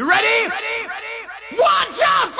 You 0.00 0.08
ready? 0.08 0.48
Ready? 0.48 0.88
Ready? 0.88 1.60
One, 1.60 1.92
two, 1.92 2.32
three, 2.32 2.39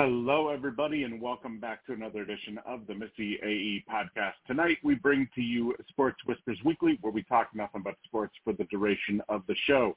Hello, 0.00 0.48
everybody, 0.48 1.02
and 1.02 1.20
welcome 1.20 1.58
back 1.58 1.84
to 1.84 1.92
another 1.92 2.22
edition 2.22 2.56
of 2.64 2.86
the 2.86 2.94
Missy 2.94 3.36
AE 3.42 3.84
podcast. 3.92 4.34
Tonight, 4.46 4.78
we 4.84 4.94
bring 4.94 5.28
to 5.34 5.42
you 5.42 5.74
Sports 5.88 6.18
Whispers 6.24 6.56
Weekly, 6.64 6.98
where 7.00 7.12
we 7.12 7.24
talk 7.24 7.48
nothing 7.52 7.82
but 7.82 7.96
sports 8.04 8.32
for 8.44 8.52
the 8.52 8.62
duration 8.70 9.20
of 9.28 9.42
the 9.48 9.56
show. 9.66 9.96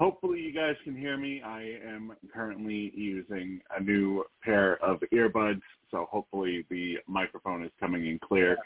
Hopefully, 0.00 0.40
you 0.40 0.52
guys 0.52 0.74
can 0.82 0.96
hear 0.96 1.16
me. 1.16 1.42
I 1.42 1.76
am 1.86 2.12
currently 2.34 2.90
using 2.96 3.60
a 3.78 3.80
new 3.80 4.24
pair 4.42 4.82
of 4.82 4.98
earbuds, 5.14 5.62
so 5.92 6.08
hopefully 6.10 6.66
the 6.68 6.98
microphone 7.06 7.62
is 7.62 7.70
coming 7.78 8.04
in 8.04 8.18
clear. 8.18 8.58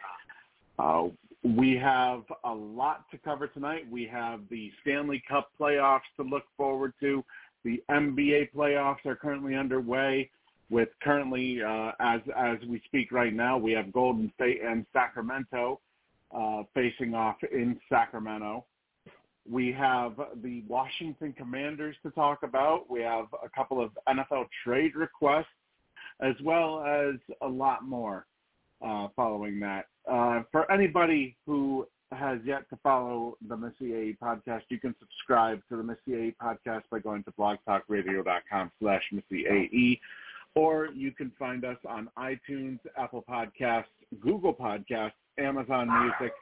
Uh, 0.79 1.09
we 1.43 1.77
have 1.77 2.23
a 2.45 2.55
lot 2.55 3.05
to 3.11 3.19
cover 3.19 3.49
tonight. 3.49 3.85
We 3.91 4.07
have 4.07 4.41
the 4.49 4.73
Stanley 4.81 5.23
Cup 5.29 5.51
playoffs 5.61 6.09
to 6.17 6.23
look 6.23 6.45
forward 6.57 6.95
to. 7.01 7.23
The 7.65 7.83
NBA 7.91 8.53
playoffs 8.57 9.05
are 9.05 9.15
currently 9.15 9.57
underway 9.57 10.31
with 10.71 10.89
currently, 11.03 11.63
uh, 11.63 11.93
as 12.01 12.21
as 12.37 12.59
we 12.69 12.81
speak 12.87 13.13
right 13.13 13.35
now, 13.35 13.59
we 13.59 13.73
have 13.73 13.93
Golden 13.93 14.33
State 14.37 14.61
and 14.63 14.87
Sacramento 14.93 15.81
uh, 16.35 16.63
facing 16.75 17.15
off 17.15 17.37
in 17.53 17.79
Sacramento. 17.89 18.65
We 19.51 19.73
have 19.73 20.13
the 20.43 20.63
Washington 20.69 21.33
Commanders 21.37 21.97
to 22.05 22.11
talk 22.11 22.43
about. 22.43 22.89
We 22.89 23.01
have 23.01 23.27
a 23.45 23.49
couple 23.49 23.83
of 23.83 23.91
NFL 24.09 24.47
trade 24.65 24.95
requests, 24.95 25.47
as 26.21 26.35
well 26.45 26.85
as 26.85 27.17
a 27.43 27.49
lot 27.49 27.85
more 27.85 28.27
uh, 28.85 29.09
following 29.17 29.59
that. 29.61 29.87
Uh, 30.11 30.43
for 30.53 30.71
anybody 30.71 31.37
who 31.47 31.87
has 32.13 32.39
yet 32.45 32.69
to 32.71 32.79
follow 32.83 33.37
the 33.49 33.57
Missy 33.57 34.17
podcast, 34.23 34.63
you 34.69 34.79
can 34.79 34.95
subscribe 34.99 35.61
to 35.69 35.77
the 35.77 35.83
Missy 35.83 36.35
podcast 36.43 36.83
by 36.91 36.99
going 36.99 37.25
to 37.25 37.33
blogtalkradio.com 37.33 38.71
slash 38.81 39.03
Missy 39.13 39.47
AE, 39.47 40.01
or 40.55 40.89
you 40.95 41.13
can 41.13 41.31
find 41.39 41.65
us 41.65 41.77
on 41.89 42.09
iTunes, 42.19 42.79
Apple 42.97 43.25
Podcasts, 43.29 43.85
Google 44.21 44.55
Podcasts, 44.55 45.13
Amazon 45.39 45.89
Music, 45.89 46.35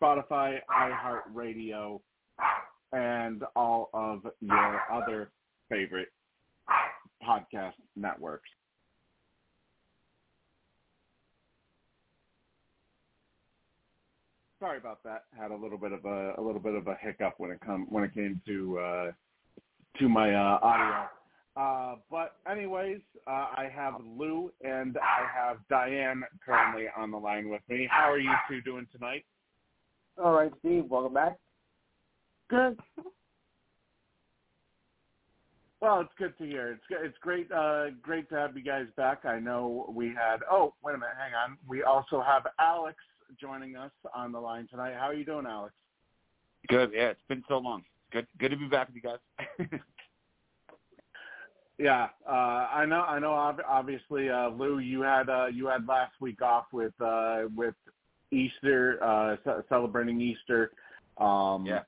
Spotify, 0.00 0.58
iHeartRadio, 0.70 2.00
and 2.92 3.42
all 3.56 3.90
of 3.94 4.20
your 4.40 4.80
other 4.92 5.30
favorite 5.68 6.08
podcast 7.26 7.72
networks. 7.96 8.48
Sorry 14.60 14.78
about 14.78 15.02
that. 15.04 15.24
Had 15.38 15.50
a 15.50 15.56
little 15.56 15.76
bit 15.76 15.92
of 15.92 16.04
a, 16.04 16.34
a 16.38 16.40
little 16.40 16.60
bit 16.60 16.74
of 16.74 16.86
a 16.86 16.94
hiccup 17.00 17.34
when 17.38 17.50
it 17.50 17.58
come 17.64 17.86
when 17.90 18.04
it 18.04 18.14
came 18.14 18.40
to 18.46 18.78
uh, 18.78 19.12
to 19.98 20.08
my 20.08 20.34
uh, 20.34 20.58
audio. 20.62 21.06
Uh, 21.56 21.96
but 22.10 22.36
anyways, 22.50 23.00
uh, 23.26 23.30
I 23.56 23.70
have 23.72 23.94
Lou 24.04 24.50
and 24.62 24.98
I 24.98 25.26
have 25.32 25.58
Diane 25.70 26.24
currently 26.44 26.86
on 26.96 27.10
the 27.10 27.16
line 27.16 27.48
with 27.48 27.62
me. 27.68 27.88
How 27.88 28.10
are 28.10 28.18
you 28.18 28.32
two 28.48 28.60
doing 28.62 28.86
tonight? 28.92 29.24
All 30.22 30.32
right, 30.32 30.50
Steve. 30.60 30.86
Welcome 30.88 31.14
back. 31.14 31.36
Good. 32.50 32.78
Well, 35.80 36.00
it's 36.00 36.12
good 36.18 36.36
to 36.38 36.46
hear. 36.46 36.72
It's 36.72 36.82
it's 36.90 37.18
great 37.20 37.50
uh, 37.52 37.90
great 38.00 38.28
to 38.30 38.36
have 38.36 38.56
you 38.56 38.64
guys 38.64 38.86
back. 38.96 39.24
I 39.24 39.38
know 39.38 39.92
we 39.94 40.08
had. 40.08 40.38
Oh, 40.50 40.74
wait 40.82 40.94
a 40.94 40.98
minute, 40.98 41.14
hang 41.18 41.34
on. 41.34 41.58
We 41.68 41.82
also 41.82 42.22
have 42.22 42.46
Alex 42.58 42.96
joining 43.40 43.76
us 43.76 43.90
on 44.14 44.32
the 44.32 44.40
line 44.40 44.66
tonight. 44.70 44.94
How 44.98 45.06
are 45.06 45.14
you 45.14 45.24
doing, 45.24 45.46
Alex? 45.46 45.74
Good. 46.68 46.92
Yeah, 46.94 47.08
it's 47.08 47.20
been 47.28 47.44
so 47.48 47.58
long. 47.58 47.82
Good. 48.12 48.26
Good 48.38 48.50
to 48.50 48.56
be 48.56 48.66
back 48.66 48.88
with 48.88 48.96
you 48.96 49.02
guys. 49.02 49.18
yeah, 51.78 52.08
uh, 52.28 52.68
I 52.72 52.84
know. 52.86 53.02
I 53.02 53.18
know. 53.18 53.32
Obviously, 53.32 54.30
uh, 54.30 54.50
Lou, 54.50 54.78
you 54.78 55.02
had 55.02 55.28
uh, 55.28 55.46
you 55.46 55.66
had 55.66 55.86
last 55.88 56.12
week 56.20 56.40
off 56.40 56.66
with 56.72 56.92
uh, 57.00 57.42
with 57.56 57.74
Easter, 58.30 59.02
uh, 59.02 59.36
celebrating 59.68 60.20
Easter. 60.20 60.72
Um, 61.18 61.66
yeah. 61.66 61.80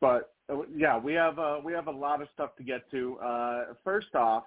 But 0.00 0.34
uh, 0.48 0.62
yeah, 0.74 0.98
we 0.98 1.14
have 1.14 1.38
uh, 1.38 1.58
we 1.64 1.72
have 1.72 1.88
a 1.88 1.92
lot 1.92 2.22
of 2.22 2.28
stuff 2.34 2.56
to 2.56 2.62
get 2.62 2.90
to. 2.90 3.18
Uh, 3.18 3.64
first 3.84 4.14
off, 4.14 4.44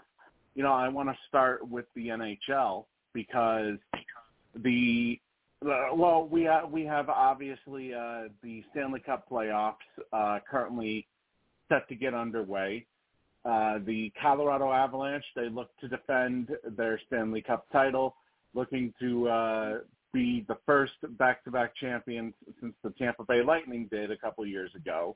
you 0.54 0.64
know, 0.64 0.74
I 0.74 0.88
want 0.88 1.10
to 1.10 1.16
start 1.28 1.68
with 1.68 1.86
the 1.96 2.08
NHL 2.08 2.86
because 3.14 3.78
the 4.64 5.20
uh, 5.66 5.88
well, 5.94 6.28
we 6.30 6.44
have 6.44 6.72
we 6.72 6.84
have 6.84 7.10
obviously 7.10 7.94
uh, 7.94 8.24
the 8.44 8.64
Stanley 8.72 9.00
Cup 9.00 9.30
playoffs 9.30 9.76
uh, 10.14 10.40
currently 10.50 11.08
set 11.70 11.88
to 11.90 11.96
get 11.96 12.14
underway. 12.14 12.86
Uh, 13.46 13.78
the 13.86 14.12
Colorado 14.20 14.72
Avalanche 14.72 15.26
they 15.36 15.50
look 15.50 15.70
to 15.80 15.88
defend 15.88 16.50
their 16.76 17.00
Stanley 17.06 17.44
Cup 17.44 17.68
title, 17.72 18.16
looking 18.56 18.92
to 19.00 19.30
uh, 19.30 19.78
be 20.12 20.44
the 20.48 20.58
first 20.66 20.94
back-to-back 21.20 21.76
champions 21.76 22.34
since 22.60 22.74
the 22.84 22.90
Tampa 22.92 23.24
Bay 23.24 23.44
Lightning 23.44 23.88
did 23.92 24.10
a 24.10 24.18
couple 24.18 24.44
years 24.48 24.72
ago. 24.76 25.16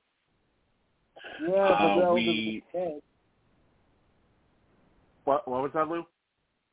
Yeah, 1.42 1.56
uh, 1.56 2.14
we. 2.14 2.64
What 5.24 5.48
what 5.48 5.64
was 5.64 5.72
that, 5.74 5.88
Lou? 5.88 6.02
A 6.02 6.06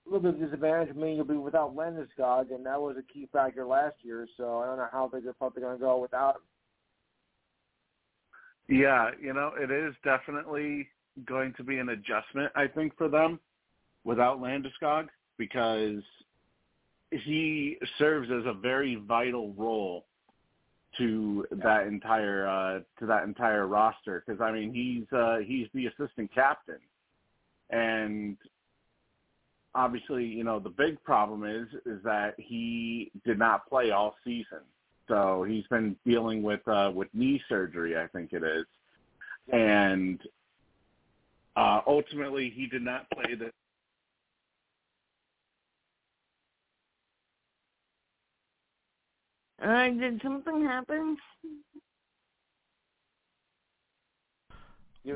little 0.07 0.21
bit 0.21 0.35
of 0.35 0.41
disadvantage. 0.41 0.91
I 0.91 0.99
mean, 0.99 1.17
you'll 1.17 1.25
be 1.25 1.37
without 1.37 1.75
Landeskog, 1.75 2.55
and 2.55 2.65
that 2.67 2.81
was 2.81 2.97
a 2.99 3.13
key 3.13 3.29
factor 3.33 3.65
last 3.65 3.97
year. 4.03 4.29
So 4.37 4.59
I 4.59 4.67
don't 4.67 4.77
know 4.77 4.89
how 4.93 5.09
big 5.13 5.25
they're 5.25 5.33
probably 5.33 5.63
going 5.63 5.77
to 5.79 5.81
go 5.81 5.99
without 5.99 6.37
him. 6.37 6.43
Yeah, 8.79 9.11
you 9.21 9.33
know, 9.33 9.53
it 9.59 9.71
is 9.71 9.95
definitely 10.05 10.89
going 11.25 11.55
to 11.55 11.65
be 11.65 11.79
an 11.79 11.91
adjustment, 11.91 12.53
I 12.55 12.67
think, 12.67 12.97
for 12.97 13.09
them 13.09 13.41
without 14.05 14.41
Landeskog 14.41 15.09
because 15.39 16.03
he 17.11 17.77
serves 17.99 18.31
as 18.31 18.45
a 18.47 18.53
very 18.53 18.97
vital 18.97 19.53
role 19.55 20.07
to 20.99 21.47
that 21.51 21.87
entire 21.87 22.49
uh, 22.49 22.81
to 22.99 23.07
that 23.07 23.25
entire 23.25 23.67
roster. 23.67 24.23
Because 24.27 24.41
I 24.41 24.53
mean 24.53 24.73
he's 24.73 25.17
uh, 25.17 25.39
he's 25.45 25.69
the 25.75 25.87
assistant 25.87 26.33
captain, 26.35 26.79
and 27.71 28.37
obviously 29.75 30.25
you 30.25 30.45
know 30.45 30.59
the 30.59 30.71
big 30.71 31.03
problem 31.05 31.45
is 31.45 31.69
is 31.85 32.03
that 32.05 32.35
he 32.39 33.11
did 33.25 33.39
not 33.39 33.69
play 33.69 33.91
all 33.91 34.17
season, 34.25 34.61
so 35.09 35.45
he's 35.47 35.67
been 35.67 35.97
dealing 36.05 36.43
with 36.43 36.67
uh, 36.67 36.91
with 36.95 37.09
knee 37.13 37.43
surgery 37.49 37.97
I 37.97 38.07
think 38.09 38.33
it 38.33 38.43
is, 38.43 38.67
and 39.53 40.21
uh, 41.57 41.81
ultimately 41.87 42.51
he 42.55 42.67
did 42.67 42.83
not 42.83 43.09
play 43.11 43.35
the 43.35 43.51
Uh, 49.63 49.89
did 49.89 50.21
something 50.23 50.63
happen? 50.65 51.17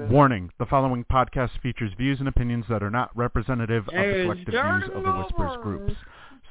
Warning, 0.09 0.51
the 0.59 0.67
following 0.67 1.05
podcast 1.05 1.51
features 1.61 1.93
views 1.99 2.21
and 2.21 2.29
opinions 2.29 2.65
that 2.69 2.83
are 2.83 2.91
not 2.91 3.15
representative 3.17 3.89
of 3.89 3.95
the 3.95 4.23
collective 4.23 4.55
views 4.55 4.85
of 4.95 5.03
the 5.03 5.11
Whispers 5.11 5.59
groups. 5.63 5.93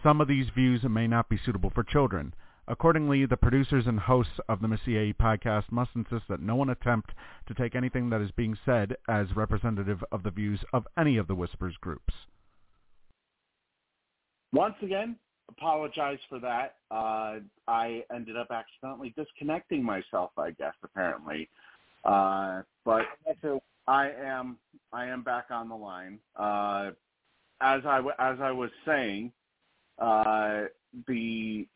Some 0.04 0.22
of 0.22 0.28
these 0.28 0.48
views 0.54 0.84
may 0.84 1.08
not 1.08 1.30
be 1.30 1.40
suitable 1.44 1.72
for 1.74 1.84
children. 1.84 2.34
Accordingly, 2.69 3.25
the 3.25 3.36
producers 3.36 3.86
and 3.88 4.00
hosts 4.00 4.39
of 4.48 4.62
the 4.62 4.68
AE 4.95 5.13
podcast 5.13 5.71
must 5.71 5.89
insist 5.95 6.25
that 6.30 6.39
no 6.39 6.56
one 6.56 6.69
attempt 6.69 7.10
to 7.48 7.56
take 7.56 7.75
anything 7.75 8.12
that 8.12 8.21
is 8.21 8.30
being 8.30 8.56
said 8.63 8.95
as 9.10 9.36
representative 9.36 10.04
of 10.12 10.21
the 10.21 10.30
views 10.30 10.60
of 10.71 10.86
any 10.95 11.18
of 11.18 11.27
the 11.27 11.33
Whispers 11.33 11.75
groups. 11.81 12.13
Once 14.54 14.75
again, 14.83 15.16
apologize 15.50 16.19
for 16.30 16.39
that. 16.39 16.75
Uh, 16.92 17.39
I 17.68 18.04
ended 18.13 18.38
up 18.38 18.51
accidentally 18.51 19.16
disconnecting 19.18 19.83
myself, 19.83 20.30
I 20.38 20.51
guess, 20.51 20.75
apparently. 20.83 21.50
Uh, 22.06 22.62
but 22.86 23.01
I 23.88 24.12
am 24.12 24.57
I 24.94 25.07
am 25.07 25.24
back 25.24 25.45
on 25.50 25.69
the 25.69 25.75
line. 25.75 26.19
Uh, 26.36 26.92
as 27.62 27.81
I 27.83 28.00
as 28.19 28.39
I 28.39 28.51
was 28.51 28.69
saying, 28.86 29.31
uh, 29.98 30.66
the 31.07 31.68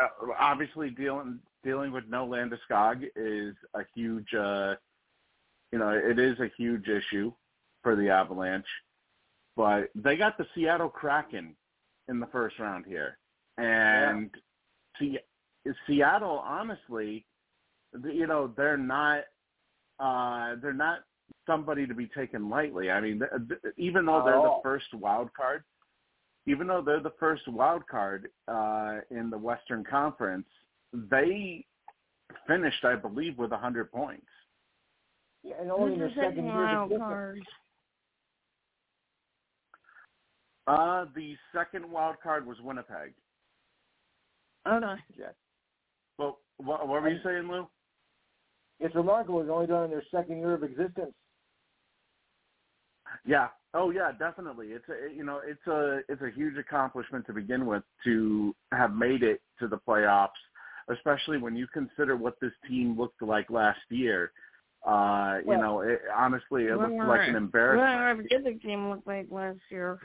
uh, 0.00 0.08
obviously 0.38 0.90
dealing 0.90 1.38
dealing 1.62 1.92
with 1.92 2.04
no 2.08 2.26
Landeskog 2.26 3.04
is 3.16 3.54
a 3.74 3.80
huge 3.94 4.32
uh, 4.34 4.74
you 5.72 5.78
know 5.78 5.90
it 5.90 6.18
is 6.18 6.38
a 6.40 6.50
huge 6.56 6.88
issue 6.88 7.32
for 7.82 7.96
the 7.96 8.08
Avalanche, 8.08 8.66
but 9.56 9.90
they 9.94 10.16
got 10.16 10.36
the 10.36 10.46
Seattle 10.54 10.88
Kraken 10.88 11.54
in 12.08 12.20
the 12.20 12.26
first 12.26 12.58
round 12.58 12.84
here, 12.86 13.18
and 13.56 14.30
yeah. 15.00 15.18
see, 15.64 15.72
Seattle, 15.86 16.42
honestly, 16.44 17.24
you 18.04 18.26
know, 18.26 18.52
they're 18.56 18.76
not 18.76 19.24
uh, 19.98 20.56
they're 20.62 20.72
not 20.72 21.00
somebody 21.46 21.86
to 21.86 21.94
be 21.94 22.06
taken 22.06 22.48
lightly. 22.48 22.90
I 22.90 23.00
mean, 23.00 23.20
even 23.76 24.06
though 24.06 24.22
they're 24.24 24.34
the 24.34 24.60
first 24.62 24.92
wild 24.94 25.32
card, 25.34 25.64
even 26.50 26.66
though 26.66 26.82
they're 26.84 27.00
the 27.00 27.12
first 27.20 27.46
wild 27.46 27.86
card 27.86 28.28
uh, 28.48 28.98
in 29.10 29.30
the 29.30 29.38
Western 29.38 29.84
Conference, 29.84 30.46
they 30.92 31.64
finished, 32.46 32.84
I 32.84 32.96
believe, 32.96 33.38
with 33.38 33.52
hundred 33.52 33.92
points. 33.92 34.26
Yeah, 35.44 35.54
and 35.60 35.70
only 35.70 35.92
Who's 35.92 36.10
in 36.10 36.16
the 36.16 36.22
second 36.22 36.46
wild 36.46 36.92
card? 36.98 37.40
Uh, 40.66 41.04
the 41.14 41.34
second 41.54 41.90
wild 41.90 42.16
card 42.22 42.46
was 42.46 42.56
Winnipeg. 42.62 43.14
Okay. 44.66 45.00
Yeah. 45.16 45.26
Well, 46.18 46.38
what, 46.58 46.86
what 46.86 47.02
were 47.02 47.08
you 47.08 47.20
saying, 47.24 47.48
Lou? 47.48 47.66
It's 48.80 48.94
remarkable. 48.94 49.40
It's 49.40 49.50
only 49.50 49.66
done 49.66 49.84
in 49.84 49.90
their 49.90 50.04
second 50.10 50.38
year 50.38 50.54
of 50.54 50.62
existence. 50.62 51.14
Yeah. 53.24 53.48
Oh, 53.74 53.90
yeah. 53.90 54.12
Definitely. 54.18 54.68
It's 54.68 54.88
a 54.88 55.14
you 55.14 55.24
know 55.24 55.40
it's 55.44 55.64
a 55.66 56.00
it's 56.08 56.22
a 56.22 56.30
huge 56.30 56.56
accomplishment 56.56 57.26
to 57.26 57.32
begin 57.32 57.66
with 57.66 57.82
to 58.04 58.54
have 58.72 58.94
made 58.94 59.22
it 59.22 59.40
to 59.60 59.68
the 59.68 59.78
playoffs, 59.78 60.28
especially 60.88 61.38
when 61.38 61.54
you 61.54 61.66
consider 61.68 62.16
what 62.16 62.34
this 62.40 62.52
team 62.68 62.98
looked 62.98 63.22
like 63.22 63.50
last 63.50 63.80
year. 63.90 64.32
Uh, 64.86 65.38
you 65.46 65.58
know, 65.58 65.80
it, 65.80 66.00
honestly, 66.16 66.64
it 66.64 66.76
looked 66.76 67.04
like 67.04 67.28
an 67.28 67.36
embarrassment. 67.36 68.00
What 68.00 68.10
embarrassment. 68.10 68.28
did 68.30 68.44
the 68.44 68.58
team 68.60 68.88
look 68.88 69.02
like 69.06 69.26
last 69.30 69.58
year? 69.70 69.98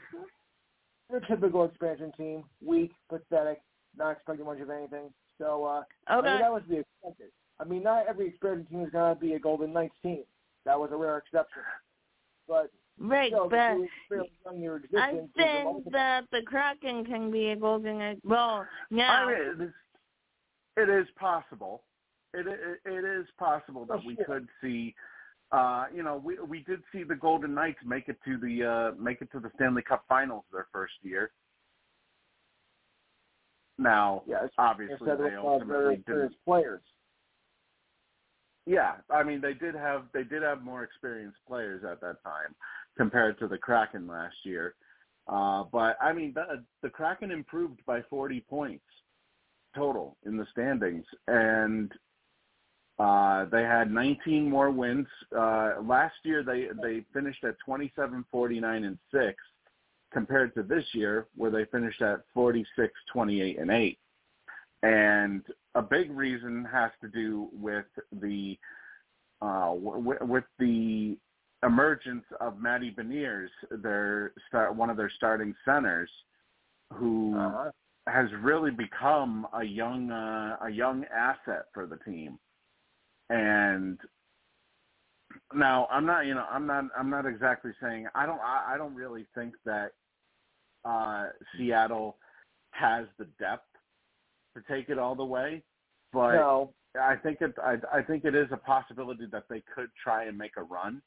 They're 1.09 1.19
a 1.19 1.27
typical 1.27 1.63
expansion 1.65 2.11
team. 2.17 2.43
Weak, 2.63 2.91
pathetic, 3.09 3.61
not 3.97 4.11
expecting 4.11 4.45
much 4.45 4.59
of 4.59 4.69
anything. 4.69 5.13
So 5.37 5.63
uh, 5.63 5.83
I 6.07 6.17
Okay. 6.17 6.29
mean, 6.29 6.39
that 6.39 6.51
was 6.51 6.63
the 6.67 6.75
be 6.75 6.81
expected. 6.81 7.31
I 7.59 7.63
mean, 7.63 7.83
not 7.83 8.07
every 8.07 8.27
expansion 8.27 8.65
team 8.65 8.83
is 8.83 8.91
going 8.91 9.15
to 9.15 9.19
be 9.19 9.33
a 9.33 9.39
Golden 9.39 9.71
Knights 9.71 9.95
team. 10.03 10.23
That 10.65 10.79
was 10.79 10.89
a 10.91 10.97
rare 10.97 11.17
exception. 11.17 11.61
But 12.47 12.69
Right, 12.97 13.29
still, 13.31 13.49
but 13.49 13.75
this 13.75 13.83
is 13.83 13.89
fairly 14.09 14.31
young 14.45 14.61
year 14.61 14.81
I 14.97 15.11
think 15.11 15.31
remarkable. 15.35 15.83
that 15.91 16.23
the 16.31 16.41
Kraken 16.43 17.03
can 17.05 17.29
be 17.29 17.49
a 17.49 17.55
golden. 17.55 18.01
egg. 18.01 18.19
Well, 18.23 18.65
I 18.65 18.65
now 18.89 19.27
mean, 19.27 19.57
this, 19.57 19.69
it 20.77 20.89
is 20.89 21.05
possible. 21.19 21.83
It 22.33 22.47
it, 22.47 22.79
it 22.85 23.03
is 23.05 23.27
possible 23.37 23.85
that 23.85 23.95
Oh, 23.95 24.01
we 24.07 24.15
sure. 24.15 24.25
could 24.25 24.47
see. 24.61 24.95
Uh, 25.51 25.85
you 25.93 26.03
know, 26.03 26.21
we 26.23 26.39
we 26.39 26.59
did 26.63 26.81
see 26.91 27.03
the 27.03 27.15
Golden 27.15 27.53
Knights 27.53 27.79
make 27.85 28.07
it 28.07 28.17
to 28.25 28.37
the 28.37 28.63
uh, 28.95 29.01
make 29.01 29.21
it 29.21 29.29
to 29.33 29.39
the 29.39 29.51
Stanley 29.55 29.81
Cup 29.81 30.05
Finals 30.07 30.45
their 30.51 30.67
first 30.71 30.93
year. 31.01 31.31
Now, 33.77 34.23
Yes. 34.25 34.49
obviously, 34.57 34.93
Instead 34.93 35.19
they 35.19 35.23
of 35.25 35.31
very 35.31 35.35
ultimately 35.37 35.83
didn't 35.97 35.99
experienced 35.99 36.37
players. 36.45 36.81
Yeah, 38.65 38.93
I 39.09 39.21
mean 39.21 39.41
they 39.41 39.53
did 39.53 39.75
have 39.75 40.05
they 40.13 40.23
did 40.23 40.41
have 40.41 40.63
more 40.63 40.83
experienced 40.83 41.37
players 41.47 41.83
at 41.83 42.01
that 42.01 42.23
time 42.23 42.55
compared 42.97 43.39
to 43.39 43.47
the 43.47 43.57
Kraken 43.57 44.07
last 44.07 44.35
year. 44.43 44.75
Uh, 45.27 45.63
but 45.71 45.97
I 46.01 46.13
mean 46.13 46.33
the 46.33 46.63
the 46.81 46.89
Kraken 46.89 47.31
improved 47.31 47.79
by 47.85 48.01
40 48.09 48.41
points 48.41 48.85
total 49.75 50.17
in 50.25 50.37
the 50.37 50.45
standings, 50.51 51.05
and 51.27 51.91
uh, 52.97 53.45
they 53.45 53.63
had 53.63 53.91
19 53.91 54.49
more 54.49 54.71
wins. 54.71 55.07
Uh, 55.35 55.73
last 55.83 56.15
year 56.23 56.43
they 56.43 56.67
they 56.81 57.03
finished 57.13 57.43
at 57.43 57.55
27, 57.65 58.23
49, 58.31 58.83
and 58.83 58.97
six, 59.11 59.35
compared 60.13 60.53
to 60.55 60.63
this 60.63 60.85
year 60.93 61.27
where 61.35 61.51
they 61.51 61.65
finished 61.65 62.01
at 62.01 62.21
46, 62.33 62.93
28, 63.11 63.59
and 63.59 63.71
eight. 63.71 63.99
And 64.83 65.43
a 65.73 65.81
big 65.81 66.11
reason 66.11 66.65
has 66.71 66.91
to 67.01 67.09
do 67.09 67.49
with 67.51 67.85
the 68.21 68.57
uh, 69.41 69.73
w- 69.73 70.17
with 70.21 70.45
the 70.59 71.17
emergence 71.65 72.25
of 72.39 72.59
Matty 72.59 72.91
Beniers, 72.91 73.49
their 73.71 74.33
start 74.47 74.75
one 74.75 74.89
of 74.89 74.97
their 74.97 75.09
starting 75.15 75.53
centers, 75.65 76.09
who 76.93 77.35
Uh-huh. 77.37 77.71
has 78.07 78.27
really 78.41 78.71
become 78.71 79.47
a 79.53 79.63
young 79.63 80.11
uh, 80.11 80.57
a 80.61 80.69
young 80.69 81.05
asset 81.05 81.65
for 81.73 81.85
the 81.87 81.97
team. 81.97 82.37
And 83.29 83.99
now 85.53 85.87
I'm 85.91 86.05
not 86.05 86.25
you 86.27 86.35
know 86.35 86.45
I'm 86.49 86.65
not 86.67 86.85
I'm 86.97 87.09
not 87.09 87.25
exactly 87.25 87.71
saying 87.81 88.07
I 88.15 88.25
don't 88.25 88.39
I, 88.41 88.73
I 88.73 88.77
don't 88.77 88.95
really 88.95 89.25
think 89.33 89.53
that 89.65 89.91
uh, 90.85 91.29
Seattle 91.57 92.17
has 92.71 93.07
the 93.17 93.25
depth 93.39 93.67
to 94.55 94.61
take 94.71 94.89
it 94.89 94.99
all 94.99 95.15
the 95.15 95.25
way, 95.25 95.63
but 96.13 96.33
no, 96.33 96.73
I 96.99 97.15
think 97.15 97.41
it 97.41 97.55
I, 97.61 97.77
I 97.91 98.01
think 98.03 98.23
it 98.23 98.35
is 98.35 98.47
a 98.51 98.57
possibility 98.57 99.25
that 99.31 99.45
they 99.49 99.63
could 99.73 99.89
try 100.01 100.25
and 100.25 100.37
make 100.37 100.55
a 100.57 100.63
run. 100.63 101.01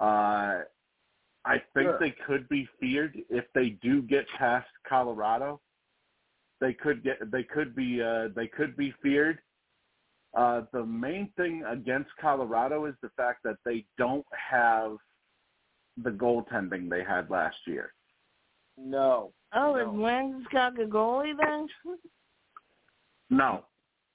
Uh, 0.00 0.62
I 1.44 1.58
think 1.74 1.88
Sure. 1.90 1.98
they 1.98 2.10
could 2.26 2.48
be 2.48 2.66
feared 2.80 3.16
if 3.28 3.44
they 3.52 3.70
do 3.70 4.02
get 4.02 4.26
past 4.38 4.68
Colorado. 4.88 5.60
They 6.60 6.72
could 6.74 7.02
get 7.02 7.30
they 7.30 7.42
could 7.44 7.74
be 7.74 8.02
uh, 8.02 8.28
they 8.34 8.46
could 8.48 8.76
be 8.76 8.92
feared. 9.02 9.40
Uh, 10.34 10.62
the 10.72 10.84
main 10.84 11.32
thing 11.36 11.64
against 11.64 12.10
Colorado 12.20 12.84
is 12.86 12.94
the 13.02 13.08
fact 13.10 13.42
that 13.42 13.56
they 13.64 13.84
don't 13.98 14.26
have 14.30 14.96
the 16.02 16.10
goaltending 16.10 16.88
they 16.88 17.02
had 17.02 17.28
last 17.30 17.58
year. 17.66 17.92
no. 18.76 19.32
Oh, 19.52 19.74
No. 19.74 19.80
is 19.80 19.86
Landeskog 19.88 20.78
a 20.80 20.86
goalie 20.86 21.36
then? 21.36 21.68
No, 23.32 23.64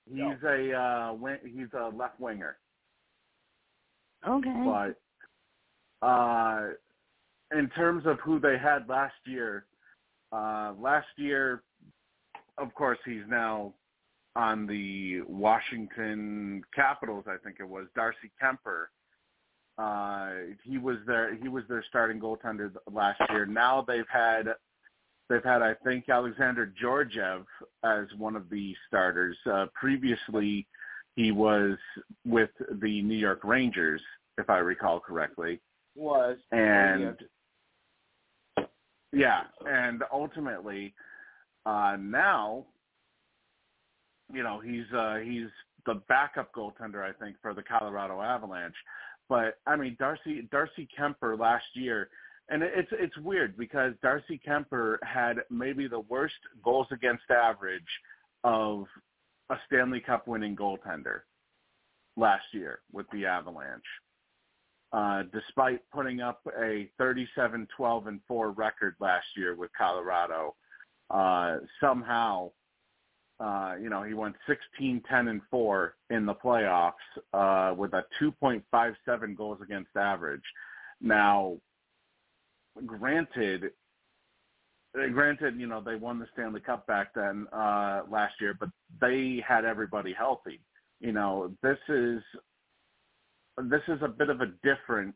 he's 0.05 0.17
No. 0.17 0.37
a 0.43 0.73
uh, 0.73 1.13
wing, 1.13 1.39
he's 1.43 1.71
a 1.73 1.87
left 1.89 2.19
winger. 2.19 2.57
Okay. 4.27 4.63
but 4.65 4.99
uh, 6.01 6.67
in 7.57 7.69
terms 7.69 8.05
of 8.05 8.19
who 8.19 8.39
they 8.39 8.57
had 8.57 8.87
last 8.89 9.15
year, 9.25 9.65
uh, 10.31 10.73
last 10.79 11.07
year, 11.17 11.63
of 12.57 12.73
course, 12.73 12.99
he's 13.05 13.23
now 13.27 13.73
on 14.35 14.67
the 14.67 15.21
Washington 15.27 16.61
Capitals. 16.73 17.25
I 17.27 17.37
think 17.43 17.57
it 17.59 17.67
was 17.67 17.87
Darcy 17.95 18.31
Kuemper. 18.41 18.87
Uh, 19.77 20.53
he 20.63 20.77
was 20.77 20.97
their 21.05 21.35
he 21.35 21.49
was 21.49 21.63
their 21.67 21.83
starting 21.89 22.19
goaltender 22.19 22.71
last 22.91 23.19
year. 23.29 23.45
Now 23.45 23.83
they've 23.85 24.07
had 24.11 24.47
they've 25.29 25.43
had 25.43 25.61
I 25.61 25.73
think 25.83 26.07
Alexander 26.07 26.65
Georgiev 26.79 27.45
as 27.83 28.05
one 28.17 28.35
of 28.35 28.49
the 28.49 28.73
starters. 28.87 29.37
Uh, 29.45 29.65
previously, 29.73 30.65
he 31.15 31.31
was 31.31 31.77
with 32.25 32.51
the 32.81 33.01
New 33.01 33.17
York 33.17 33.41
Rangers, 33.43 34.01
if 34.37 34.49
I 34.49 34.57
recall 34.57 34.99
correctly. 34.99 35.59
Was 35.95 36.37
And 36.51 37.17
yeah, 39.15 39.43
and 39.65 40.03
ultimately, 40.11 40.93
uh, 41.65 41.95
now, 41.97 42.65
you 44.33 44.43
know, 44.43 44.59
he's 44.59 44.91
uh, 44.93 45.17
he's 45.23 45.47
the 45.85 46.01
backup 46.09 46.53
goaltender, 46.53 47.01
I 47.01 47.13
think, 47.13 47.37
for 47.41 47.53
the 47.53 47.63
Colorado 47.63 48.21
Avalanche. 48.21 48.75
But 49.29 49.59
I 49.65 49.77
mean, 49.77 49.95
Darcy 49.99 50.47
Darcy 50.51 50.87
Kuemper 50.99 51.39
last 51.39 51.65
year, 51.75 52.09
and 52.49 52.61
it's 52.61 52.89
it's 52.91 53.17
weird 53.19 53.57
because 53.57 53.93
Darcy 54.01 54.39
Kuemper 54.45 54.97
had 55.03 55.37
maybe 55.49 55.87
the 55.87 56.01
worst 56.01 56.35
goals 56.63 56.87
against 56.91 57.23
average 57.31 57.81
of 58.43 58.85
a 59.49 59.55
Stanley 59.65 60.01
Cup 60.01 60.27
winning 60.27 60.55
goaltender 60.55 61.21
last 62.17 62.45
year 62.51 62.79
with 62.91 63.05
the 63.13 63.25
Avalanche. 63.25 63.81
Uh, 64.93 65.23
despite 65.33 65.81
putting 65.91 66.21
up 66.21 66.41
a 66.61 66.89
37, 66.97 67.67
12, 67.75 68.07
and 68.07 68.19
4 68.27 68.51
record 68.51 68.95
last 68.99 69.25
year 69.35 69.55
with 69.55 69.69
Colorado, 69.77 70.55
uh, 71.09 71.57
somehow, 71.81 72.49
uh, 73.39 73.75
you 73.81 73.89
know, 73.89 74.03
he 74.03 74.13
went 74.13 74.35
16, 74.47 75.01
10, 75.09 75.27
and 75.27 75.41
4 75.51 75.95
in 76.11 76.25
the 76.25 76.35
playoffs 76.35 76.93
uh, 77.33 77.73
with 77.75 77.93
a 77.93 78.03
2.57 78.21 79.35
goals 79.35 79.59
against 79.61 79.89
average. 79.97 80.43
Now, 81.01 81.57
granted, 82.85 83.71
uh, 84.97 85.07
granted, 85.07 85.59
you 85.59 85.67
know, 85.67 85.81
they 85.81 85.95
won 85.95 86.19
the 86.19 86.27
Stanley 86.33 86.61
Cup 86.61 86.87
back 86.87 87.13
then 87.13 87.47
uh, 87.51 88.03
last 88.09 88.35
year, 88.39 88.55
but 88.57 88.69
they 89.01 89.43
had 89.45 89.65
everybody 89.65 90.13
healthy. 90.13 90.61
You 90.99 91.11
know, 91.11 91.53
this 91.61 91.77
is 91.89 92.21
this 93.63 93.81
is 93.87 93.99
a 94.01 94.07
bit 94.07 94.29
of 94.29 94.41
a 94.41 94.47
different 94.63 95.15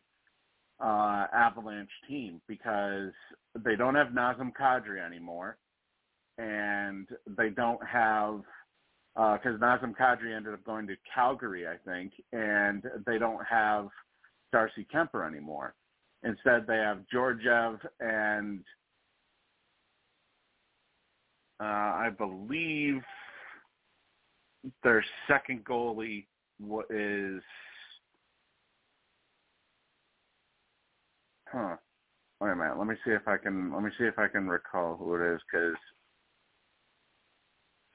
uh, 0.83 1.25
Avalanche 1.33 1.89
team 2.07 2.41
because 2.47 3.11
they 3.63 3.75
don't 3.75 3.95
have 3.95 4.07
Nazem 4.07 4.51
Kadri 4.59 5.05
anymore, 5.05 5.57
and 6.37 7.07
they 7.37 7.49
don't 7.49 7.85
have 7.85 8.41
because 9.15 9.59
Nazem 9.59 9.93
Kadri 9.99 10.33
ended 10.33 10.53
up 10.53 10.63
going 10.63 10.87
to 10.87 10.95
Calgary, 11.13 11.67
I 11.67 11.75
think, 11.85 12.13
and 12.31 12.83
they 13.05 13.17
don't 13.17 13.43
have 13.45 13.89
Darcy 14.53 14.87
Kuemper 14.93 15.27
anymore. 15.27 15.75
Instead, 16.23 16.65
they 16.67 16.77
have 16.77 16.99
Georgiev 17.11 17.79
and 17.99 18.61
uh, 21.59 21.63
I 21.63 22.09
believe 22.17 23.01
their 24.83 25.03
second 25.27 25.65
goalie 25.65 26.25
is 26.89 27.41
Huh. 31.51 31.75
Wait 32.41 32.51
a 32.51 32.55
minute. 32.55 32.77
Let 32.77 32.87
me 32.87 32.95
see 33.05 33.11
if 33.11 33.27
I 33.27 33.37
can. 33.37 33.73
Let 33.73 33.83
me 33.83 33.89
see 33.97 34.05
if 34.05 34.17
I 34.17 34.27
can 34.27 34.47
recall 34.47 34.95
who 34.95 35.15
it 35.15 35.35
is. 35.35 35.41
Because 35.51 35.75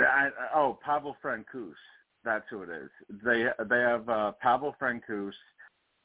I, 0.01 0.29
oh, 0.55 0.79
Pavel 0.85 1.17
Francouz. 1.25 1.75
That's 2.25 2.45
who 2.51 2.63
it 2.63 2.71
is. 2.71 2.91
They 3.25 3.47
they 3.69 3.81
have 3.81 4.09
uh, 4.09 4.33
Pavel 4.41 4.75
Francouz, 4.81 5.33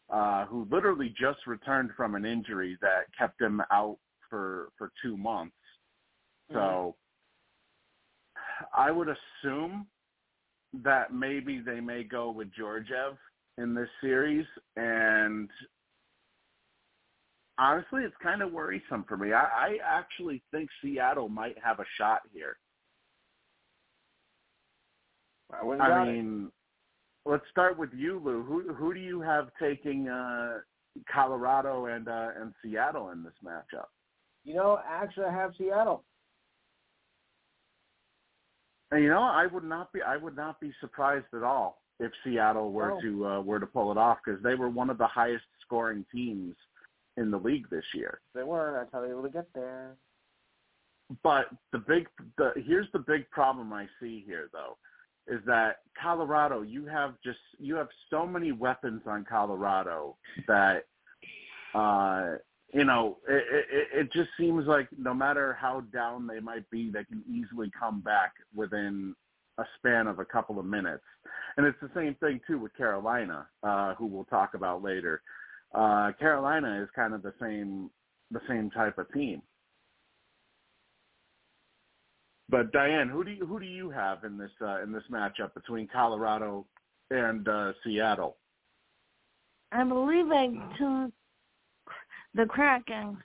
uh, 0.09 0.45
who 0.45 0.67
literally 0.69 1.13
just 1.19 1.47
returned 1.47 1.91
from 1.95 2.15
an 2.15 2.25
injury 2.25 2.77
that 2.81 3.05
kept 3.17 3.41
him 3.41 3.61
out 3.71 3.97
for 4.29 4.69
for 4.77 4.91
two 5.01 5.17
months. 5.17 5.55
So 6.51 6.95
I 8.75 8.91
would 8.91 9.07
assume 9.07 9.85
that 10.83 11.13
maybe 11.13 11.61
they 11.65 11.79
may 11.79 12.03
go 12.03 12.31
with 12.31 12.51
Georgiev 12.51 13.17
in 13.57 13.73
this 13.73 13.89
series, 14.01 14.45
and 14.75 15.49
honestly, 17.59 18.03
it's 18.03 18.15
kind 18.23 18.41
of 18.41 18.51
worrisome 18.51 19.05
for 19.07 19.17
me. 19.17 19.33
I, 19.33 19.43
I 19.43 19.77
actually 19.83 20.41
think 20.51 20.69
Seattle 20.81 21.29
might 21.29 21.57
have 21.63 21.79
a 21.79 21.85
shot 21.97 22.21
here. 22.33 22.57
I 25.51 25.63
wouldn't 25.63 25.87
doubt 25.87 26.07
I 26.07 26.11
it. 26.11 26.13
mean, 26.13 26.51
let's 27.25 27.43
start 27.51 27.77
with 27.77 27.89
you, 27.93 28.21
Lou. 28.23 28.43
Who 28.43 28.73
who 28.73 28.93
do 28.93 28.99
you 28.99 29.19
have 29.21 29.49
taking 29.59 30.07
uh, 30.07 30.59
Colorado 31.11 31.85
and 31.87 32.07
uh, 32.07 32.29
and 32.39 32.53
Seattle 32.63 33.09
in 33.09 33.23
this 33.23 33.33
matchup? 33.43 33.87
You 34.43 34.55
know, 34.55 34.79
actually, 34.87 35.25
I 35.25 35.33
have 35.33 35.51
Seattle. 35.57 36.03
And, 38.91 39.03
you 39.03 39.09
know, 39.09 39.21
I 39.21 39.45
would 39.47 39.63
not 39.63 39.91
be 39.91 40.01
I 40.01 40.17
would 40.17 40.35
not 40.35 40.59
be 40.59 40.71
surprised 40.79 41.25
at 41.35 41.43
all 41.43 41.81
if 41.99 42.11
Seattle 42.23 42.71
were 42.71 42.89
No. 42.89 43.01
to 43.01 43.27
uh, 43.27 43.41
were 43.41 43.59
to 43.59 43.67
pull 43.67 43.91
it 43.91 43.97
off 43.97 44.19
because 44.23 44.41
they 44.41 44.55
were 44.55 44.69
one 44.69 44.89
of 44.89 44.97
the 44.97 45.07
highest 45.07 45.45
scoring 45.61 46.05
teams 46.11 46.55
in 47.19 47.31
the 47.31 47.37
league 47.37 47.69
this 47.69 47.83
year. 47.93 48.21
They 48.33 48.43
were. 48.43 48.73
That's 48.77 48.91
how 48.91 49.01
they 49.01 49.07
were 49.07 49.19
able 49.19 49.23
to 49.23 49.29
get 49.29 49.47
there. 49.53 49.97
But 51.23 51.47
the 51.71 51.79
big 51.79 52.07
the 52.37 52.53
here's 52.65 52.87
the 52.93 52.99
big 52.99 53.29
problem 53.31 53.73
I 53.73 53.87
see 53.99 54.23
here 54.25 54.49
though 54.53 54.77
is 55.27 55.41
that 55.45 55.77
Colorado, 56.01 56.61
you 56.61 56.85
have 56.85 57.15
just 57.23 57.39
you 57.57 57.75
have 57.75 57.87
so 58.09 58.25
many 58.25 58.51
weapons 58.51 59.01
on 59.05 59.25
Colorado 59.27 60.17
that 60.47 60.85
uh 61.73 62.35
you 62.71 62.85
know, 62.85 63.17
it, 63.27 63.43
it, 63.71 63.87
it 64.01 64.13
just 64.13 64.29
seems 64.37 64.67
like 64.67 64.87
no 64.95 65.11
matter 65.11 65.57
how 65.59 65.81
down 65.91 66.27
they 66.27 66.39
might 66.39 66.69
be, 66.69 66.91
they 66.91 67.03
can 67.03 67.23
easily 67.27 67.71
come 67.77 67.99
back 68.01 68.33
within 68.53 69.15
a 69.57 69.63
span 69.77 70.05
of 70.05 70.19
a 70.19 70.25
couple 70.25 70.59
of 70.59 70.65
minutes. 70.65 71.03
And 71.57 71.65
it's 71.65 71.79
the 71.81 71.89
same 71.95 72.13
thing 72.15 72.39
too 72.45 72.59
with 72.59 72.75
Carolina, 72.77 73.47
uh, 73.63 73.95
who 73.95 74.05
we'll 74.05 74.25
talk 74.25 74.53
about 74.53 74.83
later. 74.83 75.23
Uh, 75.73 76.11
Carolina 76.19 76.81
is 76.81 76.89
kind 76.95 77.13
of 77.13 77.21
the 77.21 77.33
same 77.41 77.89
the 78.31 78.41
same 78.47 78.69
type 78.71 78.97
of 78.97 79.11
team. 79.11 79.41
But 82.49 82.71
Diane, 82.71 83.09
who 83.09 83.23
do 83.23 83.31
you 83.31 83.45
who 83.45 83.59
do 83.59 83.65
you 83.65 83.89
have 83.91 84.23
in 84.23 84.37
this 84.37 84.51
uh, 84.61 84.81
in 84.81 84.91
this 84.91 85.03
matchup 85.11 85.53
between 85.53 85.87
Colorado 85.87 86.65
and 87.11 87.47
uh, 87.47 87.73
Seattle? 87.83 88.37
I'm 89.71 90.07
leaving 90.07 90.61
to 90.79 91.11
the 92.33 92.45
Kraken. 92.45 93.17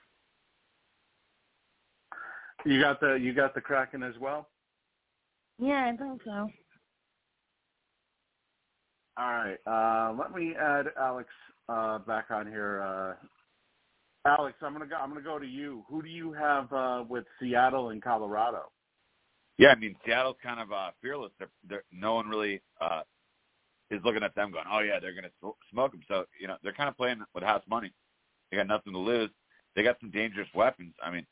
You 2.65 2.79
got 2.79 2.99
the 2.99 3.15
you 3.15 3.33
got 3.33 3.55
the 3.55 3.61
Kraken 3.61 4.03
as 4.03 4.15
well. 4.19 4.49
Yeah, 5.57 5.91
I 5.91 5.97
think 5.97 6.21
so. 6.23 6.49
All 9.17 9.31
right. 9.31 9.57
Uh, 9.65 10.13
let 10.19 10.35
me 10.35 10.53
add 10.59 10.87
Alex 10.99 11.29
uh, 11.69 11.99
back 11.99 12.25
on 12.31 12.47
here. 12.47 12.81
Uh, 12.81 13.13
Alex, 14.27 14.57
I'm 14.61 14.73
gonna 14.73 14.87
go. 14.87 14.95
I'm 14.95 15.09
gonna 15.09 15.21
go 15.21 15.37
to 15.37 15.45
you. 15.45 15.83
Who 15.89 16.01
do 16.01 16.09
you 16.09 16.33
have 16.33 16.71
uh, 16.73 17.03
with 17.07 17.25
Seattle 17.39 17.89
and 17.89 18.01
Colorado? 18.01 18.71
Yeah, 19.57 19.69
I 19.69 19.75
mean 19.75 19.95
Seattle's 20.05 20.37
kind 20.43 20.59
of 20.59 20.71
uh, 20.71 20.91
fearless. 21.01 21.31
They're, 21.39 21.49
they're, 21.67 21.83
no 21.91 22.15
one 22.15 22.27
really 22.27 22.61
uh, 22.81 23.01
is 23.91 24.01
looking 24.03 24.23
at 24.23 24.35
them 24.35 24.51
going, 24.51 24.65
"Oh 24.71 24.79
yeah, 24.79 24.99
they're 24.99 25.13
going 25.13 25.25
to 25.25 25.53
smoke 25.71 25.91
them." 25.91 26.01
So 26.07 26.25
you 26.39 26.47
know 26.47 26.57
they're 26.63 26.73
kind 26.73 26.89
of 26.89 26.97
playing 26.97 27.19
with 27.33 27.43
house 27.43 27.63
money. 27.69 27.93
They 28.49 28.57
got 28.57 28.67
nothing 28.67 28.93
to 28.93 28.99
lose. 28.99 29.29
They 29.75 29.83
got 29.83 29.97
some 29.99 30.11
dangerous 30.11 30.47
weapons. 30.55 30.93
I 31.03 31.11
mean, 31.11 31.25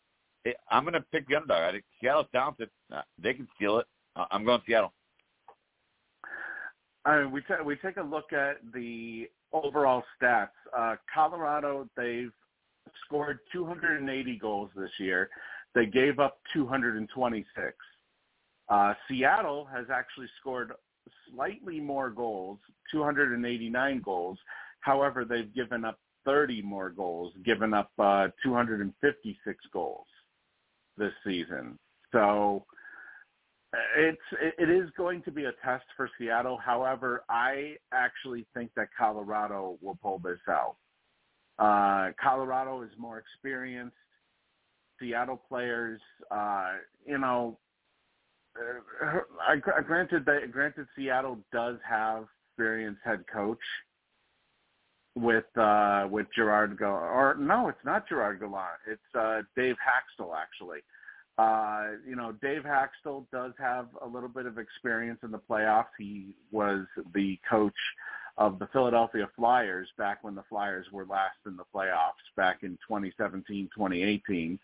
it, 0.45 0.57
I'm 0.69 0.83
going 0.83 0.93
to 0.93 1.01
pick 1.01 1.27
the 1.27 1.35
underdog. 1.35 1.63
I 1.63 1.71
think 1.71 1.85
Seattle's 2.01 2.27
talented. 2.31 2.69
Uh, 2.93 3.01
they 3.21 3.33
can 3.33 3.47
steal 3.55 3.79
it. 3.79 3.87
Uh, 4.15 4.25
I'm 4.31 4.43
going 4.45 4.61
Seattle. 4.67 4.93
I 7.05 7.21
mean, 7.21 7.31
we 7.31 7.41
t- 7.41 7.63
we 7.65 7.75
take 7.77 7.97
a 7.97 8.03
look 8.03 8.31
at 8.33 8.57
the 8.73 9.29
overall 9.53 10.03
stats. 10.22 10.50
Uh, 10.77 10.95
Colorado, 11.13 11.88
they've 11.95 12.31
scored 13.05 13.39
280 13.51 14.38
goals 14.38 14.69
this 14.75 14.91
year. 15.00 15.29
They 15.75 15.86
gave 15.86 16.19
up 16.19 16.39
226. 16.53 17.75
Uh, 18.69 18.93
Seattle 19.07 19.65
has 19.65 19.86
actually 19.91 20.27
scored 20.39 20.72
slightly 21.29 21.79
more 21.79 22.10
goals, 22.10 22.60
289 22.91 24.01
goals. 24.03 24.38
However, 24.81 25.25
they've 25.25 25.53
given 25.53 25.86
up 25.86 26.00
30 26.25 26.62
more 26.62 26.89
goals, 26.89 27.33
given 27.43 27.74
up 27.74 27.91
uh, 28.00 28.27
256 28.43 29.65
goals 29.72 30.05
this 30.98 31.12
season. 31.25 31.77
So 32.12 32.65
it's 33.98 34.22
it 34.60 34.70
is 34.70 34.89
going 34.98 35.22
to 35.24 35.32
be 35.32 35.46
a 35.46 35.51
test 35.63 35.86
for 35.98 36.10
Seattle. 36.18 36.58
However, 36.58 37.24
I 37.30 37.75
actually 37.92 38.46
think 38.53 38.72
that 38.75 38.89
Colorado 38.98 39.77
will 39.82 39.98
pull 40.01 40.20
this 40.20 40.39
out. 40.48 40.75
Uh, 41.60 42.12
Colorado 42.22 42.82
is 42.82 42.92
more 42.98 43.20
experienced. 43.20 43.96
Seattle 45.00 45.42
players, 45.50 46.00
uh, 46.32 46.74
you 47.06 47.18
know, 47.18 47.58
uh, 48.58 49.20
I, 49.48 49.56
granted 49.58 50.25
that 50.25 50.51
granted 50.51 50.88
Seattle 50.96 51.39
does 51.51 51.77
have 51.88 52.25
experienced 52.51 53.01
head 53.03 53.24
coach 53.32 53.60
with 55.15 55.46
uh 55.58 56.08
with 56.10 56.27
Gerard 56.36 56.77
Go 56.77 56.88
or 56.88 57.36
no, 57.39 57.68
it's 57.68 57.86
not 57.86 58.08
Gerard 58.08 58.39
Gallant. 58.39 58.80
It's 58.88 59.15
uh 59.15 59.42
Dave 59.56 59.75
Hakstol 59.75 60.32
actually. 60.36 60.80
Uh, 61.37 61.83
you 62.07 62.15
know, 62.15 62.31
Dave 62.31 62.61
Hakstol 62.61 63.25
does 63.31 63.53
have 63.57 63.87
a 64.03 64.07
little 64.07 64.29
bit 64.29 64.46
of 64.46 64.59
experience 64.59 65.19
in 65.24 65.31
the 65.31 65.39
playoffs. 65.39 65.87
He 65.98 66.35
was 66.51 66.85
the 67.15 67.39
coach 67.50 67.74
of 68.37 68.59
the 68.59 68.67
Philadelphia 68.67 69.27
Flyers 69.35 69.87
back 69.98 70.24
when 70.24 70.35
the 70.35 70.43
Flyers 70.50 70.85
were 70.91 71.05
last 71.05 71.37
in 71.46 71.55
the 71.55 71.63
playoffs 71.74 72.24
back 72.35 72.59
in 72.61 72.77
2017, 72.87 73.69
2018. 73.75 74.59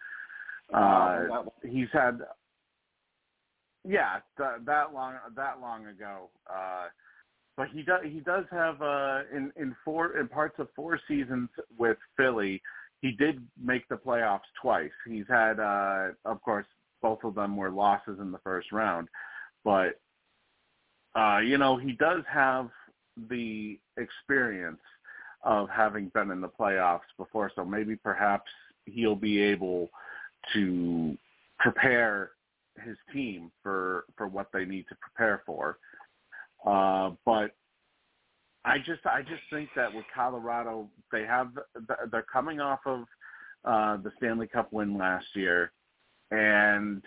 Uh, 0.71 1.43
he's 1.67 1.87
had, 1.91 2.19
yeah, 3.87 4.19
th- 4.37 4.61
that 4.65 4.93
long, 4.93 5.15
that 5.35 5.59
long 5.59 5.87
ago. 5.87 6.29
Uh, 6.47 6.85
but 7.57 7.67
he 7.69 7.81
does, 7.81 8.01
he 8.03 8.19
does 8.19 8.45
have, 8.51 8.81
uh, 8.81 9.21
in, 9.35 9.51
in 9.55 9.75
four, 9.83 10.17
in 10.17 10.27
parts 10.27 10.55
of 10.59 10.67
four 10.75 10.99
seasons 11.07 11.49
with 11.77 11.97
Philly, 12.15 12.61
he 13.01 13.11
did 13.11 13.45
make 13.61 13.87
the 13.87 13.95
playoffs 13.95 14.41
twice. 14.61 14.91
He's 15.07 15.25
had, 15.29 15.59
uh, 15.59 16.09
of 16.25 16.41
course, 16.41 16.65
both 17.01 17.23
of 17.23 17.35
them 17.35 17.55
were 17.55 17.71
losses 17.71 18.19
in 18.19 18.31
the 18.31 18.39
first 18.39 18.71
round, 18.71 19.07
but 19.63 19.99
uh, 21.15 21.39
you 21.39 21.57
know 21.57 21.77
he 21.77 21.93
does 21.93 22.23
have 22.31 22.69
the 23.29 23.79
experience 23.97 24.81
of 25.43 25.69
having 25.69 26.09
been 26.09 26.31
in 26.31 26.41
the 26.41 26.49
playoffs 26.49 26.99
before, 27.17 27.51
so 27.55 27.63
maybe 27.63 27.95
perhaps 27.95 28.51
he'll 28.85 29.15
be 29.15 29.41
able 29.41 29.89
to 30.53 31.17
prepare 31.59 32.31
his 32.85 32.97
team 33.13 33.51
for 33.63 34.05
for 34.17 34.27
what 34.27 34.47
they 34.53 34.65
need 34.65 34.85
to 34.89 34.95
prepare 34.95 35.41
for. 35.45 35.77
Uh, 36.65 37.11
but 37.25 37.51
I 38.65 38.77
just 38.77 39.05
I 39.05 39.21
just 39.21 39.43
think 39.49 39.69
that 39.75 39.93
with 39.93 40.05
Colorado, 40.13 40.89
they 41.11 41.23
have 41.23 41.51
they're 42.11 42.25
coming 42.31 42.59
off 42.59 42.79
of 42.85 43.05
uh, 43.65 43.97
the 43.97 44.11
Stanley 44.17 44.47
Cup 44.47 44.71
win 44.71 44.97
last 44.97 45.27
year, 45.33 45.71
and 46.31 47.01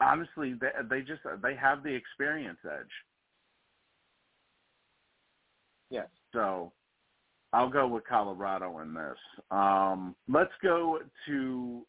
honestly, 0.00 0.54
they 0.60 0.70
they 0.88 1.00
just 1.00 1.22
they 1.42 1.54
have 1.54 1.82
the 1.82 1.92
experience 1.94 2.58
edge. 2.64 2.90
Yes. 5.90 6.08
So 6.32 6.72
I'll 7.52 7.70
go 7.70 7.88
with 7.88 8.04
Colorado 8.06 8.78
in 8.78 8.94
this. 8.94 9.18
Um, 9.50 10.14
let's 10.28 10.52
go 10.62 11.00
to 11.26 11.86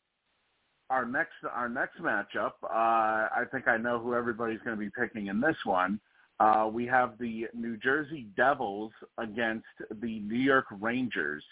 our 0.89 1.05
next 1.05 1.33
our 1.53 1.69
next 1.69 1.99
matchup. 2.01 2.53
Uh, 2.63 2.69
I 2.73 3.43
think 3.51 3.67
I 3.67 3.77
know 3.77 3.99
who 3.99 4.15
everybody's 4.15 4.59
going 4.65 4.77
to 4.77 4.79
be 4.83 4.91
picking 4.97 5.27
in 5.27 5.39
this 5.39 5.57
one. 5.63 5.99
Uh, 6.41 6.65
we 6.65 6.87
have 6.87 7.19
the 7.19 7.45
New 7.53 7.77
Jersey 7.77 8.25
Devils 8.35 8.91
against 9.19 9.67
the 10.01 10.21
New 10.21 10.39
York 10.39 10.65
Rangers, 10.79 11.43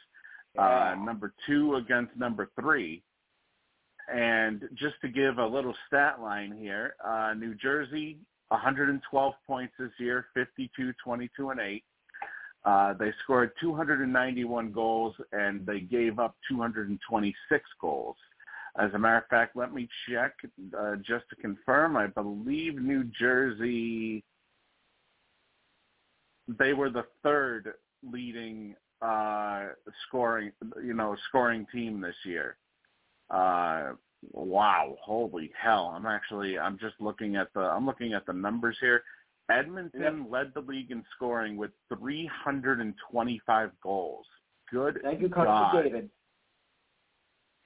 uh, 0.58 0.96
number 0.98 1.32
two 1.46 1.76
against 1.76 2.18
number 2.18 2.50
three. 2.60 3.04
And 4.12 4.68
just 4.74 4.96
to 5.02 5.08
give 5.08 5.38
a 5.38 5.46
little 5.46 5.76
stat 5.86 6.20
line 6.20 6.58
here, 6.60 6.96
uh, 7.06 7.36
New 7.38 7.54
Jersey, 7.54 8.18
112 8.48 9.34
points 9.46 9.74
this 9.78 9.92
year, 10.00 10.26
52, 10.34 10.94
22, 11.04 11.50
and 11.52 11.60
8. 11.60 11.84
Uh, 12.66 12.94
they 12.94 13.14
scored 13.24 13.52
291 13.62 14.72
goals 14.72 15.14
and 15.32 15.64
they 15.68 15.82
gave 15.82 16.18
up 16.18 16.36
226 16.50 17.64
goals. 17.80 18.16
As 18.80 18.92
a 18.96 18.98
matter 18.98 19.18
of 19.18 19.28
fact, 19.28 19.56
let 19.56 19.72
me 19.72 19.88
check 20.10 20.34
uh, 20.76 20.96
just 20.96 21.30
to 21.30 21.36
confirm. 21.36 21.96
I 21.96 22.08
believe 22.08 22.82
New 22.82 23.04
Jersey 23.04 24.24
they 26.58 26.74
were 26.74 26.90
the 26.90 27.06
third 27.24 27.74
leading 28.10 28.76
uh, 29.02 29.68
scoring, 30.08 30.52
you 30.84 30.94
know, 30.94 31.16
scoring 31.28 31.66
team 31.72 32.02
this 32.02 32.16
year. 32.26 32.58
Uh, 33.30 33.94
wow, 34.32 34.98
holy 35.02 35.52
hell! 35.62 35.94
I'm 35.96 36.06
actually, 36.06 36.58
I'm 36.58 36.78
just 36.80 36.96
looking 37.00 37.36
at 37.36 37.54
the, 37.54 37.62
I'm 37.62 37.86
looking 37.86 38.14
at 38.14 38.26
the 38.26 38.34
numbers 38.34 38.78
here. 38.82 39.04
Edmonton 39.50 40.02
yep. 40.02 40.28
led 40.30 40.52
the 40.54 40.62
league 40.62 40.92
in 40.92 41.04
scoring 41.16 41.58
with 41.58 41.72
325 41.98 43.72
goals. 43.82 44.26
Good. 44.72 45.00
Thank 45.04 45.22
you. 45.22 45.30
Connor 45.30 45.50
McDavid. 45.50 46.10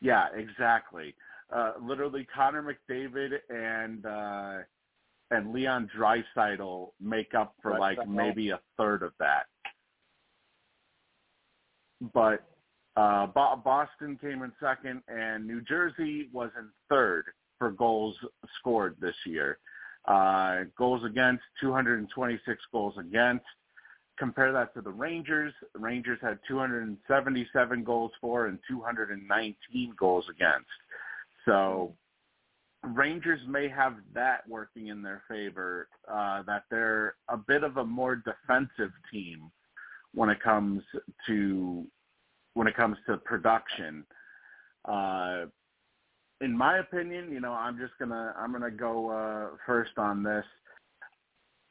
Yeah, 0.01 0.27
exactly. 0.35 1.15
Uh, 1.53 1.73
literally, 1.81 2.25
Connor 2.33 2.63
McDavid 2.63 3.33
and 3.49 4.05
uh, 4.05 4.57
and 5.33 5.53
Leon 5.53 5.89
Draisaitl 5.97 6.91
make 7.01 7.33
up 7.33 7.55
for 7.61 7.79
like 7.79 8.07
maybe 8.07 8.51
a 8.51 8.59
third 8.77 9.03
of 9.03 9.11
that. 9.19 9.45
But 12.13 12.43
uh, 12.95 13.27
Boston 13.27 14.17
came 14.21 14.43
in 14.43 14.51
second, 14.61 15.01
and 15.07 15.47
New 15.47 15.61
Jersey 15.61 16.29
was 16.31 16.49
in 16.57 16.69
third 16.89 17.25
for 17.57 17.71
goals 17.71 18.15
scored 18.59 18.95
this 18.99 19.15
year. 19.25 19.57
Uh, 20.05 20.63
goals 20.77 21.03
against, 21.05 21.43
226 21.61 22.61
goals 22.71 22.95
against. 22.99 23.45
Compare 24.19 24.51
that 24.51 24.73
to 24.75 24.81
the 24.81 24.91
Rangers. 24.91 25.53
The 25.73 25.79
Rangers 25.79 26.19
had 26.21 26.39
277 26.47 27.83
goals 27.83 28.11
for 28.21 28.47
and 28.47 28.59
219 28.69 29.93
goals 29.97 30.25
against. 30.29 30.67
So 31.45 31.95
Rangers 32.83 33.39
may 33.47 33.69
have 33.69 33.95
that 34.13 34.47
working 34.47 34.87
in 34.87 35.01
their 35.01 35.23
favor, 35.29 35.87
uh, 36.11 36.43
that 36.43 36.63
they're 36.69 37.15
a 37.29 37.37
bit 37.37 37.63
of 37.63 37.77
a 37.77 37.85
more 37.85 38.15
defensive 38.15 38.91
team 39.11 39.51
when 40.13 40.29
it 40.29 40.41
comes 40.41 40.83
to 41.27 41.85
when 42.55 42.67
it 42.67 42.75
comes 42.75 42.97
to 43.07 43.17
production. 43.17 44.05
Uh, 44.85 45.45
in 46.41 46.55
my 46.55 46.79
opinion, 46.79 47.31
you 47.31 47.39
know, 47.39 47.53
I'm 47.53 47.77
just 47.77 47.93
gonna 47.99 48.35
I'm 48.37 48.51
gonna 48.51 48.69
go 48.69 49.09
uh, 49.09 49.55
first 49.65 49.97
on 49.97 50.21
this. 50.21 50.45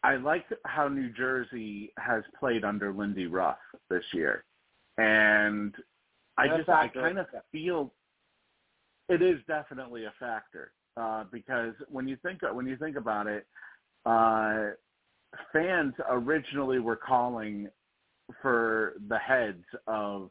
I 0.02 0.16
like 0.16 0.46
how 0.64 0.88
New 0.88 1.10
Jersey 1.10 1.92
has 1.98 2.24
played 2.40 2.64
under 2.64 2.92
Lindy 2.92 3.26
Ruff 3.26 3.58
this 3.90 4.04
year, 4.14 4.44
and 4.96 5.74
I 6.38 6.48
just 6.48 6.68
I 6.70 6.88
kind 6.88 7.18
of 7.18 7.26
feel 7.52 7.92
it 9.10 9.20
is 9.20 9.38
definitely 9.46 10.06
a 10.06 10.12
factor 10.18 10.72
uh, 10.96 11.24
because 11.32 11.74
when 11.88 12.06
you 12.06 12.16
think 12.22 12.40
when 12.52 12.66
you 12.66 12.76
think 12.76 12.96
about 12.96 13.26
it, 13.26 13.46
uh, 14.06 14.70
fans 15.52 15.94
originally 16.10 16.78
were 16.78 16.96
calling 16.96 17.68
for 18.40 18.94
the 19.08 19.18
heads 19.18 19.64
of 19.86 20.30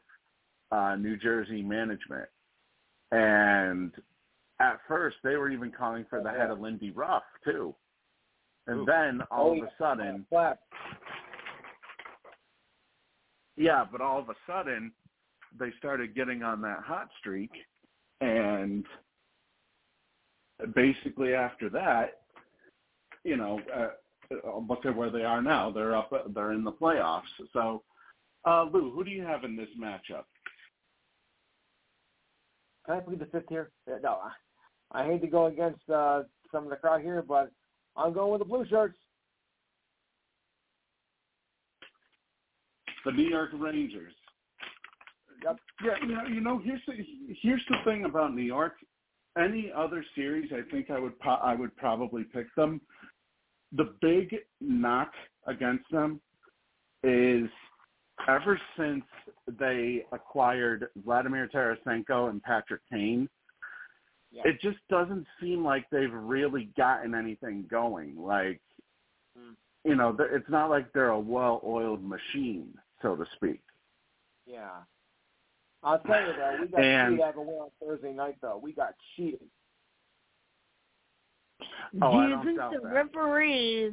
uh, 0.70 0.96
New 0.96 1.16
Jersey 1.16 1.62
management, 1.62 2.28
and 3.10 3.92
at 4.60 4.78
first 4.86 5.16
they 5.24 5.36
were 5.36 5.50
even 5.50 5.72
calling 5.72 6.06
for 6.08 6.22
the 6.22 6.30
head 6.30 6.50
of 6.50 6.60
Lindy 6.60 6.90
Ruff 6.90 7.24
too, 7.44 7.74
and 8.66 8.80
Ooh. 8.80 8.86
then 8.86 9.20
all 9.30 9.50
oh, 9.50 9.62
of 9.62 9.64
a 9.64 9.70
sudden, 9.78 10.26
yeah, 13.56 13.84
but 13.90 14.00
all 14.00 14.20
of 14.20 14.28
a 14.28 14.34
sudden 14.46 14.92
they 15.58 15.70
started 15.78 16.14
getting 16.14 16.42
on 16.42 16.62
that 16.62 16.80
hot 16.84 17.08
streak, 17.18 17.50
and 18.20 18.86
basically 20.74 21.34
after 21.34 21.68
that, 21.70 22.20
you 23.24 23.36
know, 23.36 23.60
uh, 23.74 23.88
look 24.68 24.86
at 24.86 24.96
where 24.96 25.10
they 25.10 25.22
are 25.22 25.42
now. 25.42 25.70
They're 25.70 25.96
up. 25.96 26.12
They're 26.34 26.52
in 26.52 26.64
the 26.64 26.72
playoffs. 26.72 27.22
So, 27.52 27.82
uh, 28.46 28.64
Lou, 28.64 28.90
who 28.90 29.04
do 29.04 29.10
you 29.10 29.22
have 29.22 29.44
in 29.44 29.56
this 29.56 29.68
matchup? 29.80 30.24
Can 32.86 32.96
I 32.96 33.00
plead 33.00 33.20
the 33.20 33.26
fifth 33.26 33.48
here? 33.48 33.70
No, 34.02 34.18
I, 34.92 35.02
I 35.02 35.06
hate 35.06 35.20
to 35.22 35.28
go 35.28 35.46
against 35.46 35.88
uh, 35.88 36.22
some 36.50 36.64
of 36.64 36.70
the 36.70 36.76
crowd 36.76 37.02
here, 37.02 37.22
but 37.26 37.50
I'm 37.96 38.12
going 38.12 38.32
with 38.32 38.40
the 38.40 38.44
blue 38.44 38.66
shirts. 38.66 38.96
The 43.04 43.12
New 43.12 43.28
York 43.28 43.50
Rangers. 43.54 44.14
Yep. 45.44 45.56
Yeah, 45.84 45.90
you 46.02 46.14
know, 46.14 46.24
you 46.24 46.40
know, 46.40 46.60
here's 46.64 46.80
the 46.86 46.94
here's 47.40 47.64
the 47.68 47.76
thing 47.84 48.04
about 48.04 48.34
New 48.34 48.42
York. 48.42 48.74
Any 49.38 49.72
other 49.74 50.04
series, 50.14 50.50
I 50.52 50.68
think 50.70 50.90
I 50.90 50.98
would 50.98 51.18
po- 51.20 51.40
I 51.42 51.54
would 51.54 51.74
probably 51.76 52.24
pick 52.24 52.54
them. 52.54 52.80
The 53.72 53.94
big 54.02 54.36
knock 54.60 55.12
against 55.46 55.90
them 55.90 56.20
is 57.02 57.48
ever 58.28 58.60
since 58.76 59.04
they 59.58 60.04
acquired 60.12 60.88
Vladimir 61.04 61.48
Tarasenko 61.48 62.30
and 62.30 62.42
Patrick 62.42 62.82
Kane, 62.90 63.28
yeah. 64.30 64.42
it 64.44 64.60
just 64.60 64.78
doesn't 64.88 65.26
seem 65.40 65.64
like 65.64 65.86
they've 65.90 66.12
really 66.12 66.70
gotten 66.76 67.14
anything 67.14 67.66
going. 67.70 68.16
Like, 68.16 68.60
mm. 69.38 69.54
you 69.84 69.94
know, 69.94 70.16
it's 70.18 70.48
not 70.48 70.70
like 70.70 70.92
they're 70.92 71.08
a 71.08 71.20
well-oiled 71.20 72.04
machine, 72.04 72.74
so 73.00 73.16
to 73.16 73.24
speak. 73.36 73.62
Yeah. 74.46 74.82
I'll 75.82 75.98
tell 76.00 76.20
you 76.20 76.32
though, 76.36 76.56
we 76.60 76.68
got 76.68 76.80
and, 76.84 77.12
cheated 77.14 77.24
out 77.24 77.30
of 77.34 77.36
a 77.38 77.42
win 77.42 77.54
on 77.56 77.70
Thursday 77.84 78.12
night 78.12 78.36
though. 78.40 78.60
We 78.62 78.72
got 78.72 78.94
cheated. 79.16 79.40
Oh, 82.00 82.12
Do 82.12 82.18
I 82.18 82.28
you 82.28 82.42
think 82.44 82.58
the 82.58 82.80
that. 82.82 82.92
referees 82.92 83.92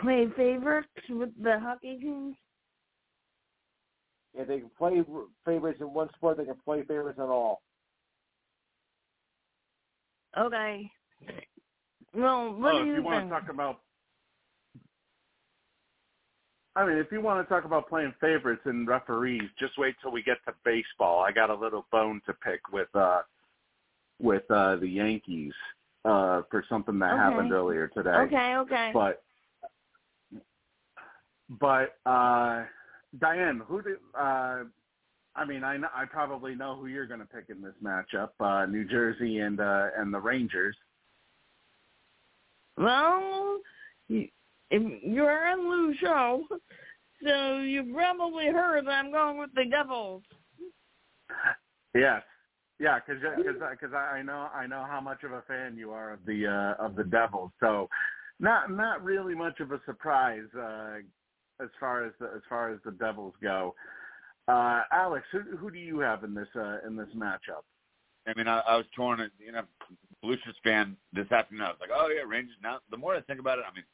play 0.00 0.26
favorites 0.36 0.88
with 1.08 1.30
the 1.42 1.58
hockey 1.60 1.98
teams? 1.98 2.36
If 4.34 4.48
they 4.48 4.60
can 4.60 4.70
play 4.76 5.02
favorites 5.44 5.78
in 5.80 5.92
one 5.92 6.10
sport, 6.16 6.36
they 6.36 6.44
can 6.44 6.56
play 6.64 6.82
favorites 6.82 7.18
in 7.18 7.24
all. 7.24 7.62
Okay. 10.38 10.90
Well, 12.14 12.52
what 12.54 12.74
oh, 12.74 12.78
do 12.78 12.82
if 12.82 12.86
you, 12.86 12.94
you 12.96 13.02
want 13.02 13.24
to 13.24 13.30
talk 13.30 13.48
about 13.48 13.80
I 16.76 16.86
mean, 16.86 16.98
if 16.98 17.10
you 17.10 17.22
want 17.22 17.46
to 17.46 17.52
talk 17.52 17.64
about 17.64 17.88
playing 17.88 18.12
favorites 18.20 18.60
and 18.66 18.86
referees, 18.86 19.48
just 19.58 19.78
wait 19.78 19.94
till 20.02 20.12
we 20.12 20.22
get 20.22 20.36
to 20.46 20.52
baseball. 20.62 21.20
I 21.20 21.32
got 21.32 21.48
a 21.48 21.54
little 21.54 21.86
bone 21.90 22.20
to 22.26 22.34
pick 22.34 22.60
with 22.70 22.94
uh 22.94 23.22
with 24.20 24.42
uh 24.50 24.76
the 24.76 24.88
Yankees 24.88 25.54
uh 26.04 26.42
for 26.50 26.62
something 26.68 26.98
that 26.98 27.14
Okay. 27.14 27.22
happened 27.22 27.52
earlier 27.52 27.88
today. 27.88 28.10
Okay, 28.10 28.56
okay. 28.56 28.90
But 28.92 29.22
but 31.48 31.96
uh 32.04 32.64
Diane, 33.18 33.62
who 33.66 33.80
did 33.80 33.96
uh 34.18 34.64
I 35.34 35.44
mean, 35.46 35.64
I 35.64 35.78
know, 35.78 35.88
I 35.94 36.04
probably 36.04 36.54
know 36.54 36.76
who 36.76 36.86
you're 36.86 37.06
going 37.06 37.20
to 37.20 37.26
pick 37.26 37.46
in 37.50 37.62
this 37.62 37.74
matchup, 37.82 38.30
uh 38.40 38.66
New 38.66 38.84
Jersey 38.84 39.38
and 39.38 39.60
uh 39.60 39.88
and 39.96 40.12
the 40.12 40.20
Rangers. 40.20 40.76
Well, 42.76 43.60
you, 44.08 44.28
if 44.70 45.02
you're 45.02 45.48
on 45.48 45.70
Lou's 45.70 45.96
show, 45.98 46.42
so 47.24 47.58
you 47.58 47.92
probably 47.94 48.46
heard 48.46 48.86
that 48.86 48.90
I'm 48.90 49.12
going 49.12 49.38
with 49.38 49.50
the 49.54 49.64
Devils. 49.70 50.22
Yes. 51.94 52.22
Yeah, 52.78 52.98
because 52.98 53.22
because 53.22 53.94
I 53.94 54.20
know 54.22 54.48
I 54.54 54.66
know 54.66 54.84
how 54.88 55.00
much 55.00 55.22
of 55.22 55.32
a 55.32 55.42
fan 55.48 55.76
you 55.78 55.92
are 55.92 56.12
of 56.12 56.18
the 56.26 56.46
uh, 56.46 56.84
of 56.84 56.94
the 56.94 57.04
Devils, 57.04 57.50
so 57.58 57.88
not 58.38 58.70
not 58.70 59.02
really 59.02 59.34
much 59.34 59.60
of 59.60 59.72
a 59.72 59.80
surprise 59.86 60.44
uh, 60.54 60.96
as 61.62 61.70
far 61.80 62.04
as 62.04 62.12
the, 62.20 62.26
as 62.26 62.42
far 62.48 62.70
as 62.72 62.78
the 62.84 62.92
Devils 62.92 63.32
go. 63.42 63.74
Uh, 64.46 64.82
Alex, 64.92 65.24
who, 65.32 65.40
who 65.56 65.70
do 65.70 65.78
you 65.78 66.00
have 66.00 66.22
in 66.22 66.34
this 66.34 66.48
uh, 66.54 66.78
in 66.86 66.96
this 66.96 67.08
matchup? 67.16 67.64
I 68.26 68.34
mean, 68.36 68.46
I, 68.46 68.60
I 68.68 68.76
was 68.76 68.84
torn. 68.94 69.26
You 69.38 69.52
know, 69.52 69.62
Blue 70.22 70.36
Shirts 70.44 70.58
fan 70.62 70.98
this 71.14 71.32
afternoon. 71.32 71.64
I 71.64 71.70
was 71.70 71.78
like, 71.80 71.90
oh 71.94 72.08
yeah, 72.14 72.28
Rangers. 72.28 72.56
Now 72.62 72.80
the 72.90 72.98
more 72.98 73.16
I 73.16 73.22
think 73.22 73.40
about 73.40 73.58
it, 73.58 73.64
I 73.66 73.74
mean, 73.74 73.84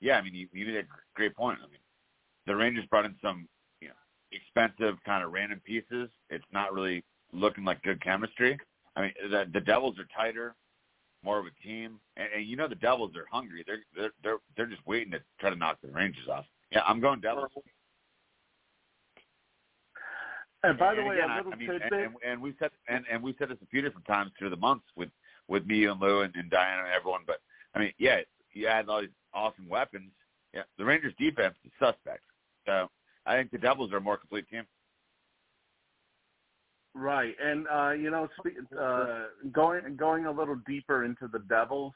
yeah, 0.00 0.16
I 0.16 0.22
mean, 0.22 0.34
you, 0.34 0.48
you 0.52 0.66
made 0.66 0.76
a 0.76 0.88
great 1.14 1.36
point. 1.36 1.58
I 1.62 1.66
mean, 1.66 1.80
the 2.46 2.56
Rangers 2.56 2.84
brought 2.86 3.04
in 3.04 3.14
some, 3.22 3.48
you 3.80 3.88
know, 3.88 3.94
expensive 4.32 4.96
kind 5.04 5.22
of 5.22 5.32
random 5.32 5.60
pieces. 5.64 6.08
It's 6.30 6.44
not 6.52 6.72
really 6.72 7.04
looking 7.32 7.64
like 7.64 7.82
good 7.82 8.02
chemistry. 8.02 8.58
I 8.96 9.02
mean, 9.02 9.12
the 9.30 9.46
the 9.52 9.60
Devils 9.60 9.98
are 9.98 10.06
tighter, 10.16 10.54
more 11.22 11.38
of 11.38 11.46
a 11.46 11.66
team, 11.66 12.00
and, 12.16 12.28
and 12.34 12.46
you 12.46 12.56
know 12.56 12.66
the 12.66 12.74
Devils 12.74 13.12
are 13.16 13.26
hungry. 13.30 13.64
They're 13.66 13.80
they're 13.94 14.12
they're 14.22 14.38
they're 14.56 14.66
just 14.66 14.86
waiting 14.86 15.12
to 15.12 15.20
try 15.38 15.50
to 15.50 15.56
knock 15.56 15.78
the 15.82 15.90
Rangers 15.90 16.28
off. 16.28 16.44
Yeah, 16.72 16.82
I'm 16.86 17.00
going 17.00 17.20
Devils. 17.20 17.50
And 20.62 20.78
by 20.78 20.94
the 20.94 21.00
and 21.00 21.08
way, 21.08 21.16
again, 21.16 21.30
a 21.30 21.36
little 21.36 21.52
I, 21.52 21.54
I 21.54 21.58
mean, 21.58 21.68
tidbit. 21.68 21.92
and, 21.92 22.02
and, 22.02 22.14
and 22.24 22.42
we 22.42 22.54
said 22.58 22.70
and, 22.88 23.04
and 23.10 23.22
we 23.22 23.34
said 23.38 23.48
this 23.48 23.58
a 23.62 23.66
few 23.66 23.80
different 23.80 24.06
times 24.06 24.32
through 24.38 24.50
the 24.50 24.56
months 24.56 24.86
with 24.96 25.10
with 25.48 25.66
me 25.66 25.84
and 25.84 26.00
Lou 26.00 26.22
and, 26.22 26.34
and 26.34 26.50
Diana 26.50 26.84
and 26.84 26.92
everyone. 26.92 27.22
But 27.26 27.40
I 27.74 27.78
mean, 27.78 27.92
yeah, 27.98 28.20
you 28.52 28.66
had 28.66 28.88
all 28.88 29.00
these 29.00 29.10
awesome 29.34 29.68
weapons. 29.68 30.12
Yeah, 30.54 30.62
the 30.78 30.84
Rangers 30.84 31.14
defense 31.18 31.54
is 31.64 31.70
suspect. 31.78 32.22
So 32.66 32.88
I 33.26 33.36
think 33.36 33.50
the 33.50 33.58
Devils 33.58 33.92
are 33.92 33.98
a 33.98 34.00
more 34.00 34.16
complete 34.16 34.48
team. 34.48 34.64
Right, 36.94 37.34
and 37.40 37.66
uh, 37.72 37.90
you 37.92 38.10
know, 38.10 38.28
spe- 38.38 38.74
uh, 38.76 39.26
going 39.52 39.96
going 39.96 40.26
a 40.26 40.30
little 40.30 40.56
deeper 40.66 41.04
into 41.04 41.28
the 41.28 41.38
Devils, 41.38 41.92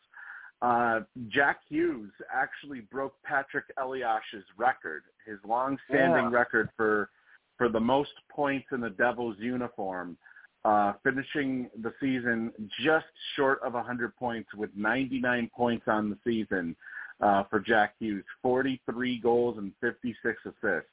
uh, 0.63 1.01
Jack 1.29 1.61
Hughes 1.69 2.13
actually 2.33 2.81
broke 2.81 3.21
Patrick 3.25 3.65
Eliash's 3.77 4.45
record, 4.57 5.03
his 5.27 5.39
long-standing 5.45 6.31
Yeah. 6.31 6.31
record 6.31 6.71
for 6.77 7.11
for 7.59 7.69
the 7.69 7.81
most 7.81 8.13
points 8.31 8.67
in 8.73 8.81
the 8.81 8.91
Devils 8.91 9.37
uniform, 9.39 10.17
uh, 10.65 10.93
finishing 11.03 11.71
the 11.83 11.93
season 12.01 12.53
just 12.81 13.07
short 13.37 13.61
of 13.63 13.75
100 13.75 14.15
points 14.17 14.53
with 14.55 14.71
99 14.77 15.51
points 15.55 15.87
on 15.87 16.09
the 16.11 16.19
season 16.25 16.77
uh, 17.25 17.45
for 17.49 17.59
Jack 17.59 17.95
Hughes, 17.99 18.25
43 18.43 19.19
goals 19.21 19.57
and 19.59 19.73
56 19.81 20.39
assists. 20.45 20.91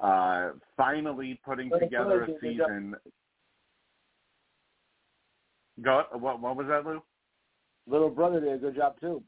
Uh, 0.00 0.50
finally 0.76 1.40
putting 1.44 1.70
together 1.70 2.24
a 2.24 2.26
good, 2.26 2.40
good 2.40 2.58
job. 2.58 2.68
season. 2.68 2.96
Go. 5.80 6.02
What? 6.12 6.40
What 6.40 6.56
was 6.56 6.66
that, 6.66 6.84
Lou? 6.84 7.00
Little 7.86 8.10
brother 8.10 8.40
did 8.40 8.52
a 8.52 8.58
good 8.58 8.74
job 8.74 8.98
too. 9.00 9.22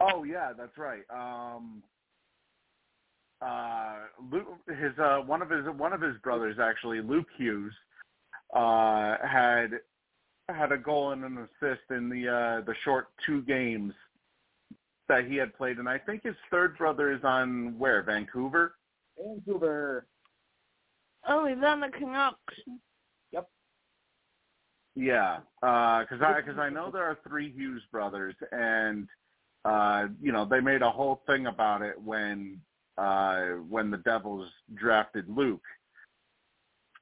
Oh 0.00 0.22
yeah, 0.22 0.52
that's 0.56 0.78
right. 0.78 1.02
Um, 1.10 1.82
uh, 3.40 3.96
Luke, 4.30 4.46
his 4.68 4.96
uh, 4.98 5.18
one 5.26 5.42
of 5.42 5.50
his 5.50 5.64
one 5.76 5.92
of 5.92 6.00
his 6.00 6.16
brothers 6.22 6.58
actually, 6.62 7.00
Luke 7.00 7.28
Hughes, 7.36 7.74
uh, 8.54 9.16
had 9.26 9.80
had 10.48 10.72
a 10.72 10.78
goal 10.78 11.12
and 11.12 11.24
an 11.24 11.38
assist 11.38 11.82
in 11.90 12.08
the 12.08 12.28
uh, 12.28 12.60
the 12.64 12.74
short 12.84 13.08
two 13.26 13.42
games 13.42 13.92
that 15.08 15.26
he 15.26 15.36
had 15.36 15.54
played, 15.56 15.78
and 15.78 15.88
I 15.88 15.98
think 15.98 16.22
his 16.24 16.36
third 16.50 16.76
brother 16.78 17.12
is 17.12 17.20
on 17.24 17.78
where 17.78 18.02
Vancouver. 18.02 18.74
Vancouver. 19.18 20.06
Oh, 21.28 21.46
he's 21.46 21.62
on 21.64 21.80
the 21.80 21.88
Canucks. 21.88 22.54
Yep. 23.32 23.48
Yeah, 24.94 25.38
because 25.60 26.20
I 26.22 26.40
because 26.40 26.58
I 26.58 26.68
know 26.68 26.90
there 26.90 27.04
are 27.04 27.18
three 27.26 27.50
Hughes 27.52 27.82
brothers, 27.90 28.34
and 28.52 29.08
uh, 29.64 30.06
you 30.20 30.32
know 30.32 30.44
they 30.44 30.60
made 30.60 30.82
a 30.82 30.90
whole 30.90 31.22
thing 31.26 31.46
about 31.46 31.82
it 31.82 32.00
when 32.02 32.60
uh, 32.98 33.42
when 33.68 33.90
the 33.90 33.98
Devils 33.98 34.48
drafted 34.74 35.28
Luke. 35.28 35.64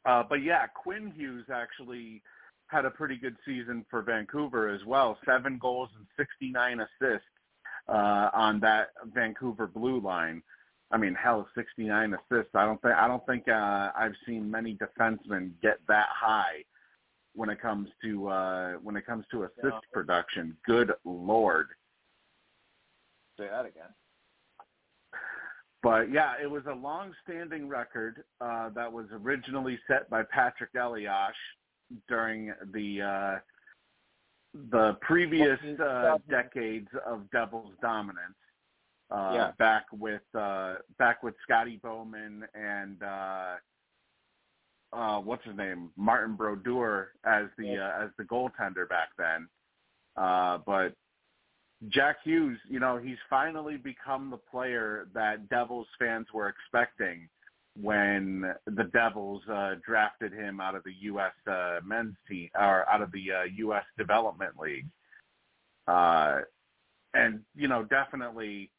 Uh, 0.04 0.22
but 0.28 0.42
yeah, 0.42 0.66
Quinn 0.66 1.12
Hughes 1.14 1.46
actually 1.52 2.22
had 2.70 2.84
a 2.84 2.90
pretty 2.90 3.16
good 3.16 3.36
season 3.44 3.84
for 3.90 4.02
Vancouver 4.02 4.68
as 4.68 4.84
well. 4.86 5.18
Seven 5.26 5.58
goals 5.58 5.88
and 5.96 6.06
69 6.16 6.80
assists 6.80 7.26
uh, 7.88 8.30
on 8.32 8.60
that 8.60 8.90
Vancouver 9.12 9.66
blue 9.66 10.00
line. 10.00 10.42
I 10.92 10.96
mean, 10.96 11.14
hell, 11.14 11.48
69 11.56 12.14
assists. 12.14 12.54
I 12.54 12.64
don't 12.64 12.80
think 12.82 12.94
I 12.94 13.06
don't 13.06 13.24
think 13.26 13.48
uh, 13.48 13.90
I've 13.96 14.14
seen 14.26 14.50
many 14.50 14.76
defensemen 14.76 15.52
get 15.62 15.78
that 15.88 16.08
high 16.10 16.64
when 17.34 17.48
it 17.48 17.60
comes 17.60 17.88
to 18.02 18.28
uh, 18.28 18.72
when 18.82 18.96
it 18.96 19.06
comes 19.06 19.24
to 19.32 19.44
assist 19.44 19.62
Yeah. 19.64 19.78
production. 19.92 20.56
Good 20.66 20.92
lord. 21.04 21.68
Say 23.38 23.46
that 23.48 23.66
again. 23.66 23.94
But 25.82 26.12
yeah, 26.12 26.34
it 26.42 26.50
was 26.50 26.62
a 26.66 26.74
long-standing 26.74 27.66
record 27.66 28.22
uh, 28.40 28.68
that 28.70 28.92
was 28.92 29.06
originally 29.12 29.78
set 29.88 30.10
by 30.10 30.22
Patrick 30.24 30.74
Eliash 30.74 31.30
during 32.08 32.52
the 32.72 33.02
uh, 33.02 33.38
the 34.70 34.96
previous 35.00 35.58
uh, 35.80 36.18
decades 36.28 36.88
of 37.06 37.30
Devils 37.30 37.72
dominance. 37.80 38.34
Uh, 39.10 39.32
Yeah. 39.34 39.50
Back 39.58 39.86
with 39.92 40.22
uh, 40.34 40.76
back 40.98 41.22
with 41.22 41.34
Scotty 41.42 41.80
Bowman 41.82 42.44
and 42.54 43.02
uh, 43.02 43.56
uh, 44.92 45.18
what's 45.20 45.44
his 45.44 45.56
name, 45.56 45.90
Martin 45.96 46.36
Brodeur 46.36 47.12
as 47.24 47.46
the 47.58 47.76
uh, 47.78 48.04
as 48.04 48.10
the 48.18 48.24
goaltender 48.24 48.88
back 48.88 49.10
then. 49.18 49.48
Uh, 50.16 50.58
but 50.66 50.94
Jack 51.88 52.16
Hughes, 52.24 52.58
you 52.68 52.78
know, 52.78 52.98
he's 52.98 53.16
finally 53.28 53.76
become 53.76 54.30
the 54.30 54.36
player 54.36 55.08
that 55.14 55.48
Devils 55.48 55.86
fans 55.98 56.26
were 56.34 56.48
expecting 56.48 57.28
when 57.80 58.52
the 58.66 58.84
Devils 58.92 59.42
uh, 59.50 59.74
drafted 59.86 60.32
him 60.32 60.60
out 60.60 60.74
of 60.74 60.84
the 60.84 60.94
U.S. 61.02 61.32
Uh, 61.46 61.80
men's 61.84 62.16
team 62.28 62.48
or 62.54 62.88
out 62.88 63.02
of 63.02 63.12
the 63.12 63.32
uh, 63.32 63.44
U.S. 63.56 63.84
Development 63.96 64.52
League. 64.60 64.86
Uh, 65.86 66.40
and 67.14 67.40
you 67.54 67.68
know, 67.68 67.84
definitely, 67.84 68.70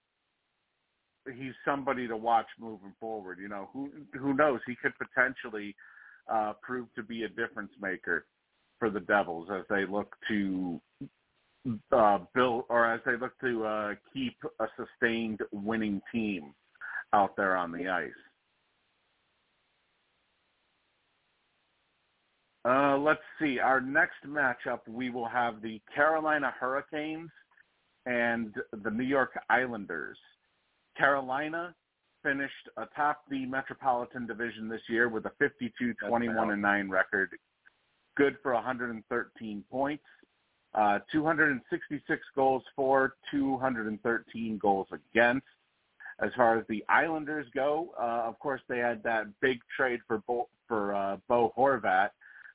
he's 1.26 1.54
somebody 1.66 2.08
to 2.08 2.18
watch 2.18 2.48
moving 2.60 2.94
forward. 3.00 3.40
You 3.42 3.50
know, 3.50 3.70
who 3.74 3.90
who 4.18 4.34
knows? 4.34 4.60
He 4.66 4.76
could 4.76 4.94
potentially 4.98 5.76
uh, 6.32 6.54
prove 6.62 6.88
to 6.96 7.04
be 7.04 7.24
a 7.24 7.30
difference 7.30 7.72
maker 7.82 8.26
for 8.80 8.90
the 8.90 9.02
Devils 9.02 9.50
as 9.54 9.64
they 9.70 9.86
look 9.86 10.16
to 10.28 10.82
uh, 11.92 12.20
build 12.34 12.64
or 12.70 12.92
as 12.92 13.02
they 13.06 13.18
look 13.18 13.40
to 13.42 13.66
uh, 13.66 13.94
keep 14.14 14.36
a 14.60 14.66
sustained 14.78 15.40
winning 15.52 16.02
team 16.12 16.54
out 17.14 17.36
there 17.36 17.56
on 17.56 17.72
the 17.72 17.88
ice. 17.88 18.10
Uh, 22.64 22.98
let's 22.98 23.22
see. 23.40 23.60
Our 23.60 23.82
next 23.82 24.26
matchup, 24.28 24.82
we 24.88 25.10
will 25.10 25.28
have 25.28 25.62
the 25.62 25.82
Carolina 25.94 26.54
Hurricanes 26.60 27.32
and 28.06 28.54
the 28.84 28.92
New 28.92 29.04
York 29.04 29.32
Islanders. 29.50 30.18
Carolina 30.98 31.74
finished 32.24 32.70
atop 32.78 33.24
the 33.30 33.46
Metropolitan 33.46 34.28
Division 34.28 34.70
this 34.70 34.82
year 34.88 35.10
with 35.10 35.26
a 35.26 35.32
52 35.40 35.94
21 36.08 36.52
and 36.52 36.62
9 36.62 36.90
record, 36.90 37.32
good 38.16 38.38
for 38.44 38.54
113 38.54 39.64
points, 39.72 40.04
uh, 40.76 41.00
266 41.12 42.22
goals 42.36 42.64
for, 42.76 43.16
213 43.32 44.60
goals 44.60 44.88
against. 44.92 45.48
As 46.20 46.30
far 46.38 46.60
as 46.60 46.66
the 46.70 46.84
Islanders 46.88 47.48
go, 47.56 47.96
uh, 48.00 48.28
of 48.28 48.38
course 48.38 48.62
they 48.70 48.78
had 48.78 49.02
that 49.04 49.26
big 49.42 49.60
trade 49.76 50.02
for 50.08 50.20
Bo, 50.28 50.48
for 50.68 50.94
uh, 50.94 51.18
Bo 51.28 51.52
Horvat 51.58 52.12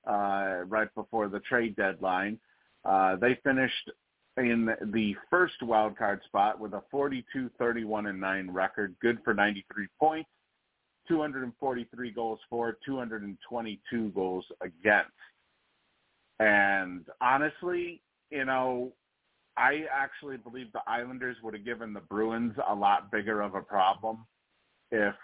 uh, 0.07 0.65
right 0.67 0.93
before 0.95 1.29
the 1.29 1.41
trade 1.41 1.77
deadline. 1.77 2.39
Uh, 2.85 3.17
they 3.17 3.39
finished 3.43 3.91
in 4.37 4.67
the 4.93 5.15
first 5.31 5.55
wild 5.63 5.97
card 5.97 6.21
spot 6.27 6.61
with 6.61 6.75
a 6.75 6.83
42 6.91 7.51
31 7.59 8.07
and 8.07 8.21
9 8.21 8.51
record, 8.51 8.95
good 9.01 9.19
for 9.25 9.35
93 9.35 9.87
points, 9.99 10.29
243 11.09 12.11
goals 12.11 12.39
for, 12.51 12.77
222 12.85 14.11
goals 14.11 14.45
against. 14.61 15.11
And 16.39 17.07
honestly, 17.21 18.03
you 18.31 18.45
know, 18.45 18.93
I 19.57 19.85
actually 19.91 20.37
believe 20.37 20.71
the 20.73 20.81
Islanders 20.87 21.37
would 21.43 21.55
have 21.55 21.65
given 21.65 21.95
the 21.95 22.01
Bruins 22.01 22.55
a 22.69 22.75
lot 22.75 23.11
bigger 23.11 23.41
of 23.41 23.55
a 23.55 23.63
problem 23.63 24.27
if 24.91 25.15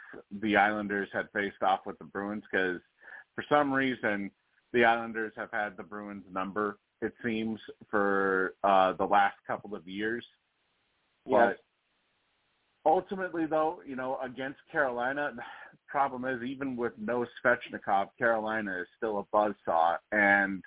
the 0.41 0.57
Islanders 0.57 1.09
had 1.13 1.29
faced 1.35 1.63
off 1.63 1.81
with 1.85 1.99
the 1.99 2.05
Bruins 2.05 2.43
because 2.51 2.81
for 3.35 3.45
some 3.49 3.73
reason 3.73 4.31
the 4.73 4.85
Islanders 4.85 5.33
have 5.37 5.51
had 5.53 5.77
the 5.77 5.83
Bruins 5.83 6.25
number 6.33 6.79
it 7.01 7.13
seems 7.25 7.59
for 7.91 8.55
uh 8.63 8.93
the 8.93 9.05
last 9.05 9.37
couple 9.47 9.75
of 9.75 9.87
years. 9.87 10.25
Yes. 11.27 11.57
But 12.85 12.91
ultimately 12.91 13.47
though, 13.47 13.81
you 13.87 13.97
know, 13.97 14.19
against 14.25 14.61
Carolina, 14.71 15.33
the 15.35 15.43
problem 15.89 16.25
is 16.25 16.43
even 16.43 16.77
with 16.77 16.93
no 16.99 17.27
Svechnikov, 17.45 18.09
Carolina 18.19 18.81
is 18.81 18.87
still 18.97 19.19
a 19.19 19.37
buzzsaw 19.37 19.97
and 20.13 20.63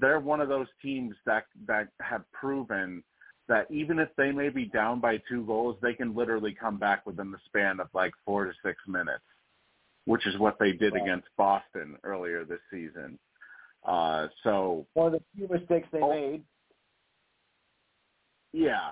they're 0.00 0.20
one 0.20 0.40
of 0.40 0.48
those 0.48 0.68
teams 0.80 1.14
that 1.26 1.44
that 1.66 1.88
have 2.00 2.24
proven 2.32 3.02
that 3.48 3.66
even 3.70 3.98
if 3.98 4.08
they 4.16 4.32
may 4.32 4.48
be 4.48 4.64
down 4.66 5.00
by 5.00 5.18
two 5.28 5.44
goals, 5.44 5.76
they 5.82 5.92
can 5.92 6.14
literally 6.14 6.56
come 6.58 6.78
back 6.78 7.04
within 7.06 7.30
the 7.30 7.38
span 7.46 7.80
of 7.80 7.88
like 7.92 8.12
four 8.24 8.44
to 8.44 8.52
six 8.64 8.78
minutes, 8.86 9.24
which 10.04 10.26
is 10.26 10.36
what 10.38 10.58
they 10.58 10.72
did 10.72 10.94
against 10.96 11.28
Boston 11.36 11.96
earlier 12.04 12.44
this 12.44 12.60
season. 12.70 13.18
Uh, 13.84 14.28
so 14.42 14.86
One 14.94 15.08
of 15.08 15.12
the 15.12 15.22
few 15.36 15.48
mistakes 15.48 15.88
they 15.92 16.00
Oh. 16.00 16.10
made. 16.10 16.44
yeah, 18.52 18.90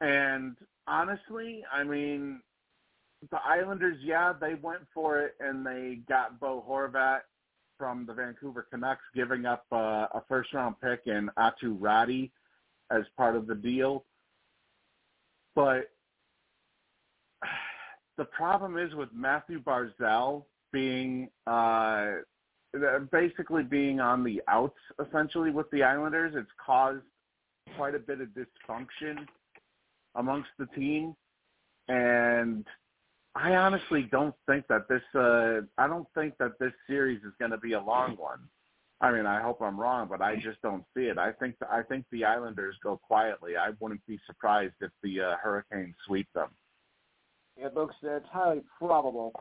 and 0.00 0.56
honestly, 0.86 1.64
I 1.72 1.84
mean, 1.84 2.42
the 3.30 3.38
Islanders, 3.44 3.98
yeah, 4.02 4.32
they 4.32 4.54
went 4.54 4.82
for 4.92 5.20
it 5.20 5.34
and 5.40 5.66
they 5.66 5.96
got 6.08 6.38
Bo 6.38 6.64
Horvat 6.68 7.20
from 7.78 8.06
the 8.06 8.12
Vancouver 8.14 8.66
Canucks, 8.70 9.02
giving 9.14 9.46
up 9.46 9.64
uh, 9.72 10.06
a 10.12 10.22
first 10.28 10.52
round 10.52 10.76
pick 10.80 11.06
and 11.06 11.30
Aatu 11.36 11.78
Räty 11.78 12.30
as 12.90 13.02
part 13.16 13.34
of 13.34 13.46
the 13.46 13.54
deal. 13.54 14.04
But 15.54 15.90
the 18.16 18.24
problem 18.24 18.78
is 18.78 18.94
with 18.94 19.08
Mathew 19.12 19.62
Barzal 19.62 20.44
being 20.72 21.28
uh, 21.46 22.12
basically 23.10 23.62
being 23.62 24.00
on 24.00 24.24
the 24.24 24.42
outs 24.48 24.78
essentially 25.04 25.50
with 25.50 25.70
the 25.70 25.82
Islanders, 25.82 26.34
it's 26.36 26.50
caused 26.64 27.02
quite 27.76 27.94
a 27.94 27.98
bit 27.98 28.20
of 28.20 28.28
dysfunction 28.28 29.26
amongst 30.16 30.50
the 30.58 30.66
team. 30.66 31.14
And 31.88 32.64
I 33.34 33.56
honestly 33.56 34.08
don't 34.10 34.34
think 34.46 34.66
that 34.68 34.88
this 34.88 35.02
uh 35.14 35.62
I 35.76 35.86
don't 35.86 36.06
think 36.14 36.34
that 36.38 36.52
this 36.58 36.72
series 36.86 37.20
is 37.22 37.32
going 37.38 37.50
to 37.50 37.58
be 37.58 37.72
a 37.72 37.80
long 37.80 38.16
one. 38.16 38.40
I 39.00 39.10
mean, 39.12 39.26
I 39.26 39.42
hope 39.42 39.60
I'm 39.60 39.78
wrong, 39.78 40.06
but 40.08 40.22
I 40.22 40.36
just 40.36 40.62
don't 40.62 40.84
see 40.96 41.04
it. 41.04 41.18
I 41.18 41.32
think 41.32 41.56
I 41.70 41.82
think 41.82 42.06
the 42.10 42.24
Islanders 42.24 42.76
go 42.82 42.96
quietly. 42.96 43.56
I 43.56 43.70
wouldn't 43.80 44.04
be 44.06 44.18
surprised 44.26 44.74
if 44.80 44.90
the 45.02 45.20
uh, 45.20 45.36
Hurricanes 45.42 45.94
sweep 46.06 46.28
them. 46.34 46.48
It 47.56 47.74
looks 47.74 47.94
it's 48.02 48.26
highly 48.32 48.62
probable. 48.78 49.32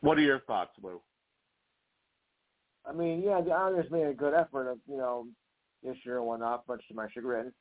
What 0.00 0.18
are 0.18 0.22
your 0.22 0.40
thoughts, 0.40 0.70
Lou? 0.82 1.00
I 2.86 2.92
mean, 2.92 3.22
yeah, 3.22 3.40
the 3.40 3.50
Islanders 3.50 3.90
made 3.90 4.06
a 4.06 4.14
good 4.14 4.32
effort, 4.32 4.70
of, 4.70 4.78
you 4.88 4.96
know, 4.96 5.26
this 5.82 5.96
year 6.04 6.18
and 6.18 6.26
whatnot, 6.26 6.66
much 6.68 6.80
to 6.88 6.94
my 6.94 7.08
chagrin. 7.12 7.52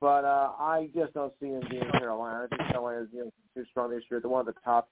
But 0.00 0.24
uh, 0.24 0.52
I 0.58 0.90
just 0.94 1.14
don't 1.14 1.32
see 1.40 1.50
them 1.50 1.62
being 1.70 1.90
Carolina. 1.98 2.44
I 2.44 2.56
think 2.56 2.70
Carolina 2.70 3.02
is 3.02 3.08
you 3.12 3.24
know, 3.24 3.30
too 3.54 3.64
strong 3.70 3.90
this 3.90 4.02
year. 4.10 4.20
They're 4.20 4.30
one 4.30 4.46
of 4.46 4.46
the 4.46 4.60
top. 4.64 4.88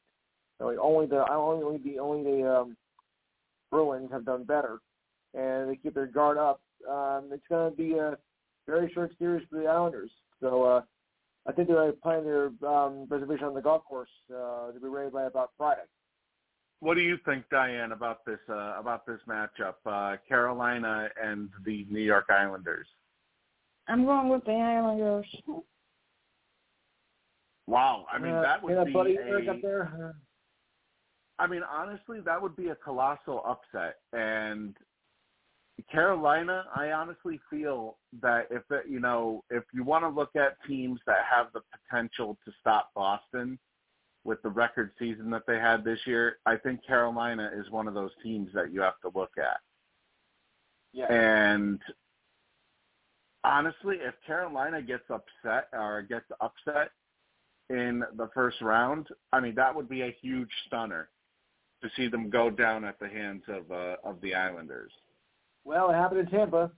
You 0.61 0.79
only 0.81 1.07
the 1.07 1.25
only 1.31 1.65
only 1.65 1.79
the 1.79 1.99
only 1.99 2.23
the 2.23 2.49
um, 2.51 2.77
Bruins 3.71 4.11
have 4.13 4.25
done 4.25 4.45
better, 4.45 4.79
and 5.35 5.69
they 5.69 5.77
keep 5.77 5.95
their 5.95 6.07
guard 6.07 6.39
up. 6.39 6.61
Um, 6.89 7.29
it's 7.33 7.43
going 7.49 7.71
to 7.71 7.77
be 7.77 7.95
a 7.99 8.17
very 8.67 8.91
short 8.95 9.13
series 9.19 9.47
for 9.51 9.59
the 9.61 9.67
Islanders. 9.67 10.11
So 10.41 10.63
uh, 10.63 10.83
I 11.47 11.53
think 11.53 11.69
they're 11.69 11.93
playing 11.93 12.25
their 12.25 12.47
um, 12.67 13.07
reservation 13.09 13.47
on 13.47 13.55
the 13.55 13.61
golf 13.61 13.85
course 13.85 14.09
uh, 14.31 14.73
to 14.73 14.81
be 14.81 14.89
ready 14.89 15.11
by 15.11 15.25
about 15.25 15.51
Friday. 15.59 15.83
What 16.81 16.95
do 16.95 17.03
you 17.03 17.19
think, 17.25 17.45
Diane, 17.51 17.93
about 17.93 18.25
this 18.25 18.41
uh, 18.49 18.75
about 18.79 19.07
this 19.07 19.21
matchup, 19.29 19.75
uh, 19.87 20.17
Carolina 20.29 21.09
and 21.23 21.49
the 21.65 21.87
New 21.91 22.01
York 22.01 22.27
Islanders? 22.31 22.87
I'm 23.89 24.05
going 24.05 24.29
with 24.29 24.45
the 24.45 24.53
Islanders. 24.53 25.27
Wow, 27.67 28.07
I 28.13 28.19
mean 28.19 28.33
Uh, 28.33 28.43
that 28.43 28.63
would 28.63 28.75
yeah, 28.75 28.85
be 28.85 28.93
buddy 28.93 29.17
a, 29.17 29.51
up 29.51 29.63
there. 29.63 30.15
I 31.39 31.47
mean, 31.47 31.63
honestly, 31.63 32.21
that 32.21 32.41
would 32.41 32.55
be 32.55 32.69
a 32.69 32.75
colossal 32.77 33.43
upset. 33.47 33.97
And 34.13 34.77
Carolina, 35.91 36.65
I 36.75 36.93
honestly 36.93 37.41
feel 37.51 37.97
that 38.23 38.47
if 38.51 38.63
it, 38.71 38.85
you 38.89 39.01
know, 39.01 39.43
if 39.51 39.65
you 39.73 39.83
want 39.83 40.05
to 40.05 40.09
look 40.09 40.37
at 40.37 40.57
teams 40.67 41.01
that 41.07 41.25
have 41.29 41.49
the 41.53 41.61
potential 41.91 42.39
to 42.45 42.53
stop 42.61 42.91
Boston 42.95 43.59
with 44.25 44.41
the 44.43 44.49
record 44.49 44.93
season 44.99 45.31
that 45.31 45.43
they 45.47 45.59
had 45.59 45.85
this 45.85 45.99
year, 46.07 46.39
I 46.47 46.57
think 46.57 46.87
Carolina 46.87 47.51
is 47.55 47.71
one 47.71 47.89
of 47.89 47.95
those 47.95 48.13
teams 48.23 48.51
that 48.55 48.73
you 48.73 48.81
have 48.83 49.01
to 49.03 49.11
look 49.19 49.33
at. 49.37 49.59
Yeah. 50.93 51.13
And 51.13 51.81
honestly, 53.43 53.97
if 54.01 54.15
Carolina 54.27 54.81
gets 54.81 55.05
upset 55.11 55.69
or 55.73 56.03
gets 56.03 56.27
upset 56.41 56.93
in 57.69 58.05
the 58.17 58.31
first 58.33 58.61
round, 58.63 59.09
I 59.33 59.41
mean 59.41 59.57
that 59.57 59.75
would 59.75 59.89
be 59.89 60.03
a 60.03 60.17
huge 60.23 60.51
stunner 60.67 61.09
to 61.83 61.91
see 61.97 62.09
them 62.09 62.31
go 62.31 62.49
down 62.49 62.85
at 62.85 62.99
the 63.01 63.09
hands 63.09 63.43
of 63.49 63.71
uh, 63.71 63.97
of 64.05 64.21
the 64.21 64.35
Islanders. 64.35 64.93
Well, 65.65 65.91
it 65.91 65.95
happened 65.95 66.21
in 66.21 66.27
Tampa. 66.27 66.71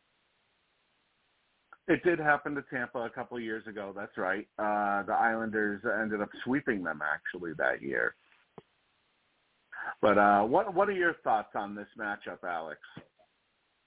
It 1.88 2.02
did 2.02 2.18
happen 2.18 2.54
to 2.56 2.62
Tampa 2.62 3.00
a 3.00 3.10
couple 3.10 3.36
of 3.36 3.42
years 3.42 3.66
ago. 3.66 3.92
That's 3.94 4.16
right. 4.16 4.46
Uh, 4.58 5.04
the 5.04 5.12
Islanders 5.12 5.82
ended 6.02 6.20
up 6.20 6.30
sweeping 6.42 6.82
them 6.82 7.00
actually 7.02 7.52
that 7.58 7.80
year. 7.80 8.16
But 10.02 10.18
uh, 10.18 10.42
what 10.42 10.74
what 10.74 10.88
are 10.88 10.92
your 10.92 11.14
thoughts 11.22 11.50
on 11.54 11.76
this 11.76 11.86
matchup, 11.98 12.42
Alex? 12.44 12.80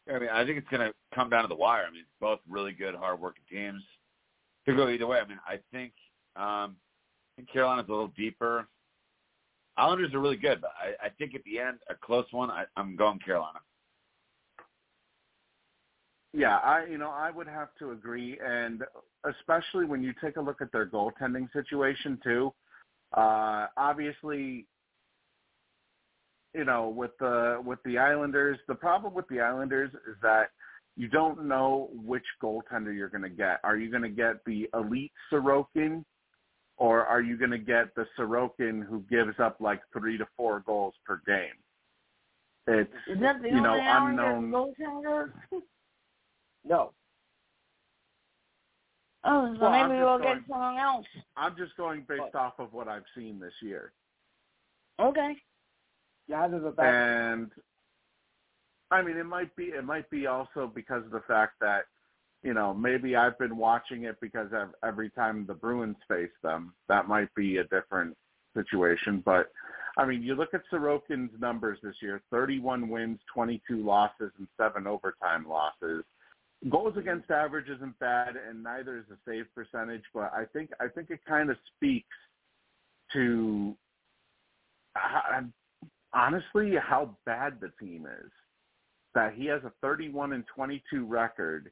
I 0.10 0.18
mean, 0.18 0.30
I 0.30 0.46
think 0.46 0.58
it's 0.58 0.68
going 0.70 0.88
to 0.88 0.94
come 1.14 1.30
down 1.30 1.44
to 1.44 1.50
the 1.50 1.56
wire. 1.56 1.84
I 1.88 1.92
mean, 1.92 2.06
both 2.20 2.40
really 2.50 2.72
good, 2.72 2.96
hard-working 2.96 3.44
teams. 3.52 3.84
Could 4.66 4.78
go 4.78 4.90
either 4.90 5.06
way. 5.06 5.20
I 5.20 5.28
mean, 5.28 5.40
I 5.46 5.60
think 5.72 5.92
um, 6.36 6.78
I 6.78 7.38
think 7.38 7.52
Carolina's 7.52 7.86
a 7.90 7.92
little 7.92 8.12
deeper. 8.18 8.68
Islanders 9.78 10.14
are 10.14 10.20
really 10.20 10.38
good, 10.38 10.62
but 10.62 10.72
I, 10.82 11.08
I 11.08 11.10
think 11.10 11.36
at 11.36 11.44
the 11.44 11.60
end, 11.60 11.80
a 11.90 11.96
close 11.96 12.26
one. 12.32 12.50
I, 12.50 12.64
I'm 12.76 12.96
going 12.96 13.20
Carolina. 13.20 13.60
Yeah, 16.34 16.58
I 16.58 16.86
you 16.86 16.98
know 16.98 17.10
I 17.10 17.32
would 17.32 17.48
have 17.48 17.70
to 17.80 17.92
agree, 17.92 18.38
and 18.46 18.84
especially 19.26 19.86
when 19.86 20.04
you 20.04 20.14
take 20.24 20.38
a 20.38 20.42
look 20.42 20.62
at 20.62 20.72
their 20.72 20.86
goaltending 20.86 21.52
situation 21.54 22.20
too. 22.24 22.54
Uh, 23.16 23.66
obviously, 23.78 24.68
you 26.54 26.66
know 26.66 26.90
with 26.90 27.12
the 27.20 27.62
with 27.66 27.80
the 27.84 27.98
Islanders, 27.98 28.60
the 28.68 28.76
problem 28.76 29.16
with 29.16 29.28
the 29.30 29.40
Islanders 29.40 29.92
is 30.08 30.16
that 30.22 30.52
you 30.96 31.08
don't 31.08 31.46
know 31.46 31.90
which 31.94 32.26
goaltender 32.44 32.96
you're 32.96 33.10
going 33.10 33.24
to 33.24 33.30
get. 33.30 33.60
Are 33.64 33.78
you 33.78 33.90
going 33.90 34.04
to 34.04 34.10
get 34.10 34.44
the 34.46 34.70
elite 34.76 35.14
Sorokin, 35.32 36.04
or 36.78 37.06
are 37.06 37.22
you 37.22 37.38
going 37.38 37.52
to 37.52 37.58
get 37.58 37.96
the 37.96 38.06
Sorokin 38.20 38.86
who 38.86 39.04
gives 39.10 39.40
up 39.40 39.58
like 39.60 39.82
three 39.98 40.20
to 40.20 40.28
four 40.38 40.60
goals 40.60 40.94
per 41.06 41.22
game? 41.26 41.58
It's 42.68 42.94
Is 43.08 43.20
that 43.22 43.42
the 43.42 43.48
you 43.48 43.62
know 43.62 43.72
only 43.72 43.82
Islanders 43.82 44.36
unknown. 44.38 44.74
goaltender? 44.80 45.32
No. 46.64 46.92
Oh, 49.26 49.54
so 49.56 49.62
Well, 49.62 49.72
maybe 49.72 50.00
we'll 50.02 50.18
going- 50.18 50.40
get 50.40 50.48
someone 50.48 50.78
else. 50.78 51.08
I'm 51.36 51.56
just 51.58 51.76
going 51.76 52.04
based 52.04 52.36
off 52.36 52.58
of 52.60 52.74
what 52.74 52.88
I've 52.88 53.06
seen 53.16 53.40
this 53.40 53.54
year. 53.62 53.92
Okay. 55.00 55.42
Yeah, 56.28 56.48
there's 56.48 56.64
a 56.64 56.72
back. 56.72 56.86
and 56.94 57.52
I 58.92 59.02
mean, 59.02 59.18
it 59.18 59.26
might 59.26 59.56
be 59.56 59.66
it 59.66 59.84
might 59.84 60.10
be 60.10 60.28
also 60.28 60.68
because 60.68 61.04
of 61.06 61.12
the 61.12 61.22
fact 61.22 61.60
that 61.60 61.86
you 62.44 62.54
know 62.54 62.74
maybe 62.74 63.16
I've 63.16 63.38
been 63.38 63.58
watching 63.58 64.04
it 64.04 64.20
because 64.22 64.52
of 64.54 64.74
every 64.84 65.10
time 65.12 65.46
the 65.46 65.54
Bruins 65.54 65.98
face 66.08 66.32
them, 66.42 66.74
that 66.88 67.08
might 67.08 67.34
be 67.36 67.58
a 67.58 67.64
different 67.66 68.16
situation. 68.56 69.22
But 69.22 69.52
I 69.98 70.06
mean, 70.06 70.22
you 70.22 70.36
look 70.36 70.54
at 70.54 70.62
Sorokin's 70.72 71.38
numbers 71.40 71.80
this 71.82 72.02
year: 72.02 72.22
31 72.32 72.90
wins, 72.90 73.20
22 73.34 73.84
losses, 73.84 74.32
and 74.38 74.48
seven 74.58 74.88
overtime 74.88 75.48
losses. 75.48 76.04
Goals 76.68 76.98
against 76.98 77.32
average 77.32 77.70
isn't 77.70 77.98
bad, 78.00 78.36
and 78.36 78.62
neither 78.62 78.98
is 78.98 79.06
the 79.08 79.18
save 79.26 79.46
percentage. 79.56 80.04
But 80.14 80.34
I 80.34 80.44
think 80.52 80.72
I 80.82 80.88
think 80.90 81.10
it 81.10 81.22
kind 81.26 81.50
of 81.50 81.56
speaks 81.78 82.08
to 83.14 83.76
honestly 86.14 86.74
how 86.76 87.16
bad 87.26 87.60
the 87.62 87.72
team 87.80 88.06
is. 88.06 88.32
That 89.16 89.34
he 89.34 89.46
has 89.46 89.64
a 89.64 89.72
31 89.82 90.34
and 90.34 90.44
22 90.54 91.06
record, 91.06 91.72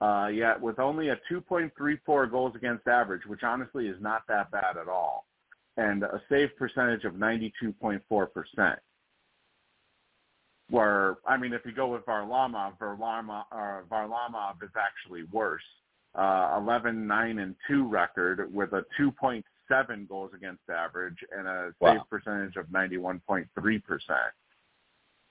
uh, 0.00 0.28
yet 0.32 0.60
with 0.60 0.78
only 0.78 1.10
a 1.10 1.20
2.34 1.30 2.30
goals 2.30 2.56
against 2.56 2.88
average, 2.88 3.26
which 3.26 3.42
honestly 3.42 3.86
is 3.88 4.00
not 4.00 4.22
that 4.28 4.50
bad 4.50 4.76
at 4.80 4.88
all, 4.88 5.26
and 5.76 6.02
a 6.02 6.20
save 6.30 6.48
percentage 6.58 7.04
of 7.04 7.12
92.4 7.12 8.00
percent. 8.32 8.78
Where 10.70 11.16
I 11.26 11.36
mean, 11.36 11.52
if 11.52 11.62
you 11.64 11.72
go 11.72 11.88
with 11.88 12.04
Varlamov, 12.04 12.78
Varlamov, 12.78 13.44
uh, 13.52 13.82
Varlamov 13.90 14.62
is 14.62 14.70
actually 14.78 15.22
worse. 15.32 15.62
Uh, 16.14 16.58
11, 16.60 17.06
9, 17.06 17.38
and 17.38 17.54
2 17.68 17.86
record 17.88 18.52
with 18.52 18.72
a 18.72 18.82
2.7 18.98 20.08
goals 20.08 20.30
against 20.34 20.62
average 20.68 21.18
and 21.36 21.46
a 21.46 21.72
Wow. 21.80 21.92
save 21.92 22.10
percentage 22.10 22.56
of 22.56 22.66
91.3 22.66 23.84
percent. 23.84 24.32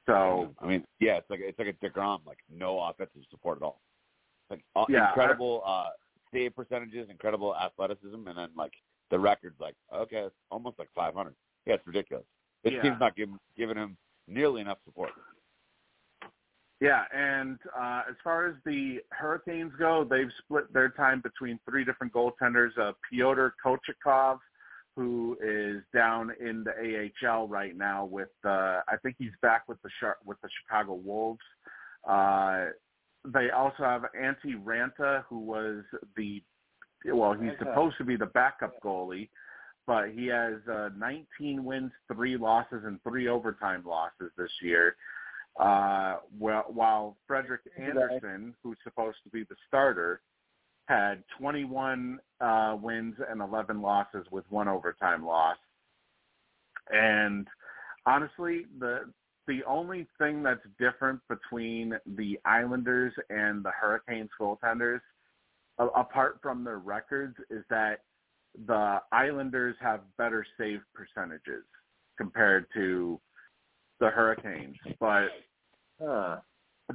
So 0.05 0.53
I 0.61 0.65
mean, 0.67 0.85
yeah, 0.99 1.17
it's 1.17 1.29
like 1.29 1.41
it's 1.41 1.59
like 1.59 1.67
a 1.67 1.73
Degrom, 1.85 2.25
like 2.25 2.37
no 2.49 2.79
offensive 2.81 3.21
support 3.29 3.57
at 3.57 3.63
all. 3.63 3.81
Like 4.49 4.63
uh, 4.75 4.85
Yeah, 4.87 5.09
incredible 5.09 5.61
uh, 5.65 5.89
save 6.33 6.55
percentages, 6.55 7.09
incredible 7.09 7.55
athleticism, 7.55 8.27
and 8.27 8.37
then 8.37 8.49
like 8.55 8.71
the 9.11 9.19
record's 9.19 9.59
like 9.59 9.75
okay, 9.93 10.17
it's 10.17 10.35
almost 10.49 10.79
like 10.79 10.89
500. 10.95 11.35
Yeah, 11.65 11.73
it's 11.73 11.85
ridiculous. 11.85 12.23
This 12.63 12.73
Yeah. 12.73 12.81
team's 12.83 12.99
not 12.99 13.15
giving 13.17 13.37
giving 13.57 13.75
him 13.77 13.97
nearly 14.27 14.61
enough 14.61 14.79
support. 14.85 15.11
Yeah, 16.79 17.03
and 17.11 17.57
uh, 17.75 18.03
as 18.07 18.15
far 18.23 18.47
as 18.47 18.55
the 18.63 18.99
Hurricanes 19.11 19.73
go, 19.79 20.05
they've 20.07 20.31
split 20.43 20.71
their 20.71 20.89
time 20.89 21.21
between 21.21 21.59
three 21.67 21.83
different 21.83 22.13
goaltenders. 22.13 22.77
Uh, 22.79 22.91
Pyotr 23.09 23.55
Kochetkov, 23.65 24.37
who 24.95 25.37
is 25.41 25.81
down 25.93 26.31
in 26.39 26.63
the 26.63 27.09
AHL 27.27 27.47
right 27.47 27.75
now 27.75 28.05
with, 28.05 28.29
uh, 28.45 28.81
I 28.87 28.97
think 29.01 29.15
he's 29.17 29.31
back 29.41 29.63
with 29.67 29.79
the 29.81 29.89
with 30.23 30.39
the 30.41 30.49
Chicago 30.61 30.93
Wolves. 30.93 31.41
Uh, 32.07 32.67
they 33.25 33.49
also 33.49 33.83
have 33.83 34.03
Antti 34.19 34.61
Raanta, 34.63 35.23
who 35.29 35.39
was 35.39 35.83
the, 36.15 36.43
well, 37.05 37.33
he's 37.33 37.51
supposed 37.57 37.97
to 37.97 38.05
be 38.05 38.15
the 38.15 38.27
backup 38.27 38.81
goalie, 38.83 39.29
but 39.87 40.09
he 40.11 40.27
has 40.27 40.55
uh, 40.71 40.89
19 40.97 41.63
wins, 41.63 41.91
three 42.13 42.37
losses, 42.37 42.83
and 42.85 43.01
three 43.03 43.29
overtime 43.29 43.83
losses 43.87 44.31
this 44.37 44.51
year. 44.61 44.97
Uh, 45.57 46.17
well, 46.37 46.65
while 46.67 47.17
Frederik 47.25 47.61
Andersen, 47.79 48.53
who's 48.61 48.77
supposed 48.83 49.17
to 49.23 49.29
be 49.29 49.43
the 49.45 49.55
starter, 49.67 50.21
had 50.87 51.23
21 51.39 52.19
uh, 52.41 52.77
wins 52.79 53.15
and 53.29 53.41
11 53.41 53.81
losses 53.81 54.25
with 54.29 54.43
one 54.49 54.67
overtime 54.67 55.25
loss. 55.25 55.57
And 56.91 57.47
honestly, 58.05 58.65
the 58.79 59.11
the 59.47 59.63
only 59.65 60.05
thing 60.17 60.43
that's 60.43 60.59
different 60.77 61.21
between 61.29 61.93
the 62.17 62.37
Islanders 62.43 63.13
and 63.29 63.63
the 63.63 63.71
Hurricanes 63.71 64.29
goaltenders, 64.39 64.99
apart 65.79 66.39
from 66.41 66.65
their 66.65 66.79
records, 66.79 67.37
is 67.49 67.63
that 67.69 68.01
the 68.65 69.01
Islanders 69.11 69.75
have 69.79 70.01
better 70.17 70.45
save 70.57 70.81
percentages 70.93 71.63
compared 72.17 72.65
to 72.73 73.19
the 73.99 74.09
Hurricanes. 74.09 74.77
But 74.99 75.27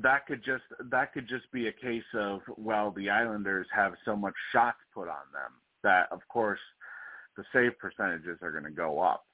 that 0.01 0.27
could 0.27 0.43
just 0.45 0.65
that 0.91 1.13
could 1.13 1.29
just 1.29 1.51
be 1.53 1.69
a 1.69 1.73
case 1.73 2.03
of 2.15 2.41
well 2.57 2.93
the 2.97 3.11
Islanders 3.11 3.67
have 3.75 3.93
so 4.05 4.17
much 4.17 4.35
shots 4.53 4.79
put 4.95 5.09
on 5.09 5.27
them 5.33 5.53
that 5.83 6.09
of 6.11 6.21
course 6.29 6.61
the 7.37 7.45
save 7.53 7.79
percentages 7.79 8.39
are 8.43 8.51
going 8.51 8.65
to 8.65 8.71
go 8.71 9.01
up. 9.01 9.25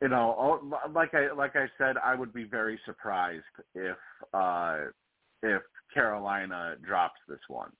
You 0.00 0.08
know, 0.08 0.60
like 0.92 1.14
I 1.14 1.32
like 1.32 1.56
I 1.56 1.66
said, 1.76 1.96
I 2.02 2.14
would 2.14 2.32
be 2.32 2.44
very 2.44 2.78
surprised 2.84 3.42
if 3.74 3.96
uh, 4.32 4.78
if 5.42 5.62
Carolina 5.92 6.76
drops 6.84 7.20
this 7.28 7.40
one. 7.48 7.70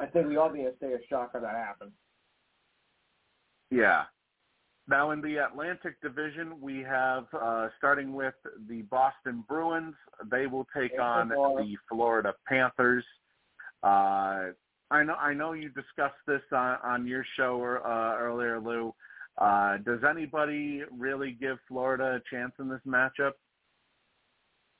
I 0.00 0.06
think 0.06 0.28
we 0.28 0.36
all 0.36 0.50
need 0.50 0.64
to 0.64 0.72
stay 0.78 0.92
a 0.94 0.98
shock 1.08 1.34
when 1.34 1.42
that 1.42 1.54
happens. 1.54 1.92
Yeah. 3.70 4.04
Now 4.88 5.10
in 5.12 5.20
the 5.20 5.36
Atlantic 5.36 6.00
Division, 6.00 6.60
we 6.60 6.78
have 6.80 7.26
uh, 7.40 7.68
starting 7.78 8.14
with 8.14 8.34
the 8.68 8.82
Boston 8.82 9.44
Bruins. 9.48 9.94
They 10.30 10.46
will 10.46 10.66
take 10.76 10.92
Yeah, 10.94 11.02
on 11.02 11.28
Florida. 11.28 11.68
the 11.68 11.76
Florida 11.88 12.34
Panthers. 12.48 13.04
Uh, 13.82 14.52
I 14.90 15.04
know 15.04 15.14
I 15.14 15.32
know 15.34 15.52
you 15.52 15.68
discussed 15.68 16.18
this 16.26 16.42
on, 16.50 16.78
on 16.82 17.06
your 17.06 17.24
show 17.36 17.62
uh, 17.84 18.16
earlier, 18.18 18.58
Lou. 18.58 18.92
Uh, 19.38 19.76
does 19.78 20.00
anybody 20.08 20.82
really 20.90 21.36
give 21.40 21.58
Florida 21.68 22.16
a 22.16 22.34
chance 22.34 22.52
in 22.58 22.68
this 22.68 22.80
matchup? 22.86 23.32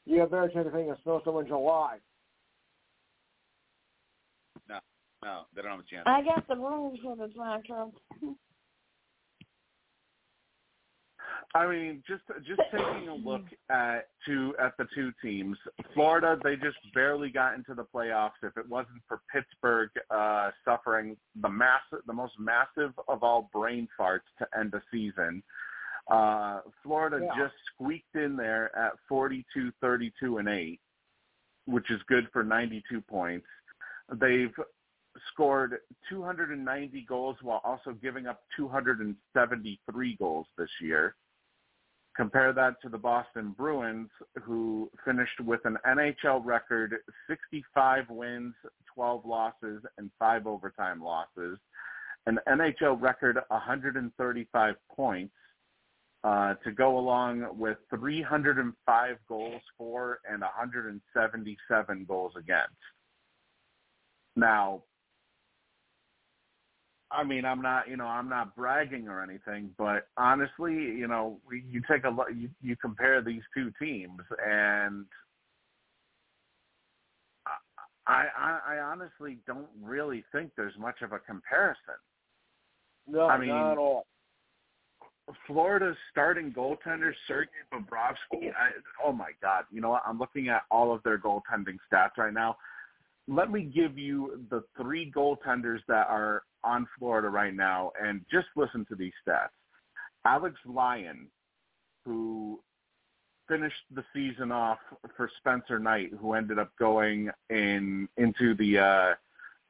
You 0.07 0.21
have 0.21 0.33
better 0.33 0.49
chance 0.49 0.67
of 0.67 0.73
hitting 0.73 0.91
a 0.91 0.97
snowstorm 1.05 1.45
in 1.45 1.47
July. 1.47 1.99
No, 5.23 5.43
they 5.55 5.63
don't 5.63 5.73
have 5.73 5.81
a 5.81 5.83
chance. 5.85 6.05
I 6.07 6.23
got 6.23 6.47
the 6.49 6.57
rules 6.57 6.99
for 7.03 7.17
this 7.17 7.31
matchup. 7.37 7.93
I 11.55 11.67
mean, 11.67 12.03
just 12.07 12.23
just 12.47 12.61
taking 12.71 13.09
a 13.09 13.15
look 13.15 13.43
at 13.71 14.09
two 14.25 14.55
at 14.63 14.77
the 14.79 14.87
two 14.95 15.11
teams, 15.21 15.59
Florida 15.95 16.39
they 16.45 16.55
just 16.55 16.77
barely 16.95 17.29
got 17.29 17.55
into 17.55 17.75
the 17.75 17.85
playoffs. 17.93 18.39
If 18.43 18.57
it 18.57 18.69
wasn't 18.69 19.03
for 19.09 19.21
Pittsburgh 19.33 19.91
uh, 20.11 20.51
suffering 20.65 21.17
the 21.43 21.49
massive, 21.49 22.07
the 22.07 22.13
most 22.13 22.35
massive 22.39 22.93
of 23.09 23.23
all 23.25 23.51
brain 23.53 23.89
farts 23.99 24.21
to 24.39 24.47
end 24.59 24.71
the 24.73 24.81
season, 24.93 25.43
uh, 26.09 26.61
Florida 26.85 27.21
Yeah. 27.21 27.37
just 27.37 27.55
squeaked 27.75 28.15
in 28.15 28.37
there 28.37 28.75
at 28.77 28.93
42, 29.09 29.73
32, 29.81 30.39
and 30.39 30.49
eight, 30.49 30.81
which 31.67 31.91
is 31.91 32.01
good 32.07 32.29
for 32.33 32.45
92 32.45 33.01
points. 33.01 33.47
They've 34.13 34.55
scored 35.33 35.79
290 36.09 37.05
goals 37.09 37.37
while 37.43 37.61
also 37.65 37.93
giving 37.93 38.27
up 38.27 38.43
273 38.57 40.17
goals 40.17 40.47
this 40.57 40.71
year. 40.81 41.15
Compare 42.17 42.53
that 42.53 42.75
to 42.83 42.89
the 42.89 42.99
Boston 42.99 43.55
Bruins, 43.57 44.11
who 44.43 44.91
finished 45.05 45.41
with 45.41 45.61
an 45.65 45.79
NHL 45.87 46.45
record 46.45 46.97
65 47.29 48.11
wins, 48.11 48.55
12 48.95 49.25
losses, 49.25 49.83
and 49.97 50.11
five 50.19 50.47
overtime 50.47 51.03
losses, 51.03 51.59
an 52.27 52.39
NHL 52.49 53.01
record 53.01 53.39
135 53.49 54.75
points, 54.95 55.33
uh, 56.23 56.55
to 56.63 56.73
go 56.73 56.99
along 56.99 57.47
with 57.59 57.79
305 57.89 59.17
goals 59.27 59.63
for 59.79 60.19
and 60.31 60.43
177 60.43 62.05
goals 62.07 62.33
against. 62.37 62.75
Now, 64.37 64.83
I 67.13 67.25
mean, 67.25 67.45
I'm 67.45 67.61
not, 67.61 67.89
you 67.89 67.97
know, 67.97 68.07
I'm 68.07 68.29
not 68.29 68.55
bragging 68.55 69.09
or 69.09 69.23
anything, 69.23 69.71
but 69.77 70.09
honestly, 70.17 70.75
you 70.75 71.09
know, 71.09 71.39
you 71.51 71.83
take 71.91 72.05
a 72.05 72.09
look, 72.09 72.29
you, 72.35 72.49
you 72.63 72.77
compare 72.77 73.21
these 73.21 73.43
two 73.55 73.73
teams, 73.81 74.21
and 74.47 75.07
I, 78.07 78.27
I, 78.37 78.75
I 78.75 78.79
honestly 78.79 79.39
don't 79.47 79.69
really 79.83 80.25
think 80.33 80.53
there's 80.57 80.79
much 80.79 81.03
of 81.03 81.13
a 81.13 81.19
comparison. 81.19 81.95
No, 83.09 83.29
I 83.29 83.39
mean, 83.39 83.49
not 83.49 83.73
at 83.73 83.79
all. 83.79 84.07
Florida's 85.47 85.97
starting 86.11 86.53
goaltender 86.53 87.13
Sergei 87.29 87.51
Bobrovsky. 87.73 88.51
I, 88.51 88.71
oh 89.05 89.13
my 89.13 89.31
God! 89.41 89.65
You 89.71 89.81
know 89.81 89.91
what? 89.91 90.03
I'm 90.07 90.19
looking 90.19 90.49
at 90.49 90.63
all 90.71 90.93
of 90.93 91.03
their 91.03 91.19
goaltending 91.19 91.77
stats 91.93 92.17
right 92.19 92.33
now. 92.33 92.57
Let 93.31 93.53
me 93.53 93.63
give 93.63 93.97
you 93.97 94.45
the 94.51 94.65
three 94.77 95.11
goaltenders 95.11 95.79
that 95.87 96.09
are 96.09 96.43
on 96.65 96.87
Florida 96.99 97.29
right 97.29 97.55
now, 97.55 97.93
and 98.03 98.23
just 98.31 98.49
listen 98.57 98.85
to 98.87 98.97
these 98.97 99.13
stats. 99.27 99.51
Alex 100.25 100.57
Lyon, 100.67 101.29
who 102.05 102.61
finished 103.49 103.85
the 103.95 104.03
season 104.13 104.51
off 104.51 104.79
for 105.17 105.31
Spencer 105.39 105.79
Knight, 105.79 106.11
who 106.21 106.33
ended 106.33 106.59
up 106.59 106.73
going 106.77 107.31
in 107.51 108.09
into 108.17 108.55
the 108.55 108.79
uh, 108.79 109.15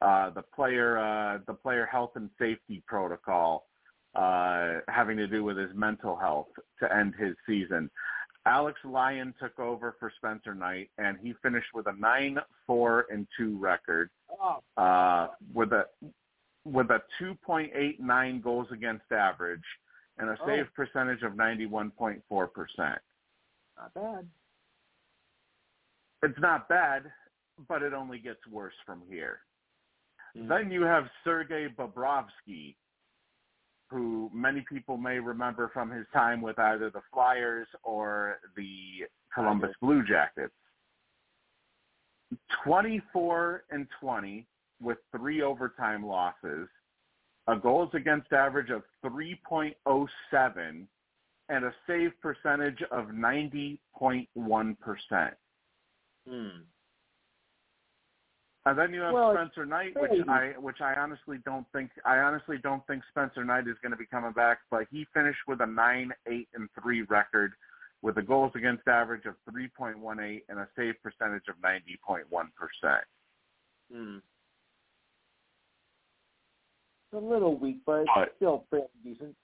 uh, 0.03 0.31
the 0.31 0.41
player 0.55 0.97
uh, 0.97 1.37
the 1.45 1.53
player 1.53 1.85
health 1.85 2.13
and 2.15 2.31
safety 2.39 2.81
protocol 2.87 3.67
uh, 4.15 4.79
having 4.87 5.17
to 5.17 5.27
do 5.27 5.43
with 5.43 5.57
his 5.57 5.69
mental 5.75 6.15
health 6.15 6.47
to 6.79 6.91
end 6.91 7.13
his 7.15 7.35
season. 7.47 7.91
Alex 8.45 8.79
Lyon 8.83 9.33
took 9.39 9.59
over 9.59 9.95
for 9.99 10.11
Spencer 10.17 10.55
Knight, 10.55 10.89
and 10.97 11.17
he 11.21 11.33
finished 11.43 11.67
with 11.73 11.87
a 11.87 11.93
nine 11.93 12.39
four 12.65 13.05
and 13.11 13.27
two 13.37 13.57
record, 13.59 14.09
Oh, 14.41 14.61
uh, 14.77 15.27
with 15.53 15.71
a 15.73 15.85
with 16.65 16.89
a 16.89 17.01
two 17.19 17.35
point 17.35 17.71
eight 17.75 17.99
nine 17.99 18.41
goals 18.41 18.67
against 18.71 19.11
average 19.11 19.63
and 20.17 20.29
a 20.29 20.37
Oh. 20.41 20.45
save 20.47 20.73
percentage 20.73 21.21
of 21.23 21.35
ninety 21.35 21.65
one 21.67 21.91
point 21.91 22.23
four 22.27 22.47
percent. 22.47 22.99
not 23.77 23.93
bad. 23.93 24.27
It's 26.23 26.39
not 26.39 26.67
bad, 26.69 27.11
but 27.67 27.81
it 27.83 27.93
only 27.93 28.19
gets 28.19 28.45
worse 28.47 28.75
from 28.85 29.01
here. 29.09 29.39
Then 30.35 30.71
you 30.71 30.83
have 30.83 31.09
Sergei 31.23 31.67
Bobrovsky, 31.67 32.75
who 33.91 34.31
many 34.33 34.63
people 34.69 34.95
may 34.95 35.19
remember 35.19 35.69
from 35.73 35.91
his 35.91 36.05
time 36.13 36.41
with 36.41 36.57
either 36.57 36.89
the 36.89 37.01
Flyers 37.13 37.67
or 37.83 38.39
the 38.55 39.05
Columbus 39.33 39.71
Blue 39.81 40.01
Jackets. 40.07 40.53
24 42.63 43.65
and 43.71 43.85
20 43.99 44.47
with 44.81 44.97
three 45.15 45.41
overtime 45.41 46.05
losses, 46.05 46.69
a 47.47 47.57
goals 47.57 47.89
against 47.93 48.31
average 48.31 48.69
of 48.69 48.83
3.07, 49.03 49.75
and 51.49 51.65
a 51.65 51.73
save 51.85 52.11
percentage 52.21 52.81
of 52.91 53.07
90.1%. 53.07 53.77
Hmm. 56.29 56.47
And 58.65 58.77
then 58.77 58.93
you 58.93 59.01
have 59.01 59.13
Well, 59.13 59.33
Spencer 59.33 59.65
Knight, 59.65 59.93
which. 59.99 60.11
I 60.27 60.53
which 60.59 60.81
I 60.81 60.93
honestly 60.93 61.37
don't 61.45 61.65
think 61.73 61.89
I 62.05 62.17
honestly 62.19 62.57
don't 62.61 62.85
think 62.85 63.01
Spencer 63.09 63.43
Knight 63.43 63.67
is 63.67 63.75
going 63.81 63.91
to 63.91 63.97
be 63.97 64.05
coming 64.05 64.33
back, 64.33 64.59
but 64.69 64.83
he 64.91 65.07
finished 65.13 65.39
with 65.47 65.61
a 65.61 65.65
nine, 65.65 66.11
eight, 66.27 66.47
and 66.53 66.69
three 66.79 67.01
record 67.03 67.53
with 68.03 68.17
a 68.17 68.21
goals 68.21 68.51
against 68.55 68.87
average 68.87 69.25
of 69.25 69.33
three 69.49 69.67
point 69.67 69.97
one 69.97 70.19
eight 70.19 70.43
and 70.49 70.59
a 70.59 70.67
save 70.77 70.93
percentage 71.01 71.47
of 71.49 71.55
ninety 71.63 71.99
point 72.05 72.25
one 72.29 72.49
percent. 72.55 73.03
Hmm. 73.91 74.17
It's 77.11 77.13
a 77.13 77.25
little 77.25 77.57
weak, 77.57 77.77
but 77.85 78.01
it's 78.01 78.11
But- 78.15 78.35
still 78.35 78.65
fairly 78.69 78.87
decent. 79.03 79.35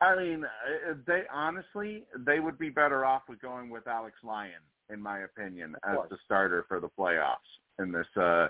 I 0.00 0.16
mean, 0.16 0.44
uh, 0.44 0.94
they 1.06 1.22
honestly 1.32 2.04
they 2.18 2.38
would 2.38 2.58
be 2.58 2.68
better 2.68 3.04
off 3.04 3.22
with 3.28 3.40
going 3.40 3.68
with 3.70 3.86
Alex 3.88 4.16
Lyon, 4.22 4.60
in 4.92 5.00
my 5.00 5.20
opinion, 5.20 5.74
as 5.84 5.96
the 6.10 6.18
starter 6.24 6.64
for 6.68 6.80
the 6.80 6.88
playoffs 6.98 7.36
in 7.78 7.92
this 7.92 8.06
uh 8.16 8.48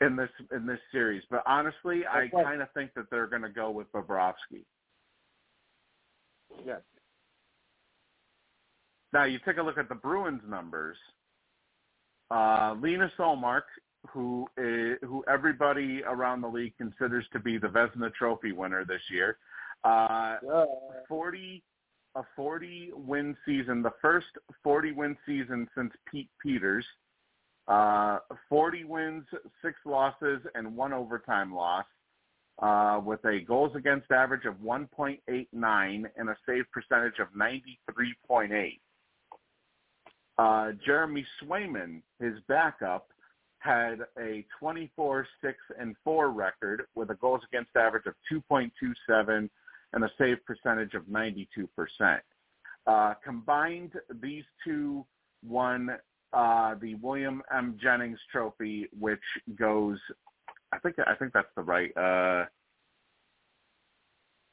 in 0.00 0.16
this 0.16 0.30
in 0.52 0.66
this 0.66 0.78
series. 0.92 1.22
But 1.30 1.42
honestly, 1.46 2.02
I 2.06 2.18
right. 2.18 2.32
kind 2.32 2.62
of 2.62 2.68
think 2.72 2.94
that 2.94 3.06
they're 3.10 3.26
going 3.26 3.42
to 3.42 3.48
go 3.48 3.70
with 3.70 3.90
Bobrovsky. 3.92 4.64
Yes. 6.64 6.80
Now 9.12 9.24
you 9.24 9.38
take 9.44 9.56
a 9.58 9.62
look 9.62 9.78
at 9.78 9.88
the 9.88 9.94
Bruins 9.94 10.42
numbers. 10.48 10.96
Uh, 12.30 12.74
Linus 12.80 13.12
Ullmark, 13.18 13.62
who 14.10 14.46
is, 14.58 14.98
who 15.02 15.24
everybody 15.28 16.02
around 16.06 16.42
the 16.42 16.48
league 16.48 16.74
considers 16.76 17.24
to 17.32 17.40
be 17.40 17.58
the 17.58 17.68
Vezina 17.68 18.12
Trophy 18.14 18.52
winner 18.52 18.84
this 18.84 19.00
year, 19.10 19.38
uh, 19.84 20.36
Uh, 20.52 20.66
forty 21.08 21.62
a 22.18 22.26
forty 22.36 22.90
win 22.94 23.36
season, 23.46 23.82
the 23.82 23.92
first 24.02 24.26
forty 24.62 24.92
win 24.92 25.16
season 25.26 25.68
since 25.74 25.92
Pete 26.10 26.30
Peeters. 26.42 26.84
Uh, 27.68 28.18
40 28.48 28.84
wins, 28.84 29.24
six 29.62 29.76
losses, 29.84 30.40
and 30.54 30.74
one 30.74 30.94
overtime 30.94 31.54
loss, 31.54 31.84
uh, 32.62 32.98
with 33.04 33.22
a 33.26 33.40
goals 33.46 33.72
against 33.76 34.10
average 34.10 34.46
of 34.46 34.54
1.89 34.56 35.18
and 36.16 36.28
a 36.30 36.36
save 36.46 36.64
percentage 36.72 37.18
of 37.18 37.28
93.8. 37.36 38.80
Uh, 40.38 40.72
Jeremy 40.84 41.26
Swayman, 41.42 42.00
his 42.20 42.34
backup, 42.48 43.08
had 43.58 43.98
a 44.18 44.46
24 44.58 45.26
6 45.42 45.58
and 45.78 45.94
4 46.04 46.30
record 46.30 46.84
with 46.94 47.10
a 47.10 47.16
goals 47.16 47.42
against 47.52 47.70
average 47.76 48.06
of 48.06 48.14
2.27 48.32 49.50
and 49.92 50.04
a 50.04 50.10
save 50.18 50.38
percentage 50.44 50.94
of 50.94 51.04
92%. 51.04 51.66
Uh, 52.86 53.14
combined, 53.24 53.92
these 54.22 54.44
two 54.64 55.04
won 55.46 55.90
uh, 56.32 56.74
the 56.80 56.94
William 56.96 57.42
M. 57.54 57.78
Jennings 57.82 58.18
Trophy, 58.30 58.88
which 58.98 59.20
goes, 59.58 59.98
I 60.72 60.78
think 60.78 60.96
I 60.98 61.14
think 61.14 61.32
that's 61.32 61.48
the 61.56 61.62
right. 61.62 61.90
Uh, 61.96 62.44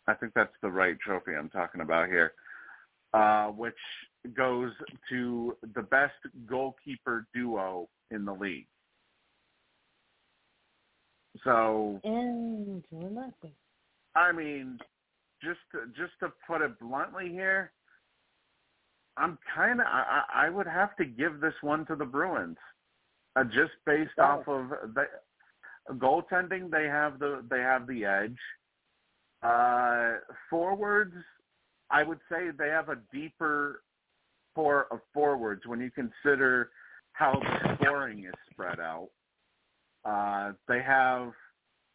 I 0.08 0.14
think 0.14 0.34
that's 0.34 0.54
the 0.62 0.70
right 0.70 0.98
trophy 1.00 1.32
I'm 1.38 1.50
talking 1.50 1.82
about 1.82 2.08
here, 2.08 2.34
uh, 3.14 3.48
which 3.48 3.74
goes 4.36 4.72
to 5.10 5.58
the 5.74 5.82
best 5.82 6.14
goalkeeper 6.48 7.28
duo 7.34 7.90
in 8.12 8.24
the 8.24 8.34
league. 8.34 8.68
So 11.44 12.00
Interesting. 12.04 13.52
I 14.16 14.32
mean, 14.32 14.80
just 15.42 15.60
to, 15.72 15.88
just 15.96 16.14
to 16.20 16.32
put 16.48 16.62
it 16.62 16.80
bluntly 16.80 17.30
here, 17.30 17.72
I'm 19.18 19.38
kind 19.56 19.80
of 19.80 19.88
I, 19.88 20.24
I 20.34 20.50
would 20.50 20.68
have 20.68 20.96
to 20.98 21.06
give 21.06 21.40
this 21.40 21.54
one 21.62 21.86
to 21.88 21.96
the 21.96 22.06
Bruins, 22.06 22.58
uh, 23.36 23.44
just 23.46 23.72
based 23.86 24.12
Oh. 24.18 24.24
off 24.24 24.48
of 24.48 24.70
the 24.94 25.08
goaltending. 25.94 26.70
They 26.70 26.86
have 26.86 27.20
the 27.20 27.44
they 27.50 27.60
have 27.60 27.88
the 27.88 28.06
edge. 28.06 28.38
Uh, 29.44 30.16
forwards, 30.50 31.14
I 31.92 32.04
would 32.04 32.20
say 32.30 32.50
they 32.58 32.70
have 32.70 32.90
a 32.90 32.98
deeper 33.14 33.84
core 34.56 34.88
of 34.92 35.02
forwards 35.14 35.62
when 35.66 35.80
you 35.80 35.92
consider 35.92 36.72
how 37.14 37.40
scoring 37.80 38.26
is 38.26 38.34
spread 38.52 38.80
out. 38.80 39.10
Uh, 40.04 40.54
they 40.68 40.82
have, 40.82 41.32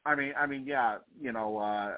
I 0.07 0.15
mean, 0.15 0.33
I 0.39 0.47
mean, 0.47 0.65
yeah, 0.67 0.99
you 1.21 1.33
know, 1.33 1.59
uh, 1.59 1.97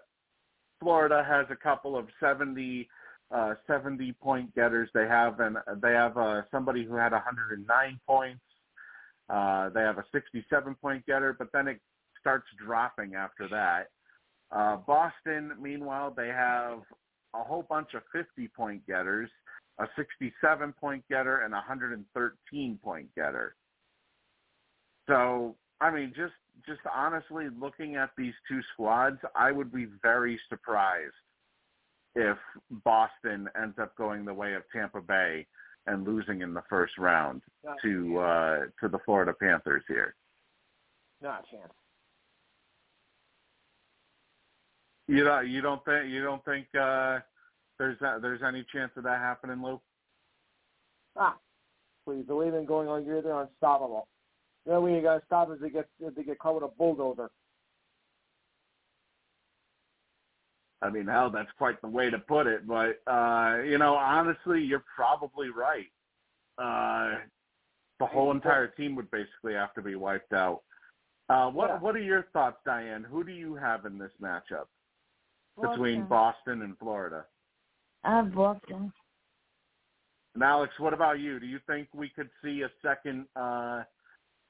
Florida 0.82 1.24
has 1.26 1.46
a 1.50 1.56
couple 1.56 1.96
of 1.96 2.06
70 2.20 2.88
uh 3.32 3.54
70 3.66 4.12
point 4.20 4.54
getters. 4.54 4.90
They 4.92 5.06
have 5.06 5.40
and 5.40 5.56
they 5.80 5.92
have 5.92 6.18
uh 6.18 6.42
somebody 6.50 6.84
who 6.84 6.96
had 6.96 7.12
109 7.12 8.00
points. 8.06 8.42
Uh 9.30 9.70
they 9.70 9.80
have 9.80 9.98
a 9.98 10.04
67 10.12 10.74
point 10.82 11.06
getter, 11.06 11.34
but 11.38 11.48
then 11.52 11.68
it 11.68 11.80
starts 12.20 12.46
dropping 12.64 13.14
after 13.14 13.48
that. 13.48 13.86
Uh 14.54 14.76
Boston 14.76 15.52
meanwhile, 15.60 16.12
they 16.14 16.28
have 16.28 16.80
a 17.34 17.42
whole 17.42 17.64
bunch 17.68 17.94
of 17.94 18.02
50 18.12 18.48
point 18.48 18.86
getters, 18.86 19.30
a 19.78 19.86
67 19.96 20.74
point 20.78 21.04
getter 21.08 21.38
and 21.42 21.54
a 21.54 21.58
113 21.58 22.78
point 22.82 23.08
getter. 23.14 23.54
So, 25.08 25.56
I 25.80 25.90
mean, 25.90 26.12
just 26.14 26.34
just 26.66 26.80
honestly 26.94 27.46
looking 27.58 27.96
at 27.96 28.10
these 28.16 28.34
two 28.48 28.60
squads, 28.72 29.18
I 29.34 29.52
would 29.52 29.72
be 29.72 29.86
very 30.02 30.38
surprised 30.48 31.14
if 32.14 32.36
Boston 32.84 33.48
ends 33.60 33.78
up 33.80 33.96
going 33.96 34.24
the 34.24 34.34
way 34.34 34.54
of 34.54 34.62
Tampa 34.72 35.00
Bay 35.00 35.46
and 35.86 36.06
losing 36.06 36.42
in 36.42 36.54
the 36.54 36.62
first 36.68 36.96
round 36.98 37.42
to 37.82 38.18
uh 38.18 38.58
to 38.80 38.88
the 38.88 38.98
Florida 39.04 39.32
Panthers 39.32 39.82
here. 39.88 40.14
Not 41.20 41.44
a 41.44 41.56
chance. 41.56 41.72
You 45.08 45.24
don't 45.24 45.48
you 45.48 45.60
don't 45.60 45.84
think 45.84 46.10
you 46.10 46.22
don't 46.22 46.44
think 46.44 46.66
uh 46.78 47.20
there's 47.78 48.00
a, 48.02 48.18
there's 48.20 48.42
any 48.46 48.64
chance 48.72 48.92
of 48.96 49.04
that 49.04 49.18
happening, 49.18 49.62
Lou? 49.62 49.80
Ah, 51.16 51.36
please. 52.04 52.24
They've 52.28 52.52
been 52.52 52.66
going 52.66 52.88
all 52.88 53.00
year, 53.00 53.22
they're 53.22 53.40
unstoppable. 53.40 54.06
The 54.66 54.74
only 54.74 54.92
way 54.92 54.96
you 54.98 55.02
got 55.02 55.18
to 55.18 55.26
stop 55.26 55.50
is 55.52 55.60
to 55.60 55.70
get 55.70 55.88
to 56.00 56.22
get 56.22 56.38
caught 56.38 56.54
with 56.54 56.64
a 56.64 56.68
bulldozer. 56.68 57.30
I 60.82 60.90
mean, 60.90 61.06
hell, 61.06 61.30
that's 61.30 61.50
quite 61.58 61.80
the 61.80 61.88
way 61.88 62.10
to 62.10 62.18
put 62.18 62.46
it. 62.46 62.66
But 62.66 63.00
uh, 63.10 63.62
you 63.64 63.78
know, 63.78 63.94
honestly, 63.94 64.62
you're 64.62 64.84
probably 64.94 65.48
right. 65.48 65.86
Uh, 66.58 67.18
the 67.98 68.06
whole 68.06 68.30
entire 68.32 68.68
team 68.68 68.94
would 68.96 69.10
basically 69.10 69.54
have 69.54 69.74
to 69.74 69.82
be 69.82 69.94
wiped 69.94 70.32
out. 70.32 70.62
Uh, 71.28 71.48
what 71.50 71.70
Yeah. 71.70 71.78
What 71.78 71.96
are 71.96 72.00
your 72.00 72.26
thoughts, 72.32 72.58
Diane? 72.64 73.04
Who 73.08 73.24
do 73.24 73.32
you 73.32 73.54
have 73.54 73.86
in 73.86 73.98
this 73.98 74.10
matchup 74.20 74.66
between 75.60 76.06
Boston. 76.06 76.08
Boston 76.08 76.62
and 76.62 76.78
Florida? 76.78 77.24
I 78.04 78.16
have 78.16 78.34
Boston. 78.34 78.92
And 80.34 80.42
Alex, 80.42 80.72
what 80.78 80.94
about 80.94 81.20
you? 81.20 81.38
Do 81.38 81.46
you 81.46 81.58
think 81.66 81.88
we 81.94 82.08
could 82.08 82.30
see 82.42 82.62
a 82.62 82.70
second 82.82 83.26
uh, 83.36 83.82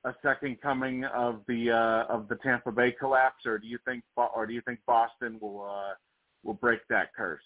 a 0.05 0.14
second 0.22 0.61
coming 0.61 1.05
of 1.05 1.42
the 1.46 1.70
uh, 1.70 2.12
of 2.12 2.28
the 2.28 2.36
Tampa 2.36 2.72
Bay 2.72 2.92
collapse, 2.98 3.46
or 3.46 3.59
do 3.59 3.66
you 3.66 3.78
think 3.84 4.03
or 4.16 4.46
do 4.46 4.53
you 4.53 4.62
think 4.62 4.80
Boston 4.86 5.38
will 5.40 5.62
uh, 5.62 5.94
will 6.42 6.55
break 6.55 6.80
that 6.88 7.14
curse? 7.16 7.42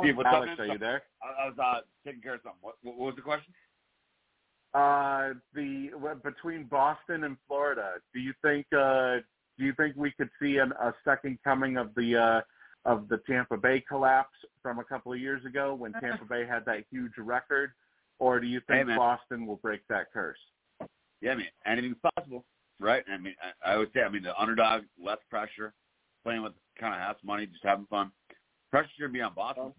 Steve, 0.00 0.16
what's 0.16 0.28
Alex, 0.32 0.52
man? 0.56 0.60
are 0.60 0.72
you 0.72 0.78
there? 0.78 1.02
I, 1.22 1.44
I 1.44 1.46
was 1.48 1.58
uh, 1.58 1.80
taking 2.06 2.22
care 2.22 2.34
of 2.34 2.40
something. 2.42 2.60
What, 2.62 2.76
what 2.82 2.96
was 2.96 3.14
the 3.16 3.22
question? 3.22 3.52
Uh, 4.72 5.34
the 5.52 5.90
between 6.22 6.64
Boston 6.64 7.24
and 7.24 7.36
Florida, 7.48 7.94
do 8.14 8.20
you 8.20 8.32
think 8.42 8.66
uh, 8.72 9.16
do 9.58 9.64
you 9.64 9.74
think 9.74 9.96
we 9.96 10.12
could 10.12 10.30
see 10.40 10.58
an, 10.58 10.72
a 10.80 10.94
second 11.04 11.38
coming 11.42 11.76
of 11.76 11.92
the 11.96 12.16
uh, 12.16 12.40
of 12.84 13.08
the 13.08 13.18
Tampa 13.28 13.56
Bay 13.56 13.82
collapse 13.86 14.36
from 14.62 14.78
a 14.78 14.84
couple 14.84 15.12
of 15.12 15.20
years 15.20 15.44
ago 15.44 15.74
when 15.74 15.92
Tampa 15.94 16.24
Bay 16.24 16.46
had 16.46 16.64
that 16.64 16.84
huge 16.90 17.12
record, 17.18 17.72
or 18.18 18.40
do 18.40 18.46
you 18.46 18.60
think 18.68 18.86
man. 18.86 18.96
Boston 18.96 19.46
will 19.46 19.56
break 19.56 19.80
that 19.88 20.12
curse? 20.12 20.38
Yeah, 21.20 21.32
I 21.32 21.34
mean, 21.36 21.46
anything's 21.66 21.96
possible, 22.16 22.44
right? 22.78 23.04
I 23.12 23.18
mean, 23.18 23.34
I, 23.64 23.72
I 23.72 23.76
would 23.76 23.90
say, 23.94 24.00
I 24.00 24.08
mean, 24.08 24.22
the 24.22 24.38
underdog, 24.40 24.82
less 25.02 25.18
pressure, 25.28 25.74
playing 26.24 26.42
with 26.42 26.52
kind 26.78 26.94
of 26.94 27.00
house 27.00 27.18
money, 27.22 27.46
just 27.46 27.64
having 27.64 27.86
fun. 27.86 28.10
Pressure 28.70 28.88
should 28.98 29.12
be 29.12 29.20
on 29.20 29.34
Boston. 29.34 29.72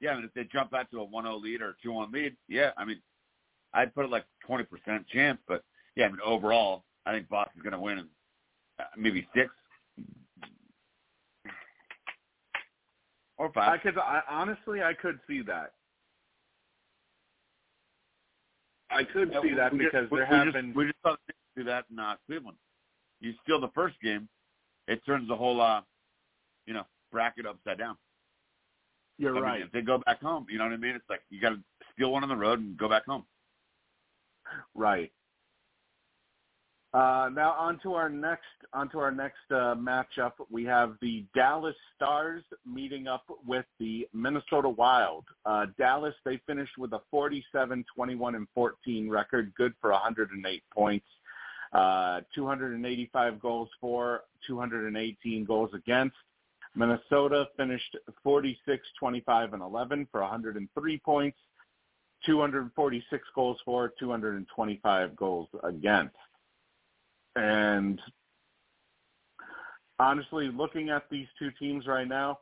Yeah, 0.00 0.12
I 0.12 0.16
mean, 0.16 0.24
if 0.24 0.34
they 0.34 0.44
jump 0.44 0.70
back 0.70 0.90
to 0.90 1.00
a 1.00 1.06
1-0 1.06 1.40
lead 1.40 1.62
or 1.62 1.70
a 1.70 1.86
2-1 1.86 2.12
lead, 2.12 2.36
yeah, 2.48 2.70
I 2.76 2.84
mean, 2.84 3.00
I'd 3.74 3.94
put 3.94 4.04
it 4.04 4.10
like 4.10 4.24
20% 4.48 4.66
chance, 5.12 5.38
but 5.48 5.64
yeah, 5.96 6.06
I 6.06 6.08
mean, 6.08 6.18
overall, 6.24 6.84
I 7.06 7.12
think 7.12 7.28
Boston's 7.28 7.62
going 7.62 7.72
to 7.72 7.80
win 7.80 7.98
in 7.98 8.06
uh, 8.78 8.84
maybe 8.96 9.26
six 9.34 9.50
or 13.38 13.48
I 13.48 13.50
five. 13.52 13.80
could 13.82 13.98
I, 13.98 14.20
honestly, 14.30 14.82
I 14.82 14.92
could 14.94 15.18
see 15.26 15.42
that. 15.42 15.72
I 18.90 19.02
could 19.04 19.32
Yeah, 19.32 19.42
see 19.42 19.54
that 19.54 19.72
we 19.72 19.78
because 19.78 20.10
we, 20.10 20.18
there 20.18 20.28
we 20.30 20.36
have 20.36 20.44
just, 20.46 20.54
been 20.54 20.74
we 20.74 20.84
just 20.86 20.96
saw 21.02 21.16
the 21.26 21.34
do 21.56 21.64
that 21.64 21.84
in 21.90 21.98
uh, 21.98 22.16
Cleveland. 22.26 22.56
You 23.20 23.32
steal 23.42 23.60
the 23.60 23.70
first 23.74 23.96
game, 24.02 24.28
it 24.88 25.04
turns 25.06 25.28
the 25.28 25.36
whole 25.36 25.60
uh, 25.60 25.80
you 26.66 26.74
know 26.74 26.84
bracket 27.10 27.46
upside 27.46 27.78
down. 27.78 27.96
You're 29.18 29.32
I 29.32 29.34
mean, 29.34 29.42
right. 29.44 29.62
if 29.62 29.72
they 29.72 29.80
go 29.80 29.98
back 30.04 30.20
home, 30.20 30.46
you 30.50 30.58
know 30.58 30.64
what 30.64 30.74
I 30.74 30.76
mean? 30.76 30.94
It's 30.94 31.08
like 31.08 31.22
you 31.30 31.40
got 31.40 31.50
to 31.50 31.58
steal 31.94 32.12
one 32.12 32.22
on 32.22 32.28
the 32.28 32.36
road 32.36 32.60
and 32.60 32.76
go 32.76 32.88
back 32.88 33.06
home. 33.06 33.24
Right. 34.74 35.10
Uh, 36.96 37.28
now 37.34 37.52
on 37.58 37.78
to 37.80 37.92
our 37.92 38.08
next 38.08 38.46
on 38.72 38.88
to 38.88 38.98
our 38.98 39.10
next 39.10 39.36
uh, 39.50 39.74
matchup. 39.74 40.32
We 40.50 40.64
have 40.64 40.94
the 41.02 41.26
Dallas 41.34 41.74
Stars 41.94 42.42
meeting 42.64 43.06
up 43.06 43.24
with 43.46 43.66
the 43.78 44.08
Minnesota 44.14 44.70
Wild. 44.70 45.24
Uh, 45.44 45.66
Dallas 45.76 46.14
they 46.24 46.40
finished 46.46 46.78
with 46.78 46.94
a 46.94 47.00
47, 47.10 47.84
21, 47.94 48.34
and 48.34 48.46
14 48.54 49.10
record, 49.10 49.52
good 49.58 49.74
for 49.78 49.90
108 49.90 50.62
points, 50.72 51.04
uh, 51.74 52.22
285 52.34 53.40
goals 53.40 53.68
for, 53.78 54.22
218 54.46 55.44
goals 55.44 55.72
against. 55.74 56.16
Minnesota 56.74 57.46
finished 57.58 57.94
46, 58.22 58.86
25, 58.98 59.52
and 59.52 59.62
11 59.62 60.08
for 60.10 60.22
103 60.22 60.98
points, 61.00 61.36
246 62.24 63.28
goals 63.34 63.58
for, 63.66 63.92
225 63.98 65.14
goals 65.14 65.48
against. 65.62 66.14
And 67.36 68.00
honestly, 69.98 70.48
looking 70.48 70.90
at 70.90 71.04
these 71.10 71.26
two 71.38 71.50
teams 71.58 71.86
right 71.86 72.08
now, 72.08 72.38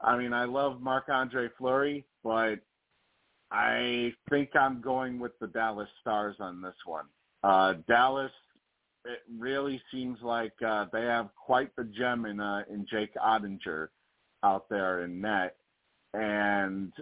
I 0.00 0.16
mean, 0.16 0.32
I 0.32 0.44
love 0.44 0.80
Marc 0.80 1.08
Andre 1.08 1.48
Fleury, 1.58 2.04
but 2.24 2.60
I 3.50 4.12
think 4.30 4.50
I'm 4.54 4.80
going 4.80 5.18
with 5.18 5.38
the 5.40 5.48
Dallas 5.48 5.88
Stars 6.00 6.36
on 6.40 6.62
this 6.62 6.74
one. 6.86 7.06
Uh, 7.42 7.74
Dallas, 7.88 8.32
it 9.04 9.20
really 9.38 9.82
seems 9.92 10.18
like 10.22 10.52
uh, 10.66 10.86
they 10.92 11.02
have 11.02 11.30
quite 11.34 11.74
the 11.76 11.84
gem 11.84 12.26
in 12.26 12.38
uh, 12.40 12.62
in 12.70 12.86
Jake 12.90 13.14
Oettinger 13.14 13.88
out 14.44 14.68
there 14.68 15.04
in 15.04 15.20
net, 15.20 15.56
and 16.14 16.92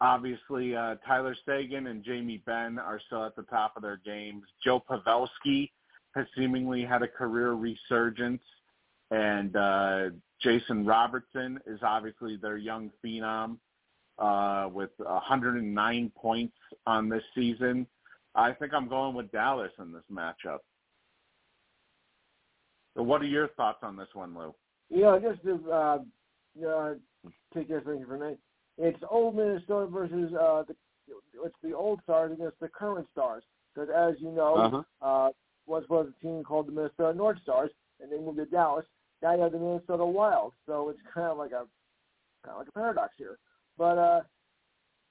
obviously 0.00 0.74
uh, 0.74 0.96
Tyler 1.06 1.36
Seguin 1.44 1.88
and 1.88 2.04
Jamie 2.04 2.42
Benn 2.46 2.78
are 2.78 3.00
still 3.06 3.24
at 3.24 3.36
the 3.36 3.42
top 3.42 3.74
of 3.76 3.82
their 3.82 4.00
games. 4.04 4.44
Joe 4.64 4.82
Pavelski 4.88 5.70
has 6.14 6.26
seemingly 6.36 6.84
had 6.84 7.02
a 7.02 7.08
career 7.08 7.52
resurgence, 7.52 8.42
and 9.10 9.56
uh, 9.56 10.10
Jason 10.42 10.84
Robertson 10.84 11.60
is 11.66 11.80
obviously 11.82 12.36
their 12.36 12.56
young 12.56 12.90
phenom 13.04 13.58
uh, 14.18 14.68
with 14.72 14.90
109 14.98 16.12
points 16.16 16.56
on 16.86 17.08
this 17.08 17.22
season. 17.34 17.86
I 18.34 18.52
think 18.52 18.72
I'm 18.74 18.88
going 18.88 19.14
with 19.14 19.30
Dallas 19.32 19.72
in 19.78 19.92
this 19.92 20.02
matchup. 20.12 20.58
So 22.96 23.02
what 23.02 23.22
are 23.22 23.26
your 23.26 23.48
thoughts 23.48 23.78
on 23.82 23.96
this 23.96 24.08
one, 24.14 24.36
Lou? 24.36 24.54
You 24.88 25.02
know, 25.02 25.20
just 25.20 25.42
to 25.44 25.70
uh, 25.72 25.98
uh, 26.68 26.94
take 27.54 27.68
your 27.68 27.80
thing 27.82 28.04
from 28.06 28.20
me, 28.20 28.36
it's 28.78 28.98
old 29.08 29.36
Minnesota 29.36 29.86
versus 29.86 30.32
uh, 30.34 30.64
the 30.66 30.74
it's 31.44 31.54
the 31.62 31.72
old 31.72 32.00
Stars 32.04 32.32
against 32.32 32.58
the 32.60 32.68
current 32.68 33.06
Stars. 33.12 33.42
Because 33.74 33.88
as 33.96 34.14
you 34.20 34.30
know, 34.32 34.56
Uh-huh. 34.56 34.82
uh, 35.02 35.30
once 35.70 35.88
was 35.88 36.08
a 36.08 36.22
team 36.22 36.42
called 36.42 36.66
the 36.66 36.72
Minnesota 36.72 37.16
North 37.16 37.38
Stars, 37.42 37.70
and 38.00 38.10
they 38.10 38.18
moved 38.18 38.38
to 38.38 38.46
Dallas. 38.46 38.84
Now 39.22 39.34
you 39.34 39.42
have 39.42 39.52
the 39.52 39.58
Minnesota 39.58 40.04
Wild, 40.04 40.52
so 40.66 40.88
it's 40.88 40.98
kind 41.14 41.28
of 41.28 41.38
like 41.38 41.52
a 41.52 41.64
kind 42.44 42.52
of 42.52 42.58
like 42.58 42.68
a 42.68 42.72
paradox 42.72 43.14
here. 43.16 43.38
But 43.78 43.96
uh, 43.96 44.20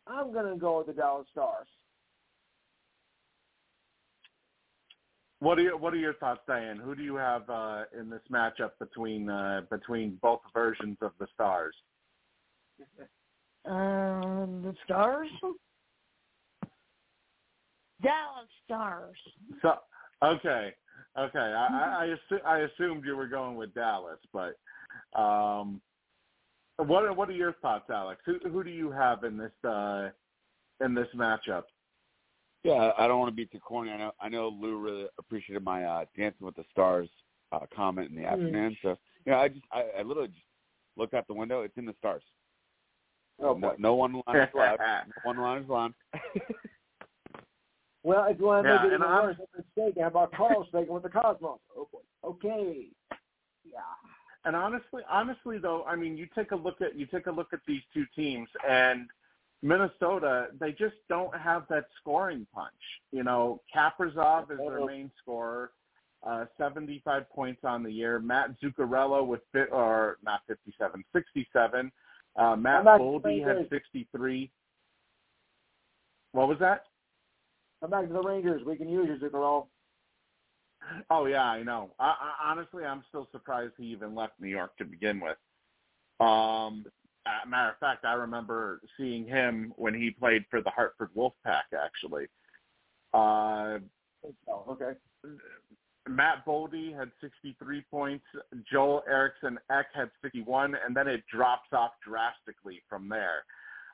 I'm 0.05 0.34
gonna 0.34 0.57
go 0.57 0.80
with 0.80 0.88
the 0.88 0.93
Dallas 0.93 1.28
Stars. 1.32 1.68
What 5.39 5.57
are 5.57 5.62
your, 5.62 5.78
what 5.78 5.93
are 5.93 5.97
your 5.97 6.16
thoughts, 6.16 6.41
Diane? 6.45 6.78
Who 6.84 6.95
do 6.95 7.03
you 7.03 7.16
have 7.16 7.49
uh, 7.49 7.84
in 7.97 8.10
this 8.10 8.22
matchup 8.30 8.72
between 8.80 9.30
uh, 9.30 9.62
between 9.72 10.20
both 10.22 10.41
versions 10.53 10.97
of 11.01 11.12
the 11.20 11.28
Stars? 11.34 11.76
Um, 13.66 14.62
the 14.64 14.76
Stars. 14.84 15.30
Dallas 18.01 18.47
Stars. 18.66 19.18
So 19.62 19.76
okay, 20.24 20.74
okay. 21.17 21.39
I, 21.39 21.67
I, 21.72 22.03
I, 22.03 22.15
assu- 22.15 22.45
I 22.45 22.59
assumed 22.59 23.05
you 23.05 23.15
were 23.15 23.28
going 23.28 23.55
with 23.55 23.74
Dallas, 23.74 24.20
but 24.34 24.57
um, 25.20 25.82
what 26.78 27.03
are, 27.03 27.13
what 27.13 27.30
are 27.30 27.34
your 27.34 27.53
thoughts, 27.61 27.89
Alex? 27.89 28.22
Who 28.26 28.38
who 28.49 28.63
do 28.63 28.70
you 28.70 28.91
have 28.91 29.24
in 29.24 29.38
this 29.38 29.51
uh, 29.70 30.09
in 30.84 30.93
this 30.93 31.07
matchup? 31.15 31.63
Yeah, 32.63 32.91
I 32.97 33.07
don't 33.07 33.20
want 33.20 33.32
to 33.32 33.36
be 33.36 33.45
too 33.45 33.59
corny. 33.59 33.91
I 33.91 33.97
know 33.97 34.11
I 34.20 34.30
know 34.30 34.49
Lou 34.49 34.78
really 34.78 35.07
appreciated 35.17 35.63
my 35.63 35.84
uh 35.84 36.05
Dancing 36.17 36.45
with 36.45 36.55
the 36.55 36.65
Stars 36.72 37.09
uh 37.51 37.59
comment 37.76 38.09
in 38.09 38.15
the 38.15 38.24
Mm. 38.24 38.32
afternoon. 38.32 38.78
So 38.82 38.97
yeah, 39.26 39.39
I 39.39 39.47
just 39.47 39.65
I, 39.72 39.86
I 39.99 40.01
literally 40.03 40.30
just 40.30 40.43
looked 40.97 41.13
out 41.13 41.28
the 41.28 41.34
window. 41.34 41.61
It's 41.61 41.78
in 41.78 41.86
the 41.86 41.95
stars. 41.99 42.24
Oh, 43.41 43.53
no, 43.53 43.70
boy. 43.70 43.76
no 43.78 43.95
one 43.95 44.22
line 44.28 44.36
is 44.38 44.49
allowed. 44.53 44.80
no 44.80 45.13
one 45.24 45.38
line 45.38 45.63
is 45.63 45.70
allowed. 45.70 45.93
Well, 48.04 48.26
if 48.26 48.39
you 48.39 48.45
want 48.45 48.66
to 48.66 48.70
Yeah, 48.70 48.76
make 48.78 48.86
it 48.86 48.93
and 48.93 49.04
even 49.04 49.14
I'm- 49.14 49.24
worse, 49.26 49.38
it's 49.39 49.68
mistaken. 49.76 50.02
How 50.04 50.08
about 50.08 50.32
Carl 50.34 50.62
mistaken 50.62 50.93
with 50.93 51.04
the 51.04 51.10
Cosmos? 51.10 51.60
Oh 51.76 51.88
boy. 51.91 52.00
Okay. 52.24 52.88
Yeah. 53.66 53.80
And 54.45 54.56
honestly, 54.56 55.04
honestly 55.10 55.58
though, 55.58 55.84
I 55.84 55.95
mean, 55.95 56.16
you 56.18 56.26
take 56.34 56.52
a 56.52 56.56
look 56.56 56.82
at 56.82 56.95
you 56.95 57.06
take 57.06 57.28
a 57.28 57.32
look 57.32 57.52
at 57.54 57.60
these 57.68 57.82
two 57.93 58.06
teams, 58.16 58.47
and 58.68 59.10
Minnesota, 59.62 60.47
they 60.58 60.72
just 60.72 60.95
don't 61.10 61.36
have 61.38 61.68
that 61.68 61.86
scoring 62.00 62.47
punch. 62.54 62.72
You 63.12 63.24
know, 63.24 63.62
Kaprizov 63.76 64.50
is 64.52 64.58
their 64.58 64.86
main 64.86 65.12
scorer, 65.22 65.74
uh, 66.24 66.45
75 66.58 67.30
points 67.30 67.66
on 67.66 67.84
the 67.84 67.91
year. 67.91 68.20
Matt 68.20 68.52
Zuccarello 68.62 69.28
with 69.28 69.41
fi- 69.52 69.66
or 69.66 70.18
not 70.24 70.45
57, 70.47 71.04
67. 71.12 71.91
Uh, 72.38 72.56
Matt 72.56 72.86
Boldy 72.86 73.45
had 73.45 73.68
63. 73.70 74.50
What 76.32 76.47
was 76.47 76.60
that? 76.60 76.86
Come 77.82 77.92
back 77.92 78.08
to 78.08 78.14
the 78.14 78.22
Rangers. 78.22 78.62
We 78.66 78.76
can 78.76 78.90
use 78.90 79.08
you, 79.08 79.30
Zuccarello. 79.30 79.68
Oh 81.10 81.26
yeah, 81.26 81.44
I 81.44 81.64
know. 81.64 81.92
I, 82.00 82.06
I, 82.06 82.52
honestly, 82.52 82.84
I'm 82.84 83.04
still 83.10 83.28
surprised 83.32 83.74
he 83.78 83.86
even 83.86 84.16
left 84.16 84.34
New 84.40 84.50
York 84.50 84.76
to 84.78 84.86
begin 84.86 85.20
with. 85.20 85.38
Um, 86.20 86.86
matter 87.48 87.72
of 87.72 87.78
fact, 87.80 88.06
I 88.06 88.14
remember 88.14 88.82
seeing 88.98 89.26
him 89.26 89.74
when 89.76 89.94
he 89.94 90.10
played 90.10 90.46
for 90.50 90.62
the 90.62 90.70
Hartford 90.70 91.10
Wolfpack. 91.16 91.74
Actually, 91.74 92.28
uh, 93.14 93.80
Oh, 94.48 94.64
okay. 94.70 94.98
Matt 96.08 96.46
Boldy 96.46 96.96
had 96.96 97.12
63 97.22 97.84
points. 97.92 98.26
Joel 98.72 99.04
Eriksson 99.08 99.60
Ek 99.70 99.88
had 99.94 100.10
61, 100.22 100.76
and 100.86 100.96
then 100.96 101.08
it 101.08 101.24
drops 101.32 101.70
off 101.72 101.92
drastically 102.06 102.82
from 102.90 103.08
there. 103.10 103.44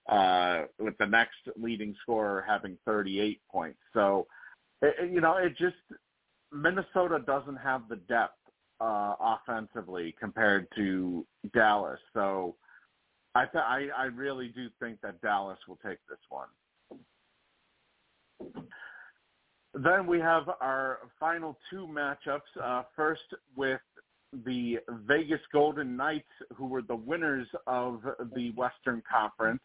Uh, 0.07 0.65
with 0.79 0.95
the 0.99 1.05
next 1.07 1.37
leading 1.57 1.95
scorer 2.03 2.43
having 2.47 2.77
38 2.85 3.41
points. 3.51 3.79
So, 3.93 4.27
it, 4.81 4.95
it- 4.99 5.11
you 5.11 5.19
know, 5.21 5.37
it 5.37 5.57
just 5.57 5.75
Minnesota 6.51 7.19
doesn't 7.25 7.55
have 7.57 7.87
the 7.89 7.95
depth 7.95 8.37
uh, 8.79 9.15
offensively 9.19 10.15
compared 10.19 10.67
to 10.75 11.25
Dallas. 11.53 11.99
So, 12.13 12.55
I, 13.33 13.45
th- 13.45 13.63
I 13.63 13.87
I 13.97 14.03
really 14.05 14.49
do 14.49 14.67
think 14.79 15.01
that 15.01 15.21
Dallas 15.21 15.57
will 15.67 15.79
take 15.85 15.97
this 16.07 16.19
one. 16.29 16.47
Then 19.73 20.07
we 20.07 20.19
have 20.19 20.43
our 20.61 20.99
final 21.19 21.57
two 21.69 21.87
matchups. 21.87 22.39
Uh, 22.63 22.83
first 22.95 23.23
with 23.57 23.81
the 24.43 24.79
Vegas 25.07 25.39
Golden 25.53 25.95
Knights, 25.95 26.27
who 26.55 26.67
were 26.67 26.81
the 26.81 26.95
winners 26.95 27.47
of 27.67 28.01
the 28.35 28.51
Western 28.51 29.01
Conference 29.09 29.61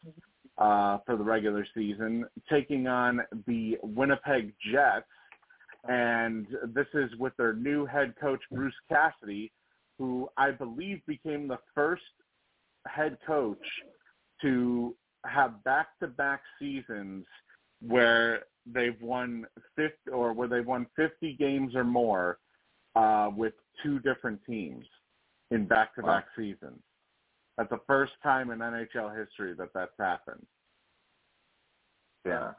uh, 0.59 0.99
for 1.07 1.17
the 1.17 1.25
regular 1.25 1.67
season, 1.75 2.25
taking 2.49 2.87
on 2.87 3.21
the 3.47 3.79
Winnipeg 3.83 4.53
Jets. 4.73 5.07
And 5.89 6.47
this 6.75 6.87
is 6.95 7.11
with 7.19 7.35
their 7.37 7.55
new 7.55 7.87
head 7.87 8.15
coach, 8.21 8.41
Bruce 8.53 8.75
Cassidy, 8.89 9.51
who 9.99 10.29
I 10.37 10.51
believe 10.51 11.01
became 11.07 11.49
the 11.49 11.59
first 11.75 12.03
head 12.87 13.17
coach 13.27 13.59
to 14.43 14.95
have 15.25 15.63
back-to-back 15.65 16.43
seasons 16.59 17.25
where 17.81 18.45
they've 18.67 19.01
won 19.01 19.47
50 19.77 19.95
or 20.13 20.33
where 20.33 20.49
they've 20.49 20.67
won 20.67 20.87
50 20.97 21.35
games 21.35 21.75
or 21.75 21.85
more 21.85 22.39
uh, 22.97 23.31
with 23.35 23.55
two 23.83 23.99
different 24.01 24.41
teams 24.47 24.85
in 25.51 25.67
back-to-back 25.67 26.27
seasons. 26.37 26.81
That's 27.57 27.71
the 27.71 27.81
first 27.87 28.13
time 28.23 28.51
in 28.51 28.59
NHL 28.61 29.17
history 29.19 29.55
that 29.59 29.69
that's 29.75 29.93
happened. 29.99 30.47
Yeah. 32.25 32.53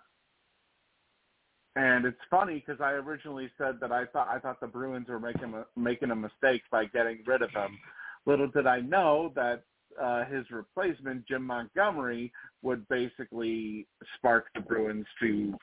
And 1.75 2.05
it's 2.05 2.19
funny 2.29 2.63
because 2.65 2.81
I 2.81 2.91
originally 2.91 3.49
said 3.57 3.79
that 3.79 3.91
I 3.91 4.05
thought 4.05 4.27
I 4.27 4.39
thought 4.39 4.59
the 4.59 4.67
Bruins 4.67 5.07
were 5.07 5.19
making 5.19 5.53
a, 5.53 5.65
making 5.79 6.11
a 6.11 6.15
mistake 6.15 6.63
by 6.69 6.85
getting 6.85 7.19
rid 7.25 7.41
of 7.41 7.49
him. 7.51 7.79
Little 8.25 8.47
did 8.47 8.67
I 8.67 8.81
know 8.81 9.31
that 9.35 9.63
uh, 9.99 10.25
his 10.25 10.49
replacement, 10.51 11.27
Jim 11.27 11.45
Montgomery, 11.45 12.31
would 12.61 12.87
basically 12.89 13.87
spark 14.17 14.47
the 14.53 14.61
Bruins 14.61 15.05
to 15.21 15.55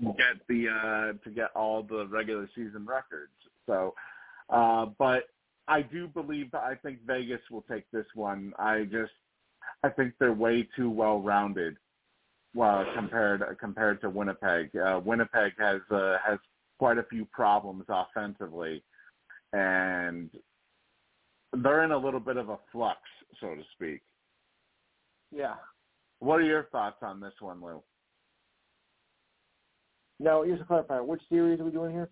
get 0.00 0.46
the 0.48 0.68
uh, 0.68 1.24
to 1.24 1.30
get 1.34 1.50
all 1.54 1.82
the 1.82 2.06
regular 2.06 2.48
season 2.54 2.86
records. 2.86 3.32
So, 3.66 3.94
uh, 4.50 4.86
but 4.98 5.24
I 5.68 5.82
do 5.82 6.08
believe 6.08 6.50
that 6.52 6.62
I 6.62 6.74
think 6.76 6.98
Vegas 7.06 7.40
will 7.50 7.64
take 7.70 7.90
this 7.90 8.06
one. 8.14 8.52
I 8.58 8.84
just 8.84 9.12
I 9.82 9.88
think 9.90 10.14
they're 10.18 10.32
way 10.32 10.68
too 10.76 10.90
well 10.90 11.20
rounded 11.20 11.76
well 12.54 12.84
compared 12.94 13.44
compared 13.60 14.00
to 14.00 14.10
Winnipeg. 14.10 14.74
Uh, 14.76 15.00
Winnipeg 15.04 15.52
has 15.58 15.80
uh, 15.90 16.16
has 16.24 16.38
quite 16.78 16.98
a 16.98 17.04
few 17.04 17.24
problems 17.26 17.84
offensively, 17.88 18.82
and 19.52 20.30
they're 21.52 21.84
in 21.84 21.92
a 21.92 21.98
little 21.98 22.20
bit 22.20 22.36
of 22.36 22.48
a 22.48 22.58
flux, 22.72 23.00
so 23.40 23.54
to 23.54 23.62
speak. 23.74 24.00
Yeah. 25.30 25.54
What 26.20 26.40
are 26.40 26.44
your 26.44 26.64
thoughts 26.72 26.96
on 27.02 27.20
this 27.20 27.34
one, 27.40 27.62
Lou? 27.62 27.82
Now, 30.18 30.44
just 30.44 30.60
to 30.60 30.64
clarify, 30.64 31.00
which 31.00 31.20
series 31.28 31.60
are 31.60 31.64
we 31.64 31.70
doing 31.70 31.92
here? 31.92 32.08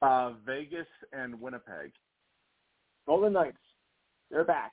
Uh, 0.00 0.32
Vegas 0.46 0.86
and 1.12 1.40
Winnipeg. 1.40 1.92
Golden 3.06 3.32
Knights. 3.32 3.56
They're 4.30 4.44
back. 4.44 4.72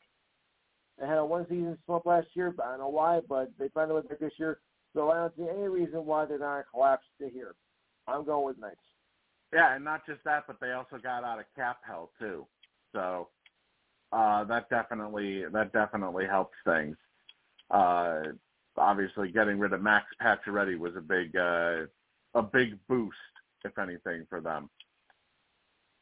They 0.99 1.07
had 1.07 1.17
a 1.17 1.25
one 1.25 1.45
season 1.49 1.77
slump 1.85 2.05
last 2.05 2.27
year, 2.33 2.53
I 2.63 2.71
don't 2.71 2.79
know 2.79 2.89
why, 2.89 3.21
but 3.27 3.51
they 3.59 3.69
finally 3.73 3.95
went 3.95 4.09
back 4.09 4.19
this 4.19 4.33
year. 4.37 4.59
So 4.93 5.09
I 5.09 5.15
don't 5.15 5.35
see 5.35 5.47
any 5.49 5.67
reason 5.67 6.05
why 6.05 6.25
they're 6.25 6.39
not 6.39 6.65
collapsed 6.71 7.07
to 7.19 7.29
here. 7.29 7.55
I'm 8.07 8.25
going 8.25 8.45
with 8.45 8.59
Knights. 8.59 8.77
Yeah, 9.53 9.75
and 9.75 9.83
not 9.83 10.05
just 10.05 10.23
that, 10.25 10.45
but 10.47 10.59
they 10.59 10.71
also 10.71 10.97
got 11.01 11.23
out 11.23 11.39
of 11.39 11.45
cap 11.55 11.77
hell 11.85 12.11
too. 12.19 12.45
So 12.93 13.29
uh, 14.11 14.43
that 14.45 14.69
definitely 14.69 15.43
that 15.51 15.73
definitely 15.73 16.25
helps 16.25 16.55
things. 16.65 16.95
Uh, 17.71 18.21
obviously, 18.77 19.31
getting 19.31 19.59
rid 19.59 19.73
of 19.73 19.81
Max 19.81 20.05
Pacioretty 20.21 20.77
was 20.77 20.95
a 20.95 21.01
big 21.01 21.35
uh, 21.35 21.85
a 22.33 22.41
big 22.41 22.77
boost, 22.87 23.17
if 23.63 23.77
anything, 23.77 24.25
for 24.29 24.39
them. 24.39 24.69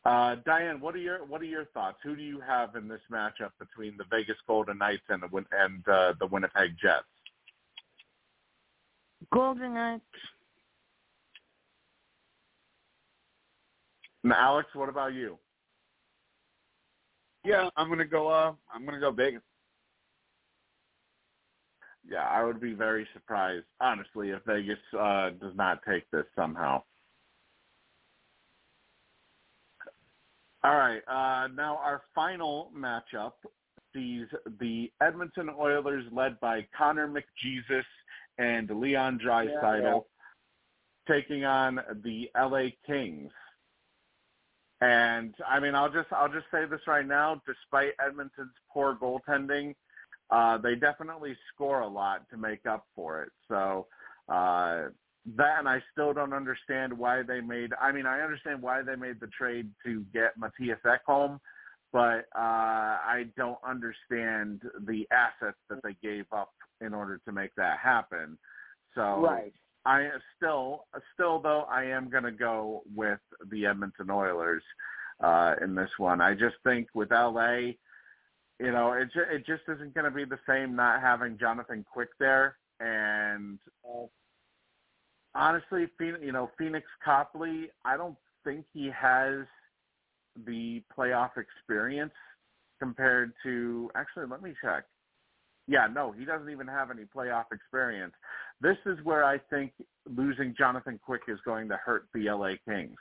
Uh, 0.05 0.35
Diane, 0.45 0.81
what 0.81 0.95
are 0.95 0.99
your 0.99 1.25
what 1.25 1.41
are 1.41 1.45
your 1.45 1.65
thoughts? 1.65 1.97
Who 2.03 2.15
do 2.15 2.21
you 2.21 2.41
have 2.41 2.75
in 2.75 2.89
this 2.89 2.99
matchup 3.09 3.51
between 3.57 3.95
the 3.97 4.03
Vegas 4.11 4.35
Golden 4.45 4.77
Knights 4.77 5.03
and 5.07 5.23
the 5.23 5.27
Win- 5.31 5.45
and 5.51 5.87
uh, 5.87 6.13
the 6.19 6.27
Winnipeg 6.27 6.75
Jets? 6.81 7.05
Golden 9.31 9.73
Knights. 9.73 10.03
And 14.23 14.33
Alex, 14.33 14.69
what 14.73 14.89
about 14.89 15.13
you? 15.13 15.37
Yeah, 17.45 17.69
I'm 17.77 17.87
gonna 17.87 18.05
go. 18.05 18.27
Uh, 18.27 18.53
I'm 18.73 18.85
gonna 18.85 18.99
go 18.99 19.11
Vegas. 19.11 19.41
Yeah, 22.05 22.27
I 22.27 22.43
would 22.43 22.59
be 22.59 22.73
very 22.73 23.07
surprised, 23.13 23.65
honestly, 23.79 24.31
if 24.31 24.43
Vegas 24.45 24.77
uh, 24.97 25.29
does 25.29 25.55
not 25.55 25.79
take 25.87 26.09
this 26.11 26.25
somehow. 26.35 26.83
All 30.65 30.77
right, 30.77 31.01
uh, 31.09 31.47
now 31.47 31.77
our 31.77 32.03
final 32.15 32.71
matchup 32.75 33.33
sees 33.93 34.27
the 34.59 34.89
Edmonton 35.01 35.49
Oilers, 35.59 36.05
led 36.11 36.39
by 36.39 36.65
Connor 36.75 37.07
McJesus 37.07 37.83
and 38.37 38.69
Leon 38.69 39.19
Draisaitl, 39.23 40.05
taking 41.07 41.43
on 41.43 41.81
the 42.03 42.29
LA 42.37 42.69
Kings. 42.87 43.31
And 44.79 45.35
I 45.47 45.59
mean, 45.59 45.75
I'll 45.75 45.91
just 45.91 46.11
I'll 46.11 46.31
just 46.31 46.45
say 46.51 46.65
this 46.65 46.81
right 46.87 47.05
now. 47.05 47.41
Despite 47.45 47.93
Edmonton's 48.05 48.51
poor 48.71 48.95
goaltending, 48.95 49.75
uh, 50.29 50.57
they 50.57 50.75
definitely 50.75 51.35
score 51.53 51.81
a 51.81 51.87
lot 51.87 52.29
to 52.31 52.37
make 52.37 52.65
up 52.65 52.85
for 52.95 53.23
it. 53.23 53.31
So 53.47 53.87
uh, 54.27 54.85
that, 55.35 55.59
and 55.59 55.67
I 55.67 55.81
still 55.91 56.13
don't 56.13 56.33
understand 56.33 56.91
why 56.97 57.21
they 57.23 57.39
made. 57.39 57.71
I 57.81 57.91
mean, 57.91 58.05
I 58.05 58.21
understand 58.21 58.61
why 58.61 58.81
they 58.81 58.95
made 58.95 59.19
the 59.19 59.27
trade 59.27 59.69
to 59.85 60.05
get 60.13 60.37
Mattias 60.37 60.81
Ekholm, 60.85 61.39
but 61.91 62.25
uh, 62.35 62.99
I 63.05 63.25
don't 63.37 63.59
understand 63.65 64.61
the 64.85 65.07
assets 65.11 65.57
that 65.69 65.79
they 65.83 65.95
gave 66.01 66.25
up 66.31 66.51
in 66.81 66.93
order 66.93 67.19
to 67.25 67.31
make 67.31 67.55
that 67.55 67.79
happen. 67.79 68.37
So 68.95 69.21
Right. 69.21 69.53
I 69.85 70.09
still, 70.37 70.85
still 71.13 71.39
though, 71.39 71.65
I 71.69 71.83
am 71.85 72.09
going 72.09 72.23
to 72.23 72.31
go 72.31 72.83
with 72.95 73.19
the 73.49 73.65
Edmonton 73.65 74.09
Oilers 74.09 74.63
uh, 75.21 75.55
in 75.61 75.75
this 75.75 75.89
one. 75.97 76.21
I 76.21 76.33
just 76.33 76.55
think 76.63 76.87
with 76.93 77.11
LA, 77.11 77.73
you 78.59 78.71
know, 78.71 78.93
it 78.93 79.11
ju- 79.13 79.29
it 79.29 79.45
just 79.45 79.63
isn't 79.67 79.93
going 79.93 80.05
to 80.05 80.11
be 80.11 80.25
the 80.25 80.39
same 80.47 80.75
not 80.75 81.01
having 81.01 81.37
Jonathan 81.37 81.85
Quick 81.91 82.09
there, 82.19 82.57
and 82.79 83.59
honestly, 85.35 85.87
you 85.99 86.31
know, 86.31 86.49
Pheonix 86.59 86.83
Copley, 87.03 87.69
I 87.85 87.97
don't 87.97 88.15
think 88.43 88.65
he 88.73 88.89
has 88.95 89.45
the 90.45 90.81
playoff 90.95 91.31
experience 91.37 92.13
compared 92.79 93.33
to. 93.43 93.89
Actually, 93.95 94.27
let 94.27 94.41
me 94.41 94.53
check. 94.61 94.85
Yeah, 95.67 95.87
no, 95.91 96.11
he 96.11 96.25
doesn't 96.25 96.49
even 96.49 96.67
have 96.67 96.91
any 96.91 97.03
playoff 97.03 97.45
experience. 97.53 98.13
This 98.59 98.77
is 98.85 98.97
where 99.03 99.23
I 99.23 99.37
think 99.49 99.71
losing 100.13 100.53
Jonathan 100.57 100.99
Quick 101.03 101.21
is 101.29 101.39
going 101.45 101.69
to 101.69 101.77
hurt 101.77 102.07
the 102.13 102.29
LA 102.29 102.53
Kings. 102.67 102.97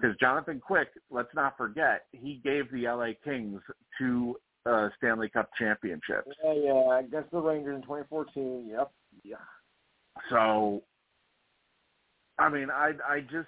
Because 0.00 0.16
Jonathan 0.20 0.60
Quick, 0.64 0.88
let's 1.10 1.34
not 1.34 1.56
forget, 1.56 2.02
he 2.12 2.40
gave 2.44 2.70
the 2.70 2.86
LA 2.86 3.12
Kings 3.24 3.60
two 3.98 4.36
uh, 4.64 4.90
Stanley 4.96 5.28
Cup 5.28 5.50
championships. 5.58 6.28
Yeah, 6.44 6.54
yeah, 6.54 7.00
against 7.00 7.30
the 7.32 7.40
Rangers 7.40 7.76
in 7.76 7.82
2014. 7.82 8.68
Yep. 8.70 8.92
Yeah. 9.24 9.36
So, 10.30 10.82
I 12.42 12.48
mean, 12.48 12.70
I 12.70 12.92
I 13.08 13.20
just 13.20 13.46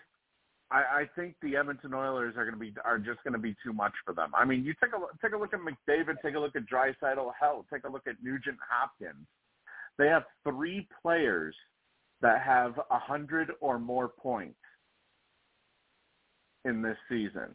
I, 0.70 0.78
I 0.78 1.05
think 1.16 1.34
the 1.42 1.57
Edmonton 1.57 1.92
Oilers 1.95 2.34
are 2.36 2.45
going 2.45 2.55
to 2.55 2.61
be 2.61 2.72
are 2.84 2.99
just 2.99 3.22
going 3.24 3.32
to 3.32 3.40
be 3.40 3.57
too 3.64 3.72
much 3.72 3.92
for 4.05 4.14
them. 4.14 4.30
I 4.36 4.45
mean, 4.45 4.62
you 4.62 4.72
take 4.80 4.92
a 4.92 5.01
take 5.20 5.34
a 5.34 5.36
look 5.36 5.53
at 5.53 5.59
McDavid, 5.59 6.14
take 6.24 6.36
a 6.36 6.38
look 6.38 6.55
at 6.55 6.62
Draisaitl, 6.66 7.32
hell, 7.38 7.66
take 7.72 7.82
a 7.84 7.88
look 7.90 8.07
at 8.07 8.14
Nugent 8.22 8.59
Hopkins. 8.70 9.26
They 9.99 10.07
have 10.07 10.22
three 10.49 10.86
players 11.03 11.57
that 12.22 12.40
have 12.42 12.78
a 12.90 12.99
hundred 12.99 13.51
or 13.61 13.80
more 13.80 14.09
points 14.09 14.59
in 16.64 16.80
this 16.80 16.97
season, 17.09 17.53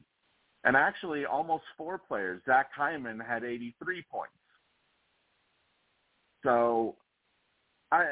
and 0.66 0.76
actually 0.76 1.26
almost 1.26 1.64
four 1.78 1.98
players. 1.98 2.42
Zach 2.46 2.68
Hyman 2.76 3.18
had 3.18 3.46
83 3.46 4.04
points. 4.12 4.34
So 6.44 6.96
I 7.92 8.06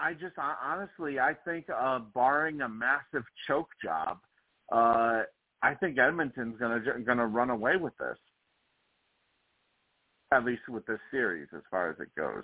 I 0.00 0.12
just 0.14 0.34
honestly 0.38 1.20
I 1.20 1.34
think 1.44 1.66
uh, 1.74 2.00
barring 2.14 2.62
a 2.62 2.68
massive 2.68 3.24
choke 3.46 3.68
job, 3.82 4.18
uh, 4.72 5.22
I 5.62 5.74
think 5.78 5.98
Edmonton's 5.98 6.58
gonna 6.58 6.80
gonna 7.06 7.26
run 7.26 7.50
away 7.50 7.76
with 7.76 7.96
this, 7.98 8.18
at 10.32 10.44
least 10.44 10.62
with 10.68 10.84
this 10.86 10.98
series 11.10 11.48
as 11.54 11.62
far 11.70 11.90
as 11.90 11.96
it 12.00 12.08
goes. 12.16 12.42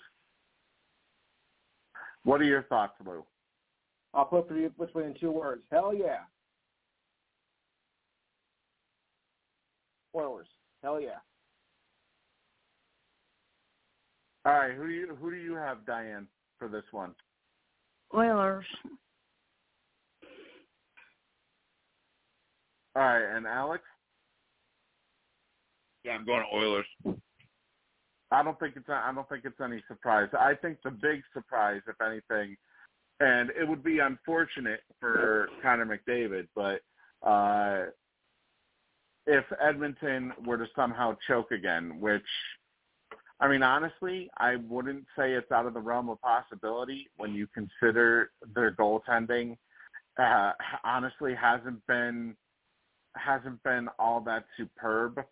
What 2.23 2.41
are 2.41 2.45
your 2.45 2.63
thoughts, 2.65 2.95
Lou? 3.05 3.25
I'll 4.15 4.25
put 4.25 4.51
it 4.51 4.79
this 4.79 4.95
way 4.95 5.05
in 5.05 5.15
two 5.19 5.33
words: 5.33 5.63
Hell 5.71 5.93
yeah. 5.93 6.21
Oilers. 10.15 10.49
Hell 10.83 11.01
yeah. 11.01 11.19
All 14.45 14.53
right, 14.53 14.75
who 14.75 14.87
do 14.87 14.93
you 14.93 15.17
who 15.21 15.31
do 15.33 15.37
you 15.37 15.55
have, 15.55 15.85
Diane, 15.85 16.29
for 16.59 16.69
this 16.69 16.85
one? 16.91 17.15
Oilers. 18.15 18.65
All 22.95 23.03
right, 23.03 23.37
and 23.37 23.47
Alex? 23.47 23.83
Yeah, 26.05 26.13
I'm 26.13 26.25
going 26.25 26.45
to 26.51 26.57
Oilers. 26.57 26.87
I 28.31 28.43
don't 28.43 28.59
think 28.59 28.75
it's 28.77 28.89
I 28.89 29.13
don't 29.15 29.29
think 29.29 29.45
it's 29.45 29.61
any 29.63 29.83
surprise. 29.87 30.29
I 30.39 30.55
think 30.55 30.79
the 30.83 30.91
big 30.91 31.23
surprise, 31.33 31.81
if 31.87 31.97
anything, 32.01 32.57
and 33.21 33.51
it 33.51 33.69
would 33.69 33.85
be 33.85 34.01
unfortunate 34.01 34.81
for 34.99 35.49
Connor 35.63 35.87
McDavid, 35.87 36.49
but 36.55 36.81
uh, 37.29 37.87
if 39.27 39.45
Edmonton 39.61 40.33
were 40.45 40.59
to 40.59 40.67
somehow 40.75 41.17
choke 41.27 41.51
again, 41.51 42.01
which 42.01 42.23
I 43.39 43.49
mean, 43.49 43.63
honestly, 43.63 44.31
I 44.39 44.57
wouldn't 44.57 45.05
say 45.17 45.33
it's 45.35 45.53
out 45.53 45.67
of 45.67 45.75
the 45.75 45.81
realm 45.81 46.09
of 46.09 46.21
possibility 46.23 47.09
when 47.17 47.35
you 47.35 47.47
consider 47.49 48.31
their 48.55 48.73
goaltending. 48.73 49.59
Uh, 50.19 50.53
honestly, 50.85 51.35
hasn't 51.35 51.87
been 51.87 52.35
hasn't 53.15 53.63
been 53.63 53.89
all 53.99 54.21
that 54.21 54.45
superb. 54.57 55.23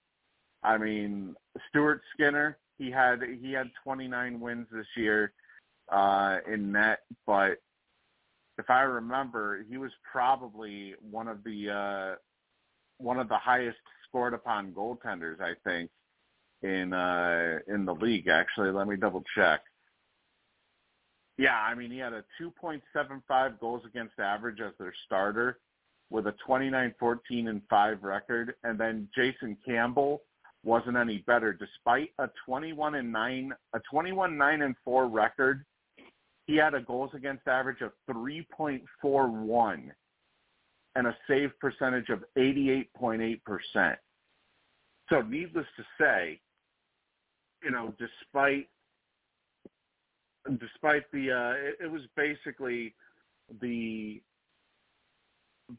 I 0.62 0.78
mean, 0.78 1.34
Stuart 1.68 2.02
Skinner, 2.12 2.58
he 2.78 2.90
had 2.90 3.22
he 3.40 3.52
had 3.52 3.70
29 3.82 4.40
wins 4.40 4.66
this 4.70 4.86
year 4.96 5.32
uh, 5.90 6.38
in 6.46 6.72
net, 6.72 7.00
but 7.26 7.58
if 8.58 8.70
I 8.70 8.82
remember, 8.82 9.64
he 9.68 9.78
was 9.78 9.90
probably 10.10 10.94
one 11.10 11.28
of 11.28 11.42
the 11.42 11.70
uh, 11.70 12.14
one 12.98 13.18
of 13.18 13.28
the 13.28 13.38
highest 13.38 13.78
scored 14.08 14.34
upon 14.34 14.72
goaltenders, 14.72 15.40
I 15.40 15.54
think, 15.64 15.90
in 16.64 16.92
uh, 16.92 17.58
in 17.68 17.84
the 17.84 17.94
league. 17.94 18.26
Actually, 18.28 18.70
let 18.70 18.88
me 18.88 18.96
double 18.96 19.22
check. 19.36 19.60
Yeah, 21.36 21.56
I 21.56 21.74
mean, 21.74 21.90
he 21.90 21.98
had 21.98 22.12
a 22.12 22.24
2.75 22.40 23.60
goals 23.60 23.82
against 23.84 24.18
average 24.20 24.60
as 24.60 24.72
their 24.78 24.94
starter 25.04 25.58
with 26.10 26.28
a 26.28 26.34
29-14 26.48 27.48
and 27.48 27.60
5 27.68 28.04
record, 28.04 28.54
and 28.62 28.78
then 28.78 29.08
Jason 29.16 29.56
Campbell 29.66 30.22
wasn't 30.62 30.96
any 30.96 31.18
better 31.26 31.52
despite 31.52 32.10
a 32.20 32.28
21 32.46 32.94
and 32.94 33.12
9 33.12 33.52
a 33.74 33.80
21 33.90 34.38
9 34.38 34.62
and 34.62 34.74
4 34.84 35.08
record. 35.08 35.64
He 36.46 36.56
had 36.56 36.74
a 36.74 36.80
goals 36.80 37.10
against 37.14 37.48
average 37.48 37.80
of 37.80 37.92
3.41 38.08 39.90
and 40.94 41.06
a 41.06 41.16
save 41.26 41.50
percentage 41.58 42.10
of 42.10 42.22
88.8%. 42.36 43.96
So 45.10 45.22
needless 45.22 45.66
to 45.76 45.84
say, 45.98 46.40
you 47.64 47.70
know, 47.70 47.94
despite 47.98 48.68
despite 50.60 51.10
the 51.12 51.32
uh 51.32 51.54
it, 51.68 51.84
it 51.84 51.90
was 51.90 52.02
basically 52.16 52.94
the 53.60 54.20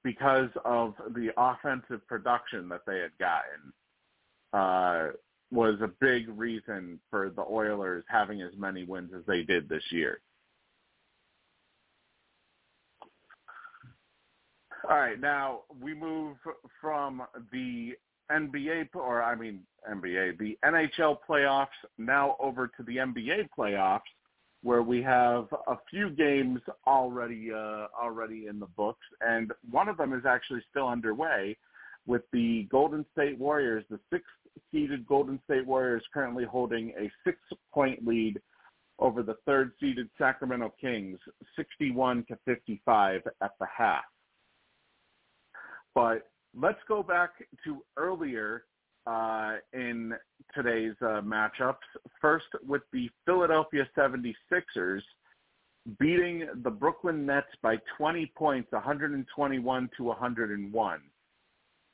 because 0.03 0.49
of 0.63 0.95
the 1.13 1.29
offensive 1.37 2.05
production 2.07 2.67
that 2.69 2.81
they 2.87 2.99
had 2.99 3.11
gotten 3.19 3.73
uh, 4.53 5.11
was 5.51 5.75
a 5.81 5.89
big 5.99 6.27
reason 6.29 6.99
for 7.09 7.29
the 7.29 7.43
Oilers 7.43 8.03
having 8.07 8.41
as 8.41 8.51
many 8.57 8.83
wins 8.83 9.11
as 9.15 9.23
they 9.27 9.43
did 9.43 9.69
this 9.69 9.83
year. 9.91 10.19
All 14.89 14.97
right, 14.97 15.19
now 15.19 15.61
we 15.81 15.93
move 15.93 16.37
from 16.79 17.23
the 17.51 17.93
NBA, 18.31 18.89
or 18.95 19.21
I 19.23 19.35
mean 19.35 19.61
NBA, 19.89 20.37
the 20.37 20.57
NHL 20.63 21.17
playoffs 21.27 21.67
now 21.97 22.35
over 22.39 22.67
to 22.67 22.83
the 22.83 22.97
NBA 22.97 23.49
playoffs 23.57 24.01
where 24.63 24.81
we 24.81 25.01
have 25.03 25.47
a 25.67 25.75
few 25.89 26.09
games 26.09 26.59
already 26.87 27.51
uh, 27.53 27.85
already 28.01 28.47
in 28.47 28.59
the 28.59 28.65
books, 28.65 29.05
and 29.21 29.51
one 29.69 29.87
of 29.87 29.97
them 29.97 30.11
is 30.11 30.25
actually 30.25 30.61
still 30.71 30.87
underway 30.87 31.55
with 32.07 32.23
the 32.33 32.67
Golden 32.71 33.05
State 33.13 33.37
Warriors, 33.37 33.83
the 33.89 33.99
sixth-seeded 34.11 35.05
Golden 35.05 35.39
State 35.45 35.65
Warriors, 35.65 36.03
currently 36.13 36.45
holding 36.45 36.89
a 36.99 37.11
six-point 37.23 38.07
lead 38.07 38.41
over 38.99 39.21
the 39.21 39.35
third-seeded 39.45 40.09
Sacramento 40.17 40.73
Kings, 40.79 41.19
61 41.55 42.25
to 42.27 42.37
55 42.45 43.21
at 43.41 43.51
the 43.59 43.67
half. 43.75 44.03
But 45.93 46.27
let's 46.59 46.79
go 46.87 47.03
back 47.03 47.31
to 47.63 47.83
earlier 47.97 48.63
uh, 49.07 49.55
in 49.73 50.13
today's 50.53 50.95
uh, 51.01 51.21
matchups. 51.21 51.75
First, 52.21 52.45
with 52.67 52.81
the 52.91 53.09
Philadelphia 53.25 53.87
76ers 53.97 55.01
beating 55.99 56.47
the 56.63 56.69
Brooklyn 56.71 57.25
Nets 57.25 57.47
by 57.61 57.77
20 57.97 58.31
points, 58.35 58.71
121 58.71 59.89
to 59.97 60.03
101. 60.03 60.99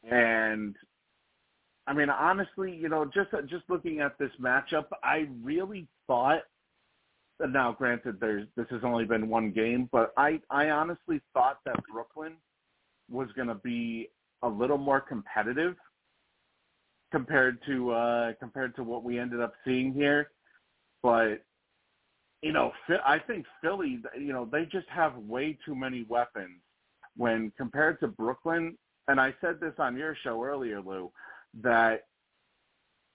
And 0.09 0.75
I 1.87 1.93
mean, 1.93 2.09
honestly, 2.09 2.73
you 2.73 2.89
know, 2.89 3.05
just 3.05 3.31
just 3.47 3.63
looking 3.69 3.99
at 3.99 4.17
this 4.17 4.31
matchup, 4.41 4.85
I 5.03 5.27
really 5.43 5.87
thought. 6.07 6.43
Now, 7.39 7.71
granted, 7.71 8.19
there's 8.19 8.47
this 8.55 8.67
has 8.69 8.81
only 8.83 9.05
been 9.05 9.27
one 9.27 9.51
game, 9.51 9.89
but 9.91 10.13
I 10.15 10.39
I 10.49 10.69
honestly 10.69 11.21
thought 11.33 11.57
that 11.65 11.75
Brooklyn 11.91 12.33
was 13.09 13.27
going 13.35 13.47
to 13.47 13.55
be 13.55 14.09
a 14.43 14.47
little 14.47 14.77
more 14.77 15.01
competitive 15.01 15.75
compared 17.11 17.59
to 17.65 17.91
uh, 17.91 18.33
compared 18.39 18.75
to 18.75 18.83
what 18.83 19.03
we 19.03 19.19
ended 19.19 19.41
up 19.41 19.53
seeing 19.65 19.93
here. 19.93 20.31
But 21.03 21.43
you 22.41 22.53
know, 22.53 22.71
I 23.05 23.19
think 23.19 23.45
Philly, 23.61 24.01
you 24.17 24.33
know, 24.33 24.47
they 24.51 24.65
just 24.65 24.87
have 24.89 25.15
way 25.17 25.57
too 25.63 25.75
many 25.75 26.05
weapons 26.09 26.59
when 27.15 27.51
compared 27.57 27.99
to 27.99 28.07
Brooklyn. 28.07 28.77
And 29.07 29.19
I 29.19 29.33
said 29.41 29.59
this 29.59 29.73
on 29.77 29.97
your 29.97 30.15
show 30.23 30.43
earlier, 30.43 30.81
Lou, 30.81 31.11
that 31.61 32.05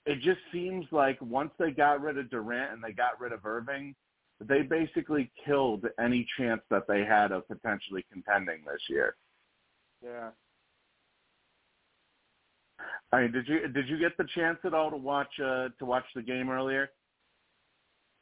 it 0.05 0.21
just 0.21 0.39
seems 0.53 0.87
like 0.93 1.21
once 1.21 1.51
they 1.59 1.71
got 1.71 2.01
rid 2.01 2.19
of 2.19 2.31
Durant 2.31 2.73
and 2.73 2.85
they 2.85 2.93
got 2.93 3.21
rid 3.21 3.33
of 3.33 3.45
Irving, 3.45 3.95
they 4.41 4.63
basically 4.63 5.33
killed 5.45 5.87
any 5.99 6.27
chance 6.39 6.61
that 6.71 6.87
they 6.87 7.05
had 7.05 7.33
of 7.33 7.49
potentially 7.49 8.05
contending 8.13 8.63
this 8.65 8.83
year. 8.89 9.17
Yeah, 10.05 10.29
I 13.13 13.23
mean, 13.23 13.33
did 13.33 13.47
you 13.47 13.69
did 13.69 13.89
you 13.89 13.99
get 13.99 14.17
the 14.17 14.27
chance 14.35 14.59
at 14.65 14.75
all 14.75 14.91
to 14.91 14.97
watch 14.97 15.29
uh, 15.41 15.69
to 15.79 15.85
watch 15.85 16.05
the 16.15 16.23
game 16.23 16.51
earlier? 16.51 16.91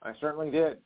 I 0.03 0.12
certainly 0.20 0.51
did. 0.51 0.78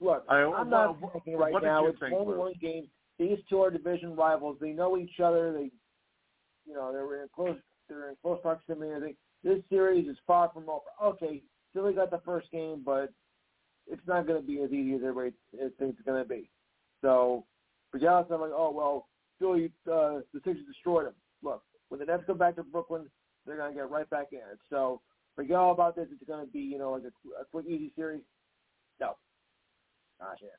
look, 0.00 0.24
I- 0.28 0.42
I'm 0.42 0.68
not 0.68 0.98
thinking 1.12 1.36
right 1.36 1.54
now. 1.62 1.86
It's 1.86 1.98
think, 2.00 2.12
only 2.12 2.36
one 2.36 2.52
game. 2.60 2.88
These 3.18 3.38
two 3.48 3.62
are 3.62 3.70
division 3.70 4.14
rivals. 4.14 4.58
They 4.60 4.72
know 4.72 4.98
each 4.98 5.20
other. 5.20 5.52
They, 5.52 5.70
you 6.66 6.74
know, 6.74 6.92
they're 6.92 7.22
in 7.22 7.28
close. 7.34 7.56
They're 7.88 8.10
in 8.10 8.16
close 8.20 8.40
proximity. 8.42 8.92
I 8.92 9.00
think 9.00 9.16
this 9.42 9.62
series 9.70 10.08
is 10.08 10.18
far 10.26 10.50
from 10.52 10.68
over. 10.68 10.82
Okay, 11.02 11.42
Philly 11.72 11.94
got 11.94 12.10
the 12.10 12.20
first 12.26 12.50
game, 12.50 12.82
but 12.84 13.10
it's 13.86 14.06
not 14.06 14.26
going 14.26 14.40
to 14.40 14.46
be 14.46 14.60
as 14.60 14.70
easy 14.72 14.94
as 14.94 15.00
everybody 15.02 15.32
thinks 15.78 15.96
it's 15.98 16.06
going 16.06 16.22
to 16.22 16.28
be. 16.28 16.50
So, 17.00 17.46
regardless, 17.92 18.34
I'm 18.34 18.40
like, 18.40 18.50
oh 18.52 18.72
well, 18.72 19.06
Philly, 19.38 19.72
uh, 19.86 20.20
the 20.32 20.40
Sixers 20.44 20.66
destroyed 20.66 21.06
them. 21.06 21.14
Look, 21.42 21.62
when 21.88 22.00
the 22.00 22.06
Nets 22.06 22.24
come 22.26 22.38
back 22.38 22.56
to 22.56 22.62
Brooklyn, 22.62 23.08
they're 23.46 23.56
going 23.56 23.72
to 23.72 23.76
get 23.76 23.90
right 23.90 24.08
back 24.10 24.28
in 24.32 24.38
it. 24.38 24.58
So, 24.70 25.00
forget 25.34 25.56
all 25.56 25.72
about 25.72 25.96
this. 25.96 26.08
It's 26.10 26.28
going 26.28 26.44
to 26.44 26.50
be, 26.50 26.60
you 26.60 26.78
know, 26.78 26.92
like 26.92 27.02
a, 27.02 27.42
a 27.42 27.44
quick, 27.44 27.66
easy 27.66 27.92
series. 27.96 28.22
No, 29.00 29.16
not 30.20 30.34
a 30.36 30.40
chance. 30.40 30.52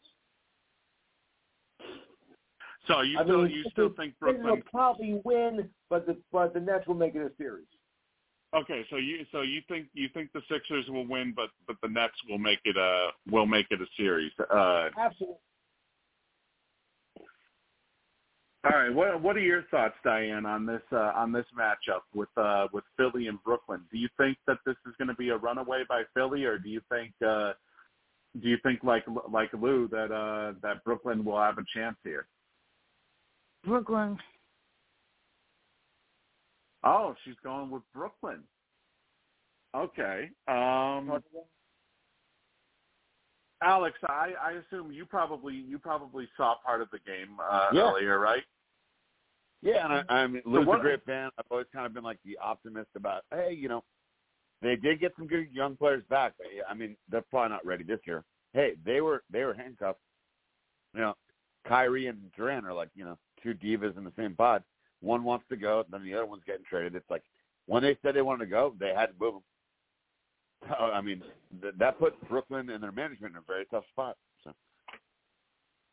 So 2.87 3.01
you 3.01 3.19
I 3.19 3.23
still 3.23 3.41
mean, 3.43 3.51
you 3.51 3.65
still 3.71 3.89
think 3.97 4.17
Brooklyn? 4.19 4.45
will 4.45 4.61
probably 4.71 5.19
win, 5.25 5.69
but 5.89 6.05
the 6.05 6.17
but 6.31 6.53
the 6.53 6.59
Nets 6.61 6.87
will 6.87 6.95
make 6.95 7.15
it 7.15 7.21
a 7.21 7.31
series. 7.37 7.67
Okay, 8.55 8.85
so 8.89 8.95
you 8.95 9.25
so 9.31 9.41
you 9.41 9.61
think 9.67 9.87
you 9.93 10.07
think 10.13 10.31
the 10.31 10.41
Sixers 10.49 10.85
will 10.87 11.05
win, 11.05 11.33
but 11.35 11.49
but 11.67 11.75
the 11.81 11.89
Nets 11.89 12.15
will 12.29 12.37
make 12.37 12.59
it 12.63 12.77
a 12.77 13.09
will 13.29 13.45
make 13.45 13.67
it 13.71 13.81
a 13.81 13.85
series. 13.97 14.31
Uh, 14.39 14.87
Absolutely. 14.97 15.35
All 18.69 18.79
right, 18.79 18.93
what 18.93 19.21
what 19.21 19.35
are 19.35 19.41
your 19.41 19.63
thoughts, 19.71 19.95
Diane, 20.03 20.45
on 20.45 20.65
this 20.65 20.81
uh, 20.91 21.11
on 21.15 21.31
this 21.31 21.45
matchup 21.57 22.01
with 22.13 22.29
uh, 22.37 22.67
with 22.73 22.83
Philly 22.97 23.27
and 23.27 23.41
Brooklyn? 23.43 23.81
Do 23.91 23.97
you 23.97 24.09
think 24.17 24.37
that 24.47 24.57
this 24.65 24.75
is 24.87 24.93
going 24.97 25.07
to 25.07 25.15
be 25.15 25.29
a 25.29 25.37
runaway 25.37 25.83
by 25.87 26.03
Philly, 26.13 26.43
or 26.43 26.57
do 26.57 26.69
you 26.69 26.81
think 26.89 27.13
uh, 27.25 27.53
do 28.41 28.49
you 28.49 28.57
think 28.63 28.83
like 28.83 29.05
like 29.31 29.51
Lou 29.53 29.87
that 29.89 30.11
uh, 30.11 30.53
that 30.61 30.83
Brooklyn 30.83 31.23
will 31.23 31.39
have 31.39 31.57
a 31.57 31.63
chance 31.73 31.97
here? 32.03 32.27
Brooklyn. 33.63 34.17
Oh, 36.83 37.15
she's 37.23 37.35
going 37.43 37.69
with 37.69 37.83
Brooklyn. 37.93 38.43
Okay. 39.75 40.29
Um, 40.47 41.21
Alex, 43.63 43.97
I, 44.07 44.33
I 44.41 44.51
assume 44.51 44.91
you 44.91 45.05
probably 45.05 45.55
you 45.55 45.79
probably 45.79 46.27
saw 46.37 46.55
part 46.63 46.81
of 46.81 46.89
the 46.91 46.99
game 46.99 47.37
uh, 47.41 47.69
Yeah. 47.73 47.89
earlier, 47.89 48.19
right? 48.19 48.43
Yeah, 49.61 49.85
and 49.85 50.05
I, 50.09 50.13
I 50.13 50.27
mean, 50.27 50.41
Lou's 50.45 50.67
a 50.71 50.77
great 50.81 51.03
fan. 51.05 51.29
I've 51.37 51.45
always 51.49 51.67
kind 51.73 51.85
of 51.85 51.93
been 51.93 52.03
like 52.03 52.19
the 52.23 52.37
optimist 52.37 52.89
about, 52.95 53.23
hey, 53.31 53.53
you 53.57 53.69
know, 53.69 53.83
they 54.61 54.75
did 54.75 54.99
get 54.99 55.13
some 55.17 55.27
good 55.27 55.47
young 55.51 55.75
players 55.75 56.03
back. 56.09 56.33
But, 56.37 56.47
yeah, 56.55 56.63
I 56.69 56.73
mean, 56.73 56.95
they're 57.09 57.23
probably 57.29 57.49
not 57.49 57.65
ready 57.65 57.83
this 57.83 57.99
year. 58.05 58.23
Hey, 58.53 58.73
they 58.85 59.01
were 59.01 59.23
they 59.31 59.43
were 59.43 59.53
handcuffed. 59.53 59.99
You 60.93 61.01
know, 61.01 61.13
Kyrie 61.67 62.07
and 62.07 62.19
Durant 62.35 62.65
are 62.65 62.73
like 62.73 62.89
you 62.95 63.03
know 63.03 63.17
two 63.43 63.53
divas 63.53 63.97
in 63.97 64.03
the 64.03 64.13
same 64.17 64.35
pod. 64.35 64.63
One 65.01 65.23
wants 65.23 65.45
to 65.49 65.57
go, 65.57 65.85
then 65.91 66.03
the 66.03 66.13
other 66.15 66.25
one's 66.25 66.43
getting 66.45 66.65
traded. 66.67 66.95
It's 66.95 67.09
like 67.09 67.23
when 67.67 67.83
they 67.83 67.97
said 68.01 68.15
they 68.15 68.21
wanted 68.21 68.45
to 68.45 68.49
go, 68.49 68.73
they 68.79 68.93
had 68.95 69.07
to 69.07 69.13
move 69.19 69.33
them. 69.35 69.43
So, 70.67 70.85
I 70.85 71.01
mean, 71.01 71.21
th- 71.61 71.75
that 71.77 71.99
put 71.99 72.19
Brooklyn 72.27 72.69
and 72.71 72.81
their 72.81 72.91
management 72.91 73.33
in 73.33 73.37
a 73.37 73.43
very 73.45 73.65
tough 73.65 73.83
spot. 73.91 74.17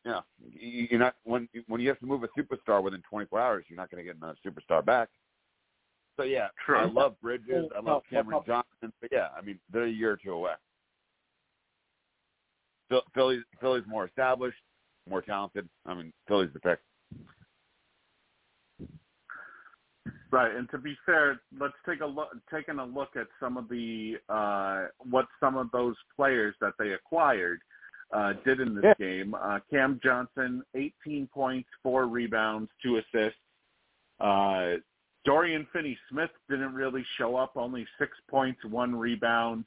So, 0.05 0.11
yeah, 0.11 0.21
you- 0.39 0.87
you're 0.91 0.99
not 0.99 1.15
when 1.23 1.49
when 1.67 1.81
you 1.81 1.89
have 1.89 1.99
to 1.99 2.05
move 2.05 2.23
a 2.23 2.27
superstar 2.29 2.81
within 2.83 3.01
24 3.03 3.39
hours, 3.39 3.65
you're 3.67 3.77
not 3.77 3.89
going 3.89 4.03
to 4.03 4.05
get 4.05 4.15
another 4.17 4.37
superstar 4.45 4.85
back. 4.85 5.09
So 6.17 6.23
yeah, 6.23 6.47
True. 6.65 6.77
I 6.77 6.85
love 6.85 7.19
Bridges, 7.21 7.69
I 7.73 7.79
love 7.79 7.85
Tough, 7.85 8.03
tough, 8.03 8.03
Cameron. 8.09 8.43
Johnson, 8.45 8.93
but 9.01 9.11
yeah, 9.11 9.29
I 9.37 9.41
mean 9.41 9.59
they're 9.69 9.83
a 9.85 9.89
year 9.89 10.11
or 10.11 10.17
two 10.17 10.31
away. 10.33 10.53
Phil- 12.89 13.03
Philly's 13.13 13.43
Philly's 13.59 13.85
more 13.87 14.05
established, 14.05 14.61
more 15.09 15.21
talented. 15.21 15.67
I 15.85 15.93
mean 15.95 16.13
Philly's 16.27 16.53
the 16.53 16.59
pick. 16.59 16.79
Right, 20.31 20.53
and 20.55 20.69
to 20.71 20.77
be 20.77 20.95
fair, 21.05 21.41
let's 21.59 21.73
take 21.87 22.01
a 22.01 22.05
look 22.05 22.29
taking 22.51 22.79
a 22.79 22.85
look 22.85 23.15
at 23.15 23.27
some 23.39 23.57
of 23.57 23.67
the 23.69 24.17
uh, 24.29 24.87
what 24.99 25.27
some 25.39 25.57
of 25.57 25.71
those 25.71 25.95
players 26.15 26.55
that 26.61 26.73
they 26.77 26.93
acquired 26.93 27.61
uh, 28.11 28.33
did 28.45 28.59
in 28.59 28.75
this 28.75 28.83
Yeah. 28.83 28.93
game. 28.95 29.33
Uh, 29.33 29.59
Cam 29.69 29.99
Johnson, 30.03 30.63
18 30.75 31.27
points, 31.27 31.69
four 31.83 32.07
rebounds, 32.07 32.71
two 32.81 32.97
assists. 32.97 33.39
Uh, 34.19 34.75
Dorian 35.25 35.65
Finney-Smith 35.73 36.29
didn't 36.49 36.73
really 36.73 37.03
show 37.17 37.35
up, 37.35 37.57
only 37.57 37.85
six 37.97 38.15
points, 38.29 38.63
one 38.65 38.95
rebound. 38.95 39.65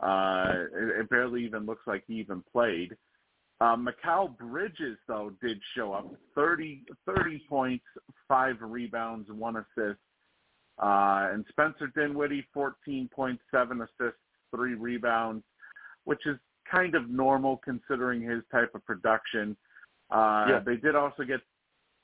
Uh, 0.00 0.66
it, 0.72 1.00
it 1.00 1.10
barely 1.10 1.44
even 1.44 1.66
looks 1.66 1.86
like 1.86 2.04
he 2.06 2.14
even 2.14 2.42
played. 2.52 2.96
Uh, 3.60 3.76
Mikal 3.76 4.36
Bridges, 4.38 4.98
though, 5.06 5.32
did 5.40 5.60
show 5.74 5.92
up. 5.92 6.06
30, 6.34 6.84
30 7.06 7.44
points, 7.48 7.84
five 8.28 8.56
rebounds, 8.60 9.28
one 9.30 9.56
assist. 9.56 9.98
Uh, 10.82 11.28
and 11.32 11.44
Spencer 11.50 11.86
Dinwiddie, 11.94 12.46
14.7 12.54 13.38
assists, 13.52 14.18
three 14.54 14.74
rebounds, 14.74 15.44
which 16.04 16.26
is 16.26 16.36
kind 16.70 16.94
of 16.94 17.08
normal 17.10 17.58
considering 17.58 18.22
his 18.22 18.42
type 18.50 18.74
of 18.74 18.84
production. 18.84 19.56
Uh, 20.10 20.46
Yeah. 20.48 20.58
They 20.60 20.76
did 20.76 20.94
also 20.94 21.24
get 21.24 21.40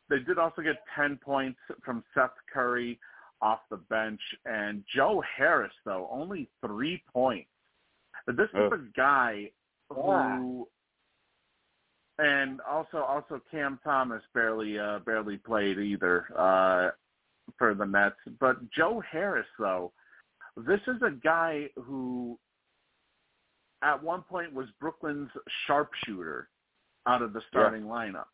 they 0.09 0.19
did 0.19 0.39
also 0.39 0.61
get 0.61 0.83
10 0.97 1.19
points 1.19 1.61
from 1.85 2.03
Seth 2.15 2.35
Curry 2.53 2.99
off 3.41 3.61
the 3.71 3.77
bench, 3.77 4.21
and 4.45 4.85
Joe 4.93 5.23
Harris 5.37 5.73
though 5.85 6.09
only 6.11 6.51
three 6.67 7.03
points. 7.13 7.49
But 8.27 8.37
this 8.37 8.49
is 8.51 8.61
Ugh. 8.61 8.73
a 8.73 8.79
guy 8.97 9.51
who 9.89 10.69
and 12.19 12.61
also 12.69 12.99
also 12.99 13.41
Cam 13.51 13.79
Thomas 13.83 14.23
barely 14.35 14.79
uh, 14.79 14.99
barely 15.01 15.39
played 15.39 15.79
either 15.79 16.27
uh, 16.37 16.91
for 17.57 17.75
the 17.75 17.87
Nets. 17.87 18.17
But 18.39 18.71
Joe 18.71 19.03
Harris 19.11 19.47
though, 19.59 19.93
this 20.57 20.81
is 20.87 21.01
a 21.03 21.11
guy 21.11 21.69
who 21.77 22.39
at 23.83 24.03
one 24.03 24.23
point 24.23 24.53
was 24.53 24.67
Brooklyn's 24.81 25.31
sharpshooter 25.67 26.49
out 27.07 27.23
of 27.23 27.33
the 27.33 27.41
starting 27.51 27.85
lineup. 27.85 28.25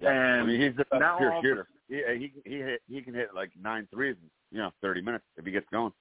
Yeah, 0.00 0.10
I 0.10 0.44
mean 0.44 0.60
he's 0.60 0.72
best 0.76 0.88
now 0.92 1.18
pure 1.18 1.30
a- 1.30 1.40
shooter. 1.42 1.66
He 1.88 2.02
he 2.18 2.32
he 2.44 2.56
hit, 2.58 2.82
he 2.88 3.00
can 3.02 3.14
hit 3.14 3.28
like 3.34 3.50
nine 3.60 3.86
threes 3.92 4.16
in 4.22 4.30
you 4.56 4.62
know 4.62 4.72
30 4.82 5.00
minutes 5.02 5.24
if 5.36 5.44
he 5.44 5.52
gets 5.52 5.66
going. 5.72 5.92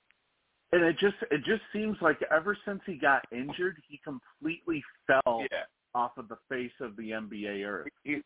And 0.71 0.83
it 0.83 0.97
just 0.97 1.15
it 1.29 1.43
just 1.45 1.61
seems 1.71 1.97
like 2.01 2.17
ever 2.31 2.57
since 2.65 2.81
he 2.85 2.95
got 2.95 3.23
injured, 3.31 3.77
he 3.87 3.99
completely 4.03 4.83
fell 5.05 5.45
Yeah, 5.51 5.65
off 5.93 6.17
of 6.17 6.27
the 6.27 6.37
face 6.49 6.71
of 6.79 6.95
the 6.95 7.11
NBA 7.11 7.65
earth. 7.65 7.87
he, 8.03 8.21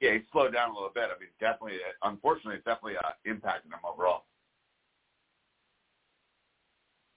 yeah, 0.00 0.14
he 0.14 0.20
slowed 0.32 0.54
down 0.54 0.70
a 0.70 0.72
little 0.72 0.90
bit. 0.94 1.10
I 1.14 1.18
mean, 1.20 1.28
definitely, 1.38 1.78
unfortunately, 2.02 2.54
it's 2.54 2.64
definitely 2.64 2.96
uh, 2.96 3.10
impacted 3.26 3.70
him 3.70 3.80
overall. 3.84 4.24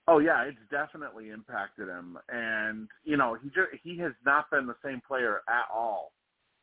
Oh 0.08 0.20
yeah, 0.20 0.44
it's 0.44 0.58
definitely 0.70 1.30
impacted 1.30 1.88
him, 1.88 2.18
and 2.30 2.90
you 3.04 3.16
know 3.16 3.38
he 3.42 3.50
just 3.50 3.70
he 3.84 3.98
has 4.00 4.12
not 4.26 4.50
been 4.52 4.68
the 4.68 4.76
same 4.84 5.02
player 5.08 5.42
at 5.48 5.66
all 5.74 6.12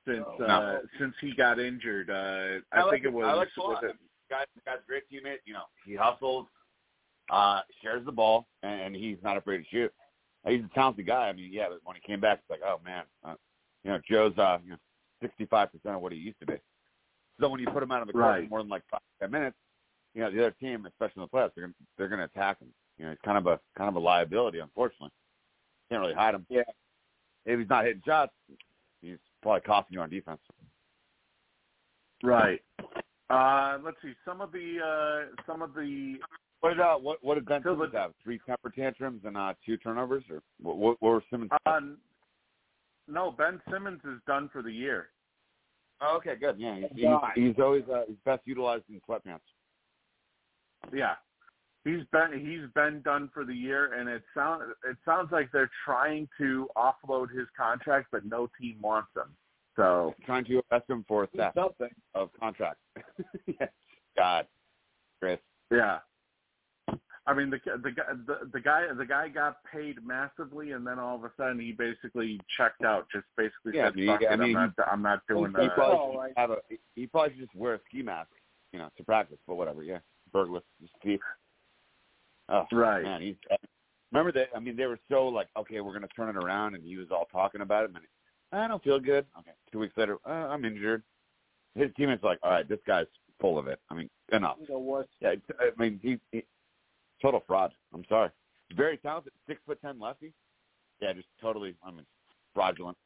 since 0.06 0.24
No. 0.38 0.44
uh, 0.44 0.78
since 0.98 1.14
he 1.20 1.34
got 1.34 1.58
injured. 1.58 2.10
Uh, 2.10 2.60
I, 2.72 2.82
like 2.82 2.92
think 2.92 3.04
it 3.04 3.12
was 3.12 3.26
I 3.26 3.32
like 3.32 3.48
was 3.56 3.78
it 3.82 3.96
Guy's, 4.30 4.46
guy's 4.64 4.78
a 4.78 4.86
great 4.86 5.04
teammate. 5.10 5.38
You 5.44 5.54
know, 5.54 5.64
he 5.84 5.96
hustles, 5.96 6.46
uh, 7.30 7.60
shares 7.82 8.04
the 8.04 8.12
ball, 8.12 8.46
and 8.62 8.94
he's 8.94 9.16
not 9.24 9.36
afraid 9.36 9.58
to 9.58 9.64
shoot. 9.70 9.92
He's 10.46 10.62
a 10.62 10.74
talented 10.74 11.06
guy. 11.06 11.28
I 11.28 11.32
mean, 11.32 11.50
yeah, 11.52 11.66
but 11.68 11.78
when 11.84 11.96
he 11.96 12.02
came 12.06 12.20
back, 12.20 12.38
it's 12.40 12.50
like, 12.50 12.60
oh 12.64 12.80
man, 12.84 13.04
uh, 13.24 13.34
you 13.84 13.90
know, 13.90 13.98
Joe's 14.08 14.36
uh, 14.38 14.58
you 14.64 14.70
know, 14.70 14.76
sixty-five 15.22 15.72
percent 15.72 15.96
of 15.96 16.02
what 16.02 16.12
he 16.12 16.18
used 16.18 16.40
to 16.40 16.46
be. 16.46 16.54
So 17.40 17.48
when 17.48 17.60
you 17.60 17.66
put 17.68 17.82
him 17.82 17.90
out 17.90 18.02
of 18.02 18.06
the 18.06 18.12
court 18.12 18.24
Right. 18.24 18.50
more 18.50 18.60
than 18.60 18.68
like 18.68 18.82
five, 18.90 19.00
ten 19.20 19.30
minutes, 19.30 19.56
you 20.14 20.20
know, 20.20 20.30
the 20.30 20.40
other 20.40 20.54
team, 20.60 20.84
especially 20.86 21.22
in 21.22 21.28
the 21.32 21.38
playoffs, 21.38 21.52
they're 21.54 21.64
gonna, 21.64 21.74
they're 21.96 22.08
going 22.08 22.18
to 22.18 22.26
attack 22.26 22.60
him. 22.60 22.68
You 23.00 23.06
know, 23.06 23.12
he's 23.12 23.18
kind 23.24 23.38
of 23.38 23.46
a 23.46 23.58
kind 23.78 23.88
of 23.88 23.96
a 23.96 23.98
liability, 23.98 24.58
unfortunately. 24.58 25.08
Can't 25.88 26.02
really 26.02 26.12
hide 26.12 26.34
him. 26.34 26.44
Yeah. 26.50 26.60
If 27.46 27.58
he's 27.58 27.68
not 27.70 27.86
hitting 27.86 28.02
shots, 28.04 28.32
he's 29.00 29.16
probably 29.40 29.62
costing 29.62 29.94
you 29.94 30.02
on 30.02 30.10
defense. 30.10 30.40
right. 32.22 32.60
Uh, 33.30 33.78
let's 33.82 33.96
see 34.02 34.12
some 34.22 34.42
of 34.42 34.52
the 34.52 34.76
uh, 34.84 35.34
some 35.46 35.62
of 35.62 35.72
the 35.72 36.16
What 36.60 36.70
did 36.70 36.80
uh, 36.80 36.96
what 36.96 37.16
what 37.22 37.36
did 37.36 37.46
Ben 37.46 37.62
Simmons 37.62 37.94
have? 37.94 38.12
Three 38.22 38.38
temper 38.46 38.68
tantrums 38.68 39.22
and 39.24 39.34
uh, 39.34 39.54
two 39.64 39.78
turnovers, 39.78 40.24
or 40.30 40.42
what? 40.60 40.76
What, 40.76 40.96
what 41.00 41.12
were 41.12 41.24
Simmons? 41.30 41.50
uh, 41.64 41.80
no 43.08 43.30
Ben 43.30 43.62
Simmons 43.72 44.00
is 44.04 44.20
done 44.26 44.50
for 44.52 44.60
the 44.60 44.72
year. 44.72 45.08
oh, 46.02 46.18
okay, 46.18 46.34
good. 46.38 46.56
Yeah, 46.58 46.76
he's, 46.76 46.84
he's, 46.96 47.06
he's 47.34 47.54
always 47.58 47.84
uh, 47.90 48.02
he's 48.06 48.18
best 48.26 48.42
utilized 48.44 48.84
in 48.90 49.00
sweatpants. 49.08 49.40
Yeah. 50.92 51.14
He's 51.84 52.04
been 52.12 52.32
he's 52.38 52.70
been 52.74 53.00
done 53.02 53.30
for 53.32 53.44
the 53.44 53.54
year, 53.54 53.94
and 53.94 54.08
it 54.08 54.22
sounds 54.34 54.64
it 54.88 54.96
sounds 55.04 55.32
like 55.32 55.50
they're 55.52 55.70
trying 55.84 56.28
to 56.38 56.68
offload 56.76 57.30
his 57.34 57.46
contract, 57.56 58.08
but 58.12 58.24
no 58.26 58.48
team 58.60 58.76
wants 58.82 59.08
him. 59.16 59.34
So 59.76 60.14
Trying 60.26 60.44
to 60.46 60.62
arrest 60.70 60.90
him 60.90 61.04
for 61.08 61.26
theft 61.28 61.54
Something. 61.56 61.88
of 62.14 62.28
contract. 62.38 62.76
yes. 63.46 63.70
God, 64.16 64.46
Chris. 65.20 65.38
yeah. 65.70 66.00
I 67.26 67.32
mean, 67.34 67.48
the 67.48 67.58
the 67.82 67.90
guy 67.92 68.02
the, 68.26 68.50
the 68.52 68.60
guy 68.60 68.86
the 68.96 69.06
guy 69.06 69.28
got 69.28 69.58
paid 69.72 70.04
massively, 70.04 70.72
and 70.72 70.86
then 70.86 70.98
all 70.98 71.16
of 71.16 71.24
a 71.24 71.30
sudden 71.36 71.60
he 71.60 71.72
basically 71.72 72.40
checked 72.58 72.82
out. 72.82 73.06
Just 73.12 73.24
basically 73.36 73.72
Yeah, 73.74 73.84
said, 73.86 73.92
I 73.92 73.96
mean, 73.96 74.06
"Fuck 74.06 74.22
I 74.28 74.34
it, 74.34 74.40
mean, 74.40 74.56
I'm 74.56 74.74
not 74.76 74.88
I'm 74.90 75.02
not 75.02 75.20
doing 75.28 75.52
he 75.56 75.66
that." 75.66 75.74
probably 75.74 75.96
Oh, 75.98 76.12
should 76.12 76.18
right. 76.18 76.32
have 76.36 76.50
a 76.50 76.56
he 76.94 77.06
probably 77.06 77.30
should 77.36 77.46
just 77.46 77.54
wear 77.54 77.74
a 77.74 77.80
ski 77.88 78.02
mask, 78.02 78.30
you 78.72 78.78
know, 78.80 78.88
to 78.96 79.04
practice. 79.04 79.38
But 79.46 79.54
whatever, 79.54 79.82
yeah, 79.82 79.98
burglar, 80.32 80.60
just 80.80 80.92
thief. 81.02 81.20
Oh, 82.50 82.66
Right. 82.72 83.02
man, 83.02 83.22
he's. 83.22 83.36
Remember 84.12 84.32
that? 84.32 84.48
I 84.56 84.58
mean, 84.58 84.76
they 84.76 84.86
were 84.86 84.98
so 85.08 85.28
like, 85.28 85.48
okay, 85.56 85.80
we're 85.80 85.92
gonna 85.92 86.08
turn 86.08 86.28
it 86.28 86.36
around, 86.36 86.74
and 86.74 86.84
he 86.84 86.96
was 86.96 87.10
all 87.12 87.26
talking 87.26 87.60
about 87.60 87.84
it. 87.84 87.90
And 88.52 88.60
I 88.60 88.66
don't 88.66 88.82
feel 88.82 88.98
good. 88.98 89.24
Okay, 89.38 89.52
two 89.70 89.78
weeks 89.78 89.96
later, 89.96 90.18
uh, 90.26 90.48
I'm 90.48 90.64
injured. 90.64 91.04
His 91.76 91.90
teammates 91.96 92.24
are 92.24 92.30
like, 92.30 92.40
all 92.42 92.50
right, 92.50 92.68
this 92.68 92.80
guy's 92.86 93.06
full 93.40 93.56
of 93.58 93.68
it. 93.68 93.78
I 93.88 93.94
mean, 93.94 94.10
enough. 94.32 94.56
You 94.60 94.74
know 94.74 94.78
what? 94.80 95.08
Yeah, 95.20 95.34
I 95.60 95.70
mean, 95.80 96.00
he, 96.02 96.18
he 96.32 96.44
total 97.22 97.44
fraud. 97.46 97.72
I'm 97.94 98.04
sorry. 98.08 98.30
Very 98.76 98.96
talented, 98.98 99.32
six 99.46 99.60
foot 99.64 99.80
ten 99.80 100.00
lefty. 100.00 100.32
Yeah, 101.00 101.12
just 101.12 101.28
totally. 101.40 101.76
I 101.84 101.92
mean, 101.92 102.06
fraudulent. 102.52 102.98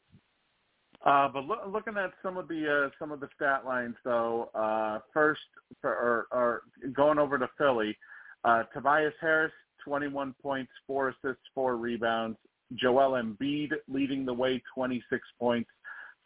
Uh, 1.04 1.28
but 1.28 1.44
look, 1.44 1.58
looking 1.68 1.98
at 1.98 2.12
some 2.22 2.38
of 2.38 2.48
the 2.48 2.86
uh, 2.86 2.90
some 2.98 3.12
of 3.12 3.20
the 3.20 3.28
stat 3.36 3.66
lines, 3.66 3.96
though, 4.04 4.50
uh, 4.54 5.00
first 5.12 5.42
for, 5.82 5.90
or, 5.90 6.26
or 6.30 6.62
going 6.94 7.18
over 7.18 7.38
to 7.38 7.48
Philly, 7.58 7.96
uh, 8.44 8.64
Tobias 8.74 9.14
Harris, 9.20 9.52
21 9.84 10.34
points, 10.42 10.70
four 10.86 11.08
assists, 11.08 11.42
four 11.54 11.76
rebounds. 11.76 12.38
Joel 12.74 13.22
Embiid 13.22 13.72
leading 13.88 14.24
the 14.24 14.32
way, 14.32 14.62
26 14.74 15.22
points, 15.38 15.70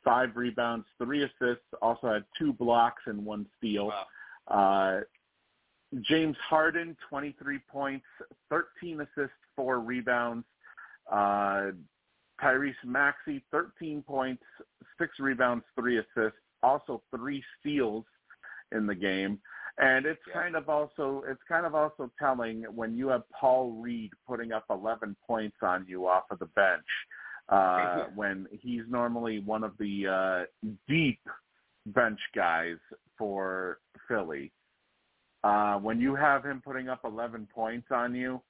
five 0.05 0.31
rebounds, 0.37 0.87
three 1.03 1.25
assists. 1.25 1.65
Also 1.83 2.13
had 2.13 2.25
two 2.39 2.53
blocks 2.53 3.03
and 3.07 3.25
one 3.25 3.47
steal. 3.57 3.93
Uh, 4.49 5.01
James 6.03 6.37
Harden, 6.49 6.97
23 7.09 7.59
points, 7.71 8.05
13 8.51 9.01
assists, 9.01 9.37
four 9.57 9.81
rebounds. 9.81 10.45
Uh, 11.11 11.71
Tyrese 12.43 12.75
Maxey, 12.85 13.43
13 13.51 14.03
points, 14.03 14.43
six 14.99 15.19
rebounds, 15.19 15.65
three 15.79 15.99
assists, 15.99 16.39
also 16.63 17.03
three 17.15 17.43
steals 17.59 18.05
in 18.73 18.87
the 18.87 18.95
game. 18.95 19.39
And 19.79 20.07
it's 20.07 20.21
Yeah. 20.27 20.43
kind 20.43 20.57
of 20.57 20.69
also 20.69 21.23
it's 21.29 21.43
kind 21.45 21.65
of 21.65 21.75
also 21.75 22.11
telling 22.19 22.63
when 22.75 22.97
you 22.97 23.09
have 23.09 23.29
Paul 23.31 23.73
Reed 23.73 24.13
putting 24.27 24.53
up 24.53 24.65
11 24.71 25.17
points 25.25 25.59
on 25.63 25.87
you 25.87 26.09
off 26.09 26.25
of 26.31 26.41
the 26.41 26.47
bench 26.47 26.87
uh, 27.49 28.05
when 28.15 28.49
he's 28.51 28.83
normally 28.89 29.39
one 29.39 29.63
of 29.63 29.77
the 29.79 30.07
uh, 30.07 30.69
deep 30.89 31.21
bench 31.87 32.21
guys 32.35 32.77
for 33.17 33.79
Philly. 34.09 34.53
Uh, 35.45 35.79
when 35.79 36.01
you 36.01 36.17
have 36.17 36.45
him 36.45 36.61
putting 36.65 36.89
up 36.89 37.01
11 37.05 37.47
points 37.55 37.87
on 37.93 38.15
you 38.15 38.43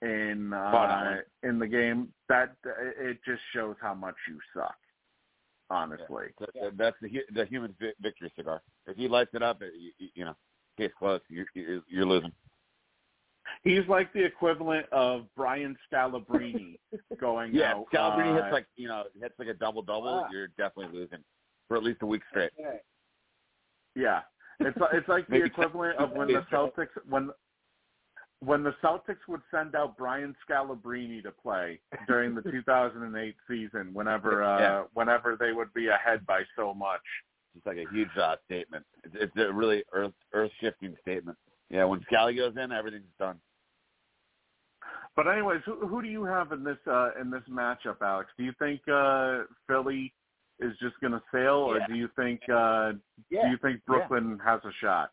in 0.00 0.54
uh, 0.54 1.18
in 1.42 1.58
the 1.58 1.66
game, 1.66 2.12
that 2.30 2.56
it 2.98 3.18
just 3.26 3.42
shows 3.52 3.76
how 3.80 3.94
much 3.94 4.16
you 4.26 4.38
suck. 4.54 4.76
Honestly, 5.68 6.28
th- 6.38 6.72
That's 6.76 6.96
the 7.02 7.10
the 7.34 7.44
human 7.44 7.74
victory 8.00 8.32
cigar. 8.36 8.62
If 8.86 8.96
he 8.96 9.08
lights 9.08 9.30
it 9.34 9.42
up, 9.42 9.60
you, 9.62 10.08
you 10.14 10.24
know, 10.24 10.34
case 10.78 10.90
closed. 10.98 11.24
You're, 11.28 11.46
you're 11.88 12.06
losing. 12.06 12.32
he's 13.64 13.86
like 13.88 14.12
the 14.12 14.24
equivalent 14.24 14.86
of 14.92 15.26
Brian 15.36 15.76
Scalabrine 15.90 16.76
going 17.20 17.54
Yeah, 17.54 17.72
out. 17.74 17.86
Scalabrine 17.92 18.32
uh, 18.38 18.42
hits 18.42 18.52
like 18.52 18.66
you 18.76 18.88
know 18.88 19.04
hits 19.20 19.34
like 19.38 19.48
a 19.48 19.54
double 19.54 19.82
double. 19.82 20.22
Ah. 20.24 20.28
You're 20.30 20.48
definitely 20.48 20.96
losing 20.98 21.18
for 21.68 21.76
at 21.76 21.82
least 21.82 22.02
a 22.02 22.06
week 22.06 22.22
straight. 22.30 22.50
Okay. 22.60 22.78
Yeah, 23.94 24.20
it's 24.60 24.76
it's 24.92 25.08
like 25.08 25.26
the 25.28 25.42
equivalent 25.42 25.96
of 25.98 26.10
when 26.12 26.28
the 26.28 26.44
Celtics 26.52 26.88
when 27.08 27.30
when 28.40 28.62
the 28.62 28.74
Celtics 28.84 29.26
would 29.28 29.40
send 29.50 29.74
out 29.74 29.96
Brian 29.96 30.36
Scalabrine 30.46 31.22
to 31.22 31.30
play 31.30 31.80
during 32.06 32.34
the 32.34 32.42
2008 32.50 33.34
season. 33.48 33.90
Whenever 33.94 34.42
uh, 34.44 34.58
Yeah. 34.60 34.82
whenever 34.92 35.36
they 35.40 35.52
would 35.52 35.72
be 35.72 35.88
ahead 35.88 36.26
by 36.26 36.42
so 36.54 36.74
much. 36.74 37.00
It's 37.56 37.66
like 37.66 37.78
a 37.78 37.86
huge 37.86 38.10
uh, 38.20 38.36
statement. 38.46 38.84
It's, 39.04 39.14
it's 39.18 39.32
a 39.36 39.52
really 39.52 39.82
earth 39.92 40.12
earth 40.32 40.50
shifting 40.60 40.94
statement. 41.02 41.38
Yeah, 41.70 41.84
when 41.84 42.00
Scally 42.02 42.34
goes 42.34 42.54
in, 42.62 42.70
everything's 42.70 43.04
done. 43.18 43.40
But 45.16 45.26
anyways, 45.26 45.62
who, 45.64 45.86
who 45.86 46.02
do 46.02 46.08
you 46.08 46.24
have 46.24 46.52
in 46.52 46.62
this 46.62 46.76
uh, 46.86 47.10
in 47.20 47.30
this 47.30 47.42
matchup, 47.50 47.96
Alex? 48.02 48.30
Do 48.36 48.44
you 48.44 48.52
think 48.58 48.80
uh, 48.92 49.44
Philly 49.66 50.12
is 50.60 50.72
just 50.80 50.94
going 51.00 51.12
to 51.12 51.22
sail, 51.32 51.54
or 51.54 51.78
Yeah. 51.78 51.86
do 51.86 51.94
you 51.94 52.08
think 52.16 52.40
uh, 52.48 52.92
Yeah. 53.30 53.42
do 53.42 53.48
you 53.48 53.58
think 53.62 53.84
Brooklyn 53.86 54.38
has 54.44 54.60
a 54.64 54.72
shot? 54.80 55.10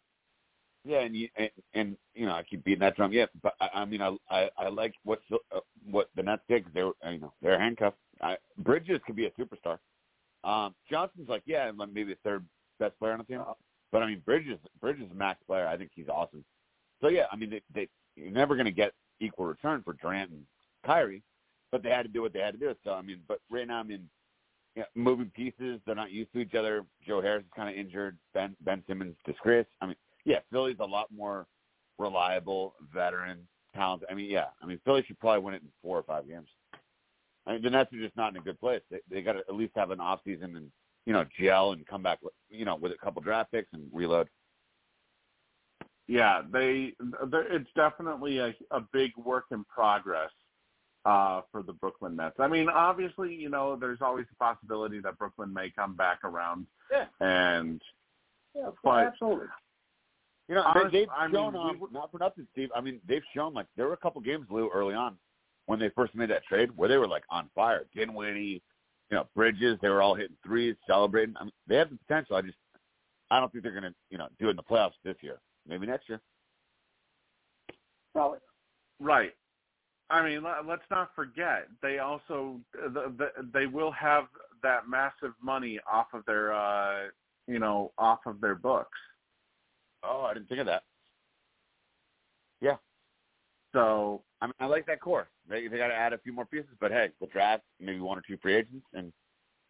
Yeah, 0.86 1.00
and 1.00 1.16
you 1.16 1.30
and, 1.38 1.50
and 1.74 1.98
you 2.14 2.26
know 2.26 2.34
I 2.34 2.44
keep 2.44 2.66
beating 2.66 2.82
that 2.82 2.98
drum. 2.98 3.14
Yeah, 3.14 3.28
but 3.42 3.54
I, 3.62 3.70
I 3.74 3.86
mean 3.86 4.02
I 4.02 4.16
I, 4.30 4.50
I 4.58 4.68
like 4.68 4.94
what 5.06 5.22
uh, 5.32 5.60
what 5.90 6.10
the 6.16 6.24
Nets 6.24 6.44
did 6.50 6.66
'cause 6.66 6.74
they 6.74 6.84
were 6.84 6.94
you 7.10 7.20
know 7.20 7.34
they're 7.42 7.60
handcuffed. 7.60 7.98
I, 8.22 8.38
Bridges 8.58 9.00
could 9.06 9.16
be 9.16 9.26
a 9.26 9.32
superstar. 9.32 9.80
Um, 10.44 10.76
Johnson's 10.90 11.30
like 11.30 11.44
yeah 11.46 11.72
like 11.76 11.94
maybe 11.94 12.14
the 12.14 12.20
third 12.24 12.46
best 12.80 12.98
player 13.00 13.14
on 13.14 13.20
the 13.20 13.26
team, 13.26 13.44
but 13.92 14.04
I 14.04 14.08
mean 14.08 14.22
Bridges 14.26 14.60
Bridges 14.82 15.06
is 15.06 15.12
a 15.12 15.16
max 15.16 15.40
player. 15.46 15.68
I 15.68 15.78
think 15.78 15.92
he's 15.96 16.10
awesome. 16.10 16.44
So 17.02 17.08
yeah, 17.10 17.26
I 17.32 17.36
mean 17.36 17.50
they, 17.50 17.62
they 17.74 17.90
you're 18.16 18.32
never 18.32 18.56
going 18.56 18.66
to 18.66 18.72
get 18.72 18.94
equal 19.20 19.46
return 19.46 19.82
for 19.84 19.94
Durant 19.94 20.32
and 20.32 20.44
Kyrie, 20.86 21.24
but 21.72 21.84
they 21.84 21.90
had 21.90 22.04
to 22.04 22.12
do 22.12 22.22
what 22.22 22.34
they 22.34 22.40
had 22.40 22.54
to 22.54 22.60
do. 22.60 22.74
So 22.84 22.94
I 22.94 23.02
mean, 23.02 23.22
but 23.28 23.40
right 23.50 23.68
now 23.68 23.80
I 23.80 23.84
mean. 23.84 24.10
Yeah, 24.76 24.86
moving 24.96 25.32
pieces. 25.36 25.80
They're 25.86 25.94
not 25.94 26.10
used 26.10 26.34
to 26.34 26.40
each 26.40 26.56
other. 26.56 26.84
Joe 27.06 27.22
Harris 27.22 27.44
is 27.44 27.52
kind 27.56 27.70
of 27.70 27.76
injured. 27.76 28.18
Ben 28.34 28.56
Ben 28.62 28.84
Simmons 28.88 29.16
disgrace. 29.24 29.68
I 29.82 29.86
mean, 29.86 29.96
yeah, 30.26 30.40
Philly's 30.52 30.78
a 30.80 30.84
lot 30.84 31.10
more 31.16 31.46
reliable, 32.00 32.74
veteran, 32.92 33.48
talented. 33.76 34.08
I 34.10 34.16
mean, 34.16 34.32
yeah, 34.32 34.48
I 34.64 34.66
mean 34.66 34.80
Philly 34.84 35.04
should 35.06 35.20
probably 35.20 35.44
win 35.44 35.54
it 35.54 35.62
in 35.62 35.70
four 35.82 36.00
or 36.00 36.02
five 36.02 36.28
games. 36.28 36.48
I 37.46 37.54
mean, 37.54 37.62
the 37.62 37.70
Nets 37.70 37.92
are 37.94 37.98
just 38.00 38.16
not 38.16 38.32
in 38.34 38.38
a 38.42 38.44
good 38.44 38.60
place. 38.60 38.82
They 38.90 39.00
they 39.10 39.22
got 39.22 39.34
to 39.34 39.40
at 39.40 39.56
least 39.56 39.74
have 39.76 39.92
an 39.92 40.00
off 40.00 40.22
season 40.26 40.56
and 40.56 40.72
you 41.06 41.14
know 41.14 41.26
gel 41.40 41.74
and 41.74 41.86
come 41.86 42.02
back 42.04 42.20
with 42.22 42.34
you 42.50 42.66
know 42.66 42.76
with 42.76 42.92
a 42.92 42.98
couple 42.98 43.22
draft 43.22 43.52
picks 43.52 43.72
and 43.74 43.90
reload. 43.92 44.30
Yeah, 46.08 46.42
they 46.52 46.94
it's 47.34 47.70
definitely 47.76 48.40
a 48.40 48.54
a 48.72 48.82
big 48.92 49.12
work 49.18 49.46
in 49.52 49.64
progress 49.66 50.32
uh 51.06 51.42
for 51.52 51.64
the 51.64 51.74
Brooklyn 51.74 52.16
Nets. 52.16 52.36
I 52.40 52.48
mean, 52.48 52.70
obviously, 52.70 53.34
you 53.34 53.50
know, 53.50 53.76
there's 53.76 54.00
always 54.02 54.26
a 54.32 54.36
possibility 54.44 55.00
that 55.02 55.18
Brooklyn 55.18 55.54
may 55.54 55.70
come 55.70 55.96
back 55.96 56.20
around 56.24 56.66
Yeah. 56.92 57.06
and 57.20 57.82
Yeah, 58.56 58.70
But- 58.84 59.08
absolutely. 59.08 59.48
You 60.50 60.56
know, 60.56 60.64
Honest- 60.64 60.92
they, 60.92 61.00
they've 61.00 61.10
I 61.10 61.28
mean, 61.28 61.36
shown 61.36 61.54
we 61.54 61.60
um, 61.60 61.80
would- 61.80 61.92
not 61.94 62.12
for 62.12 62.18
nothing, 62.20 62.46
Steve. 62.52 62.70
I 62.76 62.82
mean, 62.82 63.00
they've 63.08 63.24
shown 63.34 63.54
like 63.54 63.68
there 63.78 63.88
were 63.88 63.94
a 63.94 63.98
couple 63.98 64.20
games, 64.22 64.46
Lou, 64.50 64.70
early 64.74 64.94
on 64.94 65.18
when 65.66 65.80
they 65.80 65.90
first 65.90 66.14
made 66.16 66.30
that 66.30 66.44
trade 66.44 66.70
where 66.76 66.90
they 66.90 66.98
were 66.98 67.08
like 67.08 67.24
on 67.30 67.50
fire. 67.56 67.86
Dinwiddie, 67.96 68.62
you 69.10 69.18
know, 69.18 69.28
Bridges, 69.36 69.78
they 69.82 69.90
were 69.90 70.02
all 70.02 70.16
hitting 70.16 70.36
threes, 70.46 70.76
celebrating. 70.88 71.36
I 71.40 71.44
mean, 71.44 71.54
they 71.68 71.76
have 71.78 71.90
the 71.90 71.98
potential. 72.08 72.36
I 72.36 72.42
just, 72.42 72.58
I 73.32 73.40
don't 73.40 73.52
think 73.52 73.64
they're 73.64 73.72
going 73.72 73.84
to, 73.84 73.96
you 74.10 74.18
know, 74.18 74.28
do 74.40 74.48
it 74.48 74.52
in 74.52 74.56
the 74.56 74.64
playoffs 74.64 74.92
this 75.04 75.16
year. 75.22 75.40
Maybe 75.68 75.88
next 75.88 76.10
year. 76.10 76.22
Probably. 78.14 78.40
right. 79.00 79.32
I 80.10 80.24
mean, 80.24 80.44
let- 80.44 80.68
let's 80.68 80.84
not 80.92 81.16
forget 81.16 81.68
they 81.82 82.00
also 82.00 82.60
the, 82.74 83.12
the, 83.18 83.32
they 83.54 83.66
will 83.66 83.92
have 83.92 84.26
that 84.62 84.88
massive 84.88 85.34
money 85.42 85.80
off 85.92 86.08
of 86.14 86.24
their 86.26 86.54
uh 86.54 87.08
you 87.48 87.58
know 87.60 87.92
off 87.98 88.20
of 88.26 88.40
their 88.40 88.56
books. 88.56 88.98
Oh, 90.04 90.22
I 90.22 90.34
didn't 90.34 90.50
think 90.50 90.60
of 90.60 90.68
that. 90.68 90.84
So 93.74 94.22
I 94.42 94.46
mean, 94.46 94.54
I 94.60 94.66
like 94.68 94.86
that 94.86 95.02
core. 95.02 95.28
They 95.50 95.68
they 95.68 95.78
got 95.78 95.88
to 95.88 95.96
add 95.96 96.14
a 96.14 96.18
few 96.20 96.32
more 96.34 96.46
pieces, 96.46 96.70
but 96.80 96.92
hey, 96.92 97.10
the 97.20 97.28
draft, 97.28 97.64
maybe 97.80 98.00
one 98.00 98.18
or 98.18 98.24
two 98.28 98.38
free 98.42 98.56
agents, 98.56 98.86
and 98.94 99.12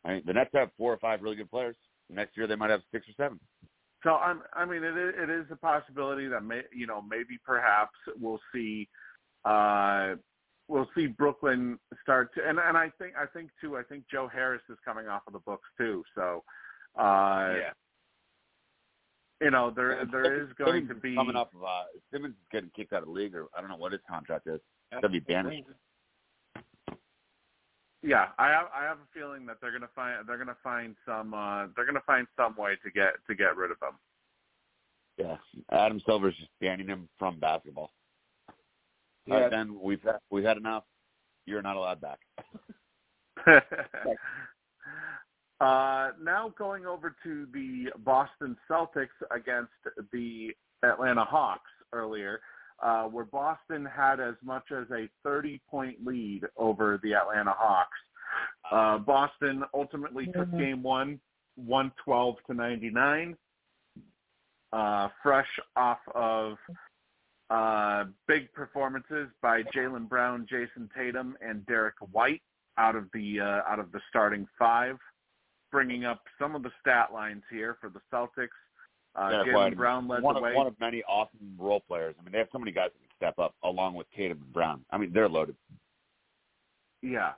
I 0.06 0.14
mean, 0.14 0.24
the 0.26 0.34
Nets 0.34 0.52
have 0.54 0.70
four 0.78 0.94
or 0.94 0.98
five 0.98 1.22
really 1.22 1.38
good 1.38 1.50
players. 1.50 1.76
Next 2.10 2.36
year, 2.36 2.48
they 2.48 2.56
might 2.56 2.70
have 2.70 2.82
six 2.92 3.08
or 3.08 3.14
seven. 3.18 3.40
So 4.04 4.16
I'm, 4.16 4.42
I 4.54 4.66
mean, 4.66 4.84
it 4.84 4.98
is, 4.98 5.14
it 5.18 5.30
is 5.30 5.46
a 5.50 5.56
possibility 5.56 6.28
that 6.28 6.42
may, 6.44 6.62
you 6.76 6.86
know, 6.86 7.02
maybe 7.02 7.40
perhaps 7.46 7.96
we'll 8.20 8.42
see, 8.54 8.90
uh, 9.46 10.16
we'll 10.68 10.90
see 10.94 11.08
Brooklyn 11.08 11.80
start 12.02 12.34
to, 12.36 12.48
and 12.48 12.60
and 12.60 12.78
I 12.78 12.92
think 13.00 13.14
I 13.18 13.26
think 13.26 13.50
too, 13.62 13.78
I 13.78 13.84
think 13.84 14.04
Joe 14.12 14.28
Harris 14.28 14.62
is 14.70 14.78
coming 14.84 15.08
off 15.08 15.22
of 15.28 15.34
the 15.34 15.40
books 15.40 15.70
too. 15.78 16.04
So, 16.16 16.44
uh, 17.00 17.54
you 19.44 19.52
know, 19.52 19.70
there 19.76 20.06
there 20.12 20.42
is 20.42 20.50
going 20.58 20.84
Simmons 20.84 20.90
to 20.90 20.96
be 20.96 21.16
coming 21.16 21.36
up. 21.36 21.54
Of, 21.54 21.64
uh, 21.64 21.84
Simmons 22.12 22.34
is 22.36 22.48
getting 22.52 22.70
kicked 22.76 22.94
out 22.94 23.02
of 23.02 23.08
the 23.08 23.12
league, 23.12 23.36
or 23.36 23.48
I 23.56 23.62
don't 23.62 23.70
know 23.70 23.76
what 23.76 23.92
his 23.92 24.02
contract 24.10 24.48
is. 24.48 24.60
Gonna 24.92 25.10
be 25.10 25.20
banished. 25.20 25.64
Yeah, 28.02 28.28
I 28.38 28.48
have 28.50 28.68
I 28.76 28.84
have 28.84 28.98
a 28.98 29.08
feeling 29.14 29.46
that 29.46 29.58
they're 29.62 29.72
gonna 29.72 29.90
find 29.96 30.28
they're 30.28 30.38
gonna 30.38 30.58
find 30.64 30.96
some 31.06 31.34
uh 31.34 31.68
they're 31.76 31.86
gonna 31.86 32.02
find 32.06 32.28
some 32.36 32.56
way 32.56 32.76
to 32.84 32.92
get 32.92 33.14
to 33.28 33.36
get 33.36 33.56
rid 33.56 33.72
of 33.72 33.78
him. 33.82 33.98
Yeah, 35.18 35.38
Adam 35.72 36.02
Silver's 36.06 36.36
just 36.36 36.50
banning 36.60 36.88
him 36.88 37.08
from 37.20 37.40
basketball. 37.40 37.92
All 38.50 38.54
Yeah. 39.28 39.36
right, 39.42 39.52
then 39.52 39.80
we've 39.80 40.02
had, 40.02 40.18
we've 40.32 40.44
had 40.44 40.58
enough. 40.58 40.84
You're 41.46 41.62
not 41.62 41.76
allowed 41.78 42.02
back. 42.02 42.20
uh, 45.62 46.12
now 46.22 46.54
going 46.58 46.86
over 46.86 47.16
to 47.24 47.48
the 47.54 47.92
Boston 48.00 48.58
Celtics 48.70 49.08
against 49.32 49.72
the 50.12 50.52
Atlanta 50.84 51.24
Hawks 51.24 51.70
earlier. 51.92 52.42
uh, 52.82 53.04
where 53.04 53.24
Boston 53.24 53.86
had 53.86 54.20
as 54.20 54.34
much 54.44 54.72
as 54.72 54.86
a 54.92 55.08
30-point 55.26 56.04
lead 56.06 56.42
over 56.58 57.00
the 57.04 57.14
Atlanta 57.14 57.54
Hawks. 57.56 57.98
Uh, 58.70 58.98
Boston 58.98 59.64
ultimately 59.74 60.26
took 60.26 60.50
Mhm. 60.50 60.58
game 60.58 60.84
one, 60.84 61.22
112 61.56 62.44
to 62.48 62.54
99, 62.54 63.38
uh, 64.74 65.08
fresh 65.22 65.60
off 65.78 66.00
of 66.14 66.58
uh, 67.50 68.06
big 68.28 68.52
performances 68.54 69.30
by 69.42 69.62
Jaylen 69.64 70.10
Brown, 70.10 70.46
Jayson 70.48 70.90
Tatum, 70.94 71.38
and 71.40 71.66
Derrick 71.68 71.96
White 72.12 72.42
out 72.78 72.96
of 72.96 73.10
the 73.14 73.40
uh, 73.40 73.62
out 73.68 73.80
of 73.80 73.92
the 73.92 74.02
starting 74.10 74.46
five, 74.58 74.98
bringing 75.74 76.06
up 76.06 76.22
some 76.40 76.56
of 76.56 76.64
the 76.64 76.72
stat 76.80 77.10
lines 77.12 77.44
here 77.52 77.78
for 77.82 77.90
the 77.90 78.00
Celtics. 78.14 78.48
Uh, 79.16 79.30
Derrick 79.44 79.50
Jaylen 79.50 79.76
Brown 79.76 80.08
led 80.08 80.24
one 80.24 80.36
the 80.36 80.40
of, 80.40 80.44
way. 80.44 80.54
one 80.54 80.68
of 80.68 80.80
many 80.80 81.04
awesome 81.04 81.56
role 81.58 81.82
players. 81.82 82.16
I 82.18 82.24
mean, 82.24 82.32
they 82.32 82.38
have 82.38 82.48
so 82.54 82.60
many 82.60 82.72
guys 82.72 82.90
that 82.94 83.00
can 83.00 83.10
step 83.18 83.40
up 83.40 83.56
along 83.64 83.96
with 83.96 84.08
Tatum 84.16 84.38
and 84.42 84.54
Brown. 84.54 84.86
I 84.92 84.98
mean, 84.98 85.12
they're 85.14 85.28
loaded. 85.28 85.56
Yeah. 87.02 87.32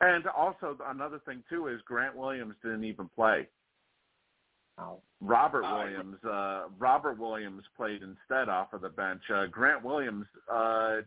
And 0.00 0.26
also 0.28 0.76
another 0.86 1.20
thing 1.26 1.42
too 1.50 1.66
is 1.68 1.80
Grant 1.86 2.14
Williams 2.16 2.54
didn't 2.62 2.84
even 2.84 3.08
play. 3.16 3.48
Robert 5.20 5.64
Oh, 5.66 5.78
Williams, 5.78 6.22
uh, 6.24 6.64
Robert 6.78 7.18
Williams 7.18 7.62
played 7.76 8.02
instead 8.02 8.48
off 8.48 8.72
of 8.72 8.82
the 8.82 8.88
bench. 8.90 9.22
Uh, 9.32 9.46
Grant 9.46 9.82
Williams, 9.82 10.26
uh, 10.52 11.00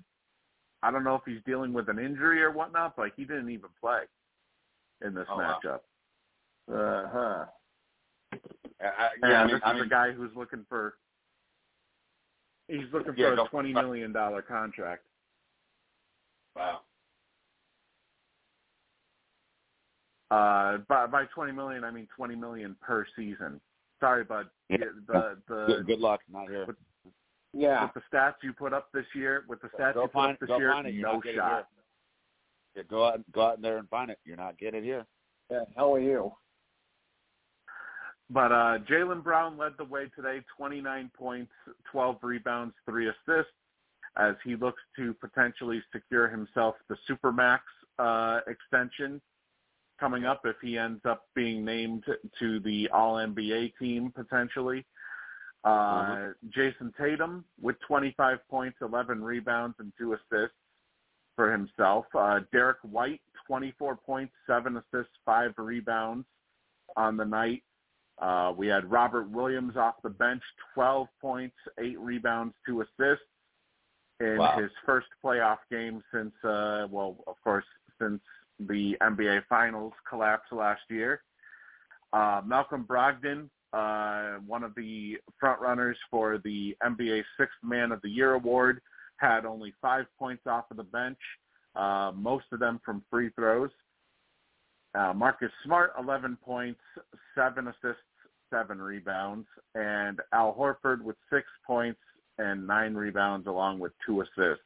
I 0.81 0.91
don't 0.91 1.03
know 1.03 1.15
if 1.15 1.21
he's 1.25 1.41
dealing 1.45 1.73
with 1.73 1.89
an 1.89 1.99
injury 1.99 2.41
or 2.41 2.51
whatnot, 2.51 2.95
but 2.95 3.11
he 3.15 3.25
didn't 3.25 3.49
even 3.49 3.69
play 3.79 4.01
in 5.05 5.13
this 5.13 5.25
Oh, 5.29 5.37
wow. 5.37 5.59
Matchup. 6.69 7.05
Uh 7.05 7.09
huh. 7.11 7.45
I, 8.81 8.85
I, 8.85 9.09
yeah, 9.29 9.41
I 9.41 9.45
mean, 9.45 9.53
this 9.55 9.61
I 9.63 9.75
is 9.75 9.81
a 9.81 9.85
guy 9.89 10.11
who's 10.11 10.31
looking 10.35 10.65
for 10.69 10.95
he's 12.67 12.85
looking 12.93 13.13
Yeah, 13.17 13.35
for 13.35 13.41
a 13.41 13.47
twenty 13.49 13.73
million 13.73 14.11
dollar 14.11 14.41
contract. 14.41 15.03
wow. 16.55 16.81
Uh, 20.29 20.79
by 20.89 21.07
by 21.07 21.25
twenty 21.33 21.53
million, 21.53 21.83
I 21.83 21.91
mean 21.91 22.07
twenty 22.15 22.35
million 22.35 22.75
per 22.81 23.05
season. 23.15 23.61
Sorry, 23.99 24.23
bud. 24.23 24.47
Yeah. 24.69 24.77
The 25.07 25.37
the 25.47 25.65
Good, 25.67 25.87
good 25.87 25.99
luck. 25.99 26.19
Not 26.31 26.49
here. 26.49 26.67
Yeah. 27.53 27.85
with 27.85 27.93
the 27.93 28.15
stats 28.15 28.35
you 28.43 28.53
put 28.53 28.73
up 28.73 28.89
this 28.93 29.05
year, 29.15 29.45
with 29.47 29.61
the 29.61 29.69
stats 29.69 29.93
Go 29.95 30.01
you 30.01 30.07
put 30.07 30.13
find, 30.13 30.33
up 30.33 30.39
this 30.41 30.49
year, 30.57 30.71
find 30.71 30.87
it. 30.87 30.93
You're 30.93 31.07
no 31.07 31.13
not 31.13 31.23
getting 31.23 31.39
it 31.39 31.41
shot. 31.41 31.67
Yeah, 32.75 32.83
go 32.89 33.05
out, 33.05 33.31
go 33.31 33.41
out 33.41 33.61
there 33.61 33.77
and 33.77 33.89
find 33.89 34.11
it. 34.11 34.19
You're 34.25 34.37
not 34.37 34.59
getting 34.59 34.81
it 34.81 34.83
here. 34.83 35.05
Yeah. 35.49 35.61
How 35.75 35.93
are 35.95 35.99
you? 35.99 36.33
But 38.29 38.51
uh, 38.51 38.79
Jaylen 38.89 39.23
Brown 39.23 39.57
led 39.57 39.73
the 39.77 39.85
way 39.85 40.07
today, 40.15 40.41
29 40.57 41.11
points, 41.17 41.51
12 41.91 42.17
rebounds, 42.21 42.73
three 42.85 43.07
assists, 43.07 43.53
as 44.17 44.35
he 44.43 44.55
looks 44.55 44.81
to 44.97 45.13
potentially 45.15 45.81
secure 45.93 46.27
himself 46.27 46.75
the 46.89 46.97
Supermax 47.09 47.59
uh, 47.99 48.41
extension 48.47 49.21
coming 49.99 50.25
up 50.25 50.41
if 50.45 50.55
he 50.61 50.77
ends 50.77 51.01
up 51.05 51.23
being 51.35 51.63
named 51.63 52.03
to 52.39 52.59
the 52.59 52.89
All 52.89 53.15
NBA 53.15 53.73
team 53.79 54.11
potentially. 54.11 54.85
Uh, 55.63 55.69
Mhm. 55.69 56.35
Jayson 56.49 56.93
Tatum 56.97 57.43
with 57.59 57.79
25 57.79 58.47
points, 58.47 58.77
11 58.81 59.23
rebounds, 59.23 59.75
and 59.79 59.91
two 59.97 60.13
assists 60.13 60.55
for 61.35 61.51
himself. 61.51 62.05
Uh, 62.13 62.41
Derrick 62.51 62.77
White, 62.83 63.21
24 63.47 63.95
points, 63.95 64.33
seven 64.45 64.77
assists, 64.77 65.13
five 65.25 65.53
rebounds 65.57 66.27
on 66.95 67.17
the 67.17 67.25
night. 67.25 67.63
Uh, 68.19 68.53
we 68.57 68.67
had 68.67 68.89
Robert 68.89 69.29
Williams 69.29 69.77
off 69.77 69.95
the 70.03 70.09
bench, 70.09 70.41
12 70.73 71.07
points, 71.21 71.55
eight 71.79 71.99
rebounds, 71.99 72.55
two 72.65 72.81
assists 72.81 73.25
in 74.19 74.37
Wow. 74.37 74.57
his 74.59 74.71
first 74.85 75.07
playoff 75.23 75.59
game 75.69 76.03
since, 76.11 76.33
uh, 76.43 76.87
well, 76.89 77.23
of 77.27 77.35
course, 77.43 77.65
since 77.99 78.21
the 78.59 78.97
NBA 79.01 79.41
Finals 79.47 79.93
collapsed 80.09 80.51
last 80.51 80.81
year. 80.89 81.21
Uh, 82.13 82.41
Malcolm 82.43 82.85
Brogdon, 82.85 83.49
uh, 83.73 84.39
one 84.47 84.63
of 84.63 84.73
the 84.75 85.17
front 85.39 85.61
runners 85.61 85.97
for 86.09 86.39
the 86.39 86.75
NBA 86.83 87.23
Sixth 87.37 87.57
Man 87.61 87.91
of 87.91 88.01
the 88.01 88.09
Year 88.09 88.33
award, 88.33 88.81
had 89.17 89.45
only 89.45 89.73
five 89.81 90.05
points 90.17 90.47
off 90.47 90.65
of 90.71 90.77
the 90.77 90.83
bench, 90.83 91.19
uh, 91.75 92.11
most 92.15 92.45
of 92.51 92.59
them 92.59 92.79
from 92.83 93.03
free 93.11 93.29
throws. 93.35 93.69
Uh, 94.95 95.13
Marcus 95.13 95.51
Smart, 95.63 95.91
11 95.99 96.37
points, 96.43 96.79
seven 97.35 97.67
assists, 97.67 98.01
seven 98.49 98.81
rebounds, 98.81 99.47
and 99.75 100.19
Al 100.33 100.53
Horford 100.53 101.01
with 101.01 101.15
six 101.31 101.45
points 101.65 101.99
and 102.37 102.65
nine 102.67 102.93
rebounds, 102.93 103.47
along 103.47 103.79
with 103.79 103.91
two 104.05 104.21
assists. 104.21 104.63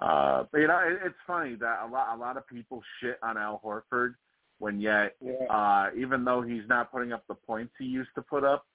Uh, 0.00 0.44
but 0.52 0.58
you 0.58 0.66
know, 0.68 0.78
it, 0.78 0.98
it's 1.04 1.16
funny 1.26 1.56
that 1.56 1.80
a 1.84 1.88
lot 1.90 2.14
a 2.14 2.18
lot 2.18 2.36
of 2.36 2.46
people 2.46 2.82
shit 3.00 3.18
on 3.22 3.36
Al 3.36 3.60
Horford 3.64 4.14
when 4.58 4.80
yet 4.80 5.16
Yeah. 5.20 5.32
uh, 5.50 5.90
even 5.96 6.24
though 6.24 6.42
he's 6.42 6.66
not 6.68 6.92
putting 6.92 7.12
up 7.12 7.24
the 7.28 7.34
points 7.34 7.72
he 7.78 7.86
used 7.86 8.10
to 8.14 8.22
put 8.22 8.44
up, 8.44 8.66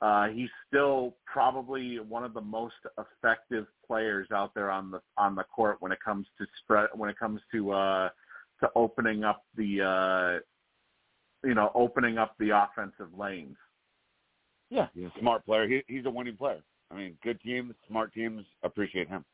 uh, 0.00 0.28
he's 0.28 0.48
still 0.66 1.14
probably 1.26 2.00
one 2.00 2.24
of 2.24 2.32
the 2.32 2.40
most 2.40 2.74
effective 2.98 3.66
players 3.86 4.28
out 4.32 4.52
there 4.54 4.70
on 4.70 4.90
the 4.90 5.00
on 5.18 5.34
the 5.34 5.44
court 5.44 5.76
when 5.80 5.92
it 5.92 5.98
comes 6.04 6.26
to 6.38 6.46
spread 6.62 6.88
when 6.94 7.10
it 7.10 7.18
comes 7.18 7.40
to 7.52 7.70
uh, 7.72 8.08
to 8.60 8.70
opening 8.74 9.24
up 9.24 9.44
the 9.56 9.82
uh, 9.82 10.40
you 11.44 11.54
know 11.54 11.70
opening 11.74 12.18
up 12.18 12.34
the 12.38 12.50
offensive 12.50 13.16
lanes. 13.16 13.56
Yeah, 14.70 14.86
he's 14.94 15.06
a 15.16 15.20
smart 15.20 15.44
player. 15.44 15.66
He, 15.66 15.82
he's 15.88 16.06
a 16.06 16.10
winning 16.10 16.36
player. 16.36 16.60
I 16.92 16.96
mean, 16.96 17.16
good 17.22 17.40
teams, 17.40 17.74
smart 17.88 18.12
teams 18.14 18.44
appreciate 18.62 19.08
him. 19.08 19.24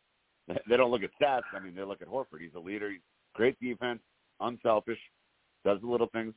They- 0.48 0.60
They 0.68 0.76
don't 0.76 0.90
look 0.90 1.02
at 1.02 1.10
stats. 1.20 1.42
I 1.52 1.58
mean, 1.58 1.74
they 1.74 1.82
look 1.82 2.00
at 2.02 2.08
Horford. 2.08 2.40
He's 2.40 2.54
a 2.54 2.58
leader. 2.60 2.90
He's 2.90 3.00
great 3.34 3.58
defense, 3.60 4.00
unselfish, 4.40 4.98
does 5.64 5.80
the 5.80 5.86
little 5.86 6.06
things. 6.08 6.32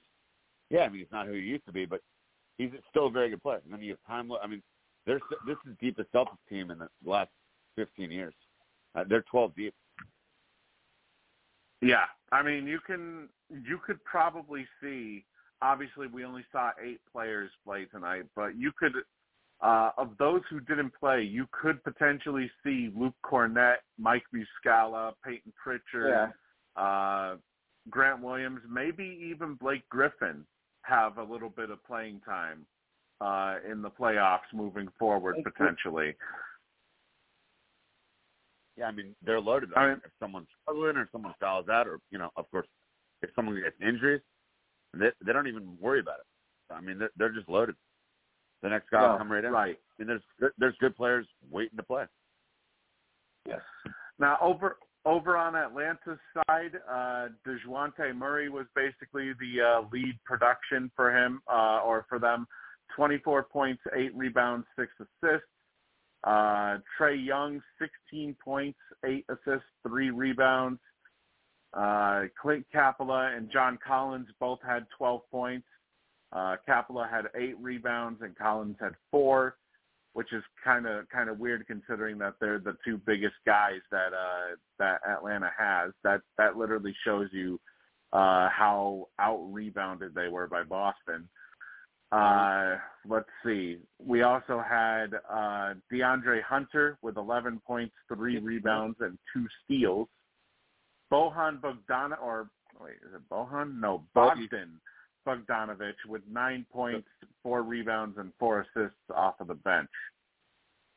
Yeah, 0.70 0.82
I 0.82 0.90
mean, 0.90 1.00
he's 1.00 1.12
not 1.12 1.28
who 1.28 1.34
he 1.34 1.40
used 1.40 1.66
to 1.66 1.72
be, 1.72 1.86
but 1.86 2.02
he's 2.58 2.72
still 2.90 3.08
a 3.08 3.12
very 3.12 3.30
good 3.30 3.42
player. 3.42 3.62
And 3.64 3.74
then 3.74 3.82
you 3.82 3.92
have 3.92 4.04
time. 4.06 4.32
I 4.32 4.48
mean, 4.48 4.62
there's 5.06 5.22
this 5.48 5.56
is 5.66 5.76
the 5.80 5.86
deepest 5.86 6.12
Celtics 6.12 6.38
team 6.50 6.70
in 6.72 6.78
the 6.80 6.90
last 7.04 7.30
15 7.78 8.12
years. 8.12 8.34
Uh, 8.96 9.04
they're 9.08 9.24
12 9.32 9.56
deep. 9.56 9.74
Yeah, 11.82 12.06
I 12.32 12.44
mean 12.44 12.68
you 12.68 12.80
can 12.86 13.30
you 13.50 13.80
could 13.86 14.04
probably 14.04 14.68
see. 14.82 15.26
Obviously, 15.62 16.07
we 16.07 16.24
only 16.24 16.45
saw 16.51 16.72
eight 16.84 17.01
players 17.12 17.51
play 17.66 17.86
tonight, 17.86 18.24
but 18.36 18.57
you 18.57 18.72
could 18.78 18.93
uh, 19.62 19.91
of 19.97 20.12
those 20.18 20.41
who 20.49 20.62
didn't 20.62 20.91
play, 20.97 21.22
you 21.22 21.45
could 21.51 21.84
potentially 21.84 22.49
see 22.64 22.91
Luke 22.95 23.16
Kornet, 23.26 23.76
Mike 23.97 24.24
Muscala, 24.34 25.12
Payton 25.26 25.51
Pritchard, 25.62 26.32
uh, 26.78 27.36
Grant 27.89 28.22
Williams, 28.22 28.62
maybe 28.70 29.20
even 29.30 29.55
Blake 29.55 29.88
Griffin 29.89 30.45
have 30.84 31.18
a 31.18 31.24
little 31.24 31.49
bit 31.49 31.70
of 31.72 31.84
playing 31.84 32.22
time 32.22 32.66
uh, 33.19 33.57
in 33.69 33.81
the 33.81 33.90
playoffs 33.90 34.48
moving 34.53 34.88
forward 34.98 35.34
Blake 35.34 35.44
Griffin. 35.44 35.76
potentially. 35.76 36.15
Yeah, 38.77 38.86
I 38.86 38.91
mean, 38.91 39.14
they're 39.26 39.41
loaded. 39.41 39.72
I 39.76 39.80
I 39.80 39.84
mean, 39.84 39.90
mean- 39.95 40.02
if 40.06 40.11
someone's 40.22 40.48
struggling 40.61 40.95
or 40.95 41.10
someone 41.11 41.34
fouls 41.40 41.68
out, 41.68 41.86
or 41.88 41.99
you 42.11 42.18
know, 42.18 42.30
of 42.38 42.49
course, 42.49 42.68
if 43.22 43.30
someone 43.36 43.56
gets 43.61 43.76
injuries, 43.81 44.22
they 44.94 45.10
they 45.26 45.34
don't 45.34 45.48
even 45.48 45.78
worry 45.80 45.99
about 45.99 46.20
it. 46.20 46.74
I 46.74 46.82
mean, 46.82 46.99
they're 46.99 47.11
they're 47.18 47.34
just 47.34 47.49
loaded. 47.49 47.76
The 48.61 48.70
next 48.70 48.90
guy 48.90 49.10
will 49.10 49.18
come 49.18 49.32
right 49.32 49.44
in. 49.44 49.52
Right. 49.52 49.78
I 49.78 50.03
mean, 50.03 50.20
there's 50.40 50.52
there's 50.57 50.76
good 50.80 50.95
players 50.95 51.26
waiting 51.49 51.78
to 51.78 51.84
play. 51.84 52.06
Yes. 53.48 53.61
Now 54.20 54.38
over 54.41 54.78
over 55.06 55.38
on 55.38 55.56
Atlanta's 55.56 56.20
side, 56.34 56.78
uh, 56.90 57.30
Dejounte 57.48 58.16
Murray 58.16 58.49
was 58.49 58.66
basically 58.76 59.32
the 59.40 59.61
uh, 59.61 59.88
lead 59.91 60.20
production 60.26 60.91
for 60.95 61.16
him 61.16 61.41
uh, 61.52 61.80
or 61.86 62.06
for 62.10 62.20
them. 62.20 62.45
24 62.95 63.44
points, 63.44 63.82
eight 63.95 64.14
rebounds, 64.16 64.66
six 64.78 64.91
assists. 64.99 65.48
Uh, 66.26 66.80
Trae 66.99 67.26
Young, 67.26 67.61
16 67.80 68.36
points, 68.44 68.80
eight 69.06 69.26
assists, 69.30 69.68
three 69.88 70.10
rebounds. 70.10 70.80
Uh, 71.74 72.24
Clint 72.41 72.66
Capela 72.74 73.36
and 73.36 73.52
John 73.52 73.78
Collins 73.86 74.28
both 74.40 74.60
had 74.66 74.86
12 74.98 75.22
points. 75.32 75.68
Uh, 76.32 76.56
Capela 76.68 77.10
had 77.10 77.26
eight 77.36 77.56
rebounds 77.60 78.22
and 78.22 78.36
Collins 78.38 78.78
had 78.80 78.94
four 79.12 79.56
which 80.14 80.34
is 80.34 80.44
kind 80.64 80.86
of 80.88 81.08
kind 81.10 81.30
of 81.30 81.40
weird 81.40 81.66
considering 81.68 82.18
that 82.18 82.34
they're 82.40 82.60
the 82.60 82.76
two 82.84 83.00
biggest 83.06 83.36
guys 83.46 83.80
that 83.91 84.12
uh 84.14 84.56
that 84.78 85.00
Atlanta 85.08 85.50
has. 85.58 85.91
That 86.04 86.22
that 86.38 86.58
literally 86.58 86.96
shows 87.06 87.30
you 87.32 87.60
uh 88.12 88.50
how 88.50 89.08
out 89.20 89.48
rebounded 89.52 90.16
they 90.16 90.28
were 90.28 90.48
by 90.48 90.64
Boston. 90.64 91.30
Uh 92.12 92.78
let's 93.08 93.30
see. 93.46 93.78
We 94.04 94.24
also 94.24 94.64
had 94.68 95.14
uh 95.30 95.76
DeAndre 95.91 96.41
Hunter 96.44 96.98
with 97.02 97.18
11 97.18 97.62
points, 97.66 97.94
3 98.14 98.40
rebounds 98.40 98.98
and 99.00 99.18
2 99.34 99.46
steals. 99.64 100.08
Bohan 101.11 101.60
Bogdana 101.60 102.22
or 102.22 102.49
wait, 102.80 102.95
is 103.07 103.14
it 103.15 103.22
Bohan? 103.31 103.80
No, 103.80 104.03
Bogdan 104.14 104.80
Bogdanovich 105.27 105.94
with 106.07 106.22
9 106.31 106.65
points, 106.72 107.07
4 107.44 107.61
rebounds 107.64 108.18
and 108.18 108.31
4 108.40 108.61
assists 108.61 108.98
off 109.14 109.36
of 109.40 109.48
the 109.48 109.56
bench. 109.56 109.90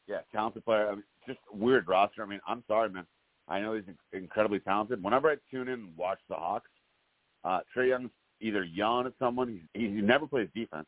Yeah, 0.08 0.18
talented 0.32 0.64
player. 0.64 0.88
I 0.88 0.92
mean, 0.92 1.04
just 1.26 1.38
weird 1.52 1.88
roster. 1.88 2.22
I 2.22 2.26
mean, 2.26 2.40
I'm 2.46 2.64
sorry, 2.66 2.90
man. 2.90 3.06
I 3.48 3.60
know 3.60 3.74
he's 3.74 3.84
incredibly 4.12 4.60
talented. 4.60 5.02
Whenever 5.02 5.30
I 5.30 5.36
tune 5.50 5.68
in 5.68 5.74
and 5.74 5.96
watch 5.96 6.18
the 6.28 6.34
Hawks, 6.34 6.70
uh, 7.44 7.60
Trae 7.76 7.88
Young's 7.88 8.10
either 8.40 8.64
yelling 8.64 9.06
at 9.06 9.12
someone. 9.18 9.60
He's, 9.74 9.80
he 9.80 9.88
never 9.88 10.26
plays 10.26 10.48
defense, 10.54 10.86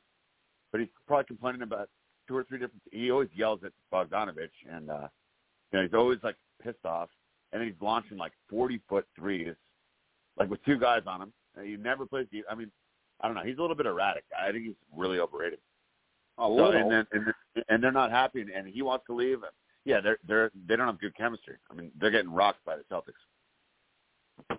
but 0.72 0.80
he's 0.80 0.90
probably 1.06 1.26
complaining 1.26 1.62
about 1.62 1.88
two 2.28 2.36
or 2.36 2.44
three 2.44 2.58
different. 2.58 2.82
He 2.90 3.10
always 3.10 3.28
yells 3.34 3.60
at 3.64 3.72
Bogdanovich, 3.92 4.48
and 4.70 4.90
uh, 4.90 5.08
you 5.72 5.78
know 5.78 5.82
he's 5.82 5.94
always 5.94 6.18
like 6.22 6.36
pissed 6.62 6.84
off. 6.84 7.08
And 7.54 7.62
then 7.62 7.68
he's 7.68 7.80
launching 7.80 8.18
like 8.18 8.32
forty 8.50 8.80
foot 8.88 9.06
threes, 9.16 9.54
like 10.36 10.50
with 10.50 10.62
two 10.64 10.76
guys 10.78 11.02
on 11.06 11.22
him. 11.22 11.32
And 11.56 11.66
he 11.66 11.76
never 11.76 12.04
plays 12.04 12.26
defense. 12.26 12.48
I 12.50 12.56
mean, 12.56 12.70
I 13.20 13.28
don't 13.28 13.36
know. 13.36 13.44
He's 13.44 13.58
a 13.58 13.60
little 13.60 13.76
bit 13.76 13.86
erratic. 13.86 14.24
I 14.36 14.50
think 14.50 14.64
he's 14.64 14.74
really 14.94 15.20
overrated. 15.20 15.60
A 16.38 16.48
little. 16.48 16.72
So, 16.72 16.76
and 16.76 16.90
then 16.90 17.06
and, 17.12 17.64
and 17.68 17.82
they're 17.82 17.92
not 17.92 18.10
happy, 18.10 18.40
and, 18.40 18.50
and 18.50 18.66
he 18.66 18.82
wants 18.82 19.06
to 19.06 19.14
leave. 19.14 19.38
Yeah, 19.84 20.00
they're 20.00 20.18
they're 20.26 20.50
they 20.66 20.74
don't 20.74 20.86
have 20.86 21.00
good 21.00 21.16
chemistry. 21.16 21.54
I 21.70 21.74
mean, 21.74 21.92
they're 22.00 22.10
getting 22.10 22.32
rocked 22.32 22.64
by 22.64 22.76
the 22.76 22.82
Celtics. 22.92 23.12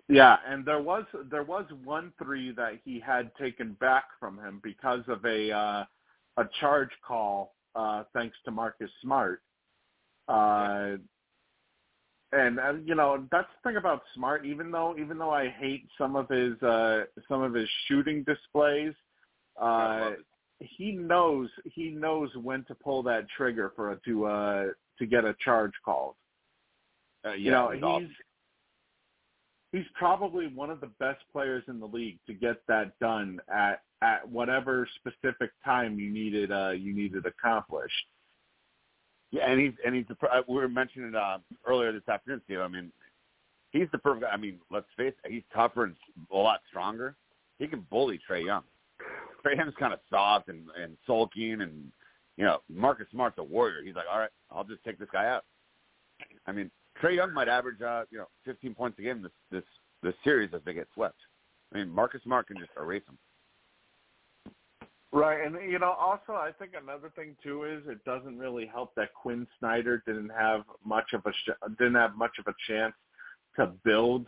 Yeah, 0.08 0.38
and 0.48 0.64
there 0.64 0.80
was 0.80 1.04
there 1.30 1.42
was 1.42 1.66
one 1.84 2.12
three 2.22 2.50
that 2.52 2.78
he 2.82 2.98
had 2.98 3.30
taken 3.36 3.76
back 3.78 4.04
from 4.18 4.38
him 4.38 4.60
because 4.62 5.02
of 5.06 5.22
a 5.26 5.52
uh, 5.52 5.84
a 6.38 6.48
charge 6.60 6.90
call 7.06 7.54
uh, 7.74 8.04
thanks 8.14 8.36
to 8.46 8.50
Marcus 8.50 8.90
Smart. 9.02 9.42
Uh, 10.28 10.96
and 12.36 12.58
uh, 12.58 12.72
you 12.84 12.94
know 12.94 13.24
that's 13.30 13.48
the 13.62 13.68
thing 13.68 13.76
about 13.76 14.02
Smart. 14.14 14.44
Even 14.44 14.70
though 14.70 14.94
even 14.98 15.18
though 15.18 15.30
I 15.30 15.48
hate 15.48 15.88
some 15.98 16.16
of 16.16 16.28
his 16.28 16.60
uh, 16.62 17.04
some 17.28 17.42
of 17.42 17.54
his 17.54 17.68
shooting 17.88 18.24
displays, 18.24 18.92
uh, 19.60 20.12
he 20.60 20.92
knows 20.92 21.48
he 21.64 21.90
knows 21.90 22.30
when 22.42 22.64
to 22.64 22.74
pull 22.74 23.02
that 23.04 23.26
trigger 23.36 23.72
for 23.74 23.92
a, 23.92 24.00
to 24.06 24.26
uh, 24.26 24.64
to 24.98 25.06
get 25.06 25.24
a 25.24 25.34
charge 25.44 25.72
called. 25.84 26.14
Uh, 27.24 27.30
yeah, 27.30 27.36
you 27.36 27.50
know 27.50 27.70
he's 27.70 27.82
awesome. 27.82 28.14
he's 29.72 29.86
probably 29.94 30.46
one 30.48 30.70
of 30.70 30.80
the 30.80 30.90
best 30.98 31.20
players 31.32 31.64
in 31.68 31.80
the 31.80 31.86
league 31.86 32.18
to 32.26 32.34
get 32.34 32.56
that 32.68 32.98
done 33.00 33.40
at 33.52 33.80
at 34.02 34.28
whatever 34.28 34.86
specific 34.96 35.50
time 35.64 35.98
you 35.98 36.10
needed 36.10 36.52
uh 36.52 36.70
you 36.70 36.94
needed 36.94 37.24
accomplished. 37.26 37.94
Yeah, 39.30 39.50
and 39.50 39.60
he's 39.60 39.72
and 39.84 39.94
he's 39.94 40.04
the 40.08 40.16
uh, 40.28 40.42
we 40.48 40.56
were 40.56 40.68
mentioning 40.68 41.14
uh, 41.14 41.38
earlier 41.66 41.92
this 41.92 42.08
afternoon, 42.08 42.40
Steve. 42.44 42.60
I 42.60 42.68
mean, 42.68 42.92
he's 43.70 43.88
the 43.92 43.98
perfect. 43.98 44.26
I 44.32 44.36
mean, 44.36 44.58
let's 44.70 44.86
face 44.96 45.14
it, 45.24 45.32
he's 45.32 45.42
tougher 45.54 45.84
and 45.84 45.96
a 46.32 46.36
lot 46.36 46.60
stronger. 46.68 47.16
He 47.58 47.66
can 47.66 47.86
bully 47.90 48.20
Trae 48.28 48.44
Young. 48.44 48.62
Trae 49.44 49.56
Young's 49.56 49.74
kind 49.78 49.92
of 49.92 50.00
soft 50.10 50.48
and 50.48 50.68
and 50.80 50.96
sulking, 51.06 51.60
and 51.60 51.90
you 52.36 52.44
know, 52.44 52.58
Marcus 52.68 53.06
Smart's 53.10 53.38
a 53.38 53.42
warrior. 53.42 53.82
He's 53.84 53.94
like, 53.94 54.06
all 54.10 54.18
right, 54.18 54.30
I'll 54.50 54.64
just 54.64 54.84
take 54.84 54.98
this 54.98 55.08
guy 55.12 55.26
out. 55.26 55.44
I 56.46 56.52
mean, 56.52 56.70
Trae 57.02 57.16
Young 57.16 57.34
might 57.34 57.48
average 57.48 57.80
uh, 57.82 58.04
you 58.10 58.18
know 58.18 58.28
15 58.44 58.74
points 58.74 58.98
a 58.98 59.02
game 59.02 59.22
this 59.22 59.32
this 59.50 59.64
this 60.02 60.14
series 60.22 60.50
if 60.52 60.64
they 60.64 60.72
get 60.72 60.88
swept. 60.94 61.18
I 61.74 61.78
mean, 61.78 61.88
Marcus 61.88 62.22
Smart 62.22 62.46
can 62.46 62.58
just 62.58 62.70
erase 62.80 63.04
them. 63.06 63.18
Right, 65.16 65.46
and 65.46 65.56
you 65.70 65.78
know, 65.78 65.92
also 65.92 66.32
I 66.32 66.50
think 66.58 66.72
another 66.80 67.10
thing 67.16 67.36
too 67.42 67.64
is 67.64 67.82
it 67.88 68.04
doesn't 68.04 68.36
really 68.36 68.66
help 68.66 68.94
that 68.96 69.14
Quin 69.14 69.46
Snyder 69.58 70.02
didn't 70.06 70.28
have 70.28 70.64
much 70.84 71.14
of 71.14 71.24
a 71.24 71.32
sh- 71.32 71.56
didn't 71.78 71.94
have 71.94 72.16
much 72.16 72.32
of 72.38 72.46
a 72.46 72.54
chance 72.68 72.92
to 73.56 73.68
build 73.82 74.26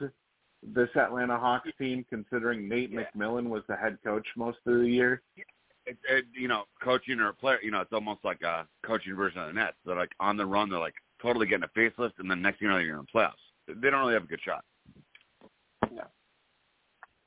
this 0.62 0.88
Atlanta 0.96 1.38
Hawks 1.38 1.68
team, 1.76 2.06
considering 2.08 2.66
Nate 2.66 2.90
Yeah. 2.90 3.02
McMillan 3.14 3.50
was 3.50 3.64
the 3.68 3.76
head 3.76 3.98
coach 4.02 4.26
most 4.34 4.60
of 4.64 4.78
the 4.78 4.88
year. 4.88 5.20
It, 5.84 5.98
it, 6.08 6.24
you 6.32 6.48
know, 6.48 6.64
coaching 6.82 7.20
or 7.20 7.28
a 7.28 7.34
player, 7.34 7.58
you 7.62 7.70
know, 7.70 7.82
it's 7.82 7.92
almost 7.92 8.24
like 8.24 8.40
a 8.40 8.66
coaching 8.82 9.14
version 9.14 9.42
of 9.42 9.48
the 9.48 9.52
Nets. 9.52 9.76
They're 9.84 9.94
like 9.94 10.12
on 10.20 10.38
the 10.38 10.46
run, 10.46 10.70
they're 10.70 10.78
like 10.78 10.94
totally 11.20 11.46
getting 11.46 11.64
a 11.64 11.78
facelift, 11.78 12.12
and 12.18 12.30
then 12.30 12.40
next 12.40 12.60
thing 12.60 12.68
you 12.68 12.72
know, 12.72 12.78
you're 12.78 12.98
in 12.98 13.04
the 13.12 13.18
playoffs. 13.18 13.34
They 13.66 13.90
don't 13.90 14.00
really 14.00 14.14
have 14.14 14.24
a 14.24 14.26
good 14.26 14.40
shot. 14.42 14.64
Yeah. 15.94 16.04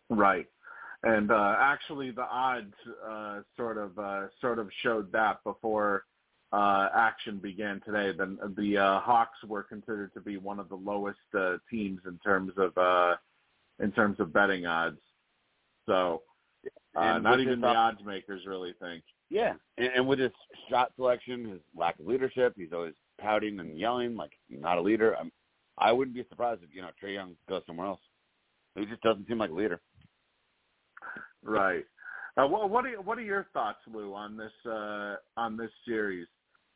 Right. 0.10 0.48
And 1.04 1.32
uh 1.32 1.56
actually 1.58 2.12
the 2.12 2.26
odds 2.26 2.74
uh 3.08 3.40
sort 3.58 3.78
of 3.78 3.98
uh 3.98 4.28
sort 4.40 4.60
of 4.60 4.70
showed 4.84 5.12
that 5.12 5.44
before 5.44 6.04
uh 6.54 6.90
action 6.96 7.40
began 7.40 7.82
today. 7.86 8.16
The 8.16 8.54
the 8.56 8.78
uh 8.78 9.00
Hawks 9.00 9.38
were 9.48 9.64
considered 9.64 10.14
to 10.14 10.22
be 10.22 10.38
one 10.38 10.60
of 10.60 10.70
the 10.70 10.76
lowest 10.76 11.20
uh 11.38 11.58
teams 11.70 12.02
in 12.06 12.20
terms 12.20 12.52
of 12.58 12.78
uh 12.78 13.16
in 13.80 13.92
terms 13.92 14.20
of 14.20 14.32
betting 14.32 14.66
odds. 14.66 15.00
So 15.88 16.22
uh 16.96 17.18
not 17.18 17.40
even 17.40 17.62
the 17.62 17.68
odds 17.68 18.02
makers 18.06 18.44
really 18.46 18.74
think. 18.80 19.04
Yeah, 19.32 19.54
and, 19.78 19.90
and 19.96 20.08
with 20.08 20.20
his 20.20 20.32
shot 20.70 20.92
selection, 20.98 21.46
his 21.46 21.62
lack 21.76 21.98
of 22.00 22.06
leadership, 22.06 22.54
he's 22.58 22.74
always 22.74 22.94
pouting 23.20 23.60
and 23.60 23.80
yelling 23.80 24.16
like 24.16 24.32
he's 24.50 24.60
not 24.60 24.78
a 24.78 24.82
leader. 24.82 25.16
I'm, 25.18 25.32
I 25.78 25.94
wouldn't 25.94 26.16
be 26.16 26.26
surprised 26.30 26.62
if 26.64 26.76
you 26.76 26.82
know 26.82 26.90
Trae 27.02 27.14
Young 27.14 27.36
goes 27.48 27.64
somewhere 27.66 27.88
else. 27.88 28.02
He 28.76 28.86
just 28.86 29.02
doesn't 29.02 29.28
seem 29.28 29.38
like 29.38 29.50
a 29.50 29.54
leader. 29.54 29.82
Right. 31.44 31.86
Uh, 32.38 32.48
what 32.48 32.70
what 32.70 32.86
are 32.86 33.02
what 33.02 33.18
are 33.18 33.24
your 33.24 33.48
thoughts, 33.54 33.80
Lou, 33.92 34.14
on 34.14 34.38
this 34.38 34.52
uh, 34.66 35.16
on 35.38 35.58
this 35.58 35.72
series? 35.86 36.28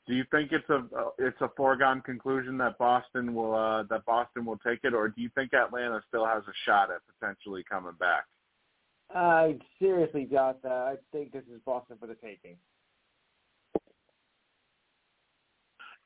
Do 0.08 0.14
you 0.14 0.24
think 0.30 0.52
it's 0.52 0.70
a 0.70 0.76
uh, 0.96 1.10
it's 1.18 1.40
a 1.42 1.50
foregone 1.56 2.02
conclusion 2.02 2.58
that 2.58 2.78
Boston 2.78 3.34
will 3.34 3.56
uh, 3.56 3.84
that 3.84 4.06
Boston 4.06 4.46
will 4.46 4.58
take 4.58 4.80
it, 4.84 4.94
or 4.94 5.08
do 5.08 5.22
you 5.22 5.30
think 5.34 5.54
Atlanta 5.54 6.02
still 6.08 6.26
has 6.26 6.44
a 6.48 6.54
shot 6.66 6.90
at 6.92 7.02
potentially 7.20 7.64
coming 7.70 7.94
back? 8.00 8.26
I 9.14 9.58
seriously 9.80 10.26
doubt 10.26 10.62
that. 10.64 10.72
I 10.72 10.96
think 11.12 11.32
this 11.32 11.44
is 11.44 11.62
Boston 11.66 11.98
for 12.00 12.08
the 12.08 12.16
taking. 12.16 12.58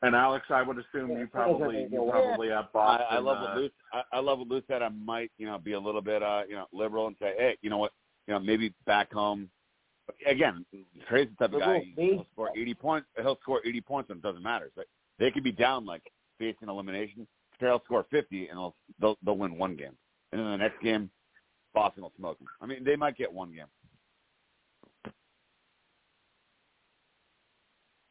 And 0.02 0.16
Alex, 0.16 0.46
I 0.50 0.62
would 0.62 0.78
assume 0.78 1.12
Yeah, 1.12 1.20
you 1.20 1.28
probably 1.28 1.84
you 1.84 1.90
go 1.90 2.10
probably 2.10 2.50
have 2.50 2.72
Boston. 2.72 3.06
I, 3.10 3.16
I 3.16 3.20
love 3.20 3.38
uh, 3.38 3.42
what 3.42 3.58
Lou. 3.58 3.70
I, 3.92 4.02
I 4.14 4.20
love 4.20 4.40
what 4.40 4.48
Lou 4.48 4.62
said. 4.68 4.82
I 4.82 4.90
might, 4.90 5.32
you 5.38 5.46
know, 5.46 5.58
be 5.58 5.74
a 5.74 5.80
little 5.80 6.02
bit, 6.02 6.24
uh, 6.24 6.44
you 6.48 6.56
know, 6.56 6.68
liberal 6.72 7.08
and 7.08 7.18
say, 7.20 7.34
hey, 7.38 7.58
you 7.62 7.70
know 7.70 7.80
what, 7.80 7.92
you 8.30 8.36
know, 8.36 8.40
maybe 8.40 8.72
back 8.86 9.12
home. 9.12 9.50
But 10.06 10.16
again, 10.28 10.64
Trae's 11.10 11.28
the 11.40 11.48
type 11.48 11.56
of 11.56 11.62
guy. 11.62 11.82
He'll 11.98 12.26
score 12.34 12.52
eighty 12.56 12.76
points. 12.76 13.08
He'll 13.18 13.40
score 13.42 13.62
eighty 13.66 13.82
points, 13.82 14.12
and 14.12 14.20
it 14.20 14.24
doesn't 14.24 14.44
matter. 14.44 14.72
So 14.76 14.84
they 15.18 15.32
could 15.32 15.44
be 15.44 15.52
down 15.52 15.84
like 15.86 16.04
facing 16.38 16.70
elimination. 16.70 17.28
Trey 17.60 17.72
will 17.72 17.82
score 17.86 18.06
fifty, 18.12 18.48
and 18.48 18.58
they'll 18.58 18.76
they'll, 19.02 19.18
they'll 19.26 19.38
win 19.38 19.58
one 19.58 19.76
game, 19.76 19.98
and 20.32 20.40
then 20.40 20.52
the 20.52 20.58
next 20.58 20.82
game, 20.84 21.10
Boston 21.74 22.04
will 22.04 22.14
smoke 22.18 22.38
them. 22.38 22.48
I 22.62 22.68
mean, 22.68 22.84
they 22.84 22.96
might 22.96 23.18
get 23.18 23.34
one 23.34 23.52
game. 23.52 23.66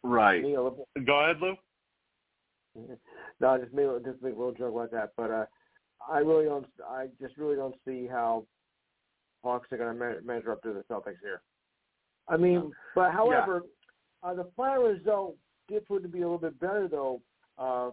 right. 0.02 0.42
Me, 0.42 0.54
a 0.54 0.62
little- 0.62 0.88
Go 1.06 1.20
ahead, 1.20 1.36
Lou. 1.40 1.54
no, 3.40 3.48
I 3.48 3.58
just 3.58 3.72
me, 3.72 3.84
just 4.04 4.22
make 4.22 4.34
a 4.34 4.38
little 4.38 4.52
joke 4.52 4.74
like 4.74 4.90
that. 4.90 5.10
But 5.16 5.30
uh, 5.30 5.44
I 6.10 6.18
really 6.18 6.46
don't. 6.46 6.66
I 6.88 7.06
just 7.20 7.36
really 7.36 7.56
don't 7.56 7.74
see 7.86 8.08
how 8.10 8.46
Hawks 9.42 9.70
are 9.72 9.78
going 9.78 9.98
to 9.98 10.04
me- 10.04 10.26
measure 10.26 10.52
up 10.52 10.62
to 10.62 10.72
the 10.72 10.84
Celtics 10.90 11.20
here. 11.22 11.42
I 12.28 12.36
mean, 12.36 12.72
but 12.94 13.12
however, 13.12 13.62
uh, 14.22 14.34
the 14.34 14.48
Flyers 14.56 15.00
though 15.04 15.34
did 15.68 15.86
prove 15.86 16.02
to 16.02 16.08
be 16.08 16.18
a 16.18 16.22
little 16.22 16.38
bit 16.38 16.58
better 16.60 16.88
though 16.88 17.22
uh, 17.58 17.90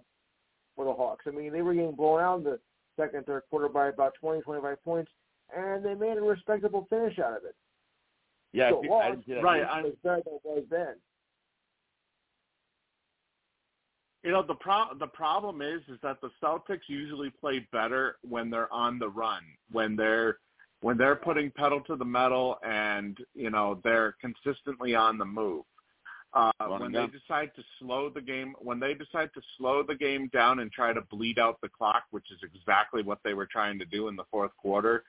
for 0.76 0.86
the 0.86 0.94
Hawks. 0.94 1.26
I 1.28 1.32
mean, 1.32 1.54
they 1.54 1.62
were 1.62 1.74
getting 1.74 1.96
blown 1.96 2.20
out 2.22 2.38
in 2.40 2.44
the 2.44 2.60
second, 2.98 3.26
third 3.26 3.44
quarter 3.50 3.70
by 3.70 3.88
about 3.88 4.14
20, 4.20 4.42
25 4.42 4.84
points, 4.84 5.12
and 5.56 5.84
they 5.84 5.94
made 5.94 6.18
a 6.18 6.22
respectable 6.22 6.88
finish 6.90 7.20
out 7.20 7.38
of 7.38 7.44
it. 7.44 7.56
Yeah, 8.54 8.70
So 8.70 8.94
I, 8.94 9.08
I 9.08 9.10
didn't 9.12 9.26
see 9.26 9.34
that. 9.34 9.44
Right. 9.44 9.64
I- 9.64 9.82
was 9.82 9.94
better 10.04 10.22
than 10.26 10.34
it 10.36 10.42
was 10.44 10.64
then. 10.70 10.96
You 14.24 14.32
know 14.32 14.42
the 14.42 14.56
pro- 14.56 14.96
the 15.00 15.06
problem 15.06 15.62
is 15.62 15.82
is 15.88 16.00
that 16.02 16.20
the 16.20 16.32
Celtics 16.42 16.88
usually 16.88 17.30
play 17.30 17.68
better 17.72 18.16
when 18.28 18.50
they're 18.50 18.74
on 18.74 18.98
the 18.98 19.08
run, 19.08 19.44
when 19.72 19.96
they're 19.96 20.40
when 20.86 21.00
they're 21.00 21.16
putting 21.16 21.50
pedal 21.50 21.82
to 21.82 21.96
the 21.96 22.06
metal 22.06 22.60
and 22.64 23.18
you 23.34 23.50
know 23.50 23.82
they're 23.84 24.16
consistently 24.22 24.94
on 24.94 25.18
the 25.18 25.26
move. 25.26 25.64
Uh, 26.32 26.52
when 26.78 26.92
they 26.92 27.08
decide 27.08 27.50
to 27.56 27.64
slow 27.80 28.08
the 28.08 28.22
game, 28.22 28.54
when 28.60 28.80
they 28.80 28.94
decide 28.94 29.32
to 29.34 29.42
slow 29.58 29.82
the 29.82 29.96
game 29.96 30.30
down 30.32 30.60
and 30.60 30.72
try 30.72 30.94
to 30.94 31.02
bleed 31.10 31.40
out 31.40 31.60
the 31.62 31.70
clock, 31.70 32.04
which 32.12 32.30
is 32.30 32.38
exactly 32.44 33.02
what 33.02 33.18
they 33.24 33.34
were 33.34 33.48
trying 33.48 33.80
to 33.80 33.86
do 33.86 34.10
in 34.10 34.16
the 34.16 34.26
fourth 34.30 34.52
quarter, 34.58 35.06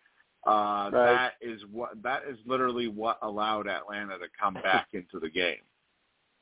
uh, 0.47 0.89
Right. 0.90 0.93
that 0.93 1.32
is 1.43 1.61
what 1.70 2.03
that 2.03 2.23
is 2.27 2.39
literally 2.47 2.89
what 2.89 3.19
allowed 3.20 3.69
Atlanta 3.69 4.16
to 4.19 4.28
come 4.40 4.55
back 4.55 4.86
into 4.94 5.20
the 5.20 5.28
game. 5.28 5.61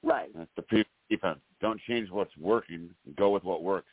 Right. 0.04 0.30
That's 0.32 0.50
the 0.54 0.62
pre 0.62 0.84
defense. 1.10 1.40
Don't 1.60 1.80
change 1.88 2.08
what's 2.08 2.36
working. 2.36 2.88
Go 3.16 3.30
with 3.30 3.42
what 3.42 3.64
works. 3.64 3.90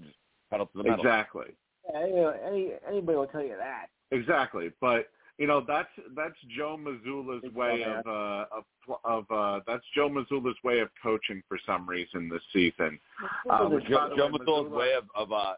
Just 0.00 0.16
pedal 0.50 0.64
to 0.68 0.78
the 0.78 0.84
metal. 0.84 1.00
Exactly. 1.00 1.54
Yeah, 1.92 2.06
you 2.06 2.14
know, 2.14 2.34
any 2.46 2.72
anybody 2.88 3.18
will 3.18 3.26
tell 3.26 3.44
you 3.44 3.58
that. 3.58 3.88
Exactly, 4.12 4.70
but 4.80 5.06
you 5.38 5.46
know 5.46 5.64
that's 5.66 5.88
that's 6.16 6.34
Joe 6.56 6.76
Mazzulla's 6.78 7.42
It's 7.44 7.54
way 7.54 7.84
of 7.84 8.06
uh, 8.06 8.44
of 8.52 8.64
of 9.04 9.30
uh, 9.30 9.60
that's 9.66 9.84
Joe 9.94 10.08
Mazzulla's 10.10 10.56
way 10.64 10.80
of 10.80 10.88
coaching 11.02 11.42
for 11.48 11.58
some 11.64 11.88
reason 11.88 12.28
this 12.28 12.42
season. 12.52 12.98
Uh, 13.48 13.66
which, 13.66 13.84
Joe, 13.86 14.08
the 14.10 14.16
Joe 14.16 14.26
way, 14.26 14.32
Mazzulla's 14.32 14.70
Mazzulla- 14.70 14.78
way 14.78 14.92
of, 14.94 15.04
of 15.14 15.32
uh, 15.32 15.54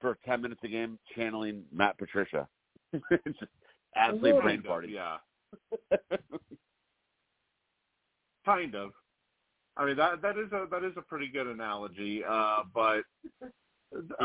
for 0.00 0.18
ten 0.24 0.40
minutes 0.42 0.60
a 0.64 0.68
game, 0.68 0.98
channeling 1.14 1.62
Matt 1.72 1.98
Patricia. 1.98 2.48
It's 2.92 3.04
just 3.38 3.50
absolutely 3.94 4.32
brain 4.32 4.44
Kind 4.44 4.58
of, 4.58 4.64
party. 4.66 4.88
yeah, 4.92 5.16
kind 8.46 8.74
of. 8.74 8.90
I 9.76 9.86
mean 9.86 9.96
that 9.96 10.22
that 10.22 10.36
is 10.38 10.50
a 10.52 10.66
that 10.70 10.84
is 10.84 10.92
a 10.96 11.02
pretty 11.02 11.28
good 11.28 11.46
analogy. 11.46 12.22
Uh, 12.28 12.62
but 12.74 13.02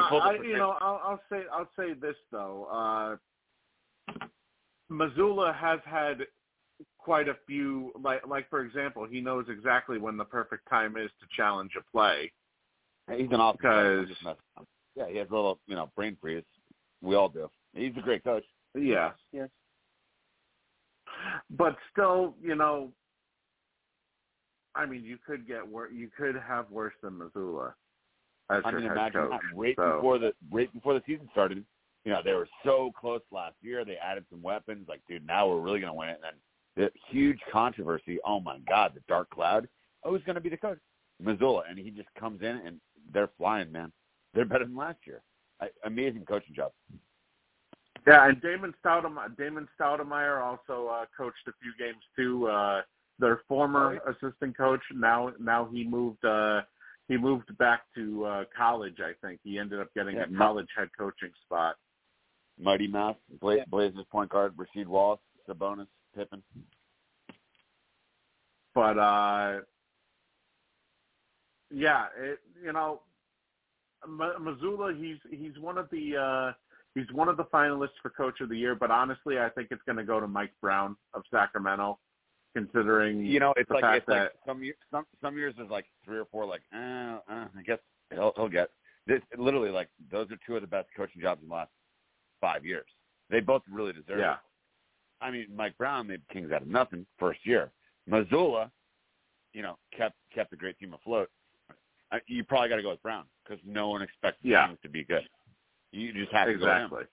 pulled 0.09 0.23
I, 0.23 0.33
you 0.43 0.57
know, 0.57 0.75
I'll, 0.81 1.01
I'll 1.03 1.21
say 1.31 1.43
I'll 1.53 1.69
say 1.77 1.93
this 1.93 2.15
though. 2.31 2.67
Uh, 2.71 3.17
Mazzulla 4.91 5.55
has 5.55 5.79
had 5.85 6.19
quite 6.97 7.27
a 7.27 7.35
few 7.47 7.91
like 7.99 8.25
like 8.27 8.49
for 8.49 8.61
example, 8.65 9.05
he 9.09 9.21
knows 9.21 9.45
exactly 9.49 9.97
when 9.97 10.17
the 10.17 10.25
perfect 10.25 10.67
time 10.69 10.97
is 10.97 11.09
to 11.19 11.27
challenge 11.35 11.71
a 11.79 11.83
play. 11.91 12.31
He's 13.11 13.27
an 13.31 13.39
awesome 13.39 13.59
guy. 13.61 13.83
Because- 13.83 13.99
He's 14.07 14.09
just 14.15 14.23
messing 14.25 14.39
up. 14.57 14.67
Yeah, 14.95 15.09
he 15.09 15.17
has 15.17 15.27
a 15.29 15.33
little, 15.35 15.59
you 15.67 15.75
know, 15.75 15.91
brain 15.95 16.17
freeze. 16.21 16.43
We 17.01 17.15
all 17.15 17.27
do. 17.29 17.49
He's 17.73 17.91
a 17.97 18.01
great 18.01 18.23
coach. 18.23 18.45
Yeah. 18.75 19.11
Yes. 19.33 19.49
But 21.49 21.75
still, 21.91 22.35
you 22.41 22.55
know, 22.55 22.91
I 24.73 24.85
mean, 24.85 25.03
you 25.03 25.17
could 25.25 25.47
get 25.47 25.65
wor- 25.67 25.89
you 25.89 26.09
could 26.17 26.35
have 26.35 26.69
worse 26.71 26.93
than 27.03 27.13
Mazzulla 27.19 27.73
as 28.49 28.61
I 28.65 28.69
your 28.71 28.79
mean, 28.79 28.89
head 28.89 28.97
imagine 28.97 29.21
coach. 29.21 29.31
that. 29.31 29.57
Right 29.57 29.75
so, 29.77 29.95
before 29.97 30.19
the 30.19 30.33
right 30.51 30.73
before 30.73 30.93
the 30.93 31.01
season 31.05 31.27
started, 31.31 31.65
you 32.05 32.11
know, 32.11 32.21
they 32.23 32.33
were 32.33 32.47
so 32.63 32.91
close 32.97 33.21
last 33.31 33.55
year. 33.61 33.83
They 33.83 33.97
added 33.97 34.25
some 34.29 34.41
weapons. 34.41 34.85
Like, 34.87 35.01
dude, 35.09 35.25
now 35.25 35.47
we're 35.49 35.59
really 35.59 35.79
going 35.79 35.91
to 35.91 35.97
win 35.97 36.09
it. 36.09 36.21
And 36.23 36.33
then 36.77 36.85
the 36.85 36.91
huge 37.11 37.39
controversy. 37.51 38.19
Oh 38.25 38.39
my 38.39 38.59
God, 38.69 38.91
the 38.93 39.01
dark 39.07 39.29
cloud. 39.31 39.67
Oh, 40.03 40.11
who's 40.11 40.23
going 40.23 40.35
to 40.35 40.41
be 40.41 40.49
the 40.49 40.57
coach? 40.57 40.77
Mazzulla, 41.23 41.61
and 41.69 41.79
he 41.79 41.89
just 41.89 42.09
comes 42.19 42.41
in 42.41 42.61
and 42.65 42.79
they're 43.13 43.29
flying, 43.37 43.71
man. 43.71 43.91
They're 44.33 44.45
better 44.45 44.65
than 44.65 44.75
last 44.75 44.99
year. 45.05 45.21
I, 45.61 45.67
amazing 45.85 46.25
coaching 46.25 46.53
job. 46.53 46.71
yeah, 48.05 48.27
and 48.27 48.41
Damon 48.41 48.73
Stoudemire, 48.83 49.35
Damon 49.37 49.67
Stoudemire 49.79 50.41
also 50.43 50.87
uh, 50.87 51.05
coached 51.17 51.47
a 51.47 51.51
few 51.61 51.71
games 51.79 52.03
too. 52.15 52.47
Uh, 52.47 52.81
their 53.17 53.41
former 53.47 53.99
assistant 54.07 54.57
coach. 54.57 54.81
Now, 54.93 55.31
now 55.39 55.69
he 55.71 55.85
moved. 55.85 56.23
Uh, 56.23 56.61
he 57.07 57.17
moved 57.17 57.55
back 57.57 57.83
to 57.95 58.25
uh, 58.25 58.43
college. 58.55 58.97
I 58.99 59.13
think 59.25 59.39
he 59.43 59.57
ended 59.57 59.79
up 59.79 59.87
getting 59.95 60.15
Yeah, 60.17 60.25
a 60.31 60.37
college 60.37 60.67
head 60.75 60.89
coaching 60.97 61.29
spot. 61.45 61.75
Mighty 62.59 62.87
Mouse, 62.87 63.17
Bla- 63.41 63.65
Blazers 63.67 64.05
point 64.11 64.29
guard, 64.29 64.55
Rasheed 64.55 64.87
Wallace, 64.87 65.19
Sabonis, 65.47 65.87
Pippen. 66.15 66.41
but 68.73 68.97
uh 68.97 69.59
yeah 71.71 72.07
it 72.17 72.39
you 72.63 72.71
know 72.71 73.01
M- 74.03 74.19
Mazzulla 74.39 74.97
he's 74.97 75.17
he's 75.31 75.57
one 75.59 75.77
of 75.77 75.89
the 75.91 76.15
uh 76.17 76.53
he's 76.93 77.11
one 77.11 77.27
of 77.27 77.37
the 77.37 77.43
finalists 77.45 77.97
for 78.01 78.09
coach 78.09 78.39
of 78.41 78.49
the 78.49 78.57
year 78.57 78.75
but 78.75 78.91
honestly 78.91 79.39
I 79.39 79.49
think 79.49 79.69
it's 79.71 79.81
going 79.85 79.97
to 79.97 80.03
go 80.03 80.19
to 80.19 80.27
Mike 80.27 80.53
Brown 80.61 80.95
of 81.13 81.23
Sacramento 81.31 81.99
considering 82.55 83.25
You 83.25 83.39
know, 83.39 83.53
it's 83.57 83.69
like 83.69 83.81
fact 83.81 83.97
it's 83.97 84.07
like 84.07 84.31
some 84.45 84.63
year, 84.63 84.75
some 84.91 85.05
some 85.21 85.35
years 85.37 85.53
there's 85.57 85.69
like 85.69 85.85
three 86.05 86.17
or 86.17 86.25
four 86.31 86.45
like, 86.45 86.61
uh, 86.73 87.19
uh, 87.29 87.47
I 87.57 87.61
guess 87.65 87.79
he'll 88.13 88.31
he'll 88.37 88.47
get 88.47 88.69
this. 89.07 89.21
Literally, 89.37 89.71
like 89.71 89.89
those 90.09 90.31
are 90.31 90.37
two 90.47 90.55
of 90.55 90.61
the 90.61 90.67
best 90.67 90.87
coaching 90.95 91.21
jobs 91.21 91.41
in 91.43 91.49
the 91.49 91.53
last 91.53 91.71
five 92.45 92.65
years. 92.65 92.85
They 93.29 93.39
both 93.39 93.63
really 93.71 93.93
deserve 93.93 94.19
yeah 94.19 94.33
it. 94.33 94.39
I 95.21 95.31
mean, 95.31 95.47
Mike 95.55 95.77
Brown 95.77 96.07
made 96.07 96.21
the 96.27 96.33
Kings 96.33 96.51
out 96.51 96.61
of 96.61 96.67
nothing 96.67 97.05
first 97.17 97.39
year. 97.45 97.71
Mazzulla, 98.09 98.69
you 99.53 99.61
know, 99.61 99.77
kept 99.97 100.15
kept 100.35 100.51
the 100.51 100.57
great 100.57 100.77
team 100.77 100.93
afloat. 100.93 101.29
You 102.27 102.43
probably 102.43 102.69
got 102.69 102.75
to 102.75 102.81
go 102.83 102.91
with 102.91 103.01
Brown 103.01 103.25
because 103.43 103.59
no 103.65 103.89
one 103.89 104.01
expects 104.01 104.37
the 104.43 104.49
Yeah. 104.49 104.67
Kings 104.67 104.79
to 104.83 104.89
be 104.89 105.03
good. 105.03 105.27
You 105.91 106.13
just 106.13 106.31
have 106.33 106.47
to 106.47 106.53
go 106.55 106.65
with 106.65 106.69
him. 106.69 106.83
exactly 106.85 107.05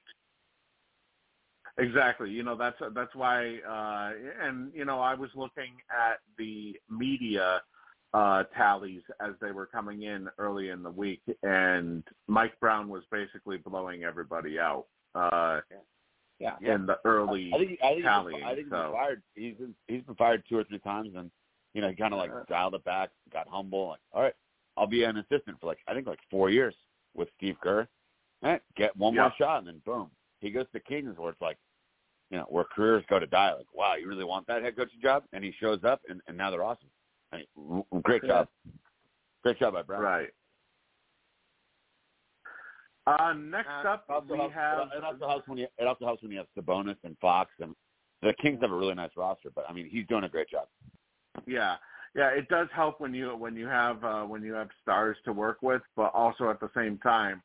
Exactly. 1.79 2.31
You 2.31 2.43
know, 2.43 2.57
that's 2.57 2.77
that's 2.95 3.15
why 3.15 3.59
uh 3.67 4.11
and 4.47 4.73
you 4.75 4.85
know, 4.85 5.01
I 5.01 5.15
was 5.15 5.31
looking 5.35 5.73
at 5.91 6.19
the 6.37 6.77
media 6.91 7.63
uh 8.13 8.43
tallies 8.57 9.03
as 9.21 9.33
they 9.41 9.53
were 9.53 9.67
coming 9.67 10.03
in 10.03 10.29
early 10.39 10.69
in 10.69 10.83
the 10.83 10.91
week 10.91 11.23
and 11.43 12.05
Mike 12.27 12.59
Brown 12.61 12.89
was 12.89 13.03
basically 13.11 13.57
blowing 13.57 14.05
everybody 14.05 14.59
out 14.59 14.87
uh 15.15 15.61
Yeah. 16.39 16.57
in 16.61 16.87
the 16.87 16.99
early 17.05 17.53
I 17.55 17.59
think, 17.59 17.79
I 17.83 17.89
think, 17.95 18.05
he's, 18.05 18.07
I 18.07 18.55
think 18.55 18.59
he's 18.59 18.71
so. 18.71 18.83
been 18.83 18.93
fired. 18.93 19.23
He's 19.35 19.55
been, 19.55 19.75
he's 19.89 20.03
been 20.03 20.15
fired 20.17 20.43
two 20.49 20.59
or 20.59 20.65
three 20.65 20.81
times, 20.81 21.11
and 21.17 21.31
you 21.75 21.81
know 21.81 21.89
he 21.89 21.95
kind 21.95 22.13
of 22.13 22.19
like 22.19 22.31
dialed 22.49 22.75
it 22.75 22.85
back, 22.85 23.11
got 23.33 23.47
humble. 23.49 23.89
Like, 23.89 24.01
all 24.13 24.23
right, 24.23 24.35
I'll 24.77 24.87
be 24.87 25.05
an 25.05 25.19
assistant 25.19 25.61
for 25.61 25.67
like 25.67 25.79
I 25.87 25.95
think 25.95 26.07
like 26.07 26.19
four 26.31 26.51
years 26.51 26.75
with 27.15 27.29
Steve 27.37 27.57
Kerr. 27.63 27.87
All 28.43 28.51
right, 28.51 28.63
get 28.77 28.97
one 28.97 29.15
more 29.15 29.33
shot, 29.39 29.59
and 29.59 29.69
then 29.69 29.81
boom, 29.87 30.11
he 30.41 30.51
goes 30.51 30.67
to 30.73 30.81
Kings, 30.81 31.17
where 31.17 31.31
it's 31.31 31.41
like, 31.41 31.59
you 32.31 32.39
know, 32.39 32.47
where 32.49 32.65
careers 32.65 33.05
go 33.09 33.21
to 33.21 33.27
die. 33.27 33.53
Like, 33.55 33.73
wow, 33.73 33.95
you 33.95 34.09
really 34.09 34.25
want 34.25 34.47
that 34.49 34.63
head 34.63 34.77
coaching 34.77 35.01
job? 35.01 35.23
And 35.33 35.45
he 35.45 35.55
shows 35.61 35.85
up, 35.85 36.01
and, 36.09 36.21
and 36.27 36.37
now 36.37 36.51
they're 36.51 36.65
awesome. 36.65 36.89
I 37.33 37.45
mean, 37.57 37.85
great 38.03 38.25
job, 38.25 38.49
great 39.45 39.59
job 39.61 39.75
by 39.75 39.83
Brown. 39.83 40.03
Right. 40.03 40.29
Uh 43.07 43.33
next 43.33 43.69
Uh, 43.69 43.89
up 43.89 44.07
we 44.29 44.39
helps, 44.39 44.55
have 44.55 44.89
it 44.97 45.03
also 45.03 45.27
helps 45.29 45.49
when 45.49 45.59
you 45.59 45.67
it 45.79 45.87
also 45.87 46.05
helps 46.05 46.23
when 46.23 46.31
you 46.31 46.39
have 46.39 46.47
Sabonis 46.57 46.97
and 47.05 47.17
Fox 47.21 47.51
and 47.61 47.75
the 48.23 48.33
Kings 48.41 48.61
have 48.63 48.71
a 48.71 48.77
really 48.77 48.95
nice 48.95 49.11
roster, 49.17 49.51
but 49.55 49.65
I 49.69 49.73
mean 49.73 49.89
he's 49.91 50.07
doing 50.07 50.25
a 50.25 50.29
great 50.29 50.49
job. 50.49 50.69
Yeah, 51.47 51.77
yeah, 52.15 52.29
it 52.29 52.49
does 52.49 52.69
help 52.75 53.01
when 53.01 53.15
you 53.15 53.35
when 53.35 53.57
you 53.57 53.67
have 53.67 54.05
uh, 54.05 54.23
when 54.23 54.43
you 54.43 54.53
have 54.53 54.69
stars 54.83 55.17
to 55.25 55.33
work 55.33 55.59
with, 55.63 55.83
but 55.97 56.13
also 56.15 56.51
at 56.51 56.61
the 56.61 56.71
same 56.77 56.99
time, 56.99 57.43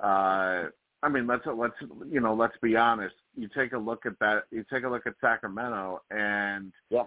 uh, 0.00 0.68
I 1.02 1.08
mean, 1.10 1.26
let's 1.26 1.44
let's 1.46 1.74
you 2.08 2.20
know 2.20 2.34
let's 2.34 2.56
be 2.62 2.76
honest. 2.76 3.14
You 3.36 3.48
take 3.54 3.72
a 3.72 3.78
look 3.78 4.06
at 4.06 4.18
that. 4.20 4.44
You 4.50 4.64
take 4.72 4.84
a 4.84 4.88
look 4.88 5.06
at 5.06 5.14
Sacramento, 5.20 6.02
and 6.10 6.72
Yeah. 6.90 7.04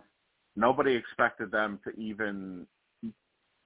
nobody 0.55 0.93
expected 0.93 1.51
them 1.51 1.79
to 1.83 1.91
even 1.99 2.67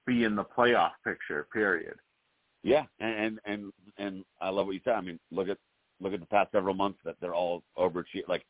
be 0.06 0.24
in 0.24 0.36
the 0.36 0.44
playoff 0.44 0.92
picture. 1.04 1.46
Period. 1.52 1.98
Yeah, 2.62 2.84
and 3.00 3.40
and 3.44 3.72
and, 3.98 4.24
I 4.40 4.50
love 4.50 4.66
what 4.66 4.74
you 4.74 4.80
said. 4.84 4.94
I 4.94 5.00
mean, 5.00 5.18
look 5.30 5.48
at 5.48 5.58
look 6.00 6.12
at 6.12 6.20
the 6.20 6.26
past 6.26 6.52
several 6.52 6.74
months 6.74 6.98
that 7.04 7.16
they're 7.20 7.34
all 7.34 7.62
overachieving. 7.76 8.28
Like 8.28 8.44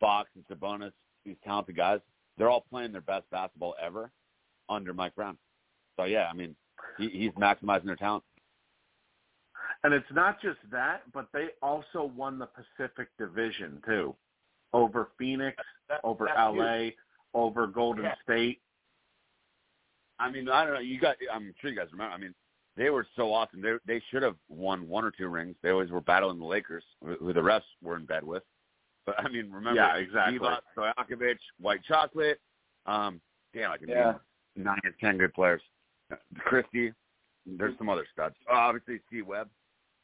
Fox 0.00 0.30
and 0.34 0.44
Sabonis, 0.48 0.92
these 1.24 1.36
talented 1.44 1.76
guys, 1.76 2.00
they're 2.38 2.48
all 2.48 2.64
playing 2.70 2.92
their 2.92 3.00
best 3.02 3.24
basketball 3.30 3.74
ever 3.82 4.10
under 4.68 4.94
Mike 4.94 5.14
Brown. 5.14 5.36
So 5.98 6.04
yeah, 6.04 6.28
I 6.30 6.34
mean, 6.34 6.56
he, 6.98 7.08
he's 7.10 7.32
maximizing 7.32 7.84
their 7.84 7.96
talent. 7.96 8.24
And 9.84 9.94
it's 9.94 10.06
not 10.12 10.40
just 10.40 10.58
that, 10.70 11.02
but 11.12 11.28
they 11.32 11.48
also 11.62 12.10
won 12.16 12.38
the 12.38 12.46
Pacific 12.46 13.08
Division 13.18 13.80
too, 13.86 14.14
over 14.72 15.08
Phoenix, 15.18 15.56
That- 15.88 16.00
over 16.04 16.26
that's 16.26 16.38
LA, 16.38 16.76
huge. 16.78 16.94
over 17.34 17.66
Golden 17.66 18.04
Yeah. 18.04 18.14
State. 18.22 18.60
I 20.18 20.30
mean, 20.30 20.48
I 20.50 20.64
don't 20.64 20.74
know. 20.74 20.80
You 20.80 21.00
got. 21.00 21.16
I'm 21.32 21.54
sure 21.60 21.70
you 21.70 21.76
guys 21.76 21.88
remember. 21.92 22.12
I 22.14 22.18
mean, 22.18 22.34
they 22.76 22.90
were 22.90 23.06
so 23.16 23.32
awesome. 23.32 23.60
They 23.60 23.74
they 23.86 24.02
should 24.10 24.22
have 24.22 24.36
won 24.48 24.88
one 24.88 25.04
or 25.04 25.10
two 25.10 25.28
rings. 25.28 25.56
They 25.62 25.70
always 25.70 25.90
were 25.90 26.00
battling 26.00 26.38
the 26.38 26.44
Lakers, 26.44 26.84
who 27.04 27.32
the 27.32 27.40
refs 27.40 27.62
were 27.82 27.96
in 27.96 28.04
bed 28.06 28.24
with. 28.24 28.42
But 29.06 29.18
I 29.18 29.28
mean, 29.28 29.50
remember? 29.50 29.80
Yeah, 29.80 29.96
exactly. 29.96 30.38
Divac, 30.38 30.60
Stojakovic, 30.76 31.38
White 31.60 31.82
Chocolate. 31.84 32.40
Um, 32.86 33.20
damn, 33.54 33.70
I 33.72 33.78
can 33.78 33.88
Yeah. 33.88 34.12
name 34.56 34.64
nine 34.64 34.80
or 34.84 34.92
ten 35.00 35.18
good 35.18 35.34
players. 35.34 35.62
Christie. 36.38 36.92
There's 37.46 37.76
some 37.78 37.88
other 37.88 38.06
studs. 38.12 38.34
Oh, 38.48 38.54
obviously, 38.54 39.00
C. 39.10 39.22
Webb. 39.22 39.48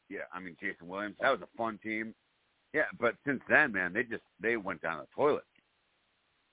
Yeah, 0.08 0.20
I 0.32 0.40
mean 0.40 0.56
Jason 0.60 0.88
Williams. 0.88 1.16
That 1.20 1.30
was 1.30 1.40
a 1.42 1.56
fun 1.56 1.78
team. 1.82 2.14
Yeah, 2.72 2.84
but 2.98 3.14
since 3.26 3.40
then, 3.48 3.72
man, 3.72 3.92
they 3.92 4.02
just 4.02 4.22
they 4.40 4.56
went 4.56 4.80
down 4.82 4.98
the 4.98 5.06
toilet. 5.14 5.44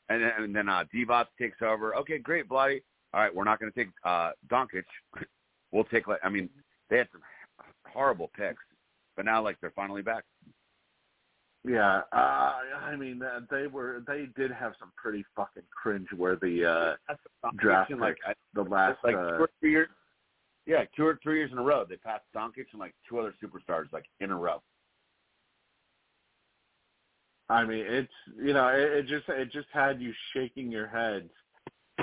And 0.10 0.22
then, 0.22 0.32
and 0.38 0.56
then 0.56 0.70
uh, 0.70 0.84
Divac 0.94 1.28
takes 1.40 1.62
over. 1.62 1.96
Okay, 1.96 2.18
great, 2.18 2.48
Bloody. 2.50 2.84
All 3.14 3.22
right, 3.22 3.34
we're 3.34 3.44
not 3.46 3.60
going 3.60 3.72
to 3.72 3.78
take 3.78 3.92
uh, 4.04 4.32
Doncic. 4.50 4.84
we'll 5.74 5.84
take 5.86 6.08
like 6.08 6.20
I 6.24 6.30
mean 6.30 6.50
they 6.90 6.98
had 6.98 7.08
some 7.12 7.22
horrible 7.88 8.32
picks, 8.38 8.64
but 9.18 9.26
now 9.26 9.44
like 9.44 9.60
they're 9.60 9.74
finally 9.76 10.02
back. 10.02 10.24
Yeah, 11.66 12.02
uh, 12.12 12.54
I 12.82 12.96
mean 12.98 13.22
uh, 13.22 13.42
they 13.50 13.68
were 13.68 14.04
they 14.08 14.28
did 14.36 14.52
have 14.52 14.74
some 14.80 14.92
pretty 14.96 15.26
fucking 15.36 15.64
cringe-worthy 15.72 16.66
uh, 16.66 16.94
draft 17.58 17.90
picks 17.90 18.00
like 18.00 18.18
I, 18.28 18.34
the 18.54 18.64
last. 18.64 19.00
like 19.04 19.16
uh, 19.16 19.38
two 19.38 19.44
or 19.44 19.50
three 19.60 19.72
years. 19.72 19.90
Yeah, 20.66 20.84
two 20.96 21.06
or 21.06 21.20
three 21.22 21.40
years 21.40 21.52
in 21.52 21.58
a 21.58 21.64
row, 21.64 21.86
they 21.88 21.98
passed 21.98 22.24
Doncic 22.34 22.68
and 22.72 22.80
like 22.80 22.94
two 23.10 23.20
other 23.20 23.34
superstars 23.44 23.92
like 23.92 24.06
in 24.22 24.32
a 24.32 24.38
row. 24.38 24.62
I 27.50 27.66
mean, 27.66 27.86
it's 27.88 28.12
you 28.42 28.54
know, 28.54 28.68
it, 28.70 28.80
it 28.80 29.08
just 29.08 29.28
it 29.30 29.52
just 29.52 29.68
had 29.74 30.02
you 30.02 30.14
shaking 30.34 30.72
your 30.72 30.88
heads, 30.88 31.30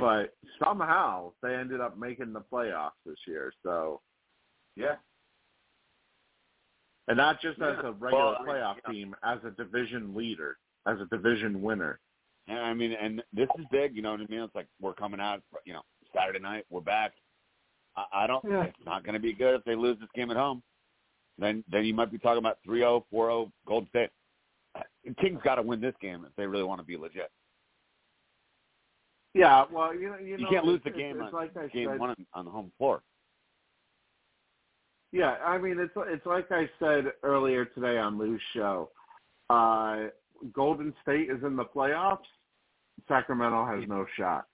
but 0.00 0.34
somehow 0.62 1.32
they 1.42 1.54
ended 1.54 1.80
up 1.80 1.96
making 1.98 2.32
the 2.32 2.40
playoffs 2.52 2.92
this 3.06 3.18
year. 3.26 3.52
So, 3.62 4.00
Yeah, 4.76 4.96
and 7.08 7.16
not 7.16 7.40
just 7.40 7.60
as 7.60 7.76
a 7.82 7.92
regular 7.92 8.10
Well, 8.12 8.36
playoff 8.46 8.76
yeah. 8.86 8.92
team, 8.92 9.16
as 9.24 9.38
a 9.44 9.50
division 9.52 10.14
leader, 10.14 10.58
as 10.86 10.98
a 11.00 11.06
division 11.06 11.60
winner. 11.62 11.98
and 12.48 12.58
I 12.58 12.72
mean, 12.74 12.92
and 12.92 13.22
this 13.32 13.48
is 13.58 13.64
big. 13.70 13.94
You 13.96 14.02
know 14.02 14.12
what 14.12 14.20
I 14.20 14.26
mean? 14.28 14.40
It's 14.40 14.54
like 14.54 14.66
we're 14.80 14.94
coming 14.94 15.20
out. 15.20 15.42
You 15.64 15.72
know, 15.74 15.82
Saturday 16.14 16.38
night, 16.40 16.64
we're 16.70 16.80
back. 16.80 17.12
I, 17.96 18.24
I 18.24 18.26
don't. 18.26 18.44
Yeah. 18.44 18.64
It's 18.64 18.86
not 18.86 19.04
going 19.04 19.14
to 19.14 19.20
be 19.20 19.32
good 19.32 19.54
if 19.56 19.64
they 19.64 19.74
lose 19.74 19.98
this 20.00 20.08
game 20.14 20.30
at 20.30 20.36
home. 20.36 20.62
Then, 21.38 21.64
then 21.70 21.84
you 21.84 21.94
might 21.94 22.12
be 22.12 22.18
talking 22.18 22.38
about 22.38 22.58
3-0, 22.68 23.04
4-0 23.12 23.50
Golden 23.66 23.88
State. 23.88 24.10
Kings 25.20 25.40
got 25.42 25.54
to 25.54 25.62
win 25.62 25.80
this 25.80 25.94
game 26.00 26.24
if 26.28 26.34
they 26.36 26.46
really 26.46 26.64
want 26.64 26.80
to 26.80 26.86
be 26.86 26.96
legit. 26.98 27.30
Yeah, 29.34 29.64
well, 29.72 29.94
you 29.94 30.08
know, 30.10 30.18
you, 30.18 30.36
You 30.36 30.38
know, 30.38 30.50
can't 30.50 30.64
lose 30.64 30.80
the 30.84 30.90
game 30.90 31.20
on 31.20 31.32
like 31.32 31.54
game 31.72 31.88
said, 31.90 32.00
one 32.00 32.14
on, 32.34 32.44
the 32.44 32.50
home 32.50 32.72
floor. 32.78 33.02
Yeah, 35.12 35.36
I 35.44 35.58
mean 35.58 35.78
it's 35.78 35.92
it's 35.96 36.26
like 36.26 36.50
I 36.50 36.68
said 36.78 37.06
earlier 37.22 37.64
today 37.64 37.98
on 37.98 38.18
Lou's 38.18 38.40
show. 38.54 38.90
Uh, 39.48 40.08
Golden 40.52 40.94
State 41.02 41.30
is 41.30 41.42
in 41.44 41.56
the 41.56 41.64
playoffs. 41.64 42.18
Sacramento 43.08 43.66
has 43.66 43.88
no 43.88 44.06
shot. 44.16 44.46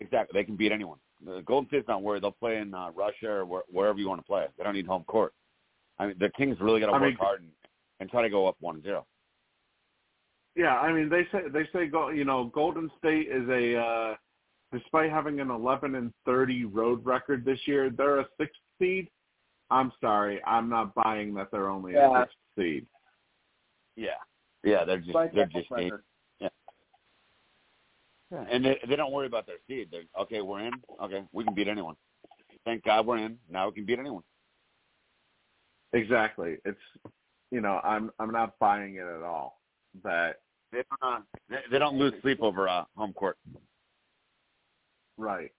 Exactly. 0.00 0.38
They 0.38 0.44
can 0.44 0.56
beat 0.56 0.72
anyone. 0.72 0.98
The 1.24 1.42
Golden 1.46 1.68
State's 1.68 1.88
not 1.88 2.02
worried. 2.02 2.22
They'll 2.22 2.30
play 2.30 2.58
in 2.58 2.74
uh, 2.74 2.90
Russia 2.94 3.28
or 3.28 3.44
where, 3.46 3.62
wherever 3.70 3.98
you 3.98 4.08
want 4.08 4.20
to 4.20 4.26
play. 4.26 4.46
They 4.56 4.64
don't 4.64 4.74
need 4.74 4.86
home 4.86 5.04
court. 5.04 5.32
I 5.98 6.06
mean, 6.08 6.16
the 6.20 6.28
Kings 6.36 6.58
really 6.60 6.80
got 6.80 6.86
to 6.86 6.92
I 6.92 7.00
work 7.00 7.08
mean- 7.08 7.16
hard 7.16 7.40
and, 7.40 7.50
and 8.00 8.10
try 8.10 8.22
to 8.22 8.30
go 8.30 8.46
up 8.46 8.56
one 8.60 8.82
zero. 8.82 9.06
Yeah, 10.56 10.78
I 10.78 10.92
mean 10.92 11.08
they 11.08 11.26
say 11.30 11.48
they 11.52 11.68
say 11.72 11.86
go 11.86 12.08
you 12.08 12.24
know 12.24 12.50
Golden 12.54 12.90
State 12.98 13.28
is 13.28 13.48
a 13.48 13.76
uh, 13.78 14.14
despite 14.72 15.10
having 15.10 15.40
an 15.40 15.50
11 15.50 15.94
and 15.94 16.12
30 16.24 16.64
road 16.64 17.04
record 17.04 17.44
this 17.44 17.60
year, 17.66 17.90
they're 17.90 18.20
a 18.20 18.26
sixth 18.38 18.60
seed. 18.78 19.08
I'm 19.70 19.92
sorry, 20.00 20.42
I'm 20.44 20.68
not 20.68 20.94
buying 20.94 21.34
that 21.34 21.50
they're 21.50 21.68
only 21.68 21.92
Yeah. 21.92 22.10
a 22.10 22.20
sixth 22.22 22.36
seed. 22.58 22.86
Yeah. 23.96 24.08
Yeah, 24.64 24.84
they're 24.84 24.98
just 24.98 25.14
Like 25.14 25.32
they're 25.32 25.46
that 25.46 25.52
just 25.52 25.70
record. 25.70 26.02
Yeah, 28.32 28.44
and 28.50 28.64
they 28.64 28.80
they 28.88 28.96
don't 28.96 29.12
worry 29.12 29.28
about 29.28 29.46
their 29.46 29.58
seed. 29.68 29.88
They're 29.90 30.02
okay. 30.18 30.40
We're 30.40 30.66
in. 30.66 30.72
Okay, 31.00 31.22
we 31.32 31.44
can 31.44 31.54
beat 31.54 31.68
anyone. 31.68 31.94
Thank 32.64 32.82
God 32.82 33.06
we're 33.06 33.18
in. 33.18 33.38
Now 33.48 33.68
we 33.68 33.74
can 33.74 33.84
beat 33.84 34.00
anyone. 34.00 34.24
Exactly. 35.92 36.56
It's 36.64 36.80
you 37.52 37.60
know 37.60 37.80
I'm 37.84 38.10
I'm 38.18 38.32
not 38.32 38.58
buying 38.58 38.96
it 38.96 39.06
at 39.06 39.22
all. 39.22 39.60
That 40.02 40.40
They 40.76 40.82
don't. 41.00 41.14
Uh, 41.14 41.20
they, 41.48 41.56
they 41.70 41.78
don't 41.78 41.96
lose 41.96 42.12
sleep 42.20 42.42
over 42.42 42.68
uh, 42.68 42.84
home 42.96 43.14
court. 43.14 43.38
Right. 45.16 45.50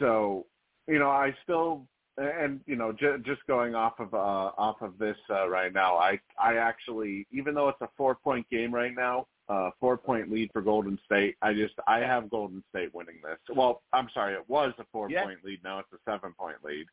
So, 0.00 0.46
you 0.88 0.98
know, 0.98 1.08
I 1.08 1.32
still 1.44 1.86
and 2.16 2.60
you 2.66 2.74
know, 2.74 2.90
j- 2.90 3.18
just 3.24 3.46
going 3.46 3.76
off 3.76 4.00
of 4.00 4.12
uh 4.12 4.50
off 4.58 4.82
of 4.82 4.98
this 4.98 5.16
uh, 5.30 5.48
right 5.48 5.72
now, 5.72 5.96
I 5.96 6.18
I 6.42 6.56
actually 6.56 7.28
even 7.30 7.54
though 7.54 7.68
it's 7.68 7.80
a 7.80 7.88
4-point 8.00 8.50
game 8.50 8.74
right 8.74 8.92
now, 8.96 9.28
uh 9.48 9.70
4-point 9.80 10.32
lead 10.32 10.50
for 10.52 10.60
Golden 10.60 10.98
State, 11.06 11.36
I 11.40 11.54
just 11.54 11.74
I 11.86 12.00
have 12.00 12.28
Golden 12.28 12.64
State 12.70 12.92
winning 12.92 13.20
this. 13.22 13.38
Well, 13.56 13.82
I'm 13.92 14.08
sorry, 14.12 14.34
it 14.34 14.44
was 14.48 14.72
a 14.78 14.96
4-point 14.96 15.44
lead, 15.44 15.60
now 15.62 15.78
it's 15.78 15.88
a 15.92 16.10
7-point 16.10 16.56
lead. 16.64 16.86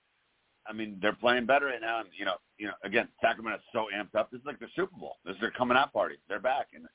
I 0.67 0.73
mean, 0.73 0.97
they're 1.01 1.13
playing 1.13 1.45
better 1.45 1.67
right 1.67 1.81
now, 1.81 1.99
and 1.99 2.09
you 2.17 2.25
know, 2.25 2.35
you 2.57 2.67
know, 2.67 2.73
again, 2.83 3.07
Sacramento's 3.21 3.61
so 3.71 3.87
amped 3.95 4.19
up. 4.19 4.31
This 4.31 4.39
is 4.39 4.45
like 4.45 4.59
the 4.59 4.67
Super 4.75 4.95
Bowl. 4.97 5.17
This 5.25 5.35
is 5.35 5.41
their 5.41 5.51
coming 5.51 5.77
out 5.77 5.93
party. 5.93 6.15
They're 6.27 6.39
back, 6.39 6.67
and 6.73 6.85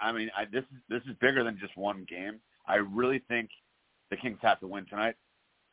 I 0.00 0.12
mean, 0.12 0.30
I, 0.36 0.44
this 0.44 0.64
is 0.64 0.78
this 0.88 1.02
is 1.08 1.16
bigger 1.20 1.44
than 1.44 1.58
just 1.58 1.76
one 1.76 2.06
game. 2.08 2.40
I 2.66 2.76
really 2.76 3.22
think 3.28 3.50
the 4.10 4.16
Kings 4.16 4.38
have 4.42 4.60
to 4.60 4.66
win 4.66 4.86
tonight 4.86 5.14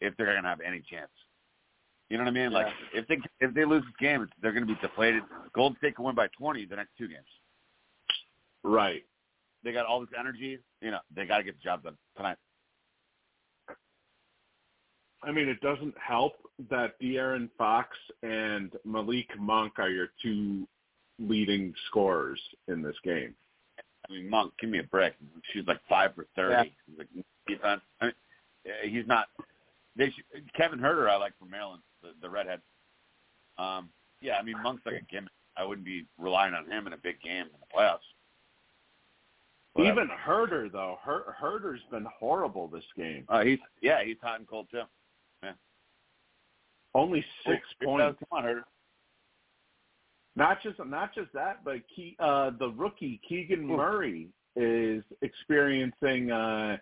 if 0.01 0.15
they're 0.17 0.27
going 0.27 0.43
to 0.43 0.49
have 0.49 0.61
any 0.61 0.81
chance. 0.89 1.11
You 2.09 2.17
know 2.17 2.23
what 2.23 2.31
I 2.31 2.34
mean? 2.34 2.51
Like 2.51 2.67
if 2.93 3.07
they 3.07 3.19
if 3.39 3.53
they 3.53 3.65
lose 3.65 3.84
this 3.84 3.93
game, 3.99 4.27
they're 4.41 4.51
going 4.51 4.65
to 4.65 4.73
be 4.73 4.80
deflated. 4.81 5.23
Golden 5.53 5.77
State 5.77 5.95
can 5.95 6.05
win 6.05 6.15
by 6.15 6.27
20 6.38 6.65
the 6.65 6.76
next 6.76 6.91
two 6.97 7.07
games. 7.07 7.27
Right. 8.63 9.03
They 9.63 9.71
got 9.71 9.85
all 9.85 9.99
this 9.99 10.09
energy. 10.17 10.59
You 10.81 10.91
know, 10.91 10.99
they 11.15 11.26
got 11.26 11.38
to 11.38 11.43
get 11.43 11.55
the 11.55 11.63
job 11.63 11.84
done 11.84 11.97
tonight. 12.17 12.38
I 15.23 15.31
mean, 15.31 15.47
it 15.49 15.59
doesn't 15.61 15.95
help 15.97 16.33
that 16.69 16.99
De'Aaron 17.01 17.49
Fox 17.57 17.89
and 18.23 18.71
Malik 18.85 19.27
Monk 19.37 19.73
are 19.77 19.89
your 19.89 20.09
two 20.21 20.67
leading 21.19 21.73
scorers 21.87 22.39
in 22.67 22.81
this 22.81 22.95
game. 23.03 23.35
I 24.09 24.13
mean, 24.13 24.29
Monk, 24.29 24.53
give 24.59 24.69
me 24.69 24.79
a 24.79 24.83
break. 24.83 25.13
She's 25.51 25.67
like 25.67 25.79
five 25.89 26.15
for 26.15 26.25
thirty. 26.35 26.73
He's 26.87 26.97
like 26.97 27.07
defense. 27.47 27.81
I 28.01 28.05
mean, 28.05 28.13
he's 28.83 29.07
not. 29.07 29.27
They 29.95 30.05
should, 30.05 30.53
Kevin 30.55 30.79
Huerter, 30.79 31.09
I 31.09 31.17
like 31.17 31.37
from 31.37 31.49
Maryland, 31.49 31.81
the, 32.01 32.09
the 32.21 32.29
redhead. 32.29 32.61
Um, 33.57 33.89
yeah, 34.21 34.37
I 34.37 34.43
mean, 34.43 34.55
Monk's 34.63 34.85
like 34.85 34.95
a 34.95 35.05
gimmick. 35.11 35.31
I 35.57 35.65
wouldn't 35.65 35.85
be 35.85 36.05
relying 36.17 36.53
on 36.53 36.65
him 36.71 36.87
in 36.87 36.93
a 36.93 36.97
big 36.97 37.21
game 37.21 37.45
in 37.45 37.59
the 37.59 37.77
playoffs. 37.77 37.97
But, 39.75 39.85
Even 39.85 40.09
Huerter 40.25 40.71
though, 40.71 40.97
Her- 41.03 41.35
Huerter's 41.41 41.81
been 41.91 42.07
horrible 42.17 42.67
this 42.67 42.83
game. 42.97 43.25
uh, 43.29 43.43
he's 43.43 43.59
yeah, 43.81 44.03
he's 44.03 44.17
hot 44.21 44.39
and 44.39 44.47
cold 44.47 44.67
too. 44.71 44.83
Only 46.95 47.24
six 47.45 47.61
points. 47.84 48.18
Come 48.20 48.28
on, 48.32 48.44
Huerter. 48.44 48.64
Not 50.36 50.61
just 50.64 50.80
not 50.86 51.14
just 51.14 51.32
that, 51.34 51.64
but 51.64 51.80
Ke- 51.95 52.16
uh, 52.20 52.52
the 52.60 52.70
rookie 52.70 53.20
Keegan. 53.28 53.66
Murray 53.66 54.30
is 54.56 55.03
experiencing 55.22 56.32
uh, 56.32 56.78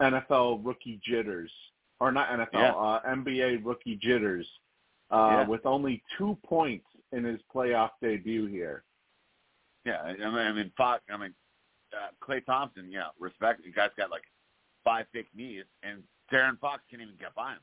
NFL 0.00 0.64
rookie 0.64 1.00
jitters, 1.04 1.50
or 2.00 2.10
not 2.12 2.28
NFL, 2.30 2.52
Yeah. 2.54 2.72
uh, 2.74 3.02
NBA 3.06 3.58
rookie 3.64 3.96
jitters, 3.96 4.46
uh, 5.10 5.16
Yeah. 5.42 5.46
with 5.46 5.64
only 5.66 6.02
two 6.16 6.36
points 6.44 6.86
in 7.12 7.24
his 7.24 7.40
playoff 7.54 7.90
debut 8.00 8.46
here. 8.46 8.82
Yeah, 9.84 10.02
I 10.02 10.12
mean, 10.14 10.24
I 10.24 10.52
mean, 10.52 10.72
Fox. 10.76 11.02
I 11.10 11.16
mean, 11.16 11.34
uh, 11.92 12.08
Klay 12.20 12.44
Thompson. 12.44 12.90
Yeah, 12.90 13.08
respect. 13.20 13.62
The 13.62 13.70
guy's 13.70 13.90
got 13.96 14.10
like 14.10 14.24
five 14.84 15.06
fake 15.12 15.28
knees, 15.34 15.64
and 15.82 16.02
De'Aaron 16.32 16.58
Fox 16.58 16.82
can't 16.90 17.02
even 17.02 17.14
get 17.16 17.34
by 17.34 17.52
him. 17.52 17.60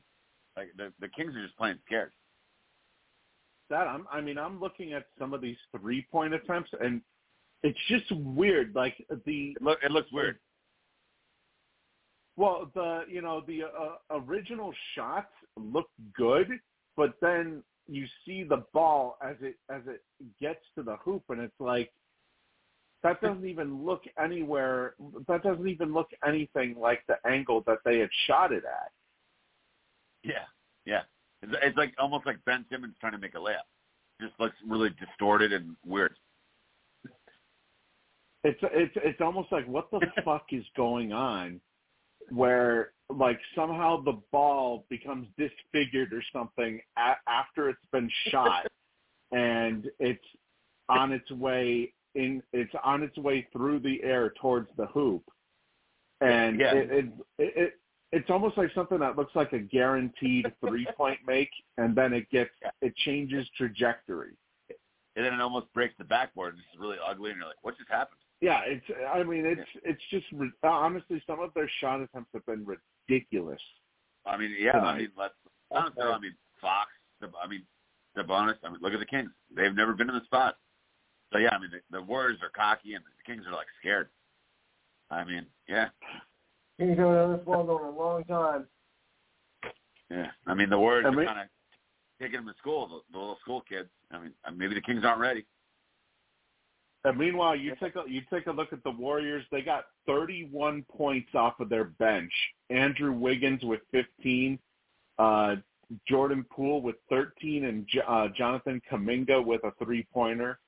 Like 0.56 0.68
the 0.76 0.92
the 1.00 1.08
Kings 1.08 1.34
are 1.34 1.44
just 1.44 1.56
playing 1.56 1.78
scared. 1.86 2.12
That 3.70 3.86
I'm, 3.86 4.06
I 4.12 4.20
mean, 4.20 4.38
I'm 4.38 4.60
looking 4.60 4.92
at 4.92 5.06
some 5.18 5.32
of 5.32 5.40
these 5.40 5.56
three 5.78 6.06
point 6.12 6.34
attempts, 6.34 6.70
and 6.80 7.00
it's 7.62 7.78
just 7.88 8.10
weird. 8.12 8.74
Like 8.74 8.94
the 9.24 9.52
It 9.52 9.62
look 9.62 9.78
it 9.82 9.90
looks 9.90 10.12
weird. 10.12 10.38
Well, 12.36 12.70
the 12.74 13.04
you 13.08 13.22
know 13.22 13.42
the 13.46 13.64
uh, 13.64 13.96
original 14.10 14.72
shots 14.94 15.32
look 15.56 15.88
good, 16.16 16.48
but 16.96 17.14
then 17.20 17.62
you 17.86 18.06
see 18.24 18.44
the 18.44 18.64
ball 18.72 19.16
as 19.22 19.36
it 19.40 19.56
as 19.70 19.82
it 19.86 20.02
gets 20.40 20.60
to 20.76 20.82
the 20.82 20.96
hoop, 20.96 21.22
and 21.28 21.40
it's 21.40 21.60
like 21.60 21.90
that 23.02 23.20
doesn't 23.20 23.46
even 23.46 23.84
look 23.84 24.02
anywhere. 24.22 24.94
That 25.28 25.42
doesn't 25.42 25.68
even 25.68 25.92
look 25.92 26.08
anything 26.26 26.74
like 26.78 27.02
the 27.06 27.16
angle 27.26 27.62
that 27.66 27.78
they 27.84 27.98
had 27.98 28.08
shot 28.26 28.50
it 28.50 28.64
at. 28.64 28.90
Yeah, 30.24 30.44
yeah. 30.86 31.02
It's, 31.42 31.52
it's 31.62 31.76
like 31.76 31.94
almost 31.98 32.26
like 32.26 32.38
Ben 32.44 32.64
Simmons 32.70 32.94
trying 33.00 33.12
to 33.12 33.18
make 33.18 33.34
a 33.34 33.38
layup. 33.38 33.66
Just 34.20 34.32
looks 34.40 34.56
really 34.66 34.90
distorted 34.98 35.52
and 35.52 35.76
weird. 35.84 36.14
It's 38.44 38.60
it's 38.62 38.92
it's 38.96 39.20
almost 39.20 39.50
like 39.52 39.66
what 39.66 39.90
the 39.90 40.00
fuck 40.24 40.46
is 40.52 40.64
going 40.76 41.12
on, 41.12 41.60
where 42.30 42.92
like 43.10 43.38
somehow 43.54 44.02
the 44.02 44.20
ball 44.32 44.84
becomes 44.88 45.26
disfigured 45.38 46.12
or 46.12 46.22
something 46.32 46.80
a- 46.98 47.16
after 47.28 47.68
it's 47.68 47.84
been 47.92 48.10
shot, 48.28 48.66
and 49.32 49.88
it's 49.98 50.24
on 50.88 51.12
its 51.12 51.30
way 51.30 51.92
in. 52.14 52.42
It's 52.52 52.72
on 52.84 53.02
its 53.02 53.16
way 53.18 53.48
through 53.52 53.80
the 53.80 54.02
air 54.02 54.32
towards 54.40 54.68
the 54.76 54.86
hoop, 54.86 55.22
and 56.20 56.60
Yeah. 56.60 56.74
it, 56.74 56.90
it 56.90 57.04
it 57.38 57.52
it 57.56 57.80
it's 58.14 58.30
almost 58.30 58.56
like 58.56 58.70
something 58.74 58.98
that 59.00 59.16
looks 59.16 59.34
like 59.34 59.52
a 59.52 59.58
guaranteed 59.58 60.46
three 60.66 60.86
point 60.96 61.18
make, 61.26 61.50
and 61.78 61.96
then 61.96 62.12
it 62.12 62.30
gets 62.30 62.50
it 62.80 62.94
changes 62.96 63.46
trajectory. 63.56 64.32
And 65.16 65.24
then 65.24 65.34
it 65.34 65.40
almost 65.40 65.72
breaks 65.72 65.94
the 65.98 66.04
backboard. 66.04 66.56
It's 66.56 66.80
really 66.80 66.96
ugly, 67.04 67.30
and 67.30 67.38
you're 67.38 67.46
like, 67.46 67.62
what 67.62 67.76
just 67.76 67.90
happened? 67.90 68.18
Yeah, 68.40 68.60
it's. 68.66 68.84
I 69.12 69.22
mean, 69.22 69.44
it's 69.46 69.68
it's 69.84 70.02
just 70.10 70.26
honestly, 70.62 71.22
some 71.26 71.40
of 71.40 71.52
their 71.54 71.70
shot 71.80 72.00
attempts 72.00 72.30
have 72.34 72.46
been 72.46 72.64
ridiculous. 72.66 73.60
I 74.26 74.36
mean, 74.36 74.54
yeah. 74.58 74.78
I 74.78 74.98
mean, 74.98 75.10
let's. 75.16 75.34
I 75.74 75.82
don't 75.82 75.96
know. 75.98 76.12
I 76.12 76.18
mean, 76.18 76.34
Fox. 76.60 76.90
The, 77.20 77.30
I 77.42 77.48
mean, 77.48 77.62
Sabonis. 78.16 78.56
I 78.64 78.70
mean, 78.70 78.78
look 78.80 78.92
at 78.92 79.00
the 79.00 79.06
Kings. 79.06 79.30
They've 79.54 79.74
never 79.74 79.92
been 79.92 80.08
in 80.08 80.14
the 80.14 80.24
spot. 80.24 80.56
So 81.32 81.38
yeah, 81.38 81.50
I 81.50 81.58
mean, 81.58 81.70
the, 81.70 81.98
the 81.98 82.02
Warriors 82.02 82.38
are 82.42 82.50
cocky, 82.50 82.94
and 82.94 83.04
the 83.04 83.32
Kings 83.32 83.46
are 83.46 83.52
like 83.52 83.66
scared. 83.80 84.08
I 85.10 85.24
mean, 85.24 85.46
yeah, 85.68 85.88
He's 86.78 86.96
been 86.96 87.00
on 87.04 87.32
this 87.36 87.44
ball 87.44 87.64
going 87.64 87.84
a 87.84 87.90
long 87.98 88.24
time. 88.24 88.66
yeah. 90.10 90.30
I 90.46 90.54
mean, 90.54 90.70
the 90.70 90.78
Warriors 90.78 91.04
I 91.06 91.08
are 91.08 91.12
mean- 91.12 91.26
kind 91.26 91.40
of 91.40 91.46
taking 92.20 92.36
them 92.44 92.46
to 92.52 92.54
school. 92.58 92.88
The, 92.88 93.12
the 93.12 93.18
little 93.18 93.38
school 93.40 93.60
kids. 93.68 93.88
I 94.10 94.18
mean, 94.20 94.32
uh, 94.44 94.50
maybe 94.52 94.74
the 94.74 94.80
Kings 94.80 95.04
aren't 95.04 95.20
ready. 95.20 95.44
And 97.06 97.18
meanwhile, 97.18 97.54
you 97.54 97.74
take 97.80 97.96
a 97.96 98.02
you 98.08 98.22
take 98.32 98.46
a 98.46 98.50
look 98.50 98.72
at 98.72 98.82
the 98.82 98.90
Warriors. 98.90 99.44
They 99.52 99.60
got 99.60 99.84
31 100.06 100.84
points 100.90 101.28
off 101.34 101.60
of 101.60 101.68
their 101.68 101.84
bench. 101.84 102.32
Andrew 102.70 103.12
Wiggins 103.12 103.62
with 103.62 103.80
15, 103.92 104.58
uh, 105.18 105.56
Jordan 106.08 106.46
Poole 106.50 106.80
with 106.80 106.96
13, 107.10 107.66
and 107.66 107.86
J- 107.86 108.00
uh, 108.08 108.28
Jonathan 108.28 108.80
Kuminga 108.90 109.44
with 109.44 109.60
a 109.64 109.72
three 109.84 110.06
pointer. 110.14 110.58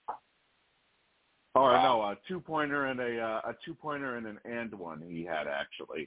Or 1.56 1.72
no, 1.72 2.02
a 2.02 2.18
two 2.28 2.38
pointer 2.40 2.86
and 2.86 3.00
a 3.00 3.18
uh, 3.18 3.40
a 3.50 3.54
two 3.64 3.74
pointer 3.74 4.16
and 4.16 4.26
an 4.26 4.38
and 4.44 4.74
one 4.74 5.00
he 5.00 5.24
had 5.24 5.46
actually. 5.46 6.06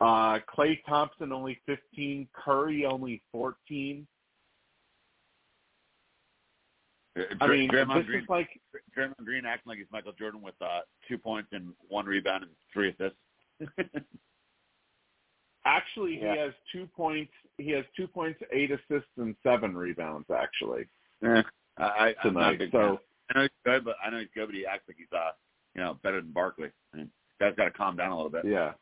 Uh, 0.00 0.38
Klay 0.52 0.78
Thompson 0.88 1.30
only 1.30 1.60
15, 1.66 2.26
Curry 2.32 2.86
only 2.86 3.22
14. 3.30 4.06
Uh, 7.18 7.22
I 7.40 7.46
mean, 7.46 7.70
Draymond 7.70 7.94
this 7.98 8.06
Green, 8.06 8.22
is 8.22 8.28
like 8.28 8.48
Draymond 8.96 9.24
Green 9.24 9.44
acting 9.44 9.68
like 9.70 9.78
he's 9.78 9.86
Michael 9.92 10.12
Jordan 10.18 10.40
with 10.42 10.54
uh, 10.60 10.80
two 11.06 11.18
points 11.18 11.50
and 11.52 11.72
one 11.88 12.06
rebound 12.06 12.44
and 12.44 12.52
three 12.72 12.88
assists. 12.98 13.18
Actually, 15.66 16.18
Yeah. 16.20 16.32
he 16.32 16.38
has 16.40 16.52
two 16.72 16.86
points. 16.96 17.32
He 17.58 17.70
has 17.72 17.84
two 17.96 18.06
points, 18.08 18.40
eight 18.52 18.70
assists, 18.70 19.10
and 19.18 19.36
seven 19.42 19.76
rebounds. 19.76 20.26
Actually, 20.34 20.86
Eh, 21.22 21.42
I, 21.76 21.84
I, 21.84 22.14
I'm 22.24 22.32
not 22.34 22.54
a 22.54 22.56
tonight. 22.56 22.68
So 22.72 22.78
fan. 22.78 22.98
I 23.30 23.34
know 23.38 23.42
he's 23.42 23.50
good, 23.64 23.84
but 23.84 23.96
I 24.04 24.10
know 24.10 24.18
he's 24.18 24.28
good, 24.34 24.46
but 24.46 24.54
he 24.54 24.66
acts 24.66 24.84
like 24.88 24.96
he's 24.98 25.06
uh, 25.12 25.30
you 25.74 25.80
know, 25.82 25.98
better 26.02 26.20
than 26.20 26.32
Barkley. 26.32 26.70
I 26.92 26.96
mean, 26.96 27.10
guy's 27.40 27.54
got 27.56 27.64
to 27.64 27.70
calm 27.70 27.96
down 27.96 28.10
a 28.10 28.16
little 28.16 28.30
bit. 28.30 28.44
yeah. 28.44 28.72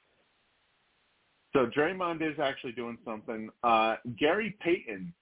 So 1.54 1.66
Draymond 1.66 2.20
is 2.22 2.38
actually 2.38 2.72
doing 2.72 2.98
something. 3.04 3.48
Uh, 3.62 3.96
Gary 4.18 4.54
Payton, 4.60 5.12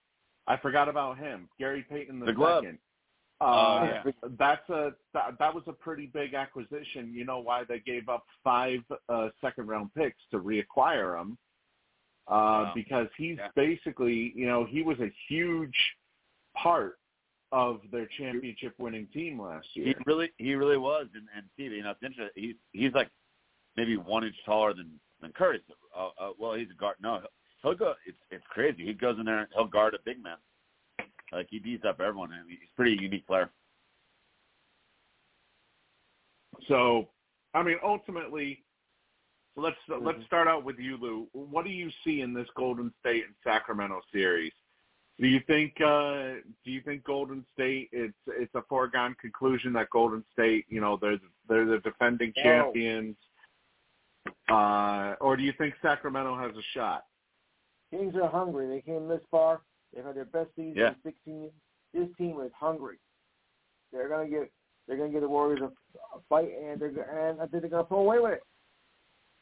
I 0.47 0.57
forgot 0.57 0.89
about 0.89 1.19
him. 1.19 1.49
Gary 1.59 1.85
Payton 1.89 2.19
the, 2.21 2.27
The 2.27 2.33
glove. 2.33 2.65
second. 2.65 2.79
Oh, 3.41 3.47
Uh, 3.47 4.03
yeah. 4.07 4.13
That's 4.39 4.69
a 4.71 4.93
that, 5.13 5.39
that 5.39 5.55
was 5.55 5.63
a 5.67 5.73
pretty 5.73 6.07
big 6.07 6.35
acquisition. 6.35 7.13
You 7.15 7.25
know 7.25 7.39
why 7.39 7.65
they 7.65 7.79
gave 7.81 8.09
up 8.09 8.25
five 8.43 8.81
uh, 9.09 9.29
second 9.41 9.69
round 9.69 9.93
picks 9.95 10.19
to 10.31 10.39
reacquire 10.39 11.21
him? 11.21 11.39
Uh, 12.29 12.33
Wow. 12.33 12.73
Because 12.75 13.07
he's 13.17 13.37
Yeah. 13.39 13.49
basically, 13.55 14.33
you 14.35 14.47
know, 14.47 14.65
he 14.65 14.83
was 14.83 14.99
a 15.01 15.13
huge 15.29 15.77
part 16.57 16.99
of 17.53 17.81
their 17.93 18.09
championship 18.19 18.75
winning 18.79 19.07
team 19.13 19.41
last 19.41 19.67
year. 19.75 19.87
He 19.87 19.95
really, 20.05 20.31
he 20.37 20.55
really 20.55 20.79
was. 20.79 21.07
And, 21.15 21.29
and 21.35 21.47
Steve, 21.55 21.73
you 21.73 21.83
know, 21.83 21.91
it's 21.91 22.03
interesting. 22.03 22.43
He's 22.43 22.55
he's 22.73 22.93
like 22.93 23.11
maybe 23.77 23.97
one 23.97 24.25
inch 24.25 24.37
taller 24.45 24.75
than 24.75 24.91
than 25.21 25.33
Curtis. 25.33 25.63
Uh, 25.97 26.09
uh, 26.21 26.31
well, 26.39 26.55
he's 26.55 26.71
a 26.71 26.79
guard. 26.79 26.97
No, 27.01 27.21
he'll 27.63 27.75
go. 27.75 27.95
It's 28.07 28.19
it's 28.31 28.45
crazy. 28.51 28.85
He 28.85 28.93
goes 28.93 29.19
in 29.19 29.25
there 29.25 29.41
and 29.41 29.49
he'll 29.55 29.67
guard 29.67 29.95
a 29.95 29.99
big 30.05 30.23
man. 30.23 30.37
Like 31.33 31.49
he 31.51 31.59
beats 31.59 31.85
up 31.85 32.01
everyone. 32.01 32.31
I 32.33 32.39
mean, 32.47 32.59
he's 32.61 32.69
a 32.73 32.77
pretty 32.77 33.03
unique 33.03 33.27
player. 33.27 33.51
So, 36.69 37.09
I 37.55 37.63
mean, 37.63 37.77
ultimately, 37.85 38.65
let's 39.57 39.77
Mm-hmm. 39.89 40.07
let's 40.07 40.25
start 40.27 40.49
out 40.49 40.65
with 40.65 40.79
you, 40.79 40.97
Lou. 41.01 41.27
What 41.33 41.65
do 41.65 41.71
you 41.71 41.91
see 42.05 42.21
in 42.21 42.35
this 42.35 42.49
Golden 42.57 42.93
State 43.01 43.25
and 43.25 43.35
Sacramento 43.45 44.01
series? 44.13 44.53
Do 45.19 45.27
you 45.29 45.41
think 45.47 45.81
uh, 45.81 46.43
do 46.65 46.71
you 46.71 46.83
think 46.83 47.03
Golden 47.05 47.45
State 47.55 47.89
it's 47.91 48.15
it's 48.27 48.55
a 48.55 48.63
foregone 48.69 49.17
conclusion 49.21 49.73
that 49.73 49.89
Golden 49.91 50.23
State, 50.33 50.67
you 50.69 50.81
know, 50.81 50.99
they're 51.01 51.19
they're 51.49 51.65
the 51.65 51.79
defending 51.79 52.35
No. 52.37 52.43
champions, 52.43 53.17
uh, 54.51 55.15
or 55.21 55.37
do 55.37 55.43
you 55.43 55.55
think 55.57 55.75
Sacramento 55.81 56.37
has 56.37 56.55
a 56.55 56.63
shot? 56.75 57.05
Kings 57.91 58.15
are 58.17 58.29
hungry. 58.29 58.69
They 58.69 58.83
came 58.83 59.09
this 59.09 59.23
far. 59.31 59.63
They've 59.95 60.05
had 60.05 60.17
their 60.17 60.27
best 60.27 60.51
season 60.55 60.77
Yeah. 60.77 60.89
in 60.91 60.97
16 61.03 61.41
years. 61.41 61.53
This 61.95 62.09
team 62.19 62.39
is 62.43 62.53
hungry. 62.59 62.99
They're 63.93 64.11
gonna 64.11 64.29
get 64.29 64.53
they're 64.87 64.99
gonna 64.99 65.11
get 65.11 65.23
the 65.23 65.29
Warriors 65.29 65.63
a, 65.63 65.67
a 66.15 66.21
fight, 66.29 66.51
and 66.63 66.79
they're 66.79 67.31
and 67.31 67.41
I 67.41 67.47
think 67.47 67.63
they're 67.63 67.71
gonna 67.71 67.85
pull 67.85 68.01
away 68.01 68.19
with 68.19 68.33
it. 68.35 68.43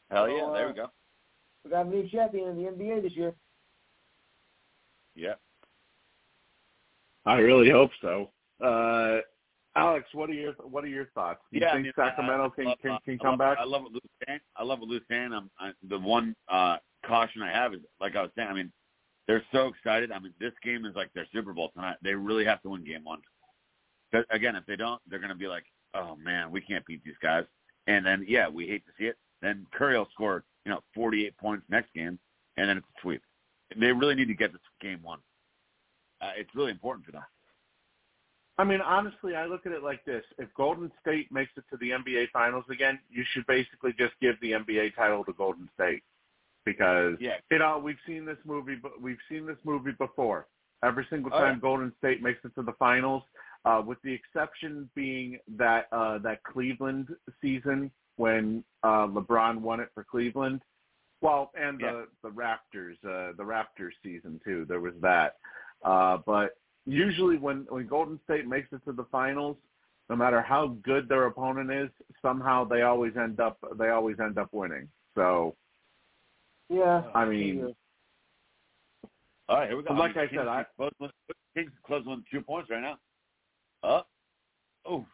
Hell 0.09 0.27
So, 0.27 0.35
yeah, 0.37 0.53
there 0.53 0.65
uh, 0.67 0.69
we 0.69 0.75
go. 0.75 0.91
We 1.65 1.71
got 1.71 1.85
a 1.85 1.89
new 1.89 2.07
champion 2.07 2.49
in 2.49 2.55
the 2.55 2.71
NBA 2.71 3.01
this 3.01 3.13
year. 3.13 3.33
Yeah. 5.15 5.33
I 7.25 7.37
really 7.37 7.69
hope 7.69 7.91
so. 8.01 8.29
Uh, 8.63 9.19
Alex, 9.75 10.07
what 10.13 10.29
are 10.29 10.33
your 10.33 10.53
what 10.69 10.83
are 10.83 10.87
your 10.87 11.07
thoughts? 11.07 11.39
Do 11.51 11.59
you 11.59 11.65
yeah, 11.65 11.73
think 11.73 11.79
I 11.79 11.83
mean, 11.83 11.93
Sacramento 11.97 12.45
I 12.45 12.55
can 12.55 12.65
love, 12.65 12.77
can, 12.81 12.97
can 13.03 13.19
come 13.19 13.29
love, 13.31 13.39
back? 13.39 13.57
I 13.59 13.65
love 13.65 13.83
what 13.83 13.91
Lou's 13.91 14.01
saying. 14.25 14.39
I 14.55 14.63
love 14.63 14.79
what 14.79 14.87
Lou's 14.89 15.01
saying. 15.09 15.33
I'm, 15.33 15.49
I, 15.59 15.71
the 15.89 15.99
one 15.99 16.35
uh, 16.47 16.77
caution 17.05 17.41
I 17.41 17.51
have 17.51 17.73
is, 17.73 17.81
like 17.99 18.15
I 18.15 18.21
was 18.21 18.31
saying, 18.37 18.47
I 18.47 18.53
mean, 18.53 18.71
they're 19.27 19.43
so 19.51 19.67
excited. 19.67 20.11
I 20.11 20.19
mean, 20.19 20.33
this 20.39 20.53
game 20.63 20.85
is 20.85 20.95
like 20.95 21.11
their 21.13 21.27
Super 21.33 21.51
Bowl 21.51 21.71
tonight. 21.73 21.97
They 22.01 22.13
really 22.13 22.45
have 22.45 22.61
to 22.61 22.69
win 22.69 22.85
Game 22.85 23.03
One. 23.03 23.19
again, 24.29 24.55
if 24.55 24.65
they 24.65 24.75
don't, 24.75 25.01
they're 25.09 25.19
going 25.19 25.29
to 25.29 25.35
be 25.35 25.47
like, 25.47 25.65
"Oh 25.93 26.15
man, 26.15 26.51
we 26.51 26.61
can't 26.61 26.85
beat 26.85 27.03
these 27.03 27.15
guys." 27.21 27.43
And 27.87 28.05
then, 28.05 28.25
yeah, 28.27 28.47
we 28.47 28.67
hate 28.67 28.85
to 28.85 28.91
see 28.97 29.05
it. 29.05 29.17
Then 29.41 29.65
Curry 29.73 29.97
will 29.97 30.07
score, 30.13 30.43
you 30.65 30.71
know, 30.71 30.79
48 30.95 31.37
points 31.37 31.65
next 31.69 31.93
game, 31.93 32.17
and 32.57 32.69
then 32.69 32.77
it's 32.77 32.87
a 32.97 33.01
sweep. 33.01 33.21
They 33.77 33.91
really 33.91 34.15
need 34.15 34.27
to 34.27 34.33
get 34.33 34.51
this 34.53 34.61
Game 34.81 34.99
One. 35.03 35.19
Uh, 36.25 36.31
it's 36.37 36.49
really 36.55 36.71
important 36.71 37.05
for 37.05 37.11
them. 37.11 37.23
I 38.57 38.63
mean, 38.63 38.79
honestly, 38.81 39.35
I 39.35 39.45
look 39.45 39.65
at 39.65 39.73
it 39.73 39.83
like 39.83 40.05
this: 40.05 40.23
if 40.37 40.47
Golden 40.55 40.91
State 41.01 41.31
makes 41.31 41.51
it 41.57 41.65
to 41.71 41.77
the 41.77 41.89
NBA 41.91 42.29
Finals 42.31 42.63
again, 42.71 42.99
you 43.09 43.23
should 43.33 43.45
basically 43.47 43.91
just 43.97 44.13
give 44.21 44.35
the 44.41 44.51
NBA 44.53 44.95
title 44.95 45.23
to 45.25 45.33
Golden 45.33 45.69
State 45.73 46.03
because 46.65 47.17
Yeah. 47.19 47.37
you 47.51 47.59
know 47.59 47.77
we've 47.77 47.99
seen 48.07 48.23
this 48.25 48.37
movie. 48.45 48.75
but 48.75 49.01
We've 49.01 49.19
seen 49.29 49.45
this 49.45 49.57
movie 49.65 49.91
before. 49.91 50.47
Every 50.83 51.05
single 51.09 51.33
Oh, 51.33 51.39
time 51.39 51.55
yeah. 51.55 51.59
Golden 51.61 51.93
State 51.97 52.21
makes 52.21 52.43
it 52.45 52.55
to 52.55 52.61
the 52.61 52.73
finals, 52.73 53.23
uh, 53.65 53.81
with 53.85 54.01
the 54.03 54.13
exception 54.13 54.89
being 54.95 55.39
that 55.57 55.87
uh, 55.91 56.17
that 56.19 56.41
Cleveland 56.43 57.13
season 57.41 57.91
when 58.15 58.63
uh, 58.83 59.07
LeBron 59.07 59.57
won 59.59 59.81
it 59.81 59.89
for 59.93 60.05
Cleveland. 60.05 60.61
Well, 61.21 61.51
and 61.55 61.77
the 61.79 61.83
Yeah. 61.85 62.05
the 62.23 62.29
Raptors, 62.29 62.97
uh, 63.03 63.33
the 63.33 63.43
Raptors 63.43 63.93
season 64.01 64.39
too. 64.45 64.63
There 64.65 64.79
was 64.79 64.93
that, 65.01 65.37
uh, 65.85 66.17
but 66.25 66.57
usually 66.85 67.37
when 67.37 67.65
when 67.69 67.87
Golden 67.87 68.19
State 68.25 68.45
makes 68.47 68.67
it 68.73 68.81
to 68.85 68.91
the 68.91 69.05
finals, 69.11 69.55
no 70.09 70.15
matter 70.15 70.41
how 70.41 70.75
good 70.83 71.07
their 71.07 71.25
opponent 71.27 71.71
is, 71.71 71.89
somehow 72.21 72.63
they 72.65 72.81
always 72.81 73.13
end 73.17 73.39
up 73.39 73.57
they 73.79 73.89
always 73.89 74.17
end 74.19 74.37
up 74.37 74.49
winning. 74.51 74.89
So 75.15 75.55
Yeah. 76.69 77.03
I 77.15 77.23
mean, 77.25 77.73
All 79.47 79.57
right, 79.59 79.67
here 79.69 79.77
we 79.77 79.83
go. 79.83 79.93
Like 79.93 80.17
I 80.17 80.27
Kings 80.27 80.39
said, 80.39 80.47
I- 80.47 80.65
close 80.75 80.91
with, 80.99 81.11
Kings 81.55 81.71
close 81.85 82.03
with 82.05 82.19
two 82.31 82.41
points 82.41 82.69
right 82.69 82.81
now. 82.81 82.97
Oh, 83.83 84.01
oh, 84.85 85.05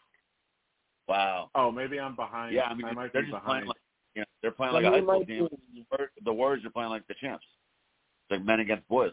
wow. 1.07 1.49
oh, 1.56 1.69
maybe 1.72 1.99
I'm 1.99 2.15
behind. 2.15 2.56
Yeah, 2.56 2.64
I 2.64 2.73
mean 2.73 2.88
might 2.95 3.11
they're 3.11 3.23
be 3.23 3.30
just 3.31 3.43
behind. 3.43 3.65
playing 3.65 3.68
like 3.68 3.77
you 4.15 4.22
know, 4.22 4.26
they're 4.41 4.52
playing 4.52 4.72
I 4.76 4.80
like 4.80 4.85
a 4.85 4.91
high 4.91 5.02
school 5.02 5.26
team. 5.26 5.48
be- 5.73 6.23
The 6.23 6.34
Warriors 6.34 6.64
are 6.65 6.69
playing 6.69 6.89
like 6.89 7.06
the 7.07 7.15
champs. 7.22 7.45
It's 8.23 8.38
like 8.38 8.45
men 8.45 8.60
against 8.61 8.88
boys. 8.88 9.11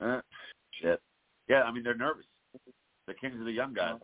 Eh, 0.00 0.20
shit. 0.80 1.00
Yeah, 1.48 1.62
I 1.62 1.72
mean 1.72 1.82
they're 1.82 1.94
nervous. 1.96 2.24
The 3.06 3.14
Kings 3.14 3.40
are 3.40 3.44
the 3.44 3.52
young 3.52 3.72
guys. 3.72 3.98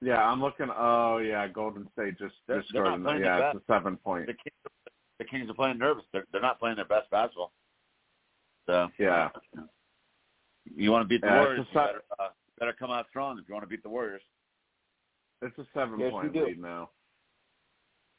yeah, 0.00 0.22
I'm 0.22 0.40
looking. 0.40 0.68
Oh 0.76 1.18
yeah, 1.18 1.46
Golden 1.48 1.88
State 1.92 2.18
just 2.18 2.34
They're- 2.46 2.60
just 2.60 2.72
they're 2.72 2.82
scored. 2.84 2.86
not 2.86 2.94
an- 2.98 3.04
playing 3.04 3.20
Yeah, 3.22 3.38
their 3.38 3.50
it's 3.50 3.60
a 3.68 3.72
seven 3.72 3.96
point. 3.96 4.26
The 4.26 4.34
Kings, 4.34 4.74
the 5.18 5.24
Kings 5.24 5.50
are 5.50 5.54
playing 5.54 5.78
nervous. 5.78 6.04
They're 6.12 6.26
they're 6.32 6.40
not 6.40 6.58
playing 6.58 6.76
their 6.76 6.84
best 6.84 7.10
basketball. 7.10 7.52
So 8.66 8.88
Yeah. 8.98 9.30
you 10.64 10.90
want 10.90 11.02
to 11.04 11.08
beat 11.08 11.20
the 11.20 11.28
Yeah, 11.28 11.40
Warriors, 11.40 11.66
a 11.66 11.68
you 11.68 11.74
better 11.74 12.02
uh, 12.18 12.28
better 12.58 12.72
come 12.72 12.90
out 12.90 13.06
strong 13.08 13.38
if 13.38 13.48
you 13.48 13.54
want 13.54 13.62
to 13.64 13.68
beat 13.68 13.82
the 13.82 13.88
Warriors. 13.88 14.22
It's 15.42 15.56
a 15.58 15.66
seven 15.74 16.00
Yes, 16.00 16.10
point 16.10 16.34
lead 16.34 16.58
now. 16.58 16.90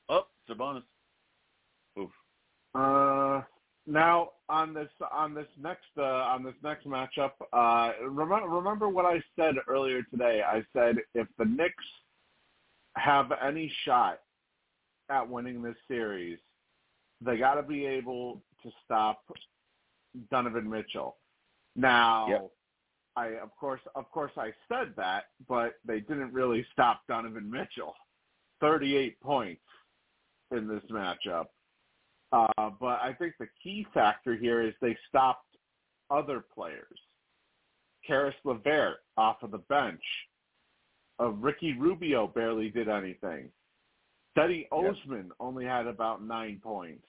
Oh, 0.09 0.27
Sabonis. 0.47 0.83
Oof. 1.99 2.11
Uh, 2.75 3.41
now 3.87 4.29
on 4.49 4.73
this 4.73 4.89
on 5.11 5.33
this 5.33 5.47
next 5.61 5.87
uh, 5.97 6.01
on 6.03 6.43
this 6.43 6.53
next 6.63 6.85
matchup, 6.85 7.31
uh, 7.53 7.93
remember 8.07 8.47
remember 8.47 8.89
what 8.89 9.05
I 9.05 9.21
said 9.35 9.55
earlier 9.67 10.03
today. 10.03 10.41
I 10.45 10.63
said 10.73 10.97
if 11.15 11.27
the 11.39 11.45
Knicks 11.45 11.73
have 12.97 13.31
any 13.43 13.71
shot 13.85 14.19
at 15.09 15.27
winning 15.27 15.61
this 15.61 15.77
series, 15.87 16.37
they 17.21 17.37
got 17.37 17.55
to 17.55 17.63
be 17.63 17.85
able 17.85 18.41
to 18.63 18.69
stop 18.83 19.23
Donovan 20.29 20.69
Mitchell. 20.69 21.15
Now, 21.75 22.27
Yep. 22.27 22.51
I 23.15 23.27
of 23.37 23.55
course 23.55 23.81
of 23.95 24.11
course 24.11 24.33
I 24.37 24.51
said 24.67 24.93
that, 24.97 25.25
but 25.47 25.75
they 25.85 26.01
didn't 26.01 26.33
really 26.33 26.65
stop 26.73 27.01
Donovan 27.07 27.49
Mitchell. 27.49 27.95
Thirty-eight 28.59 29.19
points 29.21 29.61
in 30.51 30.67
this 30.67 30.83
matchup. 30.91 31.45
Uh, 32.31 32.69
but 32.79 32.99
I 33.01 33.15
think 33.17 33.33
the 33.39 33.47
key 33.63 33.85
factor 33.93 34.35
here 34.35 34.61
is 34.61 34.73
they 34.81 34.97
stopped 35.07 35.57
other 36.11 36.43
players. 36.53 36.99
Caris 38.05 38.35
LeVert 38.43 38.97
off 39.17 39.43
of 39.43 39.51
the 39.51 39.57
bench. 39.57 40.01
Uh, 41.19 41.29
Ricky 41.29 41.73
Rubio 41.73 42.27
barely 42.27 42.69
did 42.69 42.89
anything. 42.89 43.49
Cedi 44.37 44.67
Osman 44.71 45.31
only 45.39 45.65
had 45.65 45.87
about 45.87 46.23
nine 46.23 46.59
points. 46.63 47.07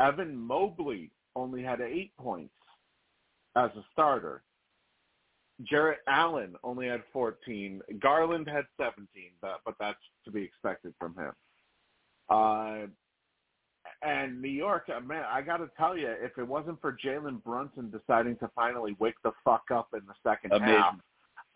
Evan 0.00 0.36
Mobley 0.36 1.10
only 1.36 1.62
had 1.62 1.80
eight 1.80 2.12
points 2.16 2.54
as 3.56 3.70
a 3.76 3.84
starter. 3.92 4.42
Jarrett 5.64 5.98
Allen 6.06 6.54
only 6.62 6.86
had 6.86 7.02
14. 7.12 7.82
Garland 8.00 8.48
had 8.48 8.64
17, 8.80 9.06
but, 9.42 9.60
but 9.64 9.74
that's 9.80 9.98
to 10.24 10.30
be 10.30 10.42
expected 10.42 10.94
from 10.98 11.14
him. 11.16 11.32
Uh, 12.30 12.86
and 14.02 14.40
New 14.40 14.48
York, 14.48 14.88
uh, 14.94 15.00
man, 15.00 15.24
I 15.28 15.42
got 15.42 15.58
to 15.58 15.70
tell 15.76 15.96
you, 15.96 16.08
if 16.08 16.36
it 16.38 16.46
wasn't 16.46 16.80
for 16.80 16.96
Jalen 17.04 17.42
Brunson 17.42 17.90
deciding 17.90 18.36
to 18.36 18.50
finally 18.54 18.96
wake 18.98 19.16
the 19.24 19.32
fuck 19.44 19.64
up 19.72 19.88
in 19.94 20.00
the 20.06 20.14
second 20.22 20.52
Amazing. 20.52 20.76
half, 20.76 20.94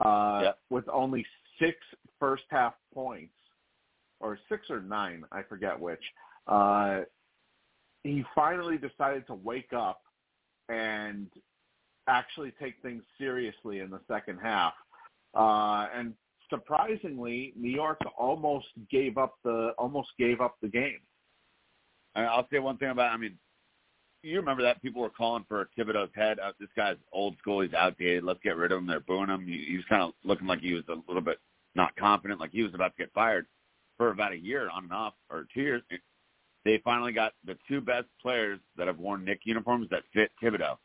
uh, 0.04 0.40
Yep. 0.44 0.58
with 0.70 0.88
only 0.88 1.24
six 1.58 1.76
first 2.18 2.44
half 2.50 2.74
points, 2.92 3.34
or 4.20 4.38
six 4.48 4.70
or 4.70 4.80
nine, 4.80 5.24
I 5.32 5.42
forget 5.42 5.78
which, 5.78 6.02
uh, 6.46 7.02
he 8.02 8.24
finally 8.34 8.78
decided 8.78 9.26
to 9.28 9.34
wake 9.34 9.72
up 9.72 10.02
and 10.68 11.30
actually 12.08 12.52
take 12.52 12.80
things 12.82 13.04
seriously 13.18 13.78
in 13.80 13.90
the 13.90 14.00
second 14.08 14.38
half 14.38 14.74
uh, 15.34 15.88
and 15.94 16.14
surprisingly, 16.50 17.52
New 17.56 17.70
York 17.70 17.98
almost 18.18 18.66
gave 18.90 19.16
up 19.16 19.36
the 19.44 19.72
almost 19.78 20.10
gave 20.18 20.40
up 20.40 20.56
the 20.60 20.68
game. 20.68 21.00
I 22.14 22.22
I'll 22.22 22.48
say 22.52 22.58
one 22.58 22.78
thing 22.78 22.90
about. 22.90 23.12
I 23.12 23.16
mean, 23.16 23.38
you 24.22 24.36
remember 24.38 24.62
that 24.62 24.82
people 24.82 25.02
were 25.02 25.10
calling 25.10 25.44
for 25.48 25.68
Thibodeau's 25.78 26.10
head. 26.14 26.38
Uh, 26.38 26.52
this 26.60 26.68
guy's 26.76 26.96
old 27.12 27.36
school. 27.38 27.60
He's 27.60 27.74
outdated. 27.74 28.24
Let's 28.24 28.40
get 28.42 28.56
rid 28.56 28.72
of 28.72 28.78
him. 28.78 28.86
They're 28.86 29.00
booing 29.00 29.28
him. 29.28 29.46
He, 29.46 29.64
he 29.68 29.76
was 29.76 29.84
kind 29.88 30.02
of 30.02 30.12
looking 30.24 30.46
like 30.46 30.60
he 30.60 30.74
was 30.74 30.84
a 30.88 30.96
little 31.08 31.22
bit 31.22 31.38
not 31.74 31.96
confident, 31.96 32.40
like 32.40 32.52
he 32.52 32.62
was 32.62 32.74
about 32.74 32.96
to 32.96 33.02
get 33.02 33.12
fired 33.14 33.46
for 33.96 34.10
about 34.10 34.32
a 34.32 34.36
year 34.38 34.68
on 34.70 34.84
and 34.84 34.92
off, 34.92 35.14
or 35.30 35.46
two 35.54 35.62
years. 35.62 35.82
They 36.64 36.80
finally 36.84 37.12
got 37.12 37.32
the 37.44 37.56
two 37.68 37.80
best 37.80 38.06
players 38.20 38.60
that 38.76 38.86
have 38.86 38.98
worn 38.98 39.24
Knick 39.24 39.40
uniforms 39.44 39.88
that 39.90 40.02
fit 40.12 40.30
Thibodeau, 40.42 40.76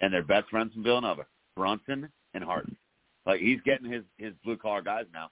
and 0.00 0.12
they're 0.12 0.22
best 0.22 0.48
friends 0.50 0.72
from 0.74 0.82
Villanova, 0.82 1.26
Brunson 1.56 2.08
and 2.34 2.44
Harden. 2.44 2.76
Like 3.26 3.40
he's 3.40 3.60
getting 3.64 3.90
his 3.90 4.02
his 4.16 4.32
blue 4.44 4.56
collar 4.56 4.82
guys 4.82 5.06
now. 5.12 5.30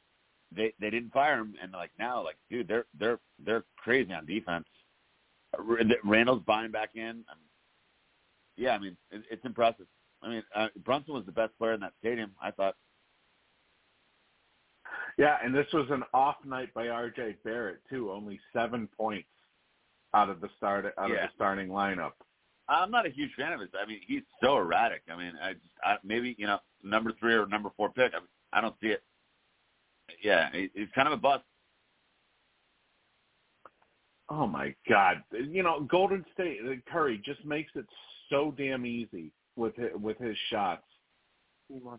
They 0.54 0.72
they 0.80 0.90
didn't 0.90 1.12
fire 1.12 1.38
him, 1.38 1.54
and 1.62 1.72
like 1.72 1.90
now, 1.98 2.22
like 2.22 2.36
dude, 2.50 2.68
they're 2.68 2.86
they're 2.98 3.18
they're 3.44 3.64
crazy 3.76 4.12
on 4.12 4.26
defense. 4.26 4.66
Randle's 6.04 6.42
buying 6.46 6.70
back 6.70 6.90
in. 6.94 7.24
Yeah, 8.56 8.70
I 8.74 8.78
mean 8.78 8.96
it, 9.10 9.22
it's 9.30 9.44
impressive. 9.44 9.86
I 10.22 10.28
mean 10.28 10.42
uh, 10.54 10.68
Brunson 10.84 11.14
was 11.14 11.26
the 11.26 11.32
best 11.32 11.56
player 11.58 11.74
in 11.74 11.80
that 11.80 11.92
stadium. 12.00 12.32
I 12.42 12.50
thought. 12.50 12.76
Yeah, 15.18 15.36
and 15.42 15.54
this 15.54 15.66
was 15.72 15.86
an 15.90 16.02
off 16.12 16.36
night 16.44 16.72
by 16.74 16.88
R.J. 16.88 17.36
Barrett 17.42 17.80
too. 17.88 18.10
Only 18.12 18.38
seven 18.52 18.88
points 18.96 19.28
out 20.14 20.28
of 20.28 20.40
the 20.40 20.48
start 20.56 20.84
out 20.98 21.08
Yeah. 21.08 21.16
of 21.16 21.20
the 21.22 21.34
starting 21.34 21.68
lineup. 21.68 22.12
I'm 22.68 22.90
not 22.90 23.06
a 23.06 23.10
huge 23.10 23.30
fan 23.36 23.52
of 23.52 23.60
his. 23.60 23.70
I 23.80 23.86
mean, 23.86 24.00
he's 24.06 24.22
so 24.42 24.56
erratic. 24.58 25.02
I 25.10 25.16
mean, 25.16 25.32
I 25.42 25.52
just 25.52 25.64
I, 25.84 25.96
maybe 26.04 26.34
you 26.38 26.46
know 26.46 26.58
number 26.82 27.12
three 27.18 27.34
or 27.34 27.46
number 27.46 27.70
four 27.76 27.90
pick. 27.90 28.12
I, 28.14 28.18
mean, 28.18 28.28
I 28.52 28.60
don't 28.60 28.74
see 28.80 28.88
it. 28.88 29.02
Yeah, 30.22 30.50
he, 30.52 30.70
he's 30.74 30.88
kind 30.94 31.06
of 31.06 31.14
a 31.14 31.16
bust. 31.16 31.44
Oh 34.28 34.46
my 34.46 34.74
God! 34.88 35.22
You 35.32 35.62
know, 35.62 35.86
Golden 35.90 36.24
State 36.34 36.58
uh, 36.66 36.74
Curry 36.90 37.22
just 37.24 37.44
makes 37.44 37.70
it 37.76 37.86
so 38.28 38.52
damn 38.56 38.84
easy 38.84 39.30
with 39.54 39.76
his, 39.76 39.90
with 40.00 40.18
his 40.18 40.36
shots. 40.50 40.82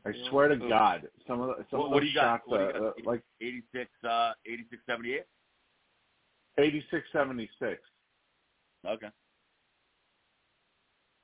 I 0.06 0.12
swear 0.30 0.48
to 0.50 0.58
God, 0.58 1.08
some 1.28 1.42
of 1.42 1.50
the, 1.50 1.66
some 1.70 1.80
What, 1.80 1.86
of 1.88 1.92
those 1.94 2.02
do 2.02 2.08
you 2.08 2.14
got? 2.16 2.24
shots, 2.24 2.44
What 2.46 2.58
do 2.58 2.64
you 2.64 2.70
uh, 2.70 2.74
got? 2.74 2.88
uh, 2.88 2.92
like 3.06 3.22
86, 3.42 3.90
uh, 4.10 4.32
86, 4.46 4.82
78? 4.86 5.24
eighty 6.58 6.84
six 6.92 7.06
seventy 7.12 7.50
six. 7.60 7.82
Okay. 8.86 9.08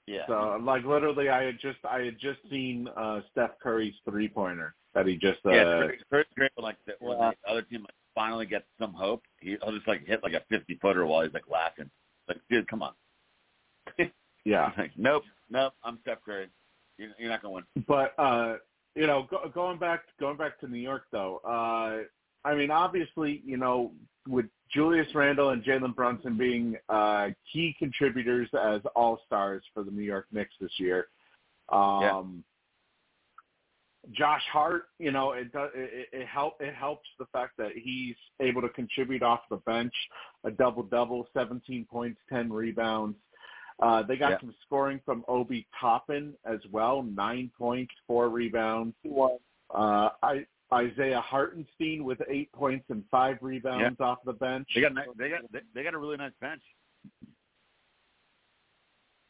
Yeah. 0.07 0.27
So 0.27 0.59
like 0.61 0.83
literally, 0.83 1.29
I 1.29 1.43
had 1.43 1.59
just 1.61 1.79
I 1.89 2.01
had 2.01 2.19
just 2.19 2.39
seen 2.49 2.87
uh 2.97 3.21
Steph 3.31 3.51
Curry's 3.61 3.93
three 4.07 4.27
pointer 4.27 4.75
that 4.93 5.07
he 5.07 5.15
just 5.15 5.39
uh, 5.45 5.51
yeah, 5.51 5.87
great. 6.09 6.27
When, 6.33 6.49
like 6.63 6.77
the, 6.85 6.93
when 6.99 7.17
Yeah. 7.17 7.31
the 7.45 7.51
other 7.51 7.61
team 7.63 7.81
like, 7.81 7.93
finally 8.15 8.45
gets 8.45 8.65
some 8.79 8.93
hope, 8.93 9.23
he, 9.39 9.57
he'll 9.61 9.73
just 9.73 9.87
like 9.87 10.05
hit 10.05 10.21
like 10.23 10.33
a 10.33 10.41
50 10.49 10.77
footer 10.81 11.05
while 11.05 11.23
he's 11.23 11.33
like 11.33 11.49
laughing. 11.49 11.89
Like, 12.27 12.37
dude, 12.49 12.67
come 12.67 12.83
on. 12.83 12.93
yeah. 14.45 14.71
Like, 14.77 14.91
nope, 14.97 15.23
nope. 15.49 15.73
I'm 15.83 15.99
Steph 16.01 16.19
Curry. 16.25 16.47
You're, 16.97 17.09
you're 17.17 17.29
not 17.29 17.41
gonna 17.41 17.55
win. 17.55 17.63
But 17.87 18.13
uh, 18.17 18.55
you 18.95 19.07
know, 19.07 19.27
go, 19.29 19.49
going 19.53 19.79
back 19.79 20.03
going 20.19 20.37
back 20.37 20.59
to 20.59 20.67
New 20.67 20.79
York 20.79 21.03
though, 21.11 21.41
uh, 21.43 22.03
I 22.47 22.55
mean, 22.55 22.71
obviously, 22.71 23.41
you 23.45 23.57
know, 23.57 23.91
with 24.27 24.45
Julius 24.73 25.07
Randle 25.13 25.49
and 25.49 25.63
Jalen 25.63 25.95
Brunson 25.95 26.37
being 26.37 26.77
uh, 26.89 27.29
key 27.51 27.75
contributors 27.79 28.49
as 28.53 28.81
all 28.95 29.19
stars 29.25 29.63
for 29.73 29.83
the 29.83 29.91
New 29.91 30.03
York 30.03 30.27
Knicks 30.31 30.53
this 30.59 30.71
year, 30.77 31.07
um, 31.69 32.43
Josh 34.11 34.43
Hart, 34.51 34.89
you 34.99 35.11
know, 35.11 35.31
it 35.31 35.51
does 35.53 35.69
it, 35.73 36.09
it 36.11 36.27
help 36.27 36.55
it 36.59 36.73
helps 36.75 37.07
the 37.19 37.25
fact 37.31 37.53
that 37.57 37.71
he's 37.73 38.15
able 38.41 38.61
to 38.61 38.69
contribute 38.69 39.23
off 39.23 39.41
the 39.49 39.57
bench, 39.57 39.93
a 40.43 40.51
double 40.51 40.83
double, 40.83 41.27
17 41.33 41.85
points, 41.89 42.19
10 42.29 42.51
rebounds. 42.51 43.15
Uh, 43.81 44.03
they 44.03 44.17
got 44.17 44.31
Yeah. 44.31 44.39
some 44.41 44.53
scoring 44.65 44.99
from 45.05 45.23
Obi 45.27 45.65
Toppin 45.79 46.33
as 46.45 46.59
well, 46.71 47.03
nine 47.03 47.49
points, 47.57 47.93
four 48.05 48.29
rebounds. 48.29 48.95
Uh, 49.73 50.09
I, 50.21 50.45
Isaiah 50.71 51.21
Hartenstein 51.21 52.03
with 52.03 52.21
eight 52.27 52.51
points 52.51 52.85
and 52.89 53.03
five 53.09 53.37
rebounds 53.41 53.99
off 53.99 54.19
the 54.25 54.33
bench. 54.33 54.67
They 54.75 54.81
got 54.81 54.91
a 54.91 54.95
nice, 54.95 55.07
they 55.17 55.29
got 55.29 55.41
they, 55.51 55.59
they 55.73 55.83
got 55.83 55.93
a 55.93 55.97
really 55.97 56.17
nice 56.17 56.33
bench. 56.41 56.61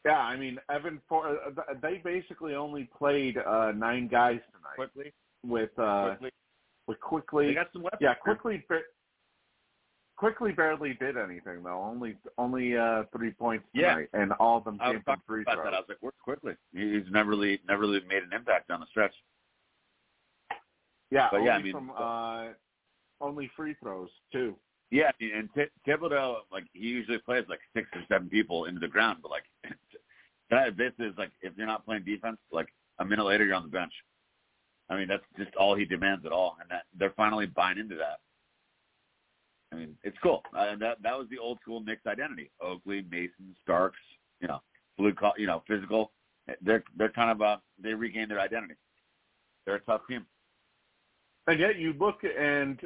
Yeah, 0.04 0.18
I 0.18 0.36
mean 0.36 0.58
Evan. 0.70 1.00
For 1.08 1.26
uh, 1.28 1.50
they 1.82 2.00
basically 2.04 2.54
only 2.54 2.88
played 2.96 3.38
uh, 3.38 3.72
nine 3.74 4.06
guys 4.08 4.40
tonight 4.52 4.76
Quickley, 4.76 5.12
with 5.46 5.70
uh, 5.78 6.08
Quickley. 6.16 6.30
with 6.86 7.00
Quickley. 7.00 7.46
They 7.48 7.54
got 7.54 7.68
some 7.72 7.82
weapons. 7.82 8.00
Yeah, 8.02 8.14
Quickley. 8.14 8.62
Quickley 10.16 10.52
barely 10.52 10.94
did 11.00 11.16
anything 11.16 11.62
though. 11.64 11.82
Only 11.82 12.16
only 12.38 12.76
uh 12.76 13.04
three 13.16 13.32
points 13.32 13.64
Yeah. 13.74 13.94
tonight, 13.94 14.08
and 14.12 14.32
all 14.34 14.58
of 14.58 14.64
them 14.64 14.78
came 14.78 15.02
from 15.04 15.22
free 15.26 15.42
about 15.42 15.54
throws. 15.56 15.64
that. 15.66 15.74
I 15.74 15.78
was 15.80 15.86
like, 15.88 15.98
where's 16.00 16.14
Quickley? 16.22 16.54
He's 16.72 17.10
never 17.10 17.30
really 17.30 17.60
never 17.66 17.82
really 17.82 18.00
made 18.08 18.22
an 18.22 18.32
impact 18.32 18.70
on 18.70 18.80
the 18.80 18.86
stretch. 18.90 19.14
Yeah, 21.10 21.28
But 21.30 21.38
only 21.38 21.46
yeah, 21.48 21.56
I 21.56 21.62
mean- 21.62 21.72
from 21.72 21.90
uh 21.96 22.44
only 23.20 23.50
free 23.56 23.74
throws 23.82 24.10
too. 24.32 24.54
Yeah, 24.90 25.10
and 25.20 25.48
T- 25.54 25.64
Thibodeau, 25.88 26.40
like 26.52 26.64
he 26.72 26.80
usually 26.86 27.18
plays 27.18 27.44
like 27.48 27.60
six 27.74 27.88
or 27.94 28.02
seven 28.08 28.28
people 28.28 28.66
into 28.66 28.78
the 28.80 28.86
ground, 28.88 29.18
but 29.22 29.30
like 29.30 29.44
that 30.50 30.76
this 30.76 30.92
is 30.98 31.12
like 31.16 31.30
if 31.42 31.52
you're 31.56 31.66
not 31.66 31.84
playing 31.84 32.04
defense, 32.04 32.38
like 32.52 32.68
a 32.98 33.04
minute 33.04 33.24
later 33.24 33.44
you're 33.44 33.54
on 33.54 33.62
the 33.62 33.68
bench. 33.68 33.92
I 34.90 34.96
mean, 34.96 35.08
that's 35.08 35.24
just 35.38 35.54
all 35.56 35.74
he 35.74 35.84
demands 35.84 36.26
at 36.26 36.32
all, 36.32 36.56
and 36.60 36.70
that 36.70 36.82
they're 36.98 37.14
finally 37.16 37.46
buying 37.46 37.78
into 37.78 37.96
that. 37.96 38.20
I 39.72 39.76
mean, 39.76 39.96
it's 40.04 40.16
cool. 40.22 40.42
Uh, 40.56 40.76
that 40.76 41.02
that 41.02 41.18
was 41.18 41.26
the 41.30 41.38
old 41.38 41.58
school 41.62 41.80
Knicks 41.80 42.06
identity: 42.06 42.50
Oakley, 42.60 43.04
Mason, 43.10 43.56
Starks. 43.62 43.98
You 44.40 44.48
know, 44.48 44.60
blue, 44.98 45.14
co- 45.14 45.32
you 45.38 45.46
know, 45.46 45.62
physical. 45.66 46.12
They're 46.60 46.84
they're 46.96 47.08
kind 47.08 47.30
of 47.30 47.40
uh 47.40 47.56
they 47.82 47.94
regained 47.94 48.30
their 48.30 48.40
identity. 48.40 48.74
They're 49.64 49.76
a 49.76 49.80
tough 49.80 50.02
team. 50.08 50.26
And 51.46 51.58
yet 51.58 51.76
you 51.76 51.94
look 51.98 52.22
and 52.24 52.80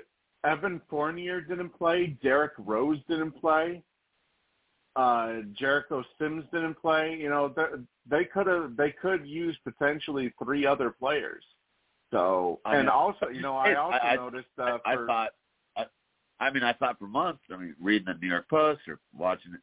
Evan 0.44 0.80
Fournier 0.88 1.40
didn't 1.40 1.70
play, 1.70 2.16
Derrick 2.22 2.52
Rose 2.58 2.98
didn't 3.08 3.32
play, 3.32 3.82
uh 4.98 5.42
Jericho 5.56 6.02
Sims 6.18 6.44
didn't 6.52 6.74
play. 6.74 7.14
You 7.14 7.28
know, 7.28 7.48
they- 7.48 7.84
they 8.06 8.24
could 8.24 8.46
have 8.48 8.76
they 8.76 8.90
could 8.90 9.26
use 9.26 9.56
potentially 9.64 10.32
three 10.42 10.66
other 10.66 10.90
players. 10.90 11.44
So 12.10 12.60
I 12.64 12.76
and 12.76 12.86
know. 12.86 12.92
also, 12.92 13.28
you 13.28 13.40
know, 13.40 13.56
I 13.56 13.74
also 13.84 13.96
I- 13.98 14.12
I- 14.12 14.16
noticed 14.16 14.48
uh, 14.58 14.78
I, 14.84 14.92
I 14.92 14.94
for, 14.96 15.06
thought, 15.06 15.30
I, 15.76 15.84
I 16.40 16.50
mean, 16.50 16.64
I 16.64 16.72
thought 16.72 16.98
for 16.98 17.06
months. 17.06 17.42
I 17.52 17.56
mean, 17.56 17.74
reading 17.80 18.06
the 18.06 18.14
New 18.20 18.28
York 18.28 18.48
Post 18.48 18.80
or 18.88 18.98
watching 19.16 19.54
it 19.54 19.60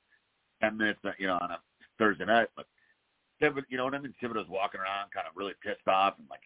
ten 0.61 0.77
minutes, 0.77 0.99
uh, 1.03 1.11
you 1.19 1.27
know, 1.27 1.37
on 1.41 1.51
a 1.51 1.59
Thursday 1.99 2.25
night. 2.25 2.47
But 2.55 2.67
Thibodeau, 3.41 3.63
you 3.69 3.77
know 3.77 3.83
what 3.85 3.95
I 3.95 3.99
mean? 3.99 4.13
Thibodeau's 4.21 4.47
walking 4.47 4.79
around, 4.79 5.11
kind 5.11 5.27
of 5.27 5.35
really 5.35 5.53
pissed 5.61 5.87
off, 5.87 6.13
and 6.17 6.27
like 6.29 6.43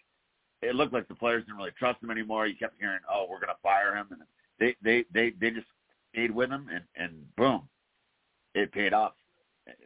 it 0.62 0.74
looked 0.76 0.94
like 0.94 1.08
the 1.08 1.16
players 1.16 1.44
didn't 1.46 1.58
really 1.58 1.72
trust 1.78 2.02
him 2.02 2.10
anymore. 2.12 2.48
You 2.48 2.56
kept 2.56 2.80
hearing, 2.80 3.00
"Oh, 3.12 3.28
we're 3.30 3.40
going 3.40 3.54
to 3.54 3.62
fire 3.62 3.96
him," 3.96 4.08
and 4.12 4.22
they 4.60 4.76
they 4.82 5.06
they 5.14 5.30
they 5.40 5.52
just 5.52 5.68
stayed 6.14 6.32
with 6.32 6.50
him, 6.50 6.70
and 6.74 6.84
and 6.96 7.36
boom, 7.36 7.68
it 8.56 8.72
paid 8.72 8.94
off. 8.94 9.14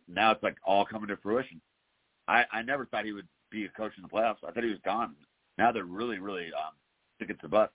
Now 0.08 0.32
it's 0.32 0.44
like 0.44 0.58
all 0.66 0.86
coming 0.86 1.08
to 1.10 1.18
fruition. 1.18 1.62
I 2.28 2.44
I 2.52 2.62
never 2.62 2.86
thought 2.86 3.06
he 3.06 3.12
would 3.14 3.28
be 3.52 3.66
a 3.66 3.70
coach 3.70 3.92
in 3.98 4.04
the 4.04 4.10
playoffs. 4.10 4.38
I 4.48 4.52
thought 4.52 4.64
he 4.64 4.70
was 4.70 4.80
gone. 4.86 5.16
Now 5.58 5.72
they're 5.72 5.84
really 5.86 6.20
really 6.20 6.48
um, 6.48 6.74
sticking 7.18 7.36
to 7.38 7.42
the 7.44 7.48
butt. 7.50 7.72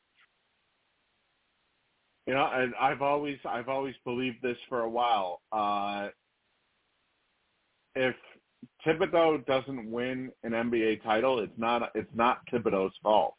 you 2.27 2.35
know, 2.35 2.49
and 2.53 2.75
I've 2.81 3.03
always 3.03 3.39
I've 3.45 3.69
always 3.69 3.95
believed 4.05 4.39
this 4.43 4.57
for 4.69 4.81
a 4.81 4.89
while. 4.91 5.41
Uh 5.53 6.09
if 7.95 8.15
Thibodeau 8.87 9.45
doesn't 9.47 9.91
win 9.91 10.31
an 10.43 10.53
NBA 10.53 11.03
title, 11.03 11.41
it's 11.41 11.53
not 11.59 11.91
it's 11.95 12.11
not 12.15 12.41
Thibodeau's 12.53 12.95
fault. 13.03 13.35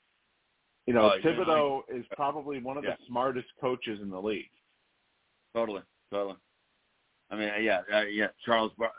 You 0.85 0.93
know, 0.93 1.11
Oh, 1.13 1.19
Thibodeau 1.23 1.81
is 1.89 2.05
probably 2.15 2.59
one 2.61 2.77
of 2.77 2.83
Yeah. 2.83 2.91
the 2.91 3.05
smartest 3.07 3.47
coaches 3.61 3.99
in 4.01 4.09
the 4.09 4.19
league. 4.21 4.49
Totally, 5.55 5.81
totally. 6.11 6.37
I 7.31 7.35
mean, 7.35 7.51
yeah, 7.61 7.81
uh, 7.93 8.01
yeah. 8.01 8.27
Charles, 8.45 8.71
Bar- 8.77 8.91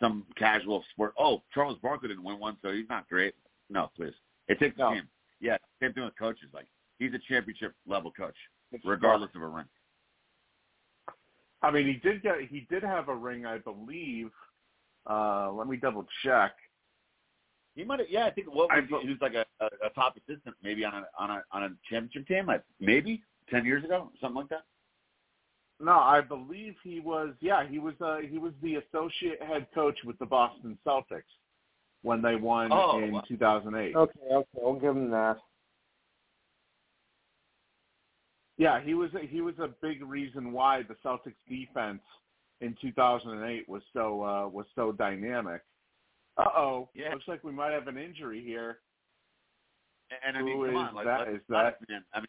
some 0.00 0.26
casual 0.36 0.84
sport. 0.92 1.14
Oh, 1.18 1.42
Charles 1.54 1.78
Barkley 1.80 2.08
didn't 2.08 2.24
win 2.24 2.38
one, 2.40 2.56
so 2.62 2.72
he's 2.72 2.88
not 2.88 3.08
great. 3.08 3.34
No, 3.70 3.90
please. 3.96 4.14
It 4.48 4.58
takes 4.58 4.76
No. 4.76 4.90
a 4.90 4.94
team. 4.94 5.08
Yeah, 5.40 5.56
same 5.80 5.92
thing 5.92 6.04
with 6.04 6.18
coaches. 6.18 6.48
Like 6.52 6.66
he's 6.98 7.12
a 7.14 7.18
championship 7.28 7.74
level 7.86 8.10
coach, 8.10 8.36
regardless 8.84 9.30
of 9.34 9.42
a 9.42 9.46
ring. 9.46 9.66
I 11.62 11.70
mean, 11.70 11.86
he 11.86 11.94
did 11.94 12.22
get 12.22 12.40
he 12.48 12.66
did 12.70 12.82
have 12.82 13.08
a 13.08 13.14
ring, 13.14 13.46
I 13.46 13.58
believe. 13.58 14.30
Uh 15.08 15.52
let 15.52 15.68
me 15.68 15.76
double 15.76 16.06
check. 16.24 16.52
He 17.74 17.84
might. 17.84 18.00
have 18.00 18.08
Yeah, 18.10 18.26
I 18.26 18.30
think 18.30 18.48
what 18.52 18.68
was 18.70 18.84
vo- 18.88 19.00
he, 19.00 19.06
he 19.06 19.12
was 19.12 19.20
like 19.20 19.34
a, 19.34 19.44
a, 19.60 19.66
a 19.86 19.90
top 19.94 20.16
assistant, 20.16 20.56
maybe 20.62 20.84
on 20.84 20.94
a 20.94 21.04
on 21.18 21.30
a 21.30 21.42
on 21.52 21.64
a 21.64 21.68
championship 21.88 22.26
team, 22.26 22.46
like 22.46 22.62
maybe 22.80 23.22
ten 23.50 23.64
years 23.64 23.84
ago, 23.84 24.10
something 24.20 24.36
like 24.36 24.48
that. 24.48 24.64
No, 25.78 25.92
I 25.98 26.20
believe 26.22 26.74
he 26.82 27.00
was 27.00 27.34
yeah, 27.40 27.66
he 27.68 27.78
was 27.78 27.94
uh 28.00 28.18
he 28.18 28.38
was 28.38 28.52
the 28.62 28.76
associate 28.76 29.42
head 29.42 29.66
coach 29.74 29.98
with 30.04 30.18
the 30.18 30.26
Boston 30.26 30.78
Celtics 30.86 31.22
when 32.02 32.22
they 32.22 32.36
won 32.36 32.70
Oh, 32.72 32.98
in 32.98 33.20
2008. 33.28 33.94
Okay, 33.94 34.20
okay, 34.32 34.48
I'll 34.64 34.74
give 34.74 34.96
him 34.96 35.10
that. 35.10 35.36
Yeah, 38.58 38.80
he 38.80 38.94
was 38.94 39.10
a, 39.14 39.26
he 39.26 39.42
was 39.42 39.58
a 39.58 39.68
big 39.82 40.02
reason 40.02 40.50
why 40.52 40.82
the 40.82 40.94
Celtics 41.04 41.34
defense 41.48 42.00
in 42.62 42.74
2008 42.80 43.68
was 43.68 43.82
so 43.92 44.22
uh, 44.22 44.48
was 44.48 44.64
so 44.74 44.92
dynamic. 44.92 45.60
Uh 46.38 46.44
oh, 46.56 46.88
Yeah. 46.94 47.12
looks 47.12 47.28
like 47.28 47.44
we 47.44 47.52
might 47.52 47.72
have 47.72 47.86
an 47.88 47.98
injury 47.98 48.42
here. 48.42 48.78
And 50.26 50.36
I 50.36 50.42
mean, 50.42 50.56
Who 50.56 50.66
come 50.66 50.74
is 50.76 50.88
on, 50.88 50.94
like, 50.94 51.04
that? 51.06 51.18
let's 51.20 51.30
Is 51.32 51.42
be 51.48 51.54
honest, 51.54 51.80
that- 51.80 51.88
man. 51.90 52.04
I 52.14 52.18
mean, 52.20 52.26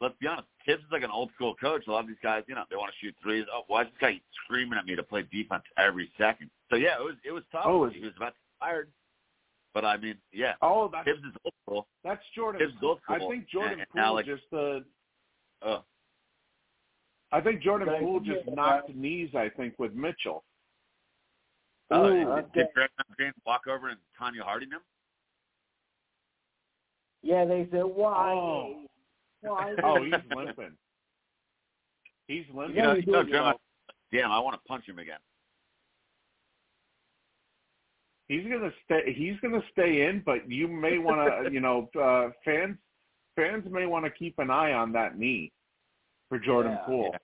let's 0.00 0.14
be 0.20 0.26
honest. 0.26 0.48
Tibbs 0.66 0.82
is 0.82 0.92
like 0.92 1.02
an 1.02 1.10
old 1.10 1.30
school 1.34 1.54
coach. 1.60 1.82
A 1.86 1.90
lot 1.90 2.00
of 2.00 2.06
these 2.08 2.16
guys, 2.22 2.42
you 2.48 2.54
know, 2.54 2.64
they 2.70 2.76
want 2.76 2.90
to 2.92 3.06
shoot 3.06 3.14
threes. 3.22 3.44
Oh, 3.52 3.62
why 3.68 3.82
is 3.82 3.88
this 3.88 3.96
guy 4.00 4.20
screaming 4.44 4.78
at 4.78 4.86
me 4.86 4.96
to 4.96 5.02
play 5.02 5.22
defense 5.32 5.62
every 5.78 6.10
second? 6.18 6.50
So 6.70 6.76
yeah, 6.76 6.94
it 6.98 7.02
was 7.04 7.14
it 7.24 7.32
was 7.32 7.42
tough. 7.52 7.62
Oh, 7.66 7.88
he 7.88 8.00
was 8.00 8.12
about 8.16 8.28
to 8.28 8.32
get 8.32 8.58
fired. 8.60 8.88
But 9.72 9.84
I 9.84 9.96
mean, 9.98 10.16
yeah, 10.32 10.54
Oh, 10.62 10.88
that's 10.92 11.06
Tibbs 11.06 11.20
is 11.20 11.32
old 11.44 11.54
school. 11.64 11.86
that's 12.02 12.22
Jordan. 12.34 12.60
Tibbs 12.60 12.72
is 12.74 12.78
old 12.82 12.98
school. 13.02 13.16
I 13.16 13.28
think 13.30 13.48
Jordan 13.48 13.72
and, 13.74 13.80
and 13.82 13.90
Poole 13.90 14.02
now, 14.02 14.14
like, 14.14 14.26
just 14.26 14.42
uh, 14.52 14.80
uh, 15.62 15.80
I 17.32 17.40
think 17.40 17.62
Jordan 17.62 17.86
Guys, 17.86 18.00
Poole 18.00 18.18
just 18.20 18.44
guys. 18.46 18.54
knocked 18.56 18.94
knees. 18.96 19.30
I 19.36 19.48
think 19.56 19.74
with 19.78 19.92
Mitchell. 19.94 20.42
oh, 21.92 22.06
Ooh, 22.08 22.34
did, 22.36 22.52
did 22.52 22.66
Draymond 22.76 23.16
Green 23.16 23.32
walk 23.46 23.68
over 23.68 23.88
and 23.88 23.98
Tonya 24.20 24.42
Harding 24.42 24.70
him? 24.70 24.80
Yeah, 27.22 27.44
they 27.44 27.68
said 27.70 27.82
why? 27.84 28.32
Oh. 28.32 28.82
Why? 29.42 29.74
Oh, 29.82 30.02
he's 30.02 30.12
limping. 30.34 30.72
He's 32.26 32.44
limping. 32.54 32.76
You 32.76 32.82
know, 32.82 32.94
you 32.94 33.06
know, 33.12 33.22
doing 33.22 33.52
damn, 34.12 34.30
I 34.30 34.38
want 34.38 34.54
to 34.54 34.68
punch 34.68 34.86
him 34.86 34.98
again. 34.98 35.18
He's 38.28 38.44
gonna 38.44 38.70
stay. 38.84 39.12
He's 39.12 39.34
gonna 39.42 39.62
stay 39.72 40.02
in, 40.06 40.22
but 40.24 40.48
you 40.48 40.68
may 40.68 40.98
want 40.98 41.46
to, 41.46 41.50
you 41.52 41.60
know, 41.60 41.88
uh, 42.00 42.28
fans 42.44 42.76
fans 43.34 43.64
may 43.70 43.86
want 43.86 44.04
to 44.04 44.10
keep 44.10 44.38
an 44.38 44.50
eye 44.50 44.72
on 44.72 44.92
that 44.92 45.18
knee 45.18 45.50
for 46.28 46.38
Jordan 46.38 46.72
Yeah. 46.72 46.86
Poole 46.86 47.14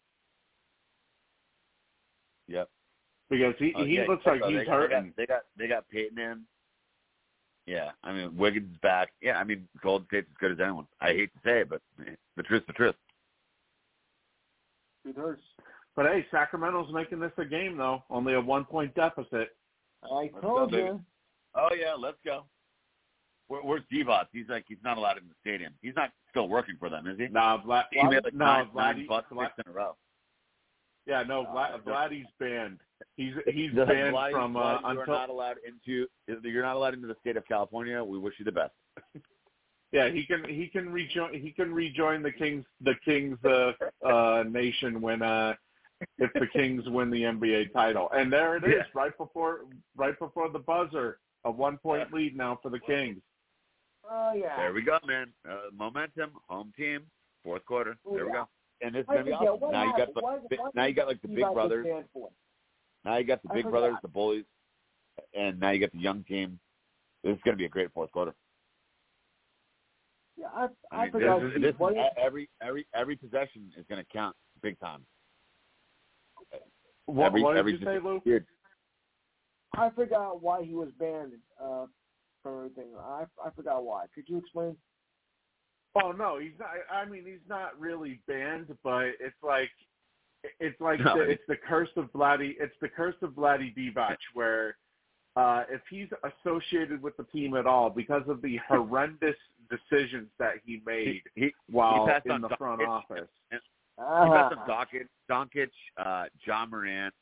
Yep. 2.48 2.68
because 3.30 3.54
he 3.58 3.72
Oh, 3.76 3.84
he 3.84 3.96
yeah, 3.96 4.06
looks 4.08 4.24
like 4.26 4.42
he's 4.44 4.58
they, 4.58 4.64
hurting. 4.64 5.12
They 5.16 5.26
got, 5.26 5.42
they 5.56 5.68
got 5.68 5.84
they 5.86 5.86
got 5.86 5.88
Peyton 5.88 6.18
in. 6.18 6.42
Yeah, 7.66 7.90
I 8.04 8.12
mean 8.12 8.36
Wiggins 8.36 8.76
back. 8.82 9.10
Yeah, 9.20 9.38
I 9.38 9.44
mean 9.44 9.66
Golden 9.82 10.06
State's 10.08 10.28
as 10.30 10.36
good 10.38 10.52
as 10.52 10.60
anyone. 10.60 10.86
I 11.00 11.08
hate 11.08 11.32
to 11.34 11.40
say 11.44 11.60
it, 11.60 11.68
but 11.68 11.82
the 12.36 12.42
truth's 12.44 12.66
the 12.66 12.72
truth. 12.72 12.94
It 15.04 15.16
hurts. 15.16 15.42
But 15.96 16.06
hey, 16.06 16.26
Sacramento's 16.30 16.92
making 16.92 17.20
this 17.20 17.32
a 17.38 17.44
game 17.44 17.76
though. 17.76 18.04
Only 18.10 18.34
a 18.34 18.40
one 18.40 18.64
point 18.64 18.94
deficit. 18.94 19.56
I 20.04 20.30
Let's 20.32 20.34
told 20.42 20.70
go, 20.70 20.76
baby. 20.76 20.82
you. 20.84 21.00
Oh 21.54 21.68
yeah, 21.76 21.94
let's 21.98 22.18
go. 22.24 22.44
Where, 23.48 23.62
where's 23.62 23.82
Divac? 23.92 24.26
He's 24.32 24.48
like 24.48 24.64
he's 24.68 24.78
not 24.84 24.98
allowed 24.98 25.18
in 25.18 25.24
the 25.28 25.34
stadium. 25.40 25.72
He's 25.80 25.94
not 25.96 26.10
still 26.30 26.48
working 26.48 26.76
for 26.78 26.88
them, 26.88 27.06
is 27.06 27.18
he? 27.18 27.28
Nah, 27.28 27.62
Vlad. 27.62 27.84
He 27.90 28.02
made 28.02 28.24
like 28.24 28.34
no, 28.34 28.44
nine, 28.44 28.66
Vladdy, 28.74 28.98
nine 28.98 29.06
bucks 29.08 29.32
Vlad, 29.32 29.46
six 29.56 29.66
in 29.66 29.72
a 29.72 29.74
row. 29.74 29.96
Yeah, 31.06 31.22
no, 31.22 31.44
Uh, 31.44 31.54
Vlad, 31.54 31.82
Vladdy's 31.82 32.26
banned. 32.40 32.78
He's 33.16 33.34
he's 33.46 33.72
The- 33.74 33.86
banned 33.86 34.14
Vladdy- 34.14 34.32
from 34.32 34.56
uh, 34.56 34.78
Vladdy, 34.78 34.94
you 34.94 35.00
are 35.00 35.06
not 35.06 35.28
allowed 35.30 35.56
into. 35.66 36.06
You're 36.42 36.62
not 36.62 36.76
allowed 36.76 36.94
into 36.94 37.06
the 37.06 37.16
state 37.20 37.36
of 37.36 37.46
California. 37.46 38.02
We 38.02 38.18
wish 38.18 38.34
you 38.38 38.44
the 38.44 38.52
best. 38.52 38.72
yeah 39.92 40.08
he 40.08 40.24
can 40.24 40.42
he 40.48 40.66
can 40.66 40.90
rejoin 40.90 41.32
he 41.34 41.52
can 41.52 41.72
rejoin 41.72 42.20
the 42.22 42.32
Kings 42.32 42.64
the 42.80 42.94
Kings 43.04 43.38
uh, 43.44 43.70
uh, 44.04 44.42
nation 44.48 45.00
when 45.00 45.22
uh 45.22 45.54
if 46.18 46.30
the 46.34 46.46
Kings 46.52 46.82
win 46.88 47.08
the 47.10 47.22
NBA 47.22 47.72
title. 47.72 48.10
And 48.14 48.30
there 48.32 48.56
it 48.56 48.64
is, 48.64 48.70
Yeah. 48.76 48.82
right 48.94 49.16
before 49.16 49.60
right 49.96 50.18
before 50.18 50.48
the 50.50 50.58
buzzer, 50.58 51.18
a 51.44 51.50
one 51.50 51.78
point 51.78 52.12
lead 52.12 52.36
now 52.36 52.58
for 52.62 52.68
the 52.70 52.80
Kings. 52.80 53.18
Oh 54.10 54.32
yeah. 54.34 54.56
There 54.56 54.72
we 54.72 54.82
go, 54.82 54.98
man. 55.06 55.32
Uh, 55.48 55.70
momentum, 55.72 56.32
home 56.48 56.72
team, 56.76 57.02
fourth 57.44 57.64
quarter. 57.64 57.96
There 58.12 58.26
we 58.26 58.32
go. 58.32 58.48
And 58.82 58.94
it's 58.94 59.08
gonna 59.08 59.24
be 59.24 59.32
awesome. 59.32 59.60
what 59.60 59.72
Now 59.72 59.84
you 59.84 59.96
got 59.96 60.14
the 60.14 60.20
Why- 60.20 60.38
bi- 60.50 60.56
why 60.56 60.70
now 60.74 60.84
you 60.84 60.94
got 60.94 61.06
like 61.08 61.22
the 61.22 61.28
big 61.28 61.52
brothers. 61.52 61.86
Now 63.04 63.16
you 63.16 63.24
got 63.24 63.42
the 63.42 63.48
big 63.54 63.64
brothers, 63.70 63.96
the 64.02 64.08
bullies, 64.08 64.44
and 65.34 65.58
now 65.58 65.70
you 65.70 65.80
got 65.80 65.92
the 65.92 65.98
young 65.98 66.24
team. 66.24 66.58
This 67.22 67.34
is 67.36 67.42
gonna 67.44 67.56
be 67.56 67.64
a 67.64 67.68
great 67.70 67.92
fourth 67.92 68.10
quarter. 68.12 68.34
Yeah, 70.36 70.48
I 70.54 70.64
I 70.64 70.96
I, 70.96 71.02
mean, 71.04 71.12
forgot. 71.12 71.40
this, 71.40 71.54
is- 71.54 71.62
this 71.62 71.74
is- 71.74 71.78
what 71.80 71.96
is- 71.96 72.04
every 72.18 72.50
every 72.60 72.86
every 72.94 73.16
possession 73.16 73.72
is 73.76 73.86
gonna 73.88 74.04
count 74.04 74.36
big 74.62 74.78
time. 74.78 75.06
What, 77.06 77.26
every, 77.26 77.42
what 77.42 77.52
did 77.54 77.60
every 77.60 77.72
you 77.72 77.84
say, 77.84 77.98
Lou? 78.00 78.20
Dude, 78.24 78.44
I 79.74 79.90
forgot 79.90 80.42
why 80.42 80.64
he 80.64 80.74
was 80.74 80.90
banned 80.98 81.32
uh, 81.62 81.86
from 82.42 82.56
everything. 82.58 82.94
I 82.98 83.24
I 83.42 83.50
forgot 83.50 83.84
why. 83.84 84.06
Could 84.14 84.28
you 84.28 84.36
explain? 84.38 84.76
Oh 86.02 86.12
no, 86.12 86.38
he's 86.38 86.52
not. 86.58 86.68
I 86.92 87.08
mean, 87.08 87.24
he's 87.24 87.48
not 87.48 87.78
really 87.78 88.20
banned, 88.26 88.66
but 88.82 89.06
it's 89.20 89.42
like 89.42 89.70
it's 90.60 90.80
like 90.80 91.00
No, 91.00 91.16
the, 91.16 91.22
it's 91.22 91.42
the 91.48 91.56
curse 91.56 91.88
of 91.96 92.12
Vladdy. 92.12 92.54
It's 92.60 92.74
the 92.80 92.88
curse 92.88 93.16
of 93.22 93.30
Vladdy 93.30 93.74
Divac, 93.76 94.16
where 94.34 94.76
uh, 95.36 95.64
if 95.70 95.80
he's 95.90 96.08
associated 96.44 97.02
with 97.02 97.16
the 97.16 97.24
team 97.24 97.54
at 97.56 97.66
all 97.66 97.90
because 97.90 98.22
of 98.28 98.42
the 98.42 98.58
horrendous 98.68 99.36
decisions 99.70 100.28
that 100.38 100.54
he 100.64 100.80
made 100.86 101.22
he, 101.34 101.46
he, 101.46 101.54
while 101.70 102.06
passed 102.06 102.26
in 102.26 102.40
the 102.40 102.48
front 102.56 102.80
Doncic. 102.80 102.88
office. 102.88 103.28
he 103.50 103.56
Ah, 103.98 104.50
passed 104.50 104.54
on 104.58 104.68
Doncic, 104.68 105.06
Doncic, 105.30 105.70
uh, 105.96 106.26
Ja 106.46 106.66
Morant, 106.66 107.14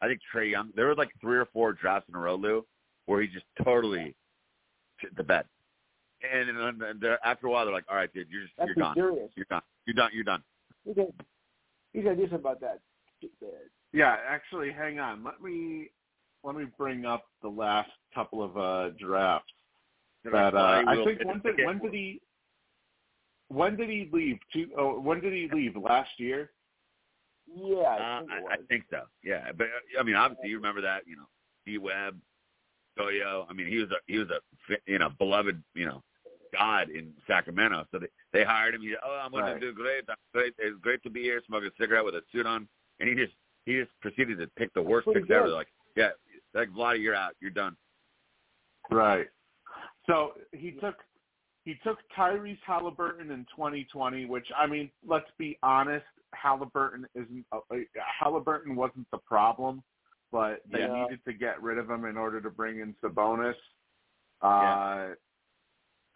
I 0.00 0.08
think 0.08 0.20
Trae 0.34 0.50
Young. 0.50 0.70
There 0.74 0.86
were 0.86 0.94
like 0.94 1.10
three 1.20 1.38
or 1.38 1.46
four 1.46 1.72
drafts 1.72 2.08
in 2.08 2.16
a 2.16 2.18
row, 2.18 2.34
Lou, 2.34 2.66
where 3.06 3.22
he 3.22 3.28
just 3.28 3.46
totally 3.62 4.14
shit 5.00 5.16
the 5.16 5.22
bed. 5.22 5.44
And, 6.32 6.48
and, 6.50 6.82
and 6.82 7.00
they're- 7.00 7.18
after 7.24 7.46
a 7.46 7.50
while, 7.50 7.64
they're 7.64 7.74
like, 7.74 7.84
"All 7.90 7.96
right, 7.96 8.12
dude, 8.12 8.28
you're 8.30 8.42
just 8.42 8.54
That's 8.56 8.68
you're 8.68 8.74
gone. 8.76 8.96
You're 8.96 9.46
done. 9.48 9.62
You're 9.86 9.94
done. 9.94 10.10
You're 10.14 10.24
done." 10.24 10.42
He 10.84 10.94
got 10.94 11.06
he 11.92 12.02
got 12.02 12.10
to 12.10 12.16
do 12.16 12.22
something 12.22 12.38
about 12.38 12.60
that. 12.60 12.80
Yeah, 13.92 14.16
actually, 14.28 14.72
hang 14.72 14.98
on. 15.00 15.24
Let 15.24 15.40
me 15.42 15.90
let 16.44 16.54
me 16.56 16.64
bring 16.76 17.06
up 17.06 17.24
the 17.42 17.48
last 17.48 17.90
couple 18.14 18.42
of 18.42 18.56
uh, 18.56 18.90
drafts. 18.98 19.52
That 20.24 20.54
uh, 20.54 20.82
I 20.86 20.96
think 21.04 21.18
fit 21.18 21.26
when 21.26 21.40
the 21.44 21.52
did 21.52 21.66
when 21.66 21.78
did 21.78 21.92
he 21.92 22.20
when 23.48 23.76
did 23.76 23.88
he 23.88 24.08
leave? 24.12 24.38
Two, 24.52 24.68
oh, 24.76 25.00
when 25.00 25.20
did 25.20 25.32
he 25.32 25.48
leave? 25.52 25.76
Last 25.76 26.10
year? 26.18 26.50
Yeah, 27.46 27.76
I 27.76 28.16
Uh, 28.16 28.20
think 28.20 28.30
it 28.30 28.34
I, 28.34 28.40
was. 28.42 28.50
I 28.52 28.66
think 28.66 28.84
so. 28.90 29.00
Yeah, 29.22 29.52
but 29.56 29.68
uh, 29.68 30.00
I 30.00 30.02
mean, 30.02 30.16
obviously, 30.16 30.48
you 30.50 30.56
remember 30.56 30.80
that. 30.82 31.02
You 31.06 31.16
know, 31.16 31.26
D 31.64 31.78
Webb, 31.78 32.18
Goyo. 32.98 33.46
I 33.48 33.52
mean, 33.52 33.68
he 33.68 33.78
was 33.78 33.90
a 33.90 33.96
he 34.06 34.18
was 34.18 34.28
a 34.30 34.40
you 34.86 34.98
know 34.98 35.10
beloved 35.18 35.62
you 35.74 35.86
know 35.86 36.02
god 36.58 36.90
in 36.90 37.12
Sacramento. 37.26 37.86
So 37.90 37.98
they 37.98 38.06
they 38.32 38.44
hired 38.44 38.74
him. 38.74 38.82
He 38.82 38.90
said, 38.90 38.98
"Oh, 39.04 39.20
I'm 39.24 39.30
going 39.30 39.44
Right. 39.44 39.54
to 39.54 39.60
do 39.60 39.72
great. 39.72 40.04
I'm 40.08 40.16
great. 40.32 40.54
It's 40.58 40.78
great 40.80 41.02
to 41.02 41.10
be 41.10 41.22
here, 41.22 41.42
smoking 41.46 41.68
a 41.68 41.82
cigarette 41.82 42.04
with 42.04 42.14
a 42.14 42.22
suit 42.32 42.46
on." 42.46 42.68
And 43.00 43.08
he 43.08 43.14
just 43.14 43.34
he 43.64 43.80
just 43.80 43.90
proceeded 44.00 44.38
to 44.38 44.46
pick 44.56 44.72
the 44.74 44.82
worst 44.82 45.08
picks 45.12 45.30
ever. 45.30 45.48
Like, 45.48 45.68
yeah, 45.96 46.10
like 46.54 46.68
Vladi, 46.70 47.02
you're 47.02 47.14
out. 47.14 47.34
You're 47.40 47.50
done. 47.50 47.76
Right. 48.90 49.26
So 50.06 50.32
he 50.52 50.72
took 50.72 50.96
he 51.64 51.74
took 51.82 51.98
Tyrese 52.16 52.58
Halliburton 52.64 53.30
in 53.32 53.44
2020, 53.54 54.26
which 54.26 54.46
I 54.56 54.66
mean, 54.66 54.90
let's 55.04 55.30
be 55.36 55.58
honest, 55.62 56.06
Halliburton 56.32 57.06
isn't 57.14 57.44
uh, 57.52 57.58
uh, 57.72 57.76
Halliburton 58.20 58.76
wasn't 58.76 59.10
the 59.10 59.18
problem, 59.18 59.82
but 60.30 60.62
they 60.70 60.80
Yeah. 60.80 61.02
needed 61.02 61.20
to 61.24 61.32
get 61.32 61.60
rid 61.60 61.78
of 61.78 61.90
him 61.90 62.04
in 62.04 62.16
order 62.16 62.40
to 62.40 62.50
bring 62.50 62.80
in 62.80 62.94
Sabonis. 63.02 63.56
Uh, 64.42 65.14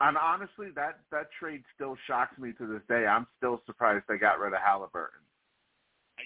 and 0.01 0.17
honestly, 0.17 0.69
that 0.77 1.01
that 1.11 1.27
trade 1.39 1.63
still 1.75 1.97
shocks 2.07 2.39
me 2.39 2.53
to 2.59 2.67
this 2.67 2.83
day. 2.89 3.07
I'm 3.07 3.27
still 3.39 3.61
surprised 3.67 4.05
they 4.09 4.19
got 4.19 4.39
rid 4.39 4.53
of 4.53 4.61
Halliburton. 4.61 5.21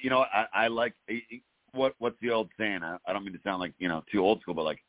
You 0.03 0.11
know, 0.11 0.25
I, 0.33 0.47
I 0.53 0.67
like 0.69 0.95
what 1.73 1.95
what's 1.99 2.17
the 2.21 2.31
old 2.31 2.51
saying? 2.59 2.81
I, 2.83 2.97
I 3.07 3.13
don't 3.13 3.25
mean 3.25 3.35
to 3.35 3.41
sound 3.45 3.61
like 3.61 3.75
you 3.79 3.89
know 3.89 4.03
too 4.11 4.21
old 4.21 4.41
school, 4.43 4.55
but 4.55 4.65
like 4.65 4.83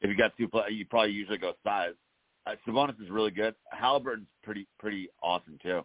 if 0.00 0.10
you 0.10 0.16
got 0.16 0.36
two 0.36 0.48
play, 0.48 0.64
you 0.70 0.86
probably 0.86 1.12
usually 1.12 1.38
go 1.38 1.52
size. 1.64 1.94
Uh, 2.46 2.52
Sabonis 2.66 3.00
is 3.02 3.10
really 3.10 3.30
good. 3.30 3.54
Halliburton's 3.70 4.28
pretty 4.42 4.66
pretty 4.78 5.08
awesome 5.22 5.58
too, 5.62 5.84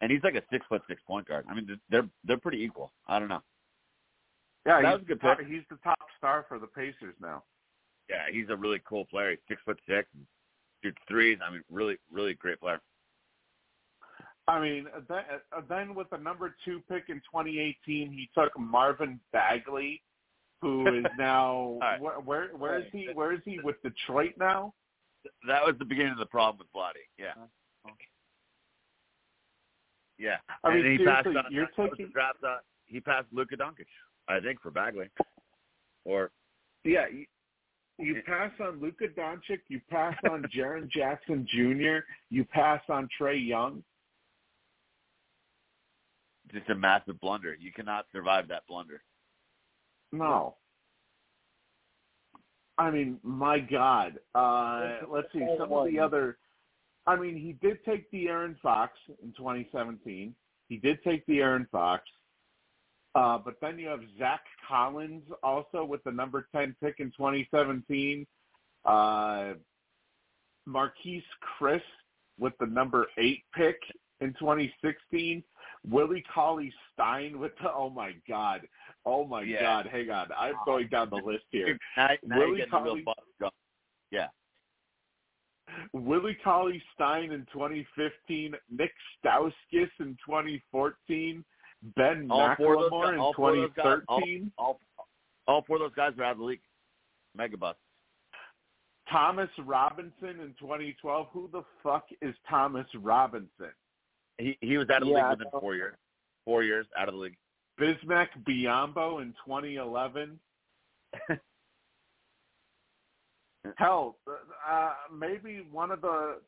and 0.00 0.10
he's 0.10 0.22
like 0.22 0.34
a 0.34 0.42
six 0.52 0.64
foot 0.68 0.82
six 0.88 1.00
point 1.06 1.26
guard. 1.26 1.46
I 1.48 1.54
mean, 1.54 1.78
they're 1.90 2.08
they're 2.24 2.38
pretty 2.38 2.62
equal. 2.62 2.92
I 3.08 3.18
don't 3.18 3.28
know. 3.28 3.42
Yeah, 4.66 4.82
That 4.82 4.94
was 4.94 5.02
a 5.02 5.04
good 5.06 5.20
pick. 5.20 5.46
he's 5.46 5.62
the 5.70 5.78
top 5.84 5.98
star 6.18 6.44
for 6.48 6.58
the 6.58 6.66
Pacers 6.66 7.14
now. 7.20 7.44
Yeah, 8.10 8.24
he's 8.32 8.46
a 8.50 8.56
really 8.56 8.80
cool 8.88 9.04
player. 9.04 9.30
He's 9.30 9.38
six 9.48 9.60
foot 9.64 9.78
six, 9.88 10.08
and 10.14 10.26
shoots 10.82 10.98
threes. 11.08 11.38
I 11.46 11.50
mean, 11.50 11.62
really 11.70 11.96
really 12.10 12.34
great 12.34 12.60
player. 12.60 12.80
I 14.48 14.60
mean, 14.60 14.86
then, 15.08 15.22
then 15.68 15.94
with 15.96 16.08
the 16.10 16.18
number 16.18 16.54
two 16.64 16.80
pick 16.88 17.04
in 17.08 17.16
2018, 17.16 18.12
he 18.12 18.30
took 18.32 18.56
Marvin 18.56 19.18
Bagley, 19.32 20.00
who 20.62 20.86
is 20.98 21.04
now 21.18 21.78
right. 21.80 22.00
where, 22.00 22.20
where 22.20 22.48
where 22.56 22.78
is 22.78 22.84
he? 22.92 23.08
Where 23.12 23.32
is 23.32 23.40
he 23.44 23.58
with 23.62 23.76
Detroit 23.82 24.34
now? 24.38 24.72
That 25.48 25.64
was 25.66 25.74
the 25.80 25.84
beginning 25.84 26.12
of 26.12 26.18
the 26.18 26.26
problem 26.26 26.58
with 26.58 26.68
Vladi. 26.72 27.02
Yeah. 27.18 27.32
Yeah. 30.18 30.36
I 30.64 30.70
mean, 30.74 30.84
and 30.86 30.92
he 30.92 30.98
seriously, 30.98 31.34
passed 31.34 31.46
on, 31.46 31.52
you're 31.52 31.66
that 31.66 31.78
was 31.78 31.90
the 31.90 31.96
taking- 31.96 32.12
draft, 32.12 32.38
uh, 32.44 32.58
he 32.86 33.00
passed 33.00 33.26
Luka 33.32 33.56
Doncic, 33.56 33.86
I 34.28 34.40
think, 34.40 34.60
for 34.62 34.70
Bagley. 34.70 35.08
Or 36.04 36.30
Yeah, 36.84 37.06
you, 37.98 38.16
you 38.16 38.22
pass 38.26 38.50
on 38.60 38.80
Luka 38.80 39.08
Doncic, 39.08 39.60
you 39.68 39.80
pass 39.90 40.14
on 40.30 40.44
Jaren 40.54 40.90
Jackson 40.94 41.46
Jr., 41.48 42.04
you 42.30 42.44
pass 42.44 42.80
on 42.88 43.08
Trae 43.18 43.46
Young. 43.46 43.82
just 46.52 46.68
a 46.70 46.74
massive 46.74 47.20
blunder. 47.20 47.56
You 47.58 47.72
cannot 47.72 48.06
survive 48.12 48.48
that 48.48 48.62
blunder. 48.68 49.02
No. 50.12 50.56
I 52.78 52.90
mean, 52.90 53.18
my 53.22 53.58
God. 53.58 54.18
Uh, 54.34 54.98
let's 55.10 55.28
see 55.32 55.46
some 55.58 55.72
of 55.72 55.86
the 55.86 55.98
other. 55.98 56.36
I 57.06 57.16
mean, 57.16 57.36
he 57.36 57.52
did 57.66 57.78
take 57.84 58.10
De'Aaron 58.12 58.56
Fox 58.60 58.92
in 59.22 59.32
2017. 59.36 60.34
He 60.68 60.76
did 60.76 61.02
take 61.02 61.26
De'Aaron 61.26 61.68
Fox. 61.70 62.02
Uh, 63.16 63.38
but 63.38 63.54
then 63.62 63.78
you 63.78 63.88
have 63.88 64.00
Zach 64.18 64.40
Collins 64.68 65.22
also 65.42 65.84
with 65.84 66.04
the 66.04 66.10
number 66.12 66.46
10 66.54 66.76
pick 66.82 66.96
in 67.00 67.06
2017. 67.16 68.26
Uh, 68.84 69.54
Marquese 70.68 71.22
Chriss 71.60 71.80
with 72.38 72.52
the 72.60 72.66
number 72.66 73.06
8 73.16 73.42
pick 73.54 73.76
in 74.20 74.34
2016. 74.38 75.42
Willie 75.88 76.24
Cauley 76.34 76.72
Stein 76.92 77.38
with 77.38 77.52
the, 77.62 77.72
oh 77.72 77.88
my 77.88 78.12
God. 78.28 78.62
Oh 79.06 79.24
my 79.24 79.42
Yeah. 79.42 79.62
God. 79.62 79.86
Hang 79.86 80.10
on. 80.10 80.28
I'm 80.36 80.54
going 80.66 80.88
down 80.88 81.08
the 81.10 81.16
list 81.16 81.44
here. 81.50 81.78
Now, 81.96 82.08
now 82.24 82.38
Willie 82.38 82.58
getting 82.58 82.70
the 82.72 82.76
real 82.78 82.84
Cauley- 82.90 83.02
buzz 83.02 83.14
going. 83.40 83.52
Yeah. 84.10 84.28
Willie 85.92 86.36
Cauley 86.44 86.82
Stein 86.94 87.32
in 87.32 87.46
2015, 87.52 88.54
Nik 88.70 88.92
Stauskas 89.24 89.90
in 90.00 90.16
2014, 90.26 91.44
Ben 91.82 92.26
All 92.30 92.54
four 92.56 92.74
of 92.74 92.80
those 92.80 92.90
McLemore 92.90 93.12
in 93.14 93.18
all 93.20 93.32
four 93.34 93.54
guys- 93.68 94.02
all- 94.08 94.20
2013, 94.20 94.52
All, 94.58 94.80
all 95.46 95.62
four 95.62 95.76
of 95.76 95.80
those 95.82 95.94
guys 95.94 96.16
were 96.16 96.24
out 96.24 96.32
of 96.32 96.38
the 96.38 96.44
league. 96.44 96.60
Mega 97.34 97.56
bust. 97.56 97.78
Thomas 99.08 99.50
Robinson 99.58 100.40
in 100.40 100.54
2012. 100.58 101.28
Who 101.32 101.48
the 101.52 101.62
fuck 101.82 102.06
is 102.22 102.34
Thomas 102.48 102.86
Robinson? 102.94 103.70
He 104.38 104.58
he 104.60 104.76
was 104.78 104.90
out 104.90 105.02
of 105.02 105.08
the 105.08 105.14
Yeah, 105.14 105.30
league 105.30 105.38
within 105.38 105.60
four 105.60 105.74
years. 105.76 105.96
Four 106.44 106.62
years 106.64 106.86
out 106.96 107.08
of 107.08 107.14
the 107.14 107.20
league. 107.20 107.36
Bismack 107.78 108.28
Biyombo 108.44 109.22
in 109.22 109.32
2011. 109.44 110.40
Hell, 113.76 114.16
uh, 114.68 114.92
maybe 115.12 115.60
one 115.72 115.90
of 115.90 116.00
the. 116.00 116.40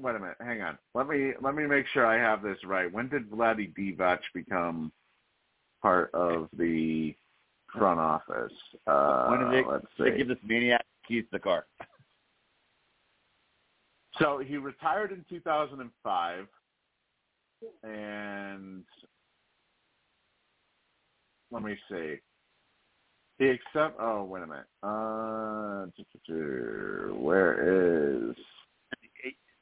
Wait 0.00 0.16
a 0.16 0.18
minute, 0.18 0.36
hang 0.40 0.60
on. 0.60 0.76
Let 0.94 1.08
me 1.08 1.32
let 1.40 1.54
me 1.54 1.66
make 1.66 1.86
sure 1.92 2.04
I 2.04 2.18
have 2.18 2.42
this 2.42 2.58
right. 2.64 2.92
When 2.92 3.08
did 3.08 3.30
Vladdy 3.30 3.72
Divac 3.74 4.18
become 4.34 4.92
part 5.82 6.10
of 6.14 6.48
the 6.56 7.14
front 7.72 8.00
office? 8.00 8.52
Uh, 8.86 9.28
when 9.28 9.40
did 9.40 9.52
they, 9.52 9.70
let's 9.70 9.86
they 9.98 10.16
give 10.16 10.28
this 10.28 10.38
maniac 10.44 10.84
keys 11.06 11.24
to 11.24 11.28
the 11.32 11.38
car? 11.38 11.66
So 14.20 14.38
he 14.38 14.58
retired 14.58 15.10
in 15.10 15.24
2005, 15.28 16.46
and 17.82 18.84
let 21.50 21.62
me 21.64 21.76
see. 21.90 22.20
He 23.38 23.48
accept. 23.48 23.98
Oh, 23.98 24.22
wait 24.22 24.44
a 24.44 24.46
minute. 24.46 24.66
Uh, 24.84 25.86
where 27.20 28.28
is? 28.28 28.36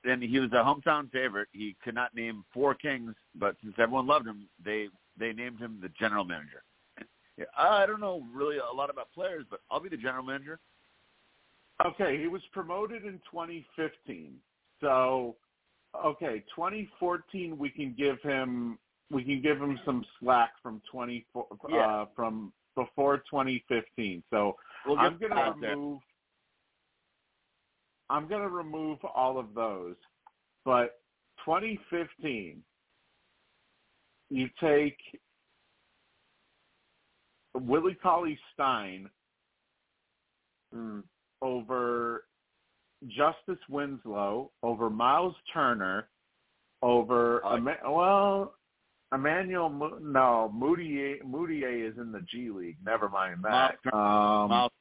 Then 0.05 0.21
he 0.21 0.41
was 0.41 0.51
a 0.53 0.57
hometown 0.57 1.11
favorite. 1.11 1.49
He 1.53 1.77
could 1.83 1.95
not 1.95 2.15
name 2.15 2.45
four 2.53 2.75
kings, 2.75 3.15
but 3.35 3.57
since 3.63 3.75
everyone 3.79 4.07
loved 4.07 4.27
him, 4.27 4.49
they 4.65 4.89
they 5.19 5.33
named 5.33 5.59
him 5.59 5.79
the 5.81 5.91
general 5.99 6.25
manager. 6.25 6.63
I 7.57 7.87
don't 7.87 8.01
know 8.01 8.27
really 8.33 8.59
a 8.59 8.75
lot 8.75 8.91
about 8.91 9.09
players, 9.13 9.45
but 9.49 9.61
I'll 9.71 9.81
be 9.81 9.89
the 9.89 9.97
general 9.97 10.25
manager. 10.25 10.59
Okay, 11.85 12.19
he 12.21 12.29
was 12.29 12.43
promoted 12.53 13.05
in 13.05 13.21
2015. 13.31 14.35
So, 14.81 15.37
okay, 16.05 16.45
2014 16.55 17.57
we 17.59 17.71
can 17.71 17.95
give 17.97 18.21
him 18.23 18.79
we 19.11 19.25
can 19.25 19.43
give 19.43 19.59
him 19.59 19.79
some 19.85 20.05
slack 20.19 20.53
from 20.63 20.81
24 20.91 21.47
Yeah. 21.69 21.87
uh, 21.87 22.07
from 22.17 22.53
before 22.75 23.19
2015. 23.19 24.23
So 24.31 24.57
We'll 24.87 24.99
I'm 24.99 25.19
going 25.19 25.33
to 25.33 25.55
remove. 25.61 26.01
I'm 28.13 28.29
going 28.29 28.43
to 28.43 28.49
remove 28.49 28.99
all 29.15 29.39
of 29.39 29.55
those, 29.55 29.97
but 30.67 31.01
2015, 31.47 32.63
you 34.29 34.49
take 34.61 34.99
Willie 37.55 37.95
Cauley 38.03 38.39
Stein 38.53 39.09
Mm. 40.75 41.03
over 41.43 42.25
Justice 43.09 43.59
Winslow, 43.69 44.51
over 44.63 44.89
Miles 44.89 45.35
Turner, 45.53 46.09
over 46.83 47.43
like-Ema- 47.45 47.91
well, 47.93 48.55
Emmanuel. 49.13 49.69
Mo- 49.69 49.99
no, 49.99 50.51
Mudiay. 50.55 51.21
Mudiay 51.23 51.87
is 51.91 51.99
in 51.99 52.11
the 52.11 52.23
G 52.23 52.49
League. 52.51 52.79
Never 52.83 53.11
mind 53.11 53.43
that. 53.45 53.79
Um, 53.93 54.49
Miles, 54.49 54.73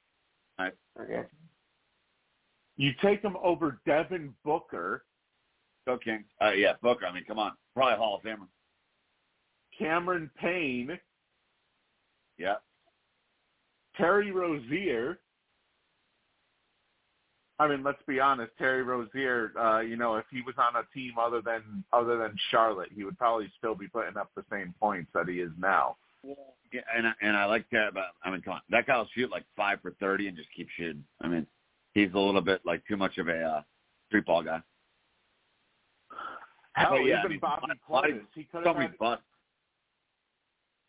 Okay. 0.59 1.27
You 2.81 2.93
take 2.99 3.21
him 3.21 3.37
over 3.43 3.79
Devin 3.85 4.33
Booker, 4.43 5.03
go 5.85 5.99
Kings. 5.99 6.25
Uh, 6.41 6.53
yeah, 6.53 6.73
Booker. 6.81 7.05
I 7.05 7.13
mean, 7.13 7.23
come 7.27 7.37
on, 7.37 7.51
probably 7.75 7.95
Hall 7.95 8.15
of 8.15 8.23
Famer. 8.23 8.47
Cameron 9.77 10.31
Payne, 10.41 10.97
Yeah, 12.39 12.55
Terry 13.95 14.31
Rozier. 14.31 15.19
I 17.59 17.67
mean, 17.67 17.83
let's 17.83 18.01
be 18.07 18.19
honest. 18.19 18.51
Terry 18.57 18.81
Rozier, 18.81 19.51
uh, 19.59 19.81
you 19.81 19.95
know, 19.95 20.15
if 20.15 20.25
he 20.31 20.41
was 20.41 20.55
on 20.57 20.75
a 20.75 20.83
team 20.91 21.13
other 21.21 21.39
than 21.43 21.83
other 21.93 22.17
than 22.17 22.35
Charlotte, 22.49 22.89
he 22.95 23.03
would 23.03 23.19
probably 23.19 23.51
still 23.59 23.75
be 23.75 23.87
putting 23.87 24.17
up 24.17 24.31
the 24.35 24.43
same 24.51 24.73
points 24.79 25.11
that 25.13 25.29
he 25.29 25.35
is 25.39 25.51
now. 25.59 25.97
yeah 26.23 26.33
and 26.95 27.05
I- 27.05 27.13
and 27.21 27.37
I 27.37 27.45
like 27.45 27.69
that 27.71 27.93
But 27.93 28.05
I 28.23 28.31
mean, 28.31 28.41
come 28.41 28.53
on, 28.53 28.61
that 28.69 28.87
guy 28.87 28.97
will 28.97 29.07
shoot 29.13 29.29
like 29.29 29.43
five 29.55 29.81
for 29.83 29.91
thirty 29.99 30.27
and 30.27 30.35
just 30.35 30.49
keep 30.55 30.67
shooting. 30.71 31.03
I 31.21 31.27
mean, 31.27 31.45
he's 31.93 32.13
a 32.13 32.19
little 32.19 32.41
bit 32.41 32.61
like 32.65 32.85
too 32.87 32.97
much 32.97 33.17
of 33.17 33.27
a 33.27 33.41
uh, 33.41 33.61
street 34.07 34.25
ball 34.25 34.43
guy. 34.43 34.61
Hell, 36.73 36.91
But 36.91 36.97
yeah, 36.99 37.19
even 37.19 37.25
I 37.25 37.27
mean, 37.27 37.39
Bobby 37.39 37.61
a 37.65 37.91
lot 37.91 38.09
of- 38.09 38.15
Portis, 38.15 38.21
he 38.33 38.43
could 38.45 38.65
have 38.65 38.75
had, 38.77 39.17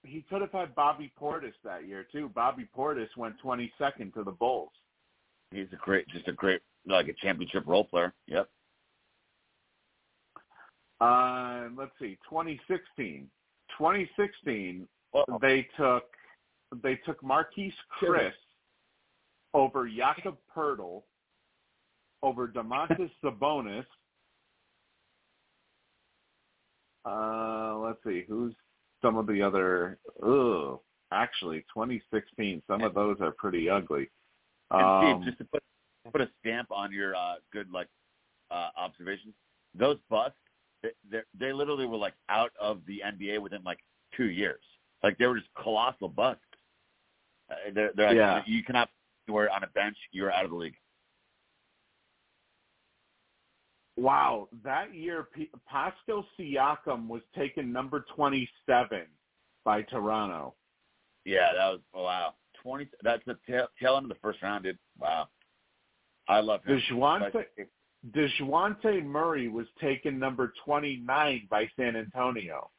he 0.05 0.25
could 0.29 0.41
have 0.41 0.53
had 0.53 0.75
Bobby 0.75 1.13
Portis 1.21 1.55
that 1.65 1.87
year 1.87 2.07
too. 2.11 2.29
Bobby 2.35 2.69
Portis 2.77 3.09
went 3.17 3.35
22nd 3.43 4.15
to 4.15 4.23
the 4.25 4.33
Bulls. 4.33 4.71
He's 5.51 5.67
a 5.73 5.77
great, 5.77 6.09
just 6.09 6.29
a 6.29 6.33
great, 6.33 6.61
like 6.87 7.09
a 7.09 7.13
championship 7.15 7.65
role 7.67 7.85
player. 7.85 8.13
Yep. 8.27 8.49
Uh, 11.01 11.69
let's 11.77 11.93
see, 11.99 12.17
2016. 12.29 13.29
2016, 13.77 14.87
Well, 15.13 15.25
they 15.41 15.67
took 15.77 16.05
they 16.83 16.97
took 16.97 17.21
Marquese 17.23 17.73
Chriss 18.01 18.33
over 19.55 19.89
Jakob 19.89 20.37
Poeltl, 20.57 21.03
over 22.23 22.49
Domantas 22.49 23.11
Sabonis. 23.25 23.85
Uh, 27.05 27.79
let's 27.79 27.99
see, 28.07 28.25
who's 28.29 28.55
some 29.03 29.17
of 29.17 29.27
the 29.27 29.43
other? 29.43 29.99
Ugh, 30.25 30.79
actually, 31.13 31.59
2016. 31.75 32.63
Some 32.69 32.83
of 32.83 32.95
those 32.95 33.17
are 33.21 33.33
pretty 33.33 33.69
ugly. 33.69 34.09
Um, 34.71 35.03
Steve, 35.03 35.27
just 35.27 35.39
to 35.39 35.45
put 35.45 35.63
put 36.11 36.21
a 36.21 36.29
stamp 36.41 36.69
on 36.71 36.93
your 36.93 37.15
uh, 37.15 37.35
good 37.53 37.71
like 37.73 37.89
uh, 38.51 38.69
observations, 38.77 39.35
those 39.75 39.99
busts, 40.09 40.37
they, 41.11 41.21
they 41.39 41.53
literally 41.53 41.87
were 41.87 41.97
like 41.97 42.15
out 42.29 42.53
of 42.61 42.81
the 42.87 43.03
NBA 43.05 43.41
within 43.41 43.63
like 43.65 43.79
two 44.17 44.31
years. 44.31 44.61
Like 45.03 45.19
they 45.19 45.27
were 45.27 45.39
just 45.39 45.51
colossal 45.61 46.09
busts. 46.09 46.43
Uh, 47.51 47.55
they're, 47.75 47.91
they're 47.97 48.09
like, 48.09 48.17
Yeah. 48.17 48.43
you 48.47 48.63
cannot 48.63 48.89
anywhere 49.29 49.51
on 49.53 49.65
a 49.65 49.69
bench. 49.69 49.97
You're 50.11 50.33
out 50.33 50.45
of 50.45 50.51
the 50.51 50.57
league. 50.57 50.75
Wow, 53.97 54.49
that 54.65 54.95
year 54.95 55.29
P- 55.35 55.51
Pascal 55.67 56.25
Siakam 56.39 57.09
was 57.09 57.21
taken 57.37 57.73
number 57.73 58.05
27 58.17 59.03
by 59.65 59.83
Toronto. 59.83 60.55
Yeah, 61.25 61.49
that 61.57 61.71
was 61.71 61.81
oh, 61.95 62.05
wow. 62.05 62.35
Twenty. 62.63 62.89
That's 63.03 63.23
the 63.27 63.37
tail, 63.49 63.67
tail 63.81 63.97
end 63.97 64.05
of 64.05 64.09
the 64.09 64.21
first 64.21 64.41
round, 64.43 64.65
dude. 64.65 64.79
Wow. 64.99 65.29
I 66.29 66.41
love 66.41 66.65
him. 66.65 66.81
DeJounte, 66.81 67.33
But- 67.33 67.51
Murray 69.01 69.49
was 69.49 69.67
taken 69.81 70.19
number 70.19 70.53
29 70.65 71.47
by 71.51 71.69
San 71.77 71.95
Antonio. 71.95 72.71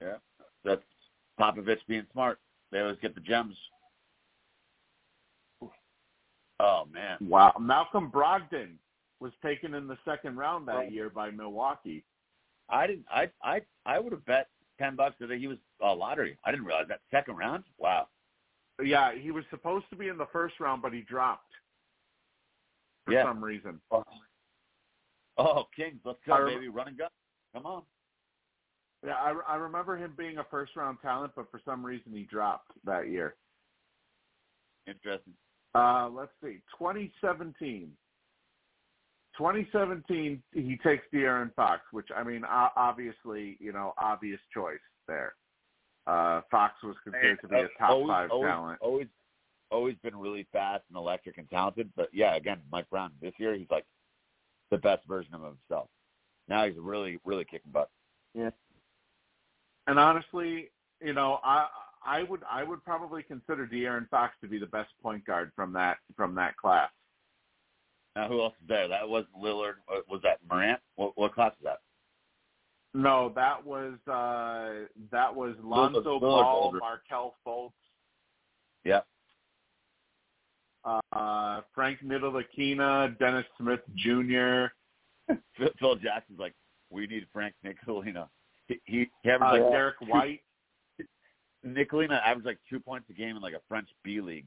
Yeah, 0.00 0.16
that's 0.64 0.82
Popovich 1.38 1.78
being 1.86 2.06
smart. 2.12 2.40
They 2.72 2.80
always 2.80 2.98
get 3.00 3.14
the 3.14 3.20
gems. 3.20 3.56
Oh 6.60 6.86
man, 6.92 7.18
Wow, 7.20 7.54
Malcolm 7.60 8.10
Brogdon 8.10 8.76
was 9.20 9.32
taken 9.42 9.74
in 9.74 9.86
the 9.86 9.98
second 10.04 10.36
round 10.36 10.66
that 10.68 10.92
year 10.92 11.10
by 11.10 11.30
Milwaukee. 11.30 12.04
I 12.68 12.86
didn't. 12.86 13.06
I 13.10 13.30
I 13.42 13.60
I 13.84 13.98
would 13.98 14.12
have 14.12 14.24
bet 14.24 14.48
ten 14.78 14.96
bucks 14.96 15.16
that 15.20 15.30
he 15.30 15.46
was 15.46 15.58
a 15.82 15.92
lottery. 15.92 16.38
I 16.44 16.50
didn't 16.50 16.66
realize 16.66 16.86
that 16.88 17.00
second 17.10 17.36
round. 17.36 17.64
Wow. 17.78 18.08
Yeah, 18.82 19.12
he 19.14 19.30
was 19.30 19.44
supposed 19.50 19.86
to 19.90 19.96
be 19.96 20.08
in 20.08 20.18
the 20.18 20.26
first 20.32 20.60
round, 20.60 20.82
but 20.82 20.92
he 20.92 21.00
dropped 21.02 21.52
for 23.04 23.12
Yeah. 23.12 23.24
some 23.24 23.42
reason. 23.42 23.80
Oh, 25.38 25.64
Kings, 25.74 26.00
let's 26.04 26.18
go, 26.26 26.34
I 26.34 26.44
baby, 26.54 26.68
run 26.68 26.88
and 26.88 26.98
gun. 26.98 27.08
Come 27.54 27.66
on. 27.66 27.82
Yeah, 29.04 29.14
I, 29.14 29.34
I 29.46 29.56
remember 29.56 29.96
him 29.96 30.12
being 30.16 30.38
a 30.38 30.44
first 30.50 30.74
round 30.76 30.98
talent, 31.02 31.32
but 31.36 31.50
for 31.50 31.60
some 31.64 31.84
reason 31.84 32.12
he 32.12 32.24
dropped 32.24 32.72
that 32.84 33.08
year. 33.08 33.34
Interesting. 34.86 35.34
Uh, 35.76 36.08
let's 36.08 36.32
see, 36.42 36.62
2017. 36.78 37.90
2017, 39.36 40.42
he 40.54 40.78
takes 40.82 41.04
De'Aaron 41.12 41.54
Fox, 41.54 41.82
which 41.92 42.08
I 42.16 42.22
mean, 42.22 42.42
obviously, 42.44 43.58
you 43.60 43.72
know, 43.72 43.92
obvious 43.98 44.40
choice 44.54 44.78
there. 45.06 45.34
Uh, 46.06 46.40
Fox 46.50 46.74
was 46.82 46.96
considered 47.04 47.38
to 47.42 47.48
be 47.48 47.56
a 47.56 47.68
top 47.78 47.90
always, 47.90 48.08
five 48.08 48.30
always, 48.30 48.48
talent. 48.48 48.78
Always, 48.80 49.06
always 49.70 49.96
been 50.02 50.16
really 50.16 50.46
fast 50.52 50.84
and 50.88 50.96
electric 50.96 51.36
and 51.36 51.50
talented. 51.50 51.90
But 51.96 52.08
yeah, 52.12 52.36
again, 52.36 52.60
Mike 52.72 52.88
Brown 52.88 53.10
this 53.20 53.34
year, 53.38 53.54
he's 53.54 53.70
like 53.70 53.84
the 54.70 54.78
best 54.78 55.02
version 55.06 55.34
of 55.34 55.42
himself. 55.42 55.88
Now 56.48 56.64
he's 56.66 56.76
really, 56.78 57.18
really 57.24 57.44
kicking 57.44 57.72
butt. 57.72 57.90
Yeah. 58.34 58.50
And 59.86 59.98
honestly, 59.98 60.70
you 61.02 61.12
know, 61.12 61.40
I 61.44 61.66
I 62.06 62.22
would 62.22 62.40
I 62.50 62.62
would 62.62 62.84
probably 62.84 63.22
consider 63.22 63.66
De'Aaron 63.66 64.08
Fox 64.08 64.34
to 64.42 64.48
be 64.48 64.58
the 64.58 64.66
best 64.66 64.90
point 65.02 65.24
guard 65.24 65.50
from 65.56 65.72
that 65.74 65.98
from 66.16 66.34
that 66.36 66.56
class. 66.56 66.90
Now, 68.14 68.28
who 68.28 68.40
else 68.42 68.54
is 68.62 68.68
there? 68.68 68.88
That 68.88 69.06
wasn't 69.08 69.34
Lillard. 69.36 69.74
Was 70.08 70.20
that 70.22 70.38
Morant? 70.50 70.80
What, 70.94 71.12
what 71.16 71.34
class 71.34 71.52
is 71.58 71.64
that? 71.64 71.78
No, 72.94 73.30
that 73.34 73.64
was 73.66 73.94
uh 74.08 74.86
that 75.10 75.34
was 75.34 75.54
Lonzo 75.62 76.00
Lillard 76.02 76.20
Ball, 76.20 76.60
older. 76.64 76.78
Markelle 76.78 77.34
Fultz, 77.46 77.72
Yeah. 78.84 79.00
uh 81.12 81.60
Frank 81.74 82.00
Ntilikina, 82.00 83.18
Dennis 83.18 83.44
Smith 83.58 83.80
Jr. 83.96 84.66
Phil, 85.78 85.96
Jackson's 85.96 86.38
like, 86.38 86.54
we 86.90 87.06
need 87.06 87.26
Frank 87.32 87.54
Ntilikina. 87.64 88.28
He, 88.68 88.80
he, 88.84 89.10
he 89.22 89.30
Uh, 89.30 89.38
like 89.40 89.70
Derrick 89.70 89.96
White. 90.02 90.40
Ntilikina 91.66 92.20
averaged 92.22 92.46
like 92.46 92.58
two 92.68 92.80
points 92.80 93.08
a 93.10 93.12
game 93.12 93.36
in 93.36 93.42
like 93.42 93.54
a 93.54 93.60
French 93.68 93.88
B 94.04 94.20
league. 94.20 94.46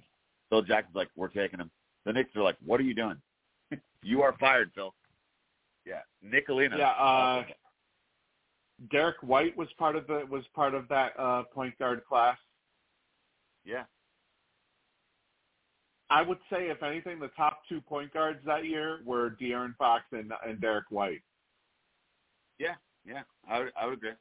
Phil 0.50 0.62
Jackson's 0.62 0.96
like, 0.96 1.10
we're 1.16 1.28
taking 1.28 1.60
him. 1.60 1.70
The 2.06 2.14
Knicks 2.14 2.36
are 2.36 2.41
like, 2.41 2.56
what 2.66 2.80
are 2.80 2.84
you 2.84 2.96
doing? 2.96 3.18
you 4.04 4.22
are 4.22 4.36
fired, 4.40 4.72
Phil. 4.74 4.94
Yeah, 5.86 6.02
Ntilikina. 6.26 6.78
Yeah, 6.78 6.91
uh, 6.91 7.44
Derrick 8.91 9.18
White 9.22 9.58
was 9.58 9.68
part 9.78 9.96
of 9.96 10.08
the 10.08 10.26
was 10.30 10.44
part 10.56 10.74
of 10.74 10.88
that 10.88 11.14
uh 11.20 11.44
point 11.54 11.78
guard 11.78 12.02
class. 12.08 12.38
yeah. 13.66 13.84
I 16.12 16.24
would 16.24 16.40
say, 16.50 16.70
if 16.70 16.82
anything, 16.82 17.20
the 17.20 17.28
top 17.38 17.62
two 17.70 17.82
point 17.82 18.12
guards 18.14 18.40
that 18.46 18.66
year 18.66 19.00
were 19.06 19.38
De'Aaron 19.40 19.76
Fox 19.78 20.06
and, 20.12 20.34
and 20.44 20.60
Derrick 20.60 20.86
White. 20.90 21.22
Yeah, 22.58 22.74
yeah, 23.06 23.22
I 23.48 23.60
would, 23.60 23.72
I 23.80 23.86
would 23.86 23.94
agree. 23.96 24.12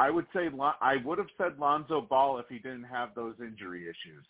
I 0.00 0.08
would 0.10 0.26
say 0.34 0.48
Lon- 0.48 0.74
I 0.80 0.96
would 0.96 1.18
have 1.18 1.28
said 1.36 1.58
Lonzo 1.58 2.00
Ball 2.00 2.38
if 2.38 2.46
he 2.48 2.56
didn't 2.58 2.84
have 2.84 3.14
those 3.14 3.34
injury 3.38 3.82
issues. 3.82 4.24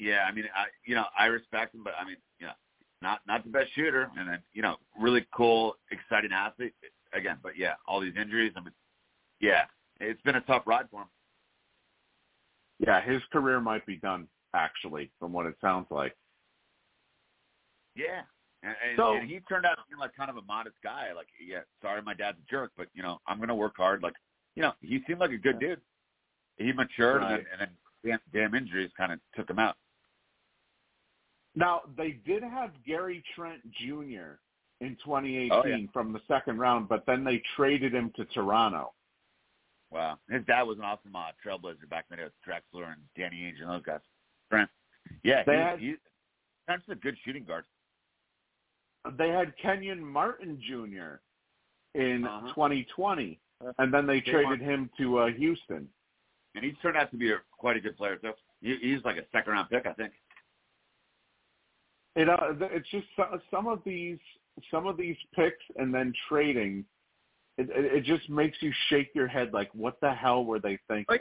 Yeah, 0.00 0.24
I 0.28 0.32
mean, 0.32 0.44
I 0.54 0.64
you 0.84 0.94
know 0.96 1.04
I 1.16 1.26
respect 1.26 1.74
him, 1.74 1.82
but 1.84 1.92
I 2.00 2.04
mean, 2.04 2.16
you 2.40 2.46
know, 2.46 2.52
not 3.00 3.20
not 3.26 3.44
the 3.44 3.50
best 3.50 3.72
shooter, 3.74 4.10
and 4.18 4.28
then 4.28 4.42
you 4.52 4.62
know, 4.62 4.76
really 5.00 5.24
cool, 5.32 5.76
exciting 5.92 6.32
athlete 6.32 6.74
again. 7.12 7.38
But 7.42 7.56
yeah, 7.56 7.74
all 7.86 8.00
these 8.00 8.16
injuries. 8.20 8.52
I 8.56 8.60
mean, 8.60 8.72
yeah, 9.40 9.66
it's 10.00 10.20
been 10.22 10.34
a 10.36 10.40
tough 10.42 10.64
ride 10.66 10.86
for 10.90 11.02
him. 11.02 11.08
Yeah, 12.80 13.00
his 13.00 13.22
career 13.32 13.60
might 13.60 13.86
be 13.86 13.96
done 13.96 14.26
actually, 14.54 15.10
from 15.20 15.32
what 15.32 15.46
it 15.46 15.54
sounds 15.60 15.86
like. 15.90 16.16
Yeah, 17.94 18.22
and, 18.64 18.74
and, 18.84 18.96
So- 18.96 19.14
and 19.14 19.28
he 19.28 19.40
turned 19.48 19.66
out 19.66 19.76
to 19.76 19.82
be 19.88 19.96
like 19.98 20.14
kind 20.16 20.30
of 20.30 20.36
a 20.38 20.42
modest 20.42 20.76
guy. 20.82 21.12
Like, 21.14 21.28
yeah, 21.44 21.60
sorry, 21.82 22.02
my 22.02 22.14
dad's 22.14 22.38
a 22.38 22.50
jerk, 22.50 22.72
but 22.76 22.88
you 22.94 23.02
know, 23.02 23.20
I'm 23.28 23.38
gonna 23.38 23.54
work 23.54 23.74
hard. 23.76 24.02
Like, 24.02 24.14
you 24.58 24.62
know, 24.64 24.72
he 24.80 24.98
seemed 25.06 25.20
like 25.20 25.30
a 25.30 25.38
good 25.38 25.60
dude. 25.60 25.80
He 26.56 26.72
matured, 26.72 27.22
Right. 27.22 27.34
and 27.38 27.60
then, 27.60 27.68
and 28.02 28.10
then 28.10 28.18
damn, 28.32 28.50
damn 28.50 28.54
injuries 28.60 28.90
kind 28.96 29.12
of 29.12 29.20
took 29.36 29.48
him 29.48 29.60
out. 29.60 29.76
Now 31.54 31.82
they 31.96 32.10
did 32.26 32.42
have 32.42 32.70
Gary 32.84 33.22
Trent 33.36 33.60
Jr. 33.72 34.34
in 34.80 34.96
2018 35.04 35.50
Oh, 35.52 35.64
yeah. 35.64 35.76
from 35.92 36.12
the 36.12 36.20
second 36.26 36.58
round, 36.58 36.88
but 36.88 37.04
then 37.06 37.22
they 37.22 37.40
traded 37.56 37.94
him 37.94 38.10
to 38.16 38.24
Toronto. 38.26 38.92
Wow, 39.92 40.18
his 40.28 40.44
dad 40.46 40.62
was 40.64 40.76
an 40.78 40.84
awesome 40.84 41.14
uh, 41.14 41.30
trailblazer 41.44 41.88
back 41.88 42.06
then 42.10 42.18
with 42.18 42.32
Drexler 42.46 42.92
and 42.92 43.00
Danny 43.16 43.36
Ainge 43.42 43.60
and 43.62 43.70
those 43.70 43.82
guys. 43.84 44.00
Trent, 44.50 44.68
yeah, 45.22 45.44
They 45.44 45.52
he, 45.52 45.58
had- 45.58 45.78
he, 45.78 45.94
Trent's 46.66 46.84
a 46.88 46.96
good 46.96 47.16
shooting 47.24 47.44
guard. 47.44 47.64
They 49.16 49.28
had 49.28 49.56
Kenyon 49.56 50.04
Martin 50.04 50.60
Jr. 50.68 51.20
in 51.94 52.24
Uh-huh. 52.26 52.48
2020, 52.48 53.38
and 53.78 53.92
then 53.92 54.06
they 54.06 54.20
They 54.20 54.30
traded 54.32 54.60
him 54.60 54.90
to 54.98 55.18
uh, 55.18 55.26
Houston. 55.28 55.88
and 56.54 56.64
he's 56.64 56.74
turned 56.82 56.96
out 56.96 57.10
to 57.10 57.16
be 57.16 57.30
a, 57.32 57.36
quite 57.56 57.76
a 57.76 57.80
good 57.80 57.96
player. 57.96 58.16
too. 58.16 58.32
he, 58.60 58.76
he's 58.80 59.04
like 59.04 59.16
a 59.16 59.24
second 59.32 59.52
round 59.52 59.68
pick, 59.70 59.86
I 59.86 59.92
think. 59.92 60.12
It 62.16 62.28
uh, 62.28 62.52
th- 62.58 62.70
it's 62.74 62.88
just 62.90 63.06
so- 63.16 63.40
some 63.50 63.66
of 63.66 63.80
these 63.84 64.18
some 64.70 64.86
of 64.86 64.96
these 64.96 65.16
picks 65.34 65.62
and 65.76 65.94
then 65.94 66.12
trading. 66.28 66.84
It, 67.58 67.68
it, 67.70 67.84
it 67.96 68.04
just 68.04 68.28
makes 68.30 68.56
you 68.60 68.72
shake 68.88 69.10
your 69.14 69.26
head 69.28 69.52
like, 69.52 69.68
what 69.74 70.00
the 70.00 70.12
hell 70.12 70.44
were 70.44 70.58
they 70.60 70.78
thinking? 70.88 71.18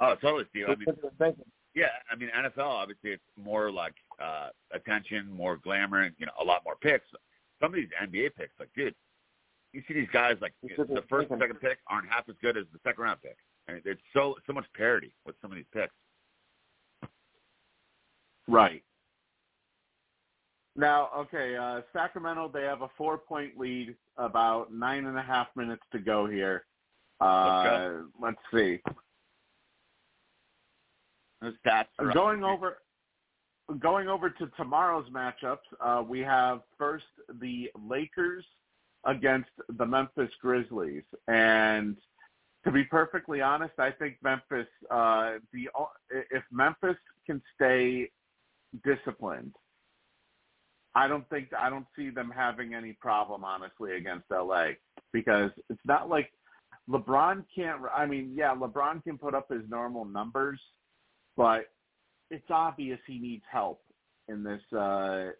Oh, 0.00 0.14
totally, 0.20 0.44
Steve. 0.50 0.66
I 0.68 0.70
mean, 0.76 0.84
That's 0.86 0.98
what 1.02 1.12
I'm 1.12 1.26
thinking. 1.32 1.44
yeah, 1.74 1.86
I 2.10 2.16
mean 2.16 2.28
NFL 2.36 2.58
obviously 2.66 3.10
it's 3.12 3.22
more 3.36 3.70
like 3.70 3.94
uh 4.22 4.48
attention, 4.72 5.30
more 5.30 5.56
glamour, 5.56 6.02
and 6.02 6.14
you 6.18 6.26
know 6.26 6.32
a 6.40 6.44
lot 6.44 6.62
more 6.64 6.76
picks. 6.76 7.06
Some 7.60 7.72
of 7.72 7.74
these 7.74 7.88
NBA 8.02 8.34
picks, 8.36 8.52
like 8.60 8.68
dude, 8.76 8.94
you 9.72 9.82
see 9.86 9.94
these 9.94 10.08
guys 10.12 10.36
like 10.40 10.54
the 10.62 11.02
first 11.08 11.30
and 11.30 11.40
second 11.40 11.60
pick 11.60 11.78
aren't 11.88 12.08
half 12.08 12.28
as 12.28 12.34
good 12.40 12.56
as 12.56 12.64
the 12.72 12.78
second 12.84 13.04
round 13.04 13.20
pick. 13.22 13.36
I 13.68 13.72
mean, 13.72 13.82
there's 13.84 13.98
so 14.12 14.36
so 14.46 14.52
much 14.52 14.64
parity 14.74 15.12
with 15.26 15.36
some 15.42 15.50
of 15.50 15.56
these 15.56 15.66
picks. 15.72 15.92
Right. 18.48 18.82
Now, 20.74 21.10
okay, 21.16 21.56
uh, 21.56 21.80
Sacramento, 21.92 22.50
they 22.54 22.62
have 22.62 22.82
a 22.82 22.88
four-point 22.96 23.58
lead, 23.58 23.96
about 24.16 24.72
nine 24.72 25.06
and 25.06 25.18
a 25.18 25.22
half 25.22 25.48
minutes 25.56 25.82
to 25.90 25.98
go 25.98 26.26
here. 26.26 26.64
Uh, 27.20 28.02
let's 28.22 28.38
see. 28.54 28.80
Those 31.42 31.54
stats 31.66 31.86
are 31.98 32.12
Going 32.12 32.44
over, 32.44 32.78
going 33.80 34.08
over 34.08 34.30
to 34.30 34.46
tomorrow's 34.56 35.08
matchups, 35.10 35.58
uh, 35.80 36.02
we 36.02 36.20
have 36.20 36.60
first 36.78 37.06
the 37.40 37.70
Lakers 37.88 38.44
against 39.08 39.50
the 39.78 39.86
Memphis 39.86 40.30
Grizzlies, 40.40 41.02
and 41.26 41.96
to 42.64 42.70
be 42.70 42.84
perfectly 42.84 43.40
honest, 43.40 43.72
I 43.78 43.90
think 43.90 44.16
Memphis. 44.22 44.68
Uh, 44.90 45.38
the 45.52 45.68
if 46.30 46.44
Memphis 46.52 46.96
can 47.26 47.42
stay 47.54 48.10
disciplined, 48.84 49.54
I 50.94 51.08
don't 51.08 51.28
think 51.30 51.48
I 51.58 51.70
don't 51.70 51.86
see 51.96 52.10
them 52.10 52.30
having 52.34 52.74
any 52.74 52.92
problem 52.92 53.44
honestly 53.44 53.96
against 53.96 54.26
LA 54.30 54.72
because 55.12 55.50
it's 55.70 55.80
not 55.86 56.10
like 56.10 56.30
LeBron 56.90 57.44
can't. 57.54 57.80
I 57.96 58.04
mean, 58.04 58.34
yeah, 58.36 58.54
LeBron 58.54 59.02
can 59.02 59.16
put 59.16 59.34
up 59.34 59.50
his 59.50 59.62
normal 59.70 60.04
numbers, 60.04 60.60
but 61.36 61.66
it's 62.30 62.50
obvious 62.50 62.98
he 63.06 63.18
needs 63.18 63.44
help 63.50 63.80
in 64.28 64.42
this. 64.44 64.62
uh 64.78 65.30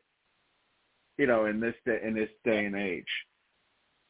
You 1.19 1.27
know, 1.27 1.47
in 1.47 1.61
this 1.61 1.75
day, 1.85 2.01
in 2.03 2.15
this 2.15 2.31
day 2.45 2.65
and 2.65 2.77
age. 2.77 3.05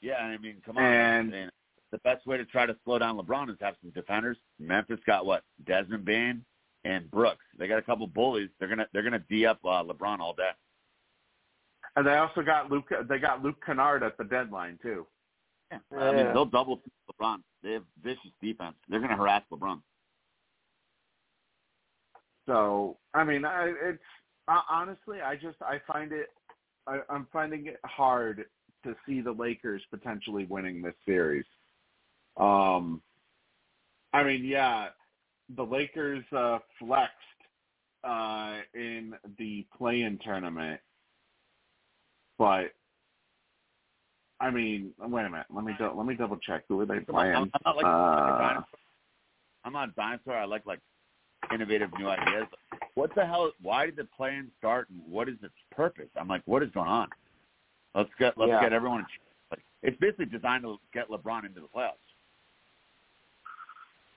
Yeah, 0.00 0.16
I 0.16 0.36
mean, 0.38 0.62
come 0.64 0.76
on. 0.76 0.84
And- 0.84 1.30
man. 1.30 1.50
the 1.90 1.98
best 1.98 2.26
way 2.26 2.36
to 2.36 2.44
try 2.44 2.66
to 2.66 2.76
slow 2.84 2.98
down 2.98 3.16
LeBron 3.16 3.50
is 3.50 3.56
have 3.60 3.76
some 3.80 3.90
defenders. 3.90 4.36
Memphis 4.58 5.00
got 5.06 5.26
what? 5.26 5.42
Desmond 5.66 6.04
Bane 6.04 6.44
and 6.84 7.10
Brooks. 7.10 7.44
They 7.58 7.66
got 7.66 7.78
a 7.78 7.82
couple 7.82 8.06
bullies. 8.06 8.50
They're 8.58 8.68
gonna 8.68 8.86
they're 8.92 9.02
gonna 9.02 9.24
d 9.28 9.46
up 9.46 9.58
uh, 9.64 9.82
LeBron 9.82 10.20
all 10.20 10.34
day. 10.34 10.50
And 11.96 12.06
they 12.06 12.14
also 12.14 12.42
got 12.42 12.70
Luke. 12.70 12.90
They 13.08 13.18
got 13.18 13.42
Luke 13.42 13.56
Kennard 13.64 14.02
at 14.02 14.16
the 14.18 14.24
deadline 14.24 14.78
too. 14.82 15.06
Yeah. 15.72 15.78
I 15.98 16.12
mean, 16.12 16.26
they'll 16.32 16.44
double 16.44 16.80
LeBron. 17.10 17.38
They 17.62 17.72
have 17.72 17.84
vicious 18.02 18.30
defense. 18.40 18.76
They're 18.88 19.00
gonna 19.00 19.16
harass 19.16 19.42
LeBron. 19.52 19.80
So 22.46 22.96
I 23.14 23.24
mean, 23.24 23.44
I, 23.44 23.72
it's 23.82 24.02
uh, 24.48 24.60
honestly, 24.70 25.20
I 25.20 25.34
just 25.34 25.60
I 25.60 25.80
find 25.86 26.12
it, 26.12 26.28
I, 26.86 27.00
I'm 27.10 27.26
finding 27.32 27.66
it 27.66 27.78
hard 27.84 28.46
to 28.88 28.96
see 29.06 29.20
the 29.20 29.32
Lakers 29.32 29.82
potentially 29.90 30.46
winning 30.46 30.82
this 30.82 30.94
series. 31.06 31.44
Um, 32.36 33.02
I 34.12 34.22
mean, 34.24 34.44
yeah, 34.44 34.88
the 35.54 35.64
Lakers 35.64 36.24
uh, 36.36 36.58
flexed 36.78 37.14
uh, 38.04 38.58
in 38.74 39.14
the 39.38 39.66
play-in 39.76 40.18
tournament, 40.24 40.80
but 42.38 42.72
I 44.40 44.50
mean, 44.50 44.92
wait 45.00 45.26
a 45.26 45.30
minute. 45.30 45.46
Let 45.52 45.64
me 45.64 45.74
do, 45.78 45.90
let 45.94 46.06
me 46.06 46.14
double 46.14 46.38
check. 46.38 46.64
Who 46.68 46.80
are 46.80 46.86
they 46.86 47.00
playing? 47.00 47.34
I'm, 47.34 47.50
not 47.64 47.76
like, 47.76 47.84
Uh. 47.84 48.62
I'm 49.64 49.72
not 49.72 49.94
dinosaur. 49.96 50.36
I 50.36 50.44
like 50.44 50.64
like 50.64 50.80
innovative 51.52 51.90
new 51.98 52.08
ideas. 52.08 52.46
What 52.94 53.14
the 53.14 53.26
hell? 53.26 53.50
Why 53.60 53.86
did 53.86 53.96
the 53.96 54.04
plan 54.04 54.50
start, 54.58 54.88
and 54.90 55.00
what 55.06 55.28
is 55.28 55.36
its 55.42 55.54
purpose? 55.72 56.08
I'm 56.16 56.28
like, 56.28 56.42
what 56.46 56.62
is 56.62 56.70
going 56.70 56.88
on? 56.88 57.08
Let's 57.94 58.10
get 58.18 58.36
let's 58.36 58.50
Yeah. 58.50 58.60
get 58.60 58.72
everyone. 58.72 59.06
It's 59.82 59.96
basically 59.98 60.26
designed 60.26 60.64
to 60.64 60.78
get 60.92 61.08
LeBron 61.08 61.44
into 61.46 61.60
the 61.60 61.68
playoffs. 61.68 61.94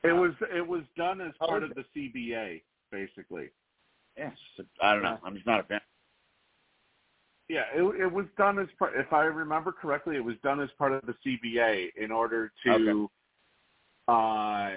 It 0.04 0.14
was 0.14 0.34
it 0.54 0.68
was 0.68 0.84
done 0.98 1.22
as 1.22 1.34
part 1.38 1.64
of 1.64 1.74
the 1.76 1.86
CBA, 1.96 2.64
basically. 2.92 3.50
Yeah, 4.18 4.32
I 4.82 4.94
don't 4.94 5.04
know. 5.04 5.20
I'm 5.24 5.36
just 5.36 5.46
not 5.46 5.60
a 5.60 5.64
fan. 5.64 5.82
Yeah, 7.48 7.66
it, 7.74 7.84
it 8.02 8.12
was 8.12 8.26
done 8.38 8.60
as 8.60 8.68
part. 8.80 8.94
If 8.96 9.12
I 9.14 9.24
remember 9.24 9.72
correctly, 9.72 10.16
it 10.16 10.24
was 10.24 10.36
done 10.42 10.62
as 10.62 10.70
part 10.78 10.94
of 10.94 11.02
the 11.06 11.16
CBA 11.26 11.90
in 11.98 12.12
order 12.12 12.52
to, 12.64 13.10
uh, 14.08 14.72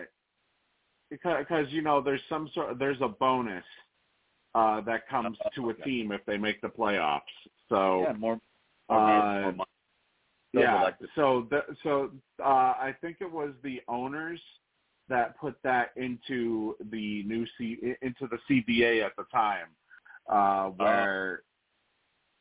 because, 1.10 1.38
because 1.38 1.72
you 1.72 1.82
know 1.82 2.00
there's 2.00 2.20
some 2.28 2.50
sort 2.52 2.78
there's 2.78 3.00
a 3.00 3.08
bonus 3.08 3.64
uh, 4.54 4.80
that 4.82 5.08
comes 5.08 5.38
Oh, 5.44 5.48
to 5.54 5.70
a 5.70 5.72
okay. 5.72 5.82
team 5.84 6.12
if 6.12 6.24
they 6.26 6.36
make 6.36 6.60
the 6.60 6.68
playoffs. 6.68 7.20
So 7.68 8.02
yeah, 8.02 8.12
more. 8.12 8.40
Uh, 8.88 8.94
more 8.94 9.52
money. 9.52 9.64
Those 10.52 10.62
are 10.62 10.66
yeah, 10.66 10.90
so 11.16 11.46
the, 11.50 11.62
so 11.82 12.10
uh, 12.40 12.46
I 12.46 12.94
think 13.00 13.16
it 13.20 13.30
was 13.30 13.50
the 13.62 13.80
owners 13.88 14.40
that 15.08 15.38
put 15.38 15.56
that 15.64 15.90
into 15.96 16.76
the 16.90 17.22
new 17.24 17.44
C 17.58 17.96
into 18.02 18.28
the 18.28 18.38
CBA 18.48 19.04
at 19.04 19.12
the 19.16 19.24
time, 19.32 19.66
uh, 20.28 20.70
where 20.70 21.42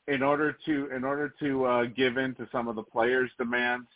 in 0.08 0.22
order 0.22 0.56
to 0.66 0.90
in 0.96 1.04
order 1.04 1.34
to 1.40 1.66
uh, 1.66 1.86
give 1.86 2.18
in 2.18 2.36
to 2.36 2.48
some 2.52 2.68
of 2.68 2.76
the 2.76 2.84
players' 2.84 3.32
demands, 3.38 3.88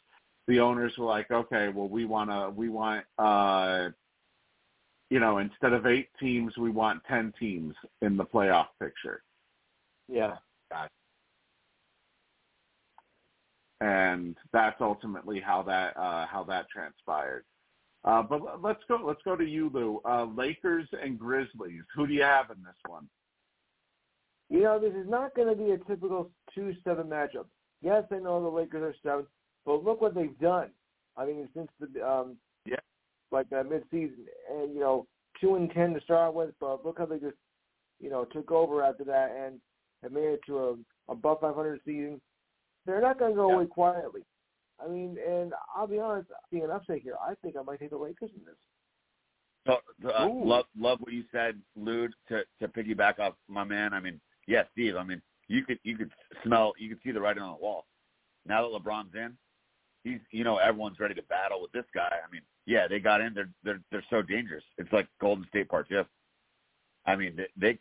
the 0.48 0.60
owners 0.60 0.94
were 0.98 1.06
like, 1.06 1.30
okay, 1.32 1.70
well 1.70 1.90
we 1.90 2.06
want 2.06 2.30
to 2.30 2.52
we 2.56 2.70
want 2.70 3.06
uh, 3.20 3.90
you 5.10 5.20
know 5.20 5.38
instead 5.38 5.74
of 5.74 5.86
eight 5.86 6.10
teams, 6.20 6.58
we 6.58 6.72
want 6.72 7.02
ten 7.08 7.34
teams 7.40 7.76
in 8.02 8.18
the 8.18 8.26
playoff 8.26 8.68
picture. 8.82 9.22
Yeah. 10.08 10.38
And 13.82 14.36
that's 14.54 14.80
ultimately 14.82 15.40
how 15.40 15.62
that 15.64 15.96
uh, 15.98 16.26
how 16.26 16.44
that 16.48 16.70
transpired. 16.70 17.46
Uh, 18.04 18.24
but 18.24 18.62
let's 18.62 18.82
go 18.88 19.00
let's 19.04 19.22
go 19.24 19.36
to 19.36 19.46
you, 19.46 19.70
Lou. 19.74 20.02
Uh, 20.06 20.26
Lakers 20.26 20.88
and 21.02 21.20
Grizzlies. 21.20 21.84
Who 21.96 22.08
do 22.08 22.14
you 22.14 22.24
have 22.24 22.50
in 22.50 22.64
this 22.64 22.76
one? 22.88 23.08
You 24.50 24.64
know, 24.64 24.80
this 24.80 24.94
is 24.94 25.10
not 25.10 25.36
going 25.36 25.50
to 25.50 25.62
be 25.62 25.72
a 25.72 25.78
typical 25.78 26.32
two-seven 26.56 27.08
matchup. 27.08 27.48
Yes, 27.82 28.04
I 28.12 28.20
know 28.20 28.42
the 28.42 28.48
Lakers 28.48 28.82
are 28.82 28.96
seven, 29.04 29.28
but 29.66 29.84
look 29.84 30.00
what 30.00 30.16
they've 30.16 30.40
done. 30.40 30.70
I 31.18 31.26
mean, 31.26 31.50
since 31.54 31.70
the 31.80 32.08
um, 32.08 32.38
Yeah. 32.66 32.78
like 33.32 33.50
that 33.50 33.70
mid-season, 33.70 34.26
and 34.50 34.74
you 34.74 34.80
know, 34.80 35.06
two 35.42 35.56
and 35.56 35.70
ten 35.72 35.94
to 35.94 36.02
start 36.02 36.34
with, 36.34 36.52
but 36.60 36.86
look 36.86 36.98
how 36.98 37.06
they 37.06 37.20
just, 37.20 37.36
you 38.00 38.10
know, 38.10 38.26
took 38.26 38.52
over 38.52 38.84
after 38.84 39.04
that 39.04 39.32
and 39.32 39.60
have 40.02 40.12
made 40.12 40.30
it 40.30 40.40
to 40.48 40.60
a 40.60 40.76
above 41.12 41.40
500 41.42 41.80
season. 41.86 42.22
They're 42.88 43.02
not 43.02 43.20
going 43.20 43.34
to 43.34 43.36
go 43.36 43.50
Yeah. 43.50 43.56
away 43.56 43.68
quietly. 43.68 44.24
I 44.84 44.88
mean, 44.88 45.18
and 45.28 45.54
I'll 45.76 45.88
be 45.88 46.00
honest, 46.00 46.30
being 46.50 46.64
an 46.64 46.72
upset 46.72 47.00
here, 47.00 47.16
I 47.22 47.36
think 47.36 47.56
I 47.58 47.62
might 47.62 47.80
take 47.80 47.90
the 47.92 47.98
Lakers 47.98 48.32
in 48.36 48.44
this. 48.46 48.56
So, 49.66 49.82
uh, 50.10 50.30
love 50.30 50.66
love 50.80 51.00
what 51.02 51.12
you 51.12 51.26
said, 51.32 51.62
Lude. 51.76 52.14
To 52.30 52.44
to 52.62 52.68
piggyback 52.70 53.20
off 53.20 53.34
my 53.50 53.66
man. 53.66 53.94
I 53.94 54.00
mean, 54.00 54.22
yeah, 54.48 54.64
Steve. 54.72 54.96
I 54.96 55.04
mean, 55.04 55.22
you 55.50 55.66
could 55.66 55.80
you 55.84 55.98
could 55.98 56.12
smell, 56.44 56.74
you 56.78 56.88
could 56.90 57.00
see 57.04 57.12
the 57.12 57.20
writing 57.20 57.44
on 57.44 57.52
the 57.58 57.62
wall. 57.62 57.86
Now 58.46 58.62
that 58.62 58.82
LeBron's 58.82 59.14
in, 59.14 59.38
he's 60.06 60.22
you 60.32 60.46
know 60.46 60.58
everyone's 60.58 61.00
ready 61.02 61.16
to 61.16 61.24
battle 61.24 61.62
with 61.62 61.74
this 61.74 61.84
guy. 61.94 62.14
I 62.26 62.32
mean, 62.32 62.44
yeah, 62.66 62.88
they 62.88 63.00
got 63.00 63.20
in. 63.20 63.34
They're 63.34 63.50
they're 63.64 63.82
they're 63.92 64.06
so 64.10 64.22
dangerous. 64.22 64.64
It's 64.78 64.94
like 64.94 65.08
Golden 65.20 65.46
State 65.50 65.68
Part 65.68 65.90
Two. 65.90 66.06
I 67.06 67.18
mean, 67.18 67.36
they 67.36 67.48
they, 67.58 67.80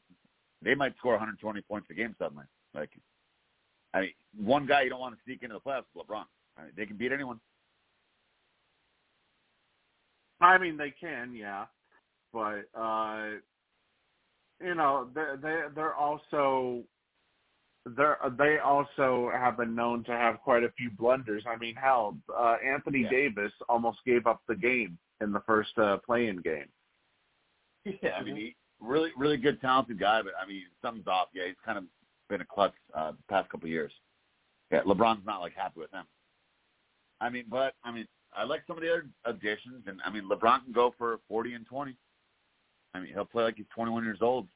they 0.63 0.75
might 0.75 0.97
score 0.97 1.13
120 1.13 1.61
points 1.63 1.89
a 1.91 1.95
game 1.95 2.17
suddenly. 2.19 2.47
Like, 2.75 2.91
I 3.95 4.01
mean, 4.01 4.11
one 4.37 4.67
guy 4.67 4.83
you 4.83 4.91
don't 4.91 5.01
want 5.01 5.15
to 5.15 5.21
sneak 5.25 5.43
into 5.43 5.55
the 5.55 5.61
playoffs 5.61 5.81
is 5.81 6.03
LeBron. 6.03 6.25
I 6.59 6.63
mean, 6.63 6.73
they 6.77 6.87
can 6.87 6.97
beat 6.97 7.13
anyone. 7.13 7.41
I 10.41 10.59
mean, 10.59 10.77
they 10.77 10.93
can, 10.99 11.35
yeah, 11.35 11.65
but 12.33 12.65
uh, 12.79 13.29
you 14.63 14.75
know, 14.75 15.09
they 15.15 15.25
they 15.41 15.61
they're 15.75 15.95
also 15.95 16.83
they're 17.97 18.19
they 18.37 18.59
also 18.59 19.31
have 19.33 19.57
been 19.57 19.75
known 19.75 20.05
to 20.05 20.13
have 20.13 20.41
quite 20.41 20.63
a 20.65 20.73
few 20.77 20.91
blunders. 20.91 21.45
I 21.49 21.57
mean, 21.57 21.75
hell, 21.75 22.19
uh, 22.37 22.57
Anthony 22.65 23.03
Yeah. 23.03 23.11
Davis 23.11 23.53
almost 23.69 23.99
gave 24.05 24.27
up 24.27 24.43
the 24.49 24.57
game 24.57 24.99
in 25.21 25.33
the 25.33 25.41
first 25.41 25.77
uh, 25.79 25.99
play-in 26.05 26.39
game. 26.43 26.69
Yeah, 28.03 28.17
I 28.19 28.23
mean, 28.23 28.37
he 28.37 28.57
really, 28.81 29.11
really 29.17 29.37
good, 29.37 29.61
talented 29.61 29.99
guy, 29.99 30.21
but 30.23 30.33
I 30.43 30.47
mean, 30.47 30.65
something's 30.83 31.07
off. 31.07 31.29
Yeah, 31.33 31.47
he's 31.47 31.55
kind 31.65 31.79
of 31.79 31.85
been 32.29 32.41
a 32.41 32.45
klutz 32.45 32.75
uh, 32.95 33.13
the 33.13 33.23
past 33.29 33.49
couple 33.51 33.67
of 33.67 33.71
years. 33.71 33.93
Yeah, 34.71 34.83
LeBron's 34.83 35.25
not 35.25 35.41
like 35.41 35.55
happy 35.55 35.81
with 35.81 35.93
him. 35.93 36.05
I 37.21 37.31
mean, 37.31 37.45
but 37.49 37.75
I 37.85 37.93
mean, 37.93 38.07
I 38.37 38.45
like 38.45 38.63
some 38.67 38.77
of 38.77 38.83
the 38.83 38.91
other 38.91 39.07
additions, 39.25 39.85
and 39.87 40.01
I 40.05 40.11
mean, 40.11 40.29
LeBron 40.29 40.65
can 40.65 40.73
go 40.73 40.95
for 40.99 41.21
forty 41.29 41.55
and 41.55 41.67
twenty. 41.67 41.97
I 42.95 43.01
mean, 43.01 43.13
he'll 43.13 43.25
play 43.25 43.45
like 43.45 43.57
he's 43.57 43.67
twenty-one 43.75 44.05
years 44.05 44.19
old 44.21 44.49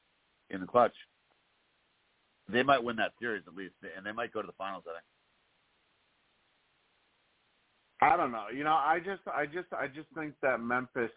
in 0.49 0.61
the 0.61 0.67
clutch. 0.67 0.93
They 2.49 2.63
might 2.63 2.83
win 2.83 2.97
that 2.97 3.13
series 3.19 3.43
at 3.47 3.55
least, 3.55 3.75
and 3.95 4.05
they 4.05 4.11
might 4.11 4.33
go 4.33 4.41
to 4.41 4.47
the 4.47 4.53
finals. 4.57 4.83
I 4.87 4.93
think. 4.93 5.03
I 8.13 8.17
don't 8.17 8.31
know. 8.31 8.45
You 8.53 8.63
know, 8.63 8.73
I 8.73 8.99
just, 8.99 9.21
I 9.27 9.45
just, 9.45 9.71
I 9.77 9.87
just 9.87 10.07
think 10.17 10.33
that 10.41 10.59
Memphis 10.59 11.11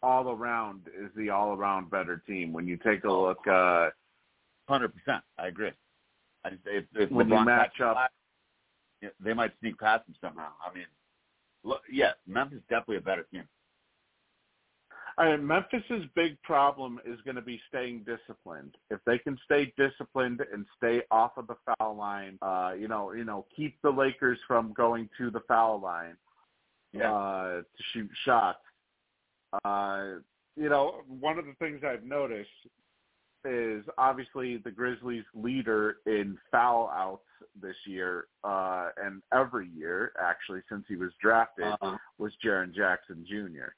all 0.00 0.30
around 0.30 0.82
is 0.96 1.10
the 1.16 1.30
all 1.30 1.54
around 1.54 1.90
better 1.90 2.22
team. 2.26 2.52
When 2.52 2.68
you 2.68 2.76
take 2.76 3.04
a 3.04 3.12
look, 3.12 3.46
uh, 3.48 3.90
Hundred 4.70 4.94
percent, 4.94 5.24
I 5.36 5.48
agree. 5.48 5.72
Just, 6.48 6.62
if, 6.66 6.84
if 6.94 7.10
When 7.10 7.28
you 7.28 7.34
LeBron 7.34 7.44
match 7.46 7.80
up- 7.80 8.10
yeah, 9.02 9.08
they 9.18 9.32
might 9.34 9.52
sneak 9.60 9.78
past 9.78 10.06
him 10.08 10.14
somehow. 10.20 10.50
I 10.64 10.74
mean, 10.74 10.86
look, 11.64 11.82
yeah, 11.90 12.12
Memphis 12.26 12.58
is 12.58 12.64
definitely 12.68 12.96
a 12.96 13.00
better 13.00 13.26
team. 13.32 13.44
I 15.18 15.30
mean, 15.36 15.46
Memphis's 15.46 16.04
big 16.14 16.40
problem 16.42 17.00
is 17.04 17.20
going 17.22 17.34
to 17.34 17.42
be 17.42 17.60
staying 17.68 18.04
disciplined. 18.06 18.76
If 18.90 19.00
they 19.06 19.18
can 19.18 19.38
stay 19.44 19.72
disciplined 19.76 20.40
and 20.52 20.64
stay 20.78 21.02
off 21.10 21.32
of 21.36 21.46
the 21.46 21.56
foul 21.78 21.96
line, 21.96 22.38
uh, 22.42 22.72
you 22.78 22.88
know, 22.88 23.12
you 23.12 23.24
know, 23.24 23.44
keep 23.54 23.80
the 23.82 23.90
Lakers 23.90 24.38
from 24.46 24.72
going 24.72 25.08
to 25.18 25.30
the 25.30 25.40
foul 25.48 25.80
line 25.80 26.16
Yeah. 26.92 27.12
uh, 27.12 27.62
to 27.62 27.82
shoot 27.92 28.10
shots. 28.24 28.60
Uh, 29.64 30.20
you 30.56 30.68
know, 30.68 31.02
one 31.06 31.38
of 31.38 31.44
the 31.44 31.54
things 31.58 31.82
I've 31.84 32.04
noticed 32.04 32.48
is 33.44 33.84
obviously 33.98 34.58
the 34.58 34.70
Grizzlies' 34.70 35.24
leader 35.34 35.96
in 36.06 36.38
foul 36.50 36.90
outs 36.94 37.24
this 37.60 37.76
year, 37.86 38.26
uh, 38.44 38.90
and 39.02 39.22
every 39.32 39.68
year 39.68 40.12
actually 40.20 40.60
since 40.68 40.84
he 40.88 40.96
was 40.96 41.12
drafted, 41.22 41.64
Uh, 41.80 41.96
was 42.18 42.32
Jaren 42.44 42.72
Jackson 42.72 43.24
Jr. 43.26 43.68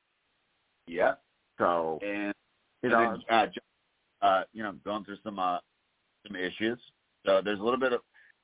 yeah, 0.86 1.14
So 1.58 1.98
and 2.02 2.34
you 2.82 2.90
and 2.90 2.92
know, 2.92 3.16
then, 3.28 3.36
uh, 3.38 3.46
Jo- 3.46 4.26
uh, 4.26 4.44
you 4.52 4.62
know, 4.62 4.72
going 4.84 5.04
through 5.04 5.18
some 5.22 5.38
uh, 5.38 5.58
some 6.26 6.36
issues. 6.36 6.78
So 7.24 7.40
there's 7.40 7.60
a 7.60 7.62
little 7.62 7.78
bit 7.80 7.92
of 7.92 8.00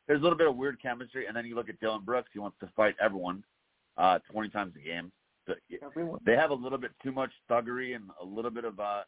there's 0.06 0.20
a 0.20 0.22
little 0.22 0.38
bit 0.38 0.46
of 0.46 0.56
weird 0.56 0.80
chemistry, 0.80 1.26
and 1.26 1.36
then 1.36 1.44
you 1.46 1.54
look 1.54 1.68
at 1.68 1.78
Dillon 1.80 2.02
Brooks. 2.04 2.30
He 2.32 2.38
wants 2.38 2.58
to 2.60 2.68
fight 2.76 2.96
everyone 3.00 3.44
uh, 3.96 4.20
20 4.30 4.48
times 4.50 4.74
a 4.76 4.78
game. 4.78 5.12
So, 5.46 5.54
yeah, 5.68 5.78
they 6.24 6.34
have 6.36 6.50
a 6.50 6.54
little 6.54 6.78
bit 6.78 6.92
too 7.02 7.10
much 7.12 7.30
thuggery 7.50 7.94
and 7.96 8.10
a 8.20 8.24
little 8.24 8.50
bit 8.50 8.64
of 8.64 8.78
uh, 8.78 9.02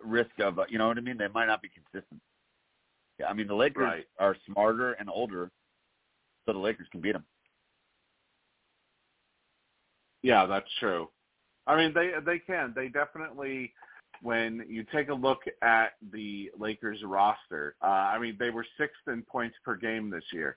risk 0.00 0.38
of, 0.40 0.58
uh, 0.58 0.64
you 0.68 0.78
know 0.78 0.88
what 0.88 0.98
I 0.98 1.00
mean? 1.00 1.18
They 1.18 1.28
might 1.28 1.46
not 1.46 1.62
be 1.62 1.68
consistent. 1.68 2.20
Yeah, 3.18 3.26
I 3.26 3.32
mean 3.32 3.46
the 3.46 3.54
Lakers 3.54 3.82
Right. 3.82 4.06
are 4.18 4.36
smarter 4.46 4.92
and 4.92 5.08
older, 5.10 5.50
so 6.46 6.52
the 6.52 6.58
Lakers 6.58 6.86
can 6.90 7.00
beat 7.00 7.12
them. 7.12 7.24
Yeah, 10.22 10.46
that's 10.46 10.70
true. 10.78 11.10
I 11.66 11.76
mean, 11.76 11.92
they 11.92 12.12
they 12.24 12.38
can. 12.38 12.72
They 12.74 12.88
definitely. 12.88 13.74
When 14.20 14.64
you 14.68 14.84
take 14.90 15.10
a 15.10 15.14
look 15.14 15.42
at 15.62 15.92
the 16.10 16.50
Lakers 16.58 17.04
roster, 17.04 17.76
uh, 17.82 17.86
I 17.86 18.18
mean, 18.18 18.36
they 18.36 18.50
were 18.50 18.66
sixth 18.76 19.06
in 19.06 19.22
points 19.22 19.56
per 19.64 19.76
game 19.76 20.10
this 20.10 20.24
year. 20.32 20.56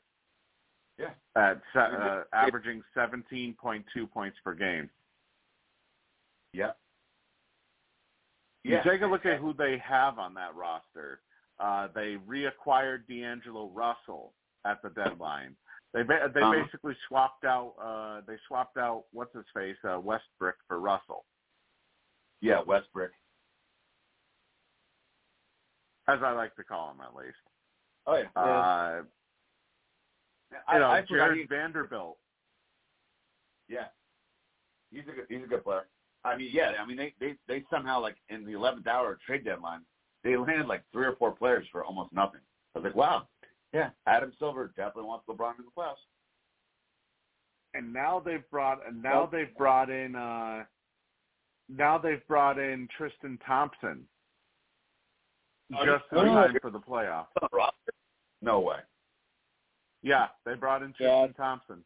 Yeah. 0.98 1.12
At 1.36 1.62
uh, 1.76 2.24
averaging 2.34 2.82
seventeen 2.96 3.54
point 3.54 3.86
two 3.94 4.08
points 4.08 4.38
per 4.44 4.56
game. 4.56 4.90
Yeah. 6.54 6.72
You 8.64 8.80
take 8.86 9.02
a 9.02 9.08
look 9.08 9.26
at 9.26 9.40
who 9.40 9.54
they 9.54 9.78
have 9.80 10.20
on 10.20 10.34
that 10.36 10.56
roster. 10.56 11.22
Uh, 11.60 11.88
they 11.94 12.18
reacquired 12.28 13.08
D'Angelo 13.08 13.70
Russell 13.74 14.34
at 14.66 14.82
the 14.82 14.90
deadline. 14.90 15.56
They 15.94 16.04
ba- 16.04 16.32
they 16.34 16.42
Uh-huh. 16.42 16.52
basically 16.64 16.96
swapped 17.08 17.44
out. 17.44 17.74
Uh, 17.82 18.22
they 18.26 18.38
swapped 18.48 18.78
out 18.78 19.06
what's 19.12 19.34
his 19.36 19.46
face 19.54 19.78
uh, 19.84 20.00
Westbrook 20.00 20.56
for 20.68 20.80
Russell, 20.80 21.26
Yeah, 22.40 22.62
Westbrook. 22.62 23.12
as 26.08 26.20
I 26.24 26.32
like 26.32 26.56
to 26.56 26.64
call 26.64 26.92
him 26.92 27.02
at 27.02 27.16
least. 27.16 27.38
Oh 28.08 28.16
yeah. 28.16 28.28
Uh, 28.36 29.04
I, 30.68 30.74
you 30.74 30.80
know, 30.80 30.88
I 30.90 31.02
Jarred 31.02 31.38
he- 31.38 31.46
Vanderbilt. 31.46 32.18
Yeah, 33.68 33.88
he's 34.92 35.04
a 35.08 35.12
good, 35.12 35.26
he's 35.30 35.44
a 35.44 35.48
good 35.48 35.64
player. 35.64 35.88
I 36.24 36.38
mean, 36.38 36.50
yeah, 36.54 36.74
I 36.80 36.86
mean 36.86 36.98
they 36.98 37.14
they 37.20 37.36
they 37.48 37.64
somehow 37.72 38.00
like 38.02 38.16
in 38.30 38.46
the 38.46 38.54
eleventh 38.54 38.88
hour 38.88 39.18
trade 39.26 39.44
deadline, 39.46 39.82
they 40.24 40.38
landed 40.38 40.68
like 40.68 40.84
three 40.92 41.06
or 41.06 41.16
four 41.16 41.32
players 41.32 41.66
for 41.72 41.84
almost 41.84 42.14
nothing. 42.14 42.42
I 42.76 42.80
was 42.80 42.86
like, 42.86 42.96
wow, 42.96 43.28
yeah, 43.74 43.90
Adam 44.08 44.32
Silver 44.40 44.72
definitely 44.78 45.06
wants 45.06 45.26
LeBron 45.28 45.58
in 45.60 45.66
the 45.66 45.72
playoffs. 45.76 45.96
and 47.74 47.92
now 47.94 48.20
they've 48.24 48.48
brought 48.52 48.86
and 48.88 49.02
now 49.02 49.22
Well- 49.22 49.28
they've 49.32 49.56
brought 49.58 49.90
in 49.90 50.16
uh 50.16 50.66
now 51.70 51.98
they've 51.98 52.26
brought 52.28 52.60
in 52.60 52.88
Tristan 52.98 53.38
Thompson 53.46 54.06
Oh, 55.74 55.86
just 55.86 56.04
in 56.12 56.18
oh, 56.18 56.26
time 56.26 56.58
for 56.62 56.70
the 56.70 56.80
playoff. 56.82 57.28
On 57.42 57.48
the 57.50 57.56
roster? 57.56 57.94
No 58.42 58.60
way. 58.60 58.80
Yeah, 60.04 60.28
they 60.46 60.56
brought 60.56 60.84
in 60.84 60.94
Yeah. 61.00 61.26
Tristan 61.28 61.34
Thompson. 61.36 61.84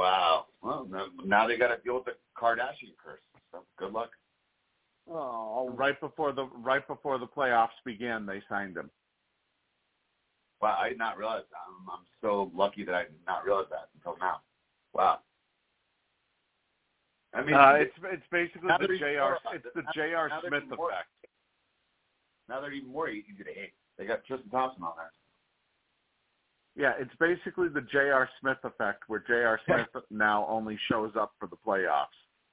Wow. 0.00 0.46
Well, 0.62 0.86
now, 0.90 1.06
now 1.26 1.46
they 1.46 1.58
got 1.58 1.68
to 1.76 1.82
deal 1.84 1.96
with 1.96 2.06
the 2.06 2.12
Kardashian 2.34 2.96
curse. 3.04 3.20
So 3.52 3.58
good 3.78 3.92
luck. 3.92 4.08
Oh, 5.10 5.70
Right 5.76 6.00
before 6.00 6.32
the 6.32 6.44
right 6.62 6.86
before 6.88 7.18
the 7.18 7.26
playoffs 7.26 7.76
began, 7.84 8.24
they 8.24 8.40
signed 8.48 8.76
him. 8.78 8.90
Wow, 10.62 10.78
I 10.80 10.88
did 10.88 10.96
not 10.98 11.18
realize 11.18 11.42
that. 11.50 11.58
I'm, 11.68 11.90
I'm 11.90 12.04
so 12.22 12.50
lucky 12.54 12.82
that 12.84 12.94
I 12.94 13.02
did 13.04 13.12
not 13.26 13.44
realize 13.44 13.66
that 13.70 13.88
until 13.94 14.16
now. 14.20 14.40
Wow. 14.94 15.18
I 17.34 17.42
mean, 17.42 17.54
Uh, 17.54 17.74
it's 17.76 17.92
it's 18.04 18.22
basically 18.32 18.68
the 18.68 18.76
they're 18.86 18.94
even 18.94 19.06
J.R. 19.14 19.38
more- 19.44 19.54
It's 19.54 19.66
the 19.74 19.82
now- 19.82 19.90
J.R. 19.94 20.28
now 20.28 20.40
they're 20.40 20.50
Smith 20.50 20.62
even 20.64 20.76
more- 20.76 20.90
effect. 20.92 21.08
now 22.48 22.60
they're 22.60 22.72
even 22.72 22.90
more 22.90 23.08
easy 23.10 23.32
to 23.36 23.44
hate. 23.52 23.74
They 23.98 24.06
got 24.06 24.24
Tristan 24.24 24.48
Thompson 24.50 24.82
on 24.82 24.92
there. 24.96 25.12
Yeah, 26.76 26.92
it's 26.98 27.10
basically 27.18 27.68
the 27.68 27.80
J.R. 27.82 28.28
Smith 28.40 28.58
effect, 28.64 29.04
where 29.08 29.22
J.R. 29.26 29.60
Smith 29.66 29.88
now 30.10 30.46
only 30.48 30.78
shows 30.90 31.12
up 31.18 31.32
for 31.38 31.46
the 31.48 31.56
playoffs. 31.56 32.06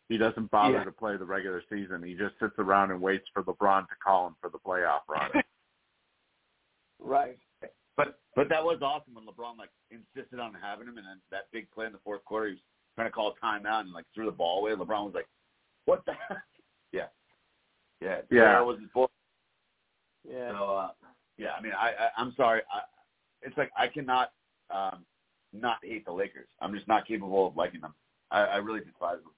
He 0.10 0.18
doesn't 0.18 0.50
bother 0.52 0.78
Yeah. 0.80 0.84
to 0.86 0.92
play 0.92 1.18
the 1.18 1.26
regular 1.26 1.62
season. 1.70 2.02
He 2.02 2.16
just 2.16 2.34
sits 2.40 2.56
around 2.58 2.92
and 2.92 3.02
waits 3.02 3.26
for 3.34 3.44
LeBron 3.44 3.88
to 3.90 3.96
call 4.04 4.28
him 4.28 4.36
for 4.42 4.50
the 4.50 4.58
playoff 4.60 5.02
run. 5.08 5.30
right. 7.00 7.38
But 7.96 8.20
but 8.36 8.48
that 8.50 8.64
was 8.64 8.80
awesome 8.82 9.16
when 9.16 9.26
LeBron 9.26 9.58
like 9.58 9.70
insisted 9.92 10.40
on 10.40 10.54
having 10.54 10.88
him, 10.88 10.98
and 10.98 11.08
then 11.08 11.20
that 11.32 11.46
big 11.52 11.70
play 11.72 11.88
in 11.88 11.92
the 11.92 12.00
fourth 12.04 12.24
quarter, 12.26 12.48
he 12.48 12.54
was 12.54 12.62
trying 12.96 13.08
to 13.08 13.12
call 13.12 13.34
a 13.42 13.46
timeout 13.46 13.82
and 13.82 13.92
like 13.92 14.06
threw 14.14 14.26
the 14.26 14.32
ball 14.32 14.60
away. 14.60 14.72
LeBron 14.74 15.06
was 15.06 15.14
like, 15.16 15.28
"What 15.86 16.06
the?" 16.06 16.14
heck? 16.28 16.38
Yeah, 16.94 17.08
yeah, 18.02 18.22
Yeah. 18.32 18.44
J.R. 18.54 18.64
was 18.66 18.80
his 18.80 18.90
boy. 18.94 19.08
Yeah. 20.30 20.52
So 20.52 20.64
uh, 20.78 20.90
yeah, 21.38 21.50
I 21.58 21.62
mean, 21.62 21.74
I, 21.78 21.88
I 21.90 22.10
I'm 22.18 22.34
sorry. 22.38 22.62
I, 22.72 22.80
it's 23.48 23.58
like 23.58 23.72
I 23.78 23.88
cannot 23.88 24.32
um, 24.70 25.06
not 25.54 25.78
hate 25.84 26.06
the 26.06 26.12
Lakers. 26.12 26.48
I'm 26.62 26.74
just 26.74 26.88
not 26.88 27.08
capable 27.08 27.48
of 27.48 27.56
liking 27.56 27.82
them. 27.82 27.94
I, 28.30 28.42
I 28.42 28.56
really 28.58 28.82
despise 28.82 29.18
them. 29.18 29.32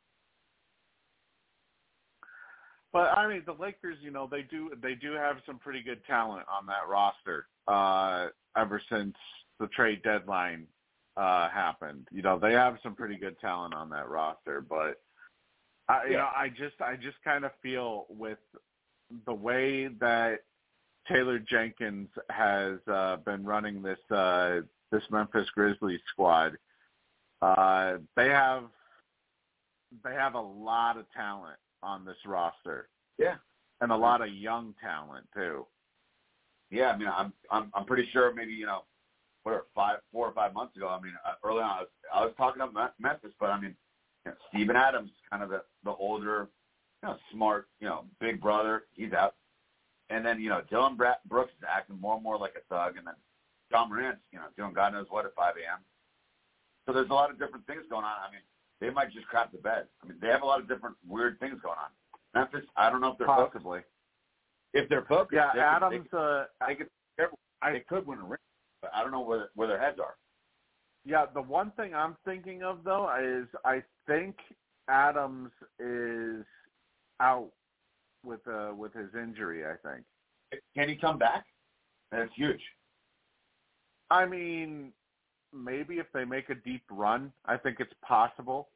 But 2.92 3.16
I 3.18 3.28
mean, 3.28 3.44
the 3.46 3.54
Lakers, 3.54 3.98
you 4.02 4.10
know, 4.10 4.28
they 4.30 4.42
do 4.42 4.72
they 4.82 4.96
do 4.96 5.14
have 5.14 5.38
some 5.46 5.60
pretty 5.60 5.84
good 5.84 6.04
talent 6.06 6.46
on 6.52 6.66
that 6.66 6.88
roster. 6.90 7.48
Uh, 7.68 8.30
ever 8.58 8.82
since 8.90 9.16
the 9.60 9.68
trade 9.68 10.02
deadline 10.02 10.66
uh, 11.16 11.50
happened, 11.50 12.08
you 12.12 12.24
know, 12.24 12.40
they 12.40 12.54
have 12.54 12.78
some 12.82 12.96
pretty 12.96 13.16
good 13.16 13.40
talent 13.40 13.76
on 13.76 13.92
that 13.92 14.10
roster. 14.10 14.62
But 14.62 15.02
I, 15.88 16.06
you 16.06 16.12
Yeah. 16.12 16.18
know, 16.18 16.30
I 16.36 16.50
just 16.50 16.82
I 16.82 16.96
just 16.96 17.18
kind 17.24 17.46
of 17.46 17.52
feel 17.62 18.08
with 18.10 18.40
the 19.28 19.34
way 19.34 19.88
that 20.00 20.40
Taylor 21.12 21.40
Jenkins 21.40 22.10
has 22.30 22.78
uh, 22.92 23.18
been 23.18 23.44
running 23.44 23.82
this 23.82 24.00
uh, 24.12 24.62
this 24.92 25.04
Memphis 25.12 25.48
Grizzlies 25.56 26.00
squad, 26.12 26.58
uh, 27.42 27.98
they 28.16 28.28
have 28.30 28.64
they 30.04 30.14
have 30.14 30.36
a 30.36 30.42
lot 30.42 30.98
of 30.98 31.06
talent 31.16 31.58
on 31.82 32.06
this 32.06 32.18
roster 32.26 32.90
Yeah, 33.18 33.36
and 33.82 33.92
a 33.92 33.96
lot 33.96 34.22
of 34.22 34.30
young 34.34 34.76
talent 34.82 35.26
too. 35.34 35.66
yeah. 36.70 36.92
I 36.92 36.98
mean, 36.98 37.08
I'm 37.08 37.34
I'm 37.52 37.72
I'm 37.74 37.86
pretty 37.86 38.08
sure 38.12 38.34
maybe 38.34 38.54
you 38.54 38.66
know, 38.66 38.84
what 39.44 39.68
five 39.76 40.00
four 40.12 40.28
or 40.28 40.34
five 40.34 40.54
months 40.54 40.76
ago. 40.76 40.88
I 40.90 41.02
mean, 41.02 41.14
uh, 41.26 41.34
early 41.44 41.62
on, 41.62 41.70
I 41.70 41.80
was, 41.80 41.88
I 42.14 42.26
was 42.26 42.34
talking 42.38 42.62
about 42.62 42.94
Memphis, 43.00 43.32
but 43.40 43.50
I 43.50 43.60
mean, 43.60 43.76
you 44.26 44.32
know, 44.32 44.38
Steven 44.50 44.76
Adams, 44.76 45.12
kind 45.30 45.42
of 45.44 45.50
the 45.50 45.64
the 45.84 45.92
older, 45.92 46.50
you 47.02 47.10
know, 47.10 47.18
smart, 47.32 47.68
you 47.80 47.88
know, 47.88 48.06
big 48.20 48.42
brother. 48.42 48.84
He's 48.94 49.14
out, 49.14 49.36
and 50.10 50.26
then 50.26 50.40
you 50.42 50.50
know, 50.50 50.62
Dillon 50.70 50.96
Bra- 50.96 51.22
Brooks 51.28 51.52
is 51.60 51.66
acting 51.70 52.00
more 52.00 52.16
and 52.16 52.24
more 52.24 52.38
like 52.38 52.54
a 52.56 52.62
thug, 52.74 52.98
and 52.98 53.06
then 53.08 53.14
Ja 53.72 53.86
Morant's, 53.86 54.22
you 54.32 54.40
know, 54.40 54.46
doing 54.58 54.74
God 54.74 54.94
knows 54.94 55.06
what 55.10 55.26
at 55.26 55.36
5 55.36 55.54
a.m. 55.58 55.80
So 56.86 56.94
there's 56.94 57.10
a 57.10 57.14
lot 57.14 57.30
of 57.30 57.38
different 57.38 57.66
things 57.68 57.84
going 57.90 58.04
on. 58.06 58.16
I 58.28 58.32
mean, 58.32 58.42
they 58.82 58.90
might 58.90 59.12
just 59.12 59.28
crap 59.28 59.52
the 59.52 59.60
bed. 59.60 59.86
I 60.04 60.08
mean, 60.08 60.18
they 60.22 60.28
have 60.30 60.42
a 60.42 60.46
lot 60.46 60.60
of 60.60 60.68
different 60.68 60.96
weird 61.08 61.40
things 61.40 61.60
going 61.62 61.78
on. 61.78 61.90
Memphis, 62.34 62.68
I 62.76 62.90
don't 62.90 63.02
know 63.02 63.12
if 63.12 63.18
they're 63.20 63.28
focused. 63.28 63.66
If 64.74 64.90
they're 64.90 65.06
focused, 65.06 65.34
Yeah, 65.34 65.50
they 65.54 65.60
could- 65.60 65.86
Adams. 65.86 66.14
uh, 66.14 66.46
they 66.68 66.76
could, 66.76 66.90
they 67.18 67.24
could, 67.26 67.74
they 67.74 67.80
could 67.82 68.08
win 68.08 68.20
a 68.20 68.24
ring, 68.24 68.40
but 68.82 68.92
I 68.94 69.02
don't 69.04 69.12
know 69.12 69.22
where 69.22 69.50
where 69.56 69.68
their 69.68 69.80
heads 69.80 70.00
are. 70.00 70.16
yeah, 71.06 71.26
the 71.34 71.42
one 71.42 71.72
thing 71.72 71.94
I'm 71.96 72.16
thinking 72.26 72.64
of 72.64 72.84
though 72.84 73.10
is 73.20 73.48
I 73.66 73.84
think 74.08 74.36
Adams 74.88 75.52
is 75.80 76.46
out 77.20 77.52
with 78.24 78.42
uh 78.48 78.74
with 78.76 78.94
his 78.94 79.10
injury. 79.16 79.64
I 79.66 79.76
think. 79.88 80.06
Can 80.76 80.90
he 80.90 80.96
come 80.96 81.18
back? 81.18 81.46
That's 82.12 82.32
huge. 82.36 82.62
I 84.10 84.26
mean, 84.26 84.92
maybe 85.54 85.96
if 85.96 86.08
they 86.14 86.26
make 86.26 86.50
a 86.50 86.56
deep 86.56 86.84
run, 86.90 87.32
I 87.46 87.58
think 87.58 87.80
it's 87.80 87.94
possible. 88.04 88.70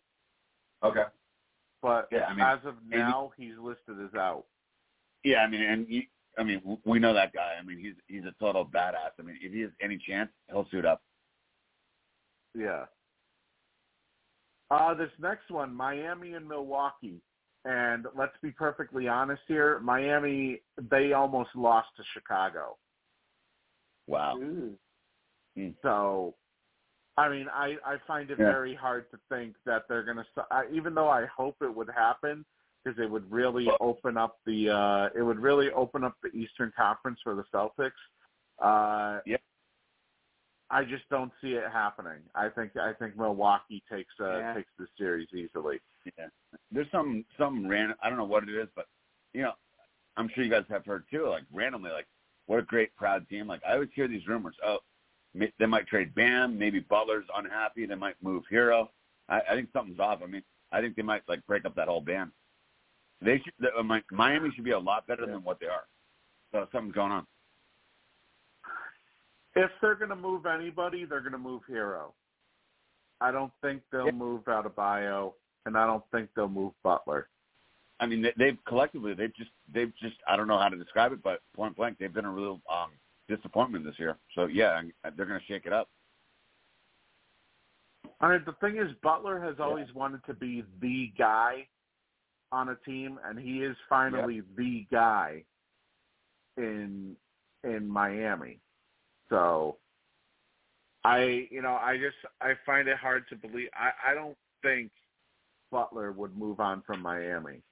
Okay. 0.83 1.05
But 1.81 2.07
Yeah, 2.11 2.25
I 2.25 2.33
mean, 2.33 2.45
as 2.45 2.59
of 2.65 2.75
now, 2.87 3.31
he's 3.35 3.53
listed 3.59 3.95
as 4.03 4.13
out. 4.15 4.45
Yeah, 5.23 5.39
I 5.39 5.49
mean, 5.49 5.61
and 5.61 5.87
you, 5.89 6.03
I 6.37 6.43
mean, 6.43 6.61
we 6.85 6.99
know 6.99 7.13
that 7.13 7.33
guy. 7.33 7.53
I 7.59 7.63
mean, 7.63 7.79
he's 7.79 7.95
he's 8.07 8.25
a 8.25 8.33
total 8.39 8.65
badass. 8.65 9.11
I 9.19 9.23
mean, 9.23 9.37
if 9.41 9.51
he 9.51 9.61
has 9.61 9.71
any 9.81 9.97
chance, 9.97 10.29
he'll 10.49 10.67
suit 10.69 10.85
up. 10.85 11.01
Yeah. 12.55 12.85
Uh, 14.71 14.93
this 14.93 15.09
next 15.19 15.51
one, 15.51 15.73
Miami 15.75 16.33
and 16.33 16.47
Milwaukee. 16.47 17.21
And 17.65 18.05
let's 18.15 18.35
be 18.41 18.51
perfectly 18.51 19.07
honest 19.07 19.41
here, 19.47 19.79
Miami, 19.79 20.61
they 20.89 21.13
almost 21.13 21.49
lost 21.55 21.87
to 21.97 22.03
Chicago. 22.13 22.77
Wow. 24.07 24.37
Ooh. 24.37 24.77
So, 25.81 26.35
I 27.17 27.29
mean, 27.29 27.47
I, 27.53 27.77
I 27.85 27.97
find 28.05 28.29
it 28.31 28.37
Yeah. 28.39 28.45
very 28.45 28.75
hard 28.75 29.09
to 29.11 29.19
think 29.29 29.55
that 29.65 29.83
they're 29.87 30.03
going 30.03 30.17
to, 30.17 30.25
even 30.73 30.93
though 30.93 31.09
I 31.09 31.25
hope 31.25 31.55
it 31.61 31.73
would 31.73 31.89
happen, 31.89 32.45
because 32.83 32.99
it 32.99 33.09
would 33.09 33.31
really 33.31 33.69
open 33.79 34.17
up 34.17 34.39
the, 34.45 34.69
uh, 34.69 35.09
it 35.17 35.21
would 35.21 35.39
really 35.39 35.71
open 35.71 36.03
up 36.03 36.15
the 36.21 36.29
Eastern 36.37 36.73
Conference 36.75 37.19
for 37.23 37.35
the 37.35 37.45
Celtics. 37.53 37.91
Uh, 38.59 39.21
Yeah. 39.25 39.37
I 40.69 40.83
just 40.83 41.07
don't 41.09 41.31
see 41.39 41.53
it 41.53 41.69
happening. 41.71 42.19
I 42.33 42.49
think 42.49 42.75
I 42.77 42.93
think 42.93 43.15
Milwaukee 43.15 43.83
takes 43.91 44.13
uh, 44.19 44.39
Yeah. 44.39 44.53
takes 44.55 44.71
the 44.79 44.87
series 44.97 45.27
easily. 45.31 45.79
Yeah. 46.05 46.27
There's 46.71 46.91
some 46.91 47.25
some 47.37 47.67
random. 47.67 47.97
I 48.01 48.09
don't 48.09 48.17
know 48.17 48.25
what 48.25 48.43
it 48.43 48.49
is, 48.49 48.67
but 48.75 48.87
you 49.33 49.41
know, 49.43 49.53
I'm 50.17 50.29
sure 50.33 50.43
you 50.43 50.49
guys 50.49 50.65
have 50.69 50.85
heard 50.85 51.05
too. 51.09 51.27
Like 51.27 51.43
randomly, 51.51 51.91
like 51.91 52.07
what 52.47 52.59
a 52.59 52.63
great 52.63 52.95
proud 52.95 53.27
team. 53.29 53.47
Like 53.47 53.61
I 53.67 53.73
always 53.73 53.89
hear 53.95 54.07
these 54.07 54.27
rumors. 54.27 54.55
Oh, 54.65 54.79
they 55.33 55.65
might 55.65 55.87
trade 55.87 56.13
Bam. 56.13 56.57
Maybe 56.59 56.79
Butler's 56.79 57.25
unhappy. 57.35 57.85
They 57.85 57.95
might 57.95 58.15
move 58.21 58.43
Herro. 58.51 58.89
I, 59.29 59.41
I 59.49 59.55
think 59.55 59.69
something's 59.73 59.99
off. 59.99 60.19
I 60.23 60.27
mean, 60.27 60.43
I 60.71 60.81
think 60.81 60.95
they 60.95 61.01
might 61.01 61.23
like 61.27 61.45
break 61.47 61.65
up 61.65 61.75
that 61.75 61.87
whole 61.87 62.01
band. 62.01 62.31
They 63.21 63.37
should. 63.37 63.53
The, 63.59 63.75
uh, 63.75 63.99
Miami 64.11 64.51
should 64.53 64.65
be 64.65 64.71
a 64.71 64.79
lot 64.79 65.07
better 65.07 65.25
than 65.25 65.43
what 65.43 65.59
they 65.59 65.67
are. 65.67 65.85
So 66.51 66.67
something's 66.71 66.93
going 66.93 67.11
on. 67.11 67.25
If 69.55 69.71
they're 69.81 69.95
going 69.95 70.09
to 70.09 70.15
move 70.15 70.45
anybody, 70.45 71.05
they're 71.05 71.21
going 71.21 71.31
to 71.33 71.37
move 71.37 71.61
Herro. 71.69 72.13
I 73.21 73.31
don't 73.31 73.51
think 73.61 73.81
they'll 73.91 74.07
Yeah. 74.07 74.11
move 74.11 74.43
Adebayo, 74.45 75.33
and 75.65 75.77
I 75.77 75.85
don't 75.85 76.03
think 76.11 76.29
they'll 76.35 76.47
move 76.47 76.73
Butler. 76.83 77.27
I 77.99 78.05
mean, 78.05 78.21
they, 78.21 78.33
they've 78.37 78.57
collectively 78.67 79.13
they've 79.13 79.35
just 79.35 79.51
they've 79.73 79.93
just 80.01 80.15
I 80.27 80.35
don't 80.35 80.47
know 80.47 80.59
how 80.59 80.69
to 80.69 80.77
describe 80.77 81.11
it, 81.13 81.23
but 81.23 81.41
point 81.55 81.75
blank 81.75 81.97
they've 81.99 82.13
been 82.13 82.25
a 82.25 82.31
real 82.31 82.61
um, 82.71 82.91
disappointment 83.29 83.85
this 83.85 83.95
year. 83.97 84.17
So 84.35 84.47
yeah, 84.47 84.81
they're 85.15 85.25
going 85.25 85.39
to 85.39 85.45
shake 85.45 85.65
it 85.65 85.73
up. 85.73 85.89
I 88.19 88.29
mean, 88.29 88.43
the 88.45 88.53
thing 88.53 88.77
is, 88.77 88.89
Butler 89.01 89.39
has 89.41 89.55
always 89.59 89.87
wanted 89.93 90.25
to 90.27 90.33
be 90.33 90.63
the 90.81 91.11
guy 91.17 91.67
on 92.51 92.69
a 92.69 92.75
team, 92.85 93.19
and 93.25 93.37
he 93.37 93.63
is 93.63 93.75
finally 93.89 94.41
the 94.57 94.85
guy 94.91 95.43
in 96.57 97.15
in 97.63 97.87
Miami. 97.87 98.59
So, 99.29 99.77
I 101.03 101.47
you 101.49 101.61
know 101.61 101.73
I 101.81 101.97
just 101.97 102.17
I 102.41 102.53
find 102.65 102.87
it 102.87 102.97
hard 102.97 103.25
to 103.29 103.35
believe. 103.35 103.69
I 103.73 104.11
I 104.11 104.13
don't 104.13 104.37
think 104.61 104.91
Butler 105.73 106.11
would 106.11 106.37
move 106.37 106.59
on 106.59 106.83
from 106.85 107.01
Miami. 107.01 107.63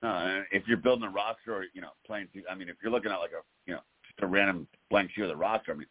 And 0.00 0.46
if 0.50 0.66
you're 0.66 0.78
building 0.78 1.06
a 1.06 1.10
roster 1.10 1.54
or 1.54 1.64
you 1.74 1.82
know 1.82 1.90
playing, 2.06 2.28
I 2.50 2.54
mean, 2.54 2.68
if 2.68 2.76
you're 2.82 2.90
looking 2.90 3.12
at 3.12 3.18
like 3.18 3.32
a 3.32 3.42
you 3.66 3.74
know 3.74 3.80
just 4.06 4.22
a 4.22 4.26
random 4.26 4.66
blank 4.90 5.10
sheet 5.14 5.22
of 5.22 5.28
the 5.28 5.36
roster, 5.36 5.72
I 5.72 5.76
mean, 5.76 5.88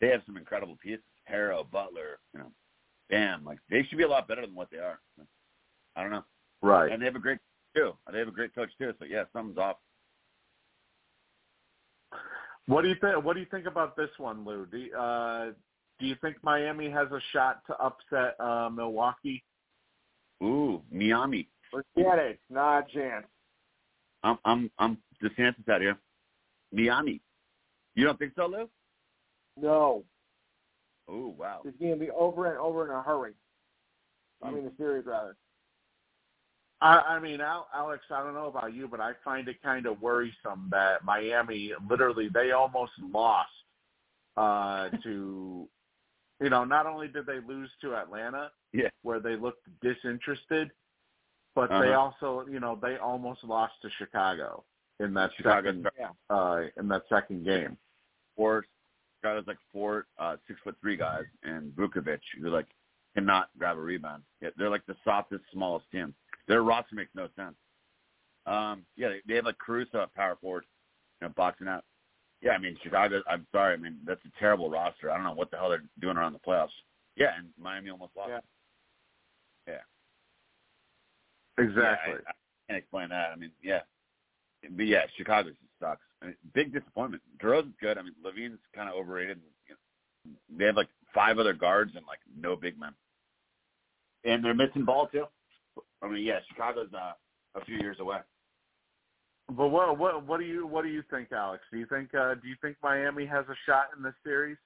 they 0.00 0.08
have 0.08 0.22
some 0.26 0.36
incredible 0.36 0.76
pieces. 0.82 1.04
Herro, 1.30 1.64
Butler, 1.70 2.18
you 2.32 2.40
know, 2.40 2.50
Bam, 3.08 3.44
like 3.44 3.58
they 3.70 3.84
should 3.84 3.98
be 3.98 4.04
a 4.04 4.08
lot 4.08 4.26
better 4.26 4.40
than 4.40 4.54
what 4.54 4.68
they 4.70 4.78
are. 4.78 4.98
I 5.94 6.02
don't 6.02 6.10
know, 6.10 6.24
Right. 6.62 6.90
and 6.90 7.00
they 7.00 7.06
have 7.06 7.16
a 7.16 7.20
great 7.20 7.38
too. 7.76 7.92
They 8.10 8.18
have 8.18 8.28
a 8.28 8.32
great 8.32 8.54
coach 8.54 8.70
too. 8.78 8.92
So 8.98 9.04
yeah, 9.04 9.24
something's 9.32 9.58
off. 9.58 9.76
What 12.66 12.82
do 12.82 12.88
you 12.88 12.96
think? 13.00 13.22
What 13.22 13.34
do 13.34 13.40
you 13.40 13.46
think 13.50 13.66
about 13.66 13.94
this 13.94 14.10
one, 14.18 14.44
Lou? 14.44 14.66
Do 14.66 14.78
you, 14.78 14.96
uh, 14.96 15.52
do 16.00 16.06
you 16.06 16.16
think 16.22 16.36
Miami 16.42 16.90
has 16.90 17.08
a 17.12 17.20
shot 17.32 17.60
to 17.66 17.74
upset 17.76 18.40
uh, 18.40 18.70
Milwaukee? 18.70 19.44
Ooh, 20.44 20.82
Miami. 20.92 21.48
Forget 21.70 22.18
it. 22.18 22.40
Not 22.50 22.78
a 22.78 22.92
chance. 22.92 23.26
I'm 24.22 24.38
I'm 24.44 24.70
I'm 24.78 24.98
DeSantis 25.22 25.68
out 25.68 25.80
here. 25.80 25.96
Miami. 26.72 27.20
You 27.94 28.04
don't 28.04 28.18
think 28.18 28.32
so, 28.36 28.46
Lou? 28.46 28.68
No. 29.60 30.04
Oh 31.08 31.34
wow. 31.38 31.60
It's 31.64 31.78
going 31.78 31.92
to 31.92 31.98
be 31.98 32.10
over 32.10 32.50
and 32.50 32.58
over 32.58 32.84
in 32.84 32.90
a 32.90 33.02
hurry. 33.02 33.32
I 34.42 34.50
mean, 34.50 34.64
the 34.64 34.72
series 34.76 35.06
rather. 35.06 35.36
I, 36.80 36.98
I 36.98 37.18
mean, 37.18 37.40
Al, 37.40 37.66
Alex, 37.74 38.02
I 38.10 38.22
don't 38.22 38.34
know 38.34 38.46
about 38.46 38.74
you, 38.74 38.88
but 38.88 39.00
I 39.00 39.12
find 39.24 39.48
it 39.48 39.62
kind 39.62 39.86
of 39.86 40.02
worrisome 40.02 40.68
that 40.70 41.02
Miami 41.02 41.72
literally 41.88 42.28
they 42.28 42.50
almost 42.50 42.92
lost 43.00 43.48
uh, 44.36 44.90
to, 45.02 45.66
you 46.42 46.50
know, 46.50 46.64
not 46.64 46.86
only 46.86 47.08
did 47.08 47.26
they 47.26 47.38
lose 47.46 47.70
to 47.80 47.94
Atlanta, 47.94 48.50
Yeah. 48.74 48.88
where 49.02 49.20
they 49.20 49.36
looked 49.36 49.66
disinterested, 49.80 50.70
but 51.54 51.68
they 51.70 51.94
Uh-huh. 51.94 52.00
also, 52.00 52.46
you 52.48 52.58
know, 52.58 52.74
they 52.74 52.96
almost 52.98 53.44
lost 53.44 53.80
to 53.82 53.90
Chicago 53.90 54.64
in 54.98 55.14
that 55.14 55.32
Chicago 55.36 55.70
second 55.82 55.90
Yeah. 55.98 56.12
uh, 56.28 56.68
in 56.76 56.88
that 56.88 57.02
second 57.08 57.44
game. 57.44 57.78
Four 58.36 58.66
guys 59.22 59.46
like 59.46 59.58
four 59.72 60.06
uh 60.18 60.36
six 60.46 60.60
foot 60.60 60.76
three 60.80 60.96
guys 60.96 61.24
and 61.44 61.72
Vucevic 61.76 62.20
who 62.40 62.50
like 62.50 62.66
cannot 63.14 63.48
grab 63.56 63.78
a 63.78 63.80
rebound. 63.80 64.22
Yeah, 64.40 64.50
they're 64.56 64.68
like 64.68 64.84
the 64.86 64.96
softest, 65.04 65.44
smallest 65.52 65.88
team. 65.90 66.14
Their 66.48 66.62
roster 66.62 66.94
makes 66.96 67.14
no 67.14 67.28
sense. 67.36 67.56
Um 68.44 68.84
yeah, 68.96 69.08
they, 69.10 69.22
they 69.26 69.34
have 69.36 69.44
like 69.46 69.58
Caruso 69.58 70.02
at 70.02 70.12
power 70.14 70.36
forward, 70.36 70.66
you 71.20 71.28
know, 71.28 71.32
boxing 71.34 71.68
out. 71.68 71.84
Yeah, 72.42 72.52
I 72.52 72.58
mean 72.58 72.76
Chicago 72.82 73.22
I'm 73.28 73.46
sorry, 73.52 73.74
I 73.74 73.76
mean 73.76 74.00
that's 74.04 74.24
a 74.26 74.30
terrible 74.38 74.68
roster. 74.68 75.10
I 75.10 75.14
don't 75.14 75.24
know 75.24 75.32
what 75.32 75.50
the 75.52 75.56
hell 75.58 75.70
they're 75.70 75.84
doing 76.00 76.16
around 76.16 76.32
the 76.34 76.40
playoffs. 76.40 76.74
Yeah, 77.16 77.32
and 77.38 77.48
Miami 77.56 77.90
almost 77.90 78.16
lost. 78.16 78.30
Yeah. 78.30 78.40
Exactly. 81.58 82.14
Yeah, 82.14 82.18
I, 82.26 82.30
I 82.30 82.32
can't 82.68 82.78
explain 82.78 83.08
that. 83.10 83.30
I 83.32 83.36
mean, 83.36 83.50
yeah, 83.62 83.80
but 84.70 84.86
yeah, 84.86 85.02
Chicago 85.16 85.50
just 85.50 85.60
sucks. 85.80 86.00
I 86.22 86.26
mean, 86.26 86.36
big 86.54 86.72
disappointment. 86.72 87.22
DeRozan's 87.42 87.74
good. 87.80 87.98
I 87.98 88.02
mean, 88.02 88.14
LaVine's 88.24 88.60
kind 88.74 88.88
of 88.88 88.94
overrated. 88.96 89.40
You 89.68 89.74
know, 89.74 90.32
they 90.58 90.64
have 90.64 90.76
like 90.76 90.88
five 91.14 91.38
other 91.38 91.52
guards 91.52 91.92
and 91.96 92.04
like 92.06 92.20
no 92.36 92.56
big 92.56 92.78
men, 92.78 92.92
and 94.24 94.44
they're 94.44 94.54
missing 94.54 94.84
ball 94.84 95.06
too. 95.06 95.24
I 96.02 96.08
mean, 96.08 96.24
yeah, 96.24 96.40
Chicago's 96.48 96.92
uh, 96.94 97.12
a 97.54 97.64
few 97.64 97.78
years 97.78 97.98
away. 98.00 98.18
But 99.48 99.68
what 99.68 99.98
what 99.98 100.26
what 100.26 100.40
do 100.40 100.46
you 100.46 100.66
what 100.66 100.82
do 100.82 100.88
you 100.90 101.02
think, 101.10 101.30
Alex? 101.32 101.62
Do 101.70 101.78
you 101.78 101.86
think 101.86 102.14
uh, 102.14 102.34
do 102.34 102.48
you 102.48 102.56
think 102.62 102.76
Miami 102.82 103.26
has 103.26 103.44
a 103.48 103.56
shot 103.66 103.88
in 103.96 104.02
this 104.02 104.14
series? 104.24 104.56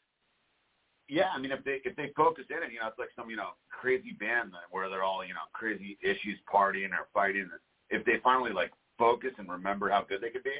Yeah, 1.09 1.30
I 1.35 1.39
mean, 1.39 1.52
if 1.52 1.64
they 1.64 1.80
if 1.85 1.97
they 1.97 2.12
focus 2.16 2.44
in 2.51 2.62
it, 2.62 2.72
you 2.72 2.80
know, 2.80 2.89
it's 2.89 2.98
like 2.98 3.09
some 3.16 3.30
you 3.30 3.36
know 3.36 3.51
crazy 3.70 4.12
band 4.12 4.52
that- 4.52 4.68
where 4.70 4.89
they're 4.90 5.02
all 5.05 5.24
you 5.24 5.32
know 5.35 5.47
crazy 5.52 5.98
issues, 6.02 6.39
partying 6.52 6.90
or 6.93 7.09
fighting. 7.14 7.51
If 7.90 8.05
they 8.05 8.18
finally 8.22 8.52
like 8.52 8.70
focus 8.98 9.32
and 9.39 9.48
remember 9.51 9.89
how 9.89 10.02
good 10.02 10.20
they 10.20 10.28
could 10.30 10.44
be, 10.44 10.59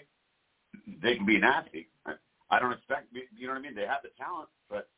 they 1.03 1.17
can 1.17 1.27
be 1.27 1.39
nasty. 1.39 1.89
I, 2.07 2.15
I 2.51 2.59
don't 2.59 2.73
expect 2.73 3.13
you 3.13 3.47
know 3.47 3.53
what 3.53 3.59
I 3.59 3.63
mean. 3.63 3.75
They 3.75 3.87
have 3.87 4.03
the 4.03 4.11
talent, 4.17 4.49
but 4.71 4.89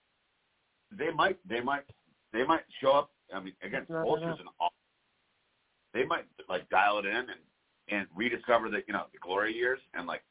they 0.96 1.10
might 1.10 1.38
they 1.48 1.60
might 1.60 1.84
they 2.32 2.44
might 2.46 2.64
show 2.80 2.92
up. 2.92 3.10
I 3.34 3.40
mean, 3.40 3.54
against 3.62 3.90
No, 3.90 4.02
no. 4.02 4.14
and 4.14 4.48
all. 4.60 4.72
They 5.92 6.04
might 6.04 6.26
like 6.48 6.68
dial 6.70 6.98
it 6.98 7.06
in 7.06 7.16
and 7.16 7.40
and 7.88 8.06
rediscover 8.14 8.68
the 8.68 8.82
you 8.86 8.92
know 8.92 9.06
the 9.12 9.18
glory 9.18 9.52
years 9.54 9.80
and 9.94 10.06
like 10.06 10.22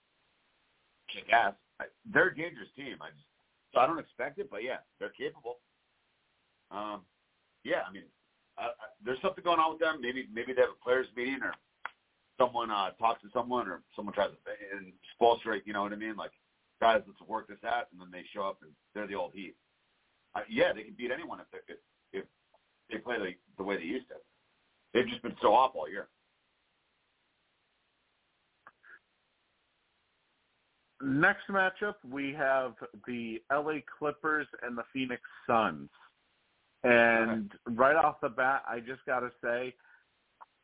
kick 1.13 1.31
ass. 1.33 1.53
I, 1.81 1.85
they're 2.05 2.27
a 2.29 2.35
dangerous 2.35 2.69
team. 2.75 2.95
I 3.01 3.09
just 3.09 3.28
so 3.73 3.79
I 3.79 3.87
don't 3.87 3.99
expect 3.99 4.39
it, 4.39 4.49
but 4.49 4.63
yeah, 4.63 4.77
they're 4.99 5.09
capable. 5.09 5.57
Um, 6.71 7.01
yeah, 7.63 7.81
I 7.87 7.91
mean, 7.91 8.03
I, 8.57 8.69
there's 9.03 9.21
something 9.21 9.43
going 9.43 9.59
on 9.59 9.71
with 9.71 9.79
them. 9.79 9.99
Maybe 10.01 10.27
maybe 10.33 10.53
they 10.53 10.61
have 10.61 10.71
a 10.79 10.83
players 10.83 11.07
meeting 11.15 11.39
or 11.41 11.53
someone 12.39 12.71
uh, 12.71 12.91
talks 12.91 13.21
to 13.21 13.29
someone 13.33 13.67
or 13.67 13.81
someone 13.95 14.13
tries 14.13 14.31
to 14.31 14.37
and 14.77 14.93
Spoelstra, 15.19 15.59
you 15.65 15.73
know 15.73 15.83
what 15.83 15.93
I 15.93 15.97
mean? 15.97 16.15
Like, 16.15 16.31
guys, 16.79 17.01
let's 17.05 17.21
work 17.27 17.47
this 17.47 17.63
out, 17.65 17.87
and 17.91 17.99
then 17.99 18.07
they 18.11 18.23
show 18.33 18.43
up 18.43 18.59
and 18.61 18.71
they're 18.95 19.07
the 19.07 19.15
old 19.15 19.33
Heat. 19.33 19.55
Uh, 20.35 20.41
yeah, 20.49 20.73
they 20.73 20.83
can 20.83 20.93
beat 20.97 21.11
anyone 21.11 21.39
if 21.39 21.47
they 21.51 21.73
if, 21.73 21.79
if 22.13 22.25
they 22.89 22.97
play 22.97 23.17
the, 23.17 23.35
the 23.57 23.63
way 23.63 23.77
they 23.77 23.83
used 23.83 24.07
to. 24.07 24.15
They've 24.93 25.07
just 25.07 25.21
been 25.21 25.35
so 25.41 25.53
off 25.53 25.73
all 25.75 25.89
year. 25.89 26.07
Next 31.01 31.47
matchup, 31.49 31.95
we 32.09 32.33
have 32.33 32.73
the 33.07 33.41
LA 33.51 33.79
Clippers 33.97 34.47
and 34.63 34.77
the 34.77 34.83
Phoenix 34.91 35.21
Suns. 35.47 35.89
And 36.83 37.51
right 37.69 37.95
off 37.95 38.21
the 38.21 38.29
bat, 38.29 38.63
I 38.67 38.79
just 38.79 39.05
got 39.05 39.21
to 39.21 39.31
say, 39.43 39.73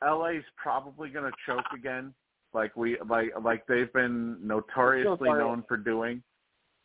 LA's 0.04 0.44
probably 0.58 1.10
going 1.10 1.30
to 1.30 1.38
choke 1.46 1.66
again, 1.74 2.14
like 2.54 2.76
we 2.76 2.98
like 3.08 3.30
like 3.42 3.66
they've 3.68 3.92
been 3.92 4.38
notoriously 4.46 5.30
known 5.30 5.64
for 5.68 5.78
doing. 5.78 6.24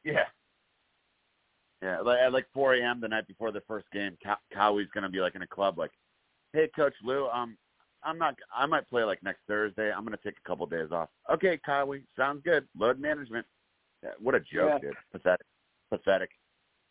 Yeah. 0.04 0.24
Yeah, 1.82 2.00
like 2.00 2.18
at 2.18 2.32
like 2.32 2.46
4 2.52 2.74
a.m. 2.74 3.00
the 3.00 3.08
night 3.08 3.26
before 3.26 3.52
the 3.52 3.62
first 3.66 3.86
game, 3.92 4.16
Cow- 4.22 4.36
Kawhi's 4.54 4.90
gonna 4.94 5.08
be 5.08 5.20
like 5.20 5.34
in 5.34 5.42
a 5.42 5.46
club, 5.46 5.78
like, 5.78 5.92
"Hey, 6.52 6.68
Coach 6.76 6.92
Lou, 7.02 7.26
um, 7.28 7.56
I'm 8.02 8.18
not. 8.18 8.34
I 8.54 8.66
might 8.66 8.88
play 8.88 9.04
like 9.04 9.22
next 9.22 9.40
Thursday. 9.46 9.92
I'm 9.92 10.04
gonna 10.04 10.16
take 10.22 10.36
a 10.38 10.48
couple 10.48 10.66
days 10.66 10.90
off." 10.90 11.08
Okay, 11.30 11.58
Kawhi, 11.66 12.02
sounds 12.16 12.42
good. 12.44 12.66
Load 12.76 12.98
management. 12.98 13.46
Yeah, 14.02 14.10
what 14.18 14.34
a 14.34 14.40
joke, 14.40 14.72
Yeah. 14.74 14.78
dude. 14.78 14.96
Pathetic. 15.12 15.46
Pathetic. 15.90 16.30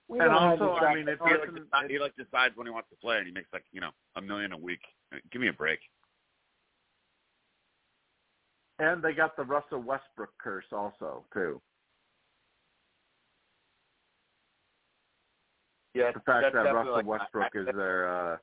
We 0.07 0.19
And 0.19 0.29
also, 0.31 0.73
I 0.75 0.93
mean, 0.95 1.07
if 1.07 1.19
He 1.19 1.25
like, 1.25 1.53
decides, 1.53 1.89
he 1.89 1.99
like 1.99 2.15
decides 2.15 2.55
when 2.55 2.65
he 2.67 2.71
wants 2.71 2.89
to 2.89 2.95
play, 2.97 3.17
and 3.17 3.25
he 3.27 3.31
makes 3.33 3.51
like 3.53 3.65
you 3.71 3.81
know 3.81 3.91
a 4.15 4.21
million 4.21 4.51
a 4.53 4.57
week. 4.57 4.81
Give 5.31 5.41
me 5.41 5.47
a 5.47 5.53
break. 5.53 5.79
and 8.81 9.03
they 9.03 9.11
got 9.13 9.35
the 9.35 9.43
Russell 9.43 9.81
Westbrook 9.81 10.31
curse 10.37 10.63
also 10.71 11.25
too. 11.33 11.61
Yeah, 15.93 16.11
The 16.13 16.19
fact 16.21 16.53
that 16.53 16.73
Russell 16.73 16.93
like, 16.93 17.05
Westbrook 17.05 17.51
I- 17.55 17.59
is 17.59 17.65
their 17.75 18.07
uh 18.33 18.37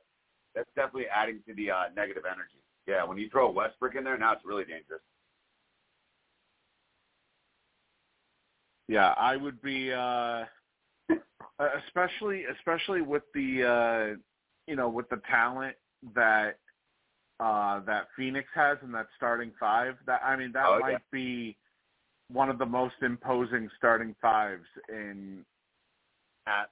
That's 0.56 0.68
definitely 0.74 1.06
adding 1.14 1.40
to 1.46 1.54
the 1.54 1.70
uh, 1.70 1.82
negative 1.94 2.24
energy. 2.26 2.58
Yeah, 2.88 3.04
when 3.04 3.18
you 3.18 3.28
throw 3.30 3.50
Westbrook 3.50 3.94
in 3.94 4.02
there, 4.04 4.16
now 4.18 4.32
it's 4.32 4.44
really 4.44 4.64
dangerous. 4.64 5.02
Yeah, 8.88 9.14
I 9.18 9.36
would 9.36 9.60
be 9.62 9.92
uh 9.92 10.44
especially 11.86 12.44
especially 12.56 13.02
with 13.02 13.24
the 13.34 13.64
uh 13.64 14.18
you 14.66 14.76
know, 14.76 14.88
with 14.88 15.08
the 15.10 15.20
talent 15.28 15.76
that 16.14 16.58
uh 17.40 17.80
that 17.80 18.08
Phoenix 18.16 18.48
has 18.54 18.78
in 18.82 18.92
that 18.92 19.08
starting 19.16 19.52
five. 19.58 19.96
That 20.06 20.22
I 20.24 20.36
mean 20.36 20.52
that 20.52 20.66
Oh, 20.66 20.78
might 20.80 20.92
yeah. 20.92 20.98
be 21.12 21.56
one 22.32 22.48
of 22.48 22.58
the 22.58 22.66
most 22.66 22.94
imposing 23.02 23.68
starting 23.76 24.14
fives 24.22 24.66
in 24.88 25.44
At, 26.46 26.70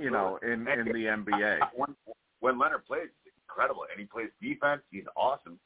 you 0.00 0.10
know, 0.10 0.38
in 0.42 0.68
in 0.68 0.84
the 0.86 1.06
NBA. 1.06 1.58
when 1.74 1.96
when 2.40 2.58
Leonard 2.58 2.84
plays, 2.84 3.08
incredible, 3.54 3.84
and 3.90 4.00
he 4.00 4.06
plays 4.06 4.30
defense. 4.42 4.82
He's 4.90 5.04
awesome. 5.16 5.58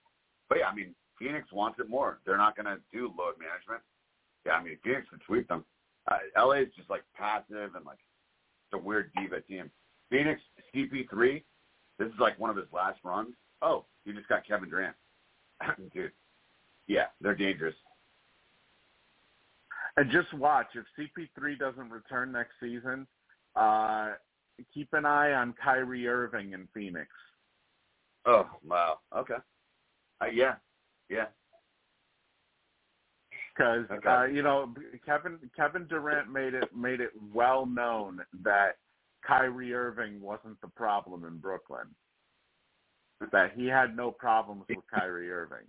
But 0.49 0.59
yeah, 0.59 0.69
I 0.69 0.75
mean, 0.75 0.95
Phoenix 1.19 1.51
wants 1.53 1.79
it 1.81 1.89
more. 1.89 2.19
They're 2.27 2.37
not 2.37 2.57
going 2.57 2.67
to 2.67 2.79
do 2.93 3.13
load 3.19 3.35
management. 3.39 3.83
Yeah, 4.47 4.53
I 4.53 4.63
mean, 4.63 4.79
Phoenix 4.85 5.09
can 5.09 5.21
sweep 5.27 5.49
them. 5.49 5.65
Uh, 6.11 6.19
LA 6.37 6.63
is 6.63 6.69
just 6.77 6.89
like 6.89 7.03
passive 7.17 7.75
and 7.75 7.85
like 7.85 7.99
it's 8.71 8.81
a 8.81 8.85
weird 8.85 9.11
diva 9.17 9.41
team. 9.43 9.71
Phoenix 10.11 10.41
CP3, 10.75 11.43
this 11.99 12.09
is 12.09 12.19
like 12.19 12.39
one 12.39 12.51
of 12.51 12.57
his 12.57 12.67
last 12.73 12.99
runs. 13.05 13.35
Oh, 13.61 13.85
you 14.05 14.15
just 14.15 14.29
got 14.29 14.47
Kevin 14.47 14.71
Durant, 14.71 14.97
dude. 15.95 16.13
Yeah, 16.87 17.07
they're 17.21 17.35
dangerous. 17.35 17.75
And 19.97 20.11
just 20.11 20.33
watch 20.33 20.69
if 20.75 20.85
CP3 20.99 21.59
doesn't 21.59 21.91
return 21.91 22.33
next 22.33 22.53
season, 22.61 23.07
uh 23.57 24.13
keep 24.73 24.89
an 24.93 25.05
eye 25.05 25.33
on 25.33 25.55
Kyrie 25.63 26.09
Irving 26.09 26.53
in 26.53 26.69
Phoenix. 26.75 27.09
Oh 28.27 28.49
wow, 28.67 28.99
okay. 29.17 29.37
Uh, 30.21 30.27
yeah, 30.27 30.55
yeah. 31.09 31.27
because 33.59 33.85
Okay. 33.91 34.09
uh, 34.09 34.25
you 34.25 34.43
know 34.43 34.73
Kevin 35.05 35.39
Kevin 35.57 35.87
Durant 35.87 36.31
made 36.31 36.55
it 36.55 36.75
made 36.75 37.01
it 37.01 37.11
well 37.33 37.67
known 37.67 38.21
that 38.43 38.77
Kyrie 39.27 39.75
Irving 39.75 40.21
wasn't 40.21 40.61
the 40.61 40.69
problem 40.69 41.25
in 41.25 41.39
Brooklyn. 41.39 41.87
That 43.33 43.53
he 43.57 43.67
had 43.67 43.97
no 43.97 44.13
problems 44.13 44.65
with 44.69 44.79
Kyrie 44.93 45.31
Irving. 45.31 45.67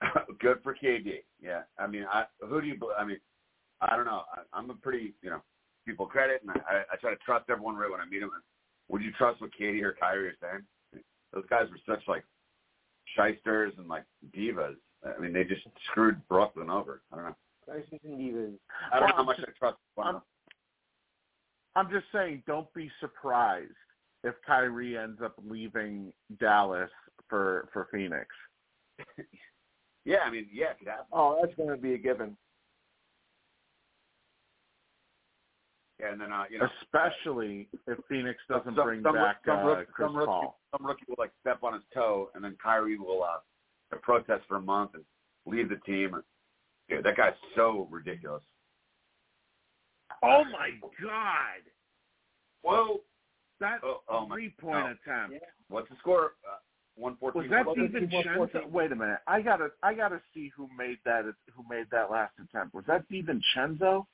Good 0.40 0.58
for 0.62 0.74
KD. 0.74 1.22
Yeah, 1.42 1.62
I 1.78 1.86
mean, 1.86 2.06
I 2.10 2.24
who 2.40 2.60
do 2.60 2.66
you? 2.68 2.76
I 2.96 3.04
mean, 3.04 3.18
I 3.80 3.96
don't 3.96 4.06
know. 4.06 4.22
I, 4.32 4.42
I'm 4.56 4.70
a 4.70 4.74
pretty, 4.74 5.14
you 5.22 5.30
know, 5.30 5.42
people 5.86 6.06
credit, 6.06 6.42
and 6.42 6.50
I, 6.50 6.82
I 6.92 6.96
try 7.00 7.10
to 7.10 7.18
trust 7.24 7.50
everyone 7.50 7.76
right 7.76 7.90
when 7.90 8.00
I 8.00 8.06
meet 8.06 8.20
them. 8.20 8.30
Would 8.88 9.02
you 9.02 9.10
trust 9.12 9.40
what 9.40 9.50
KD 9.60 9.82
or 9.82 9.96
Kyrie 9.98 10.28
are 10.28 10.36
saying? 10.40 10.62
Those 11.32 11.44
guys 11.48 11.66
were 11.70 11.78
such 11.94 12.06
like 12.08 12.24
shysters 13.16 13.72
and 13.78 13.88
like 13.88 14.04
divas. 14.36 14.76
I 15.04 15.18
mean, 15.20 15.32
they 15.32 15.44
just 15.44 15.62
screwed 15.90 16.20
Brooklyn 16.28 16.70
over. 16.70 17.02
I 17.12 17.16
don't 17.16 17.24
know. 17.26 17.36
Crisis 17.64 17.98
and 18.04 18.18
Divas. 18.18 18.54
I 18.92 19.00
don't 19.00 19.08
know 19.08 19.14
Well, 19.14 19.16
how 19.16 19.22
much 19.24 19.40
I 19.40 19.50
trust. 19.58 19.76
I'm- 19.98 20.22
I'm 21.76 21.88
just 21.90 22.06
saying, 22.12 22.42
don't 22.48 22.72
be 22.74 22.90
surprised 23.00 23.70
if 24.24 24.34
Kyrie 24.44 24.98
ends 24.98 25.22
up 25.22 25.34
leaving 25.48 26.12
Dallas 26.38 26.90
for 27.28 27.68
for 27.72 27.86
Phoenix. 27.92 28.26
Yeah, 30.06 30.20
I 30.24 30.30
mean, 30.30 30.48
yeah, 30.50 30.70
it 30.70 30.78
could 30.78 30.88
happen. 30.88 31.04
Oh, 31.12 31.38
that's 31.42 31.54
going 31.56 31.68
to 31.68 31.76
be 31.76 31.92
a 31.92 31.98
given. 31.98 32.34
And 36.08 36.20
then 36.20 36.32
uh, 36.32 36.44
you 36.50 36.58
know, 36.58 36.68
Especially 36.82 37.68
if 37.86 37.98
Phoenix 38.08 38.38
doesn't 38.48 38.74
some, 38.76 38.84
bring 38.84 39.02
some, 39.02 39.14
back 39.14 39.38
some 39.46 39.58
uh, 39.66 39.74
Chris 39.92 40.06
some 40.06 40.16
rookie, 40.16 40.26
Paul. 40.26 40.60
Some 40.76 40.86
rookie 40.86 41.04
will 41.08 41.16
like 41.18 41.32
step 41.40 41.58
on 41.62 41.74
his 41.74 41.82
toe, 41.92 42.30
and 42.34 42.42
then 42.44 42.56
Kyrie 42.62 42.98
will 42.98 43.22
uh, 43.22 43.96
protest 44.02 44.42
for 44.48 44.56
a 44.56 44.60
month 44.60 44.92
and 44.94 45.04
leave 45.46 45.68
the 45.68 45.76
team. 45.86 46.20
Dude, 46.88 47.04
that 47.04 47.16
guy's 47.16 47.34
so 47.54 47.86
ridiculous. 47.90 48.42
Oh 50.22 50.44
my 50.44 50.70
God! 51.02 51.62
Whoa! 52.62 53.00
That 53.60 53.80
Oh, 53.82 54.00
oh 54.08 54.26
my- 54.26 54.34
three-point 54.36 54.86
oh. 55.06 55.10
attempt. 55.10 55.44
What's 55.68 55.88
the 55.88 55.96
score? 56.00 56.32
Uh, 56.46 56.56
One 56.96 57.16
fourteen. 57.18 57.42
Was 57.42 57.50
that 57.50 57.66
Well, 57.66 57.76
DiVincenzo? 57.76 58.70
Wait 58.70 58.92
a 58.92 58.96
minute. 58.96 59.18
I 59.26 59.40
gotta, 59.40 59.68
I 59.82 59.94
gotta 59.94 60.20
see 60.34 60.50
who 60.56 60.68
made 60.76 60.98
that. 61.04 61.24
Who 61.54 61.64
made 61.68 61.86
that 61.92 62.10
last 62.10 62.34
attempt? 62.42 62.74
Was 62.74 62.84
that 62.86 63.04
even 63.10 63.40
Chenzo? 63.56 64.06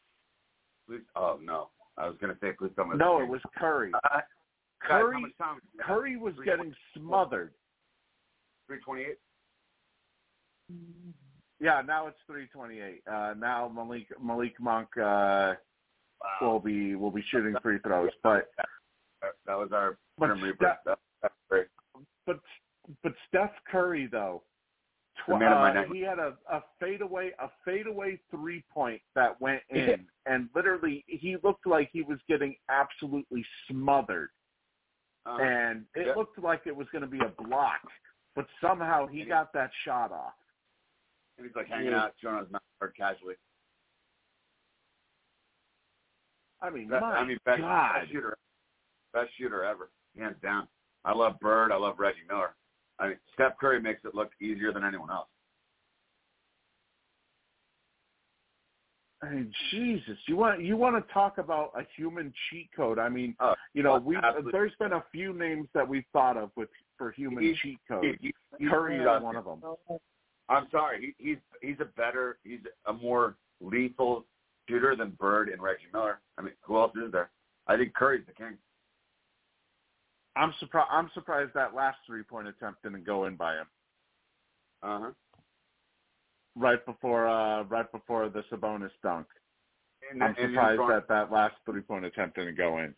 Please, 0.87 1.01
oh 1.17 1.39
no, 1.43 1.69
I 1.99 2.07
was 2.07 2.17
gonna 2.21 2.37
say 2.41 2.53
please 2.59 2.71
tell 2.77 2.87
me. 2.87 2.97
No, 2.97 3.21
it 3.21 3.29
was 3.29 3.41
Curry. 3.59 3.93
Uh, 3.95 4.21
Curry? 4.83 5.35
Curry 5.81 6.17
was 6.17 6.35
getting 6.45 6.75
smothered. 6.97 7.53
Three 8.67 8.81
twenty-eight. 8.81 9.19
Yeah, 11.61 11.81
now 11.87 12.07
it's 12.07 12.19
three 12.27 12.47
twenty-eight. 12.49 13.03
Uh, 13.11 13.35
now 13.39 13.69
Malik 13.75 14.07
Malik 14.23 14.55
Monk 14.61 14.89
uh, 14.99 15.55
will 16.41 16.61
be 16.61 16.95
will 16.97 17.11
be 17.11 17.25
shooting 17.31 17.55
free 17.63 17.79
throws, 17.79 18.11
but 18.23 18.51
That, 19.47 19.57
was 19.57 19.71
our 19.73 19.97
But 20.19 20.27
Grim 20.27 20.43
Reaper. 20.43 20.57
Steph- 20.65 20.85
That, 20.85 20.99
that's 21.23 21.35
great. 21.49 21.67
but 22.27 22.41
but 23.03 23.13
Steph 23.29 23.53
Curry 23.71 24.07
though, 24.11 24.43
tw- 25.25 25.29
The 25.29 25.39
man 25.39 25.53
of 25.53 25.59
my 25.59 25.77
uh, 25.83 25.85
he 25.93 26.01
had 26.01 26.19
a 26.19 26.37
a 26.51 26.63
fadeaway 26.81 27.33
a 27.39 27.49
fadeaway 27.65 28.19
three 28.31 28.63
point 28.73 29.01
that 29.15 29.41
went 29.41 29.63
in, 29.71 30.07
and 30.27 30.49
literally 30.55 31.05
he 31.09 31.37
looked 31.43 31.67
like 31.67 31.89
he 31.93 32.03
was 32.03 32.19
getting 32.29 32.55
absolutely 32.69 33.45
smothered, 33.71 34.31
Uh, 35.25 35.39
and 35.41 35.85
it 35.95 36.07
yeah. 36.09 36.15
looked 36.15 36.39
like 36.39 36.63
it 36.67 36.77
was 36.77 36.87
going 36.93 37.03
to 37.03 37.09
be 37.09 37.19
a 37.21 37.43
block, 37.43 37.81
but 38.35 38.47
somehow 38.61 39.07
he 39.07 39.25
got 39.25 39.53
that 39.53 39.71
shot 39.85 40.13
off. 40.13 40.35
and 41.39 41.47
he's 41.47 41.57
like 41.57 41.69
hanging 41.69 41.93
out, 41.93 42.15
showing 42.21 42.37
on 42.37 42.43
his 42.45 42.53
mouth 42.53 42.63
casually. 42.97 43.35
I 46.63 46.71
mean, 46.71 46.89
That- 46.89 47.01
my 47.03 47.17
I 47.19 47.25
mean, 47.25 47.39
best, 47.45 47.61
God, 47.61 48.01
best 48.01 48.13
shooter, 48.13 48.39
best 49.13 49.31
shooter 49.39 49.63
ever, 49.65 49.91
hands 50.19 50.37
down. 50.43 50.69
I 51.05 51.13
love 51.13 51.39
Bird. 51.41 51.71
I 51.71 51.77
love 51.77 51.99
Reggie 51.99 52.25
Miller. 52.29 52.55
I 52.99 53.09
mean, 53.09 53.17
Steph 53.35 53.59
Curry 53.59 53.81
makes 53.81 54.01
it 54.05 54.15
look 54.15 54.31
easier 54.41 54.73
than 54.73 54.85
anyone 54.85 55.11
else. 55.11 55.29
I 59.23 59.31
mean, 59.31 59.53
Jesus, 59.71 60.17
you 60.27 60.37
want 60.37 60.63
you 60.63 60.77
want 60.77 61.05
to 61.05 61.13
talk 61.13 61.39
about 61.39 61.73
a 61.77 61.83
human 61.97 62.33
cheat 62.49 62.69
code? 62.77 62.99
I 62.99 63.09
mean, 63.09 63.35
Oh, 63.41 63.55
you 63.73 63.83
know, 63.83 63.99
we 63.99 64.17
there's 64.53 64.75
been 64.79 64.93
a 64.93 65.05
few 65.11 65.33
names 65.33 65.69
that 65.75 65.89
we've 65.89 66.05
thought 66.13 66.37
of 66.37 66.51
with 66.55 66.69
for 66.99 67.11
human 67.13 67.43
He- 67.43 67.55
cheat 67.63 67.79
codes. 67.89 68.19
He- 68.21 68.35
he- 68.59 68.69
Curry 68.69 68.99
he's 68.99 69.07
is 69.07 69.23
one 69.23 69.37
of 69.37 69.45
them. 69.45 69.63
I'm 70.49 70.69
sorry. 70.71 71.15
He, 71.19 71.31
he's 71.31 71.39
he's 71.63 71.81
a 71.81 71.87
better, 71.87 72.39
he's 72.45 72.61
a 72.87 72.93
more 72.93 73.37
lethal 73.61 74.27
shooter 74.69 74.95
than 74.95 75.11
Bird 75.13 75.49
and 75.49 75.61
Reggie 75.63 75.89
Miller. 75.93 76.21
I 76.39 76.43
mean, 76.43 76.55
who 76.61 76.77
else 76.77 76.93
is 76.97 77.11
there? 77.11 77.31
I 77.67 77.77
think 77.77 77.95
Curry's 77.95 78.25
the 78.27 78.33
king. 78.33 78.57
I'm 80.37 80.53
surprised. 80.61 80.89
I'm 80.91 81.11
surprised 81.15 81.53
that 81.55 81.75
last 81.75 81.99
three 82.07 82.23
point 82.23 82.47
attempt 82.49 82.83
didn't 82.83 83.05
go 83.05 83.25
in 83.25 83.37
by 83.37 83.55
him 83.57 83.67
Uh 84.83 84.99
huh. 85.01 85.11
right 86.55 86.85
before 86.85 87.27
uh 87.27 87.65
right 87.65 87.91
before 87.91 88.29
the 88.29 88.43
Sabonis 88.53 88.91
dunk. 89.03 89.27
And, 90.13 90.23
I'm 90.23 90.35
and 90.39 90.53
surprised 90.53 90.77
throwing, 90.77 90.93
that 90.93 91.09
that 91.09 91.33
last 91.33 91.55
three 91.65 91.81
point 91.81 92.05
attempt 92.05 92.37
didn't 92.37 92.57
go 92.57 92.79
in. 92.79 92.95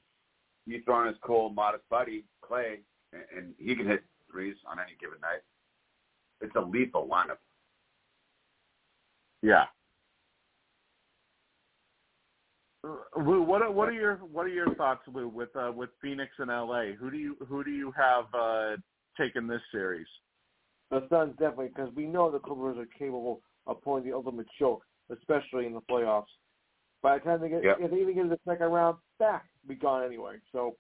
you 0.66 0.82
throwing 0.85 1.06
his 1.09 1.16
cool, 1.23 1.48
modest 1.51 1.85
buddy 1.89 2.24
Klay, 2.44 2.78
and, 3.12 3.23
and 3.35 3.55
he 3.59 3.74
can 3.74 3.86
hit 3.86 4.02
threes 4.31 4.56
on 4.66 4.78
any 4.78 4.97
given 5.01 5.19
night. 5.20 5.40
It's 6.40 6.55
a 6.56 6.60
lethal 6.60 7.09
lineup. 7.10 7.39
Yeah. 9.43 9.65
Lou, 13.16 13.43
what 13.43 13.62
are, 13.62 13.70
what 13.70 13.89
are 13.89 13.93
your 13.93 14.16
what 14.16 14.47
are 14.47 14.51
your 14.51 14.74
thoughts, 14.74 15.02
Lou, 15.12 15.28
with 15.28 15.55
uh, 15.56 15.73
with 15.74 15.90
Phoenix 16.01 16.32
and 16.39 16.48
LA? 16.48 16.93
Who 16.98 17.10
do 17.10 17.16
you 17.16 17.36
who 17.48 17.65
do 17.65 17.70
you 17.70 17.93
have 17.93 18.24
uh, 18.35 18.77
taking 19.16 19.47
this 19.47 19.60
series? 19.73 20.06
The 20.90 21.06
Suns 21.10 21.32
definitely, 21.39 21.69
because 21.69 21.94
we 21.94 22.06
know 22.06 22.31
the 22.31 22.39
Clippers 22.39 22.78
are 22.78 22.86
capable 22.98 23.43
of 23.66 23.82
pulling 23.82 24.05
the 24.05 24.12
ultimate 24.12 24.47
choke, 24.59 24.82
especially 25.10 25.66
in 25.66 25.74
the 25.74 25.82
playoffs. 25.82 26.27
By 27.02 27.19
the 27.19 27.24
time 27.24 27.40
they 27.40 27.48
get, 27.51 27.62
Yep. 27.62 27.77
if 27.81 27.90
they 27.90 27.98
even 27.98 28.15
get 28.15 28.23
to 28.23 28.28
the 28.31 28.40
second 28.47 28.73
round, 28.73 28.97
back 29.19 29.47
be 29.66 29.74
gone 29.74 30.05
anyway. 30.05 30.36
So 30.51 30.77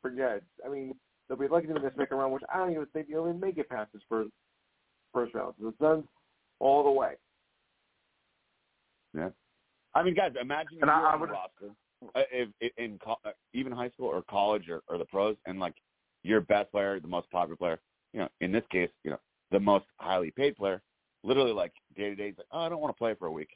forget 0.00 0.36
it. 0.36 0.44
I 0.64 0.68
mean, 0.68 0.94
they'll 1.28 1.36
be 1.36 1.48
lucky 1.48 1.66
to 1.66 1.74
get 1.74 1.82
to 1.82 1.90
the 1.90 1.94
second 1.96 2.16
round, 2.18 2.32
which 2.32 2.44
I 2.52 2.58
don't 2.58 2.72
even 2.72 2.86
think 2.92 3.08
they'll 3.08 3.28
even 3.28 3.40
make 3.40 3.58
it 3.58 3.68
past 3.68 3.92
this 3.92 4.02
first 4.08 4.30
first 5.12 5.34
round. 5.34 5.54
So 5.58 5.66
the 5.70 5.74
Suns 5.84 6.04
all 6.60 6.84
the 6.84 6.90
way. 6.90 7.14
Yeah. 9.14 9.30
I 9.94 10.02
mean, 10.02 10.14
guys, 10.14 10.32
imagine 10.40 10.76
if 10.76 10.82
And 10.82 10.90
I- 10.90 11.12
I 11.12 11.16
would- 11.16 11.30
roster, 11.30 11.70
uh, 12.14 12.22
if, 12.30 12.48
if 12.60 12.72
in 12.78 12.98
co- 12.98 13.18
uh, 13.24 13.32
even 13.52 13.72
high 13.72 13.90
school 13.90 14.06
or 14.06 14.22
college 14.22 14.68
or, 14.68 14.82
or 14.88 14.98
the 14.98 15.04
pros, 15.06 15.36
and 15.46 15.58
like 15.58 15.74
your 16.22 16.40
best 16.40 16.70
player, 16.70 17.00
the 17.00 17.08
most 17.08 17.30
popular 17.30 17.56
player, 17.56 17.80
you 18.12 18.20
know, 18.20 18.28
in 18.40 18.52
this 18.52 18.64
case, 18.70 18.90
you 19.04 19.10
know, 19.10 19.20
the 19.50 19.60
most 19.60 19.86
highly 19.96 20.30
paid 20.30 20.56
player, 20.56 20.82
literally 21.24 21.52
like 21.52 21.72
day 21.96 22.10
to 22.10 22.14
day, 22.14 22.28
he's 22.28 22.38
like, 22.38 22.46
oh, 22.52 22.60
I 22.60 22.68
don't 22.68 22.80
want 22.80 22.94
to 22.94 22.98
play 22.98 23.14
for 23.14 23.26
a 23.26 23.32
week. 23.32 23.50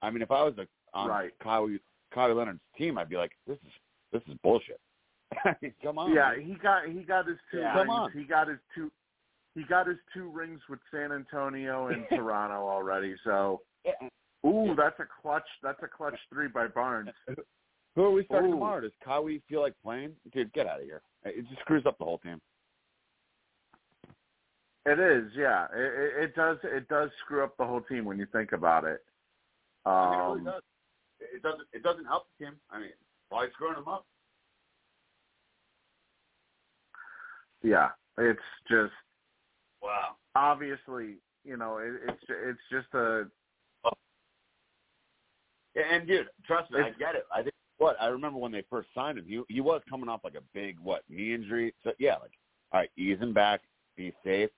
I 0.00 0.10
mean, 0.10 0.22
if 0.22 0.30
I 0.30 0.42
was 0.42 0.54
a, 0.58 0.66
on 0.94 1.08
Right. 1.08 1.32
Kawhi, 1.40 1.78
Kawhi 2.14 2.34
Leonard's 2.36 2.60
team, 2.76 2.98
I'd 2.98 3.08
be 3.08 3.16
like, 3.16 3.32
this 3.46 3.58
is 3.64 3.72
this 4.12 4.22
is 4.28 4.34
bullshit. 4.42 4.80
Come 5.82 5.98
on. 5.98 6.12
Yeah, 6.12 6.32
man. 6.36 6.42
he 6.44 6.54
got 6.54 6.86
he 6.88 7.00
got 7.02 7.26
his 7.26 7.38
two 7.50 7.58
Yeah. 7.58 7.74
rings. 7.74 7.86
Come 7.86 7.90
on. 7.90 8.12
He 8.12 8.24
got 8.24 8.48
his 8.48 8.58
two 8.74 8.90
he 9.54 9.62
got 9.64 9.86
his 9.86 9.96
two 10.12 10.28
rings 10.30 10.60
with 10.68 10.80
San 10.92 11.12
Antonio 11.12 11.86
and 11.88 12.04
Toronto 12.10 12.68
already. 12.68 13.14
So. 13.24 13.60
Ooh, 14.46 14.74
that's 14.76 14.98
a 15.00 15.04
clutch. 15.22 15.46
That's 15.62 15.82
a 15.82 15.88
clutch 15.88 16.18
three 16.32 16.48
by 16.48 16.66
Barnes. 16.68 17.10
Who 17.96 18.02
are 18.04 18.10
we 18.10 18.24
starting 18.24 18.50
Ooh. 18.50 18.54
tomorrow? 18.54 18.80
Does 18.80 18.92
Kawhi 19.06 19.42
feel 19.48 19.60
like 19.60 19.74
playing? 19.82 20.12
Dude, 20.32 20.52
get 20.52 20.66
out 20.66 20.80
of 20.80 20.86
here. 20.86 21.02
It 21.24 21.46
just 21.48 21.60
screws 21.60 21.84
up 21.86 21.98
the 21.98 22.04
whole 22.04 22.18
team. 22.18 22.40
It 24.84 24.98
is, 24.98 25.30
yeah. 25.36 25.66
It, 25.74 25.78
it, 25.78 26.24
it 26.24 26.34
does. 26.34 26.56
It 26.64 26.88
does 26.88 27.10
screw 27.24 27.44
up 27.44 27.56
the 27.56 27.64
whole 27.64 27.82
team 27.82 28.04
when 28.04 28.18
you 28.18 28.26
think 28.32 28.52
about 28.52 28.84
it. 28.84 29.04
Um, 29.84 29.92
I 29.92 30.10
mean, 30.10 30.18
it 30.18 30.24
really 30.24 30.44
does. 30.44 30.62
It 31.20 31.42
doesn't. 31.42 31.68
It 31.72 31.82
doesn't 31.82 32.04
help 32.06 32.24
the 32.38 32.46
team. 32.46 32.54
I 32.70 32.80
mean, 32.80 32.88
why 33.28 33.46
screwing 33.54 33.74
them 33.74 33.88
up? 33.88 34.06
Yeah, 37.62 37.90
it's 38.18 38.40
just 38.68 38.92
Wow. 39.82 40.16
obviously, 40.34 41.18
you 41.44 41.56
know, 41.56 41.78
it, 41.78 41.92
it's 42.08 42.22
it's 42.28 42.60
just 42.70 42.92
a 42.94 43.26
And 45.74 46.06
dude, 46.06 46.28
trust 46.46 46.70
me, 46.70 46.80
I 46.80 46.90
get 46.98 47.14
it. 47.14 47.24
I 47.34 47.42
think 47.42 47.54
what 47.78 47.96
I 48.00 48.06
remember 48.06 48.38
when 48.38 48.52
they 48.52 48.62
first 48.68 48.88
signed 48.94 49.18
him, 49.18 49.24
he 49.26 49.40
he 49.48 49.60
was 49.60 49.80
coming 49.88 50.08
off 50.08 50.20
like 50.24 50.34
a 50.34 50.42
big 50.52 50.78
what 50.80 51.02
knee 51.08 51.34
injury. 51.34 51.74
So 51.82 51.92
yeah, 51.98 52.14
like 52.14 52.32
all 52.72 52.80
right, 52.80 52.90
ease 52.96 53.18
him 53.18 53.32
back, 53.32 53.60
be 53.96 54.12
safe, 54.24 54.50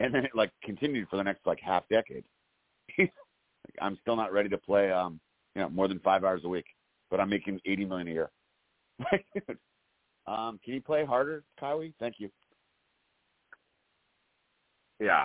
and 0.00 0.14
then 0.14 0.24
it 0.24 0.32
like 0.34 0.50
continued 0.62 1.08
for 1.08 1.16
the 1.16 1.24
next 1.24 1.46
like 1.46 1.60
half 1.60 1.84
decade. 1.88 2.24
Like, 3.66 3.78
I'm 3.80 3.96
still 4.02 4.14
not 4.14 4.30
ready 4.30 4.50
to 4.50 4.58
play, 4.58 4.92
um, 4.92 5.18
you 5.54 5.62
know, 5.62 5.70
more 5.70 5.88
than 5.88 5.98
five 6.00 6.22
hours 6.22 6.42
a 6.44 6.48
week, 6.48 6.66
but 7.10 7.18
I'm 7.18 7.30
making 7.30 7.60
eighty 7.64 7.86
million 7.86 8.08
a 8.08 8.10
year. 8.10 8.30
Like, 9.10 9.24
dude, 9.34 9.58
um, 10.26 10.60
can 10.62 10.74
you 10.74 10.82
play 10.82 11.06
harder, 11.06 11.44
Kyrie? 11.58 11.94
Thank 11.98 12.16
you. 12.18 12.28
yeah. 15.00 15.24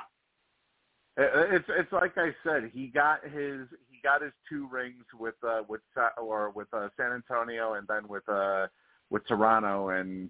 It's 1.18 1.66
it's 1.68 1.91
like 1.91 2.18
I 2.18 2.30
said, 2.45 2.72
he 2.74 2.88
got 2.88 3.26
his 3.26 3.68
got 4.03 4.21
his 4.21 4.34
two 4.47 4.67
rings 4.71 5.05
with 5.17 5.35
uh 5.47 5.61
with 5.67 5.81
Sa- 5.93 6.21
or 6.21 6.51
with 6.51 6.67
uh, 6.73 6.89
San 6.97 7.11
Antonio 7.11 7.73
and 7.73 7.88
then 7.88 8.07
with 8.07 8.27
uh 8.30 8.67
with 9.09 9.27
Toronto 9.27 9.89
and 9.89 10.30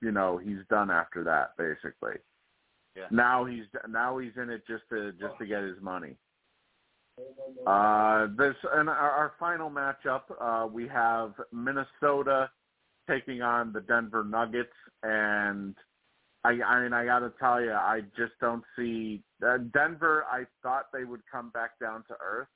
you 0.00 0.12
know 0.12 0.38
he's 0.38 0.64
done 0.68 0.90
after 0.90 1.24
that 1.24 1.56
basically. 1.56 2.18
Yeah. 2.96 3.04
Now 3.10 3.44
he's 3.44 3.64
now 3.88 4.18
he's 4.18 4.32
in 4.36 4.50
it 4.50 4.62
just 4.66 4.84
to 4.90 5.12
just 5.12 5.38
to 5.38 5.46
get 5.46 5.62
his 5.62 5.80
money. 5.80 6.16
Uh, 7.66 8.28
this 8.38 8.54
and 8.72 8.88
our, 8.88 9.10
our 9.10 9.32
final 9.38 9.70
matchup, 9.70 10.22
uh, 10.40 10.66
we 10.66 10.88
have 10.88 11.34
Minnesota 11.52 12.50
taking 13.08 13.42
on 13.42 13.72
the 13.72 13.80
Denver 13.82 14.24
Nuggets, 14.24 14.72
and 15.02 15.74
I, 16.44 16.50
I 16.66 16.82
mean, 16.82 16.92
I 16.92 17.04
got 17.04 17.18
to 17.18 17.32
tell 17.38 17.60
you, 17.60 17.72
I 17.72 18.00
just 18.16 18.32
don't 18.40 18.64
see 18.76 19.22
uh, 19.46 19.58
Denver. 19.74 20.24
I 20.30 20.44
thought 20.62 20.86
they 20.92 21.04
would 21.04 21.20
come 21.30 21.50
back 21.50 21.78
down 21.78 22.04
to 22.08 22.14
earth, 22.24 22.48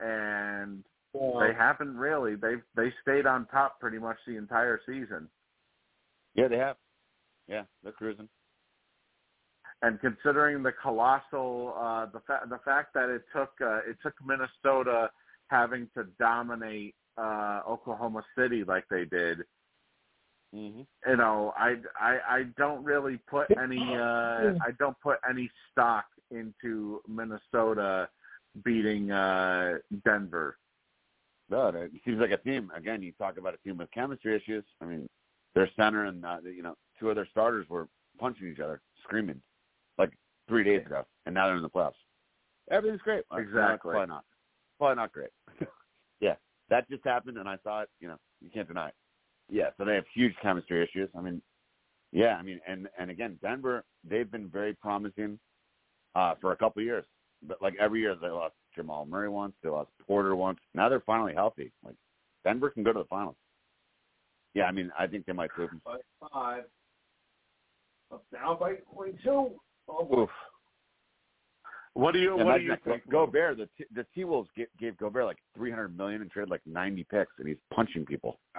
and 0.00 0.84
they 1.14 1.52
haven't 1.56 1.96
really. 1.96 2.34
They 2.36 2.56
they 2.76 2.92
stayed 3.02 3.26
on 3.26 3.46
top 3.46 3.80
pretty 3.80 3.98
much 3.98 4.18
the 4.26 4.36
entire 4.36 4.80
season. 4.86 5.28
Yeah, 6.34 6.48
they 6.48 6.58
have. 6.58 6.76
Yeah, 7.48 7.62
they're 7.82 7.92
cruising. 7.92 8.28
and 9.82 10.00
considering 10.00 10.62
the 10.62 10.72
colossal 10.72 11.74
uh, 11.78 12.06
the 12.06 12.20
fa- 12.26 12.46
the 12.48 12.58
fact 12.64 12.94
that 12.94 13.08
it 13.08 13.22
took 13.34 13.50
uh, 13.60 13.78
it 13.88 13.96
took 14.02 14.14
Minnesota 14.24 15.10
having 15.48 15.88
to 15.96 16.04
dominate 16.18 16.94
uh, 17.16 17.60
Oklahoma 17.68 18.22
City 18.36 18.64
like 18.64 18.84
they 18.90 19.04
did, 19.06 19.38
Mm-hmm. 20.54 20.80
you 21.10 21.16
know, 21.16 21.52
I 21.58 21.74
I 22.00 22.18
I 22.26 22.42
don't 22.56 22.82
really 22.82 23.18
put 23.28 23.48
any 23.62 23.76
uh 23.76 24.54
I 24.64 24.70
don't 24.78 24.98
put 25.02 25.18
any 25.28 25.50
stock 25.70 26.06
into 26.30 27.02
Minnesota 27.06 28.08
beating 28.64 29.10
uh 29.10 29.78
Denver. 30.04 30.58
No, 31.50 31.68
it 31.68 31.90
seems 32.04 32.20
like 32.20 32.30
a 32.30 32.36
team. 32.36 32.70
Again, 32.76 33.02
you 33.02 33.12
talk 33.12 33.38
about 33.38 33.54
a 33.54 33.58
team 33.58 33.78
with 33.78 33.90
chemistry 33.90 34.36
issues. 34.36 34.64
I 34.82 34.84
mean, 34.84 35.08
their 35.54 35.70
center 35.76 36.04
and 36.04 36.24
uh, 36.24 36.38
you 36.44 36.62
know 36.62 36.74
two 37.00 37.10
of 37.10 37.16
their 37.16 37.28
starters 37.30 37.66
were 37.68 37.88
punching 38.18 38.48
each 38.48 38.60
other, 38.60 38.80
screaming, 39.02 39.40
like 39.96 40.10
three 40.48 40.64
days 40.64 40.84
ago, 40.84 41.04
and 41.26 41.34
now 41.34 41.46
they're 41.46 41.56
in 41.56 41.62
the 41.62 41.70
playoffs. 41.70 41.92
Everything's 42.70 43.00
great. 43.02 43.24
Exactly. 43.32 43.92
Probably 43.92 44.08
not. 44.08 44.24
Probably 44.78 44.96
not 44.96 45.12
great. 45.12 45.30
yeah, 46.20 46.34
that 46.68 46.88
just 46.90 47.04
happened, 47.04 47.38
and 47.38 47.48
I 47.48 47.56
saw 47.64 47.82
it. 47.82 47.88
You 48.00 48.08
know, 48.08 48.16
you 48.40 48.50
can't 48.50 48.68
deny 48.68 48.88
it. 48.88 48.94
Yeah, 49.50 49.70
so 49.78 49.84
they 49.84 49.94
have 49.94 50.04
huge 50.14 50.34
chemistry 50.42 50.82
issues. 50.82 51.08
I 51.16 51.22
mean, 51.22 51.40
yeah, 52.12 52.36
I 52.36 52.42
mean, 52.42 52.60
and 52.68 52.88
and 52.98 53.10
again, 53.10 53.38
Denver, 53.42 53.84
they've 54.08 54.30
been 54.30 54.48
very 54.48 54.74
promising 54.74 55.38
uh, 56.14 56.34
for 56.40 56.52
a 56.52 56.56
couple 56.56 56.80
of 56.80 56.86
years. 56.86 57.04
But 57.46 57.62
like 57.62 57.74
every 57.80 58.00
year, 58.00 58.16
they 58.20 58.28
lost 58.28 58.54
Jamal 58.74 59.06
Murray 59.06 59.28
once, 59.28 59.54
they 59.62 59.68
lost 59.68 59.90
Porter 60.06 60.34
once. 60.34 60.58
Now 60.74 60.88
they're 60.88 61.00
finally 61.00 61.34
healthy. 61.34 61.72
Like 61.84 61.94
Denver 62.44 62.70
can 62.70 62.82
go 62.82 62.92
to 62.92 63.00
the 63.00 63.04
finals. 63.04 63.36
Yeah, 64.54 64.64
I 64.64 64.72
mean, 64.72 64.90
I 64.98 65.06
think 65.06 65.26
they 65.26 65.32
might 65.32 65.50
prove 65.50 65.70
them. 65.70 65.82
By 65.84 65.98
five. 66.32 66.64
Up 68.12 68.24
down 68.32 68.58
by 68.58 68.74
twenty-two. 68.92 69.50
Oh. 69.88 70.22
Oof. 70.22 70.30
What 71.94 72.12
do 72.12 72.20
you 72.20 72.36
And 72.36 72.46
what 72.46 72.52
like 72.52 72.60
do 72.60 72.66
you 72.66 72.76
think? 72.84 73.08
Gobert, 73.10 73.58
the 73.58 73.68
T- 73.76 73.88
the 73.94 74.06
T 74.14 74.24
Wolves 74.24 74.48
gave, 74.56 74.68
gave 74.78 74.96
Gobert 74.96 75.24
like 75.24 75.38
three 75.54 75.70
hundred 75.70 75.96
million 75.96 76.22
and 76.22 76.30
traded 76.30 76.50
like 76.50 76.62
ninety 76.66 77.04
picks, 77.04 77.32
and 77.38 77.48
he's 77.48 77.58
punching 77.74 78.06
people. 78.06 78.38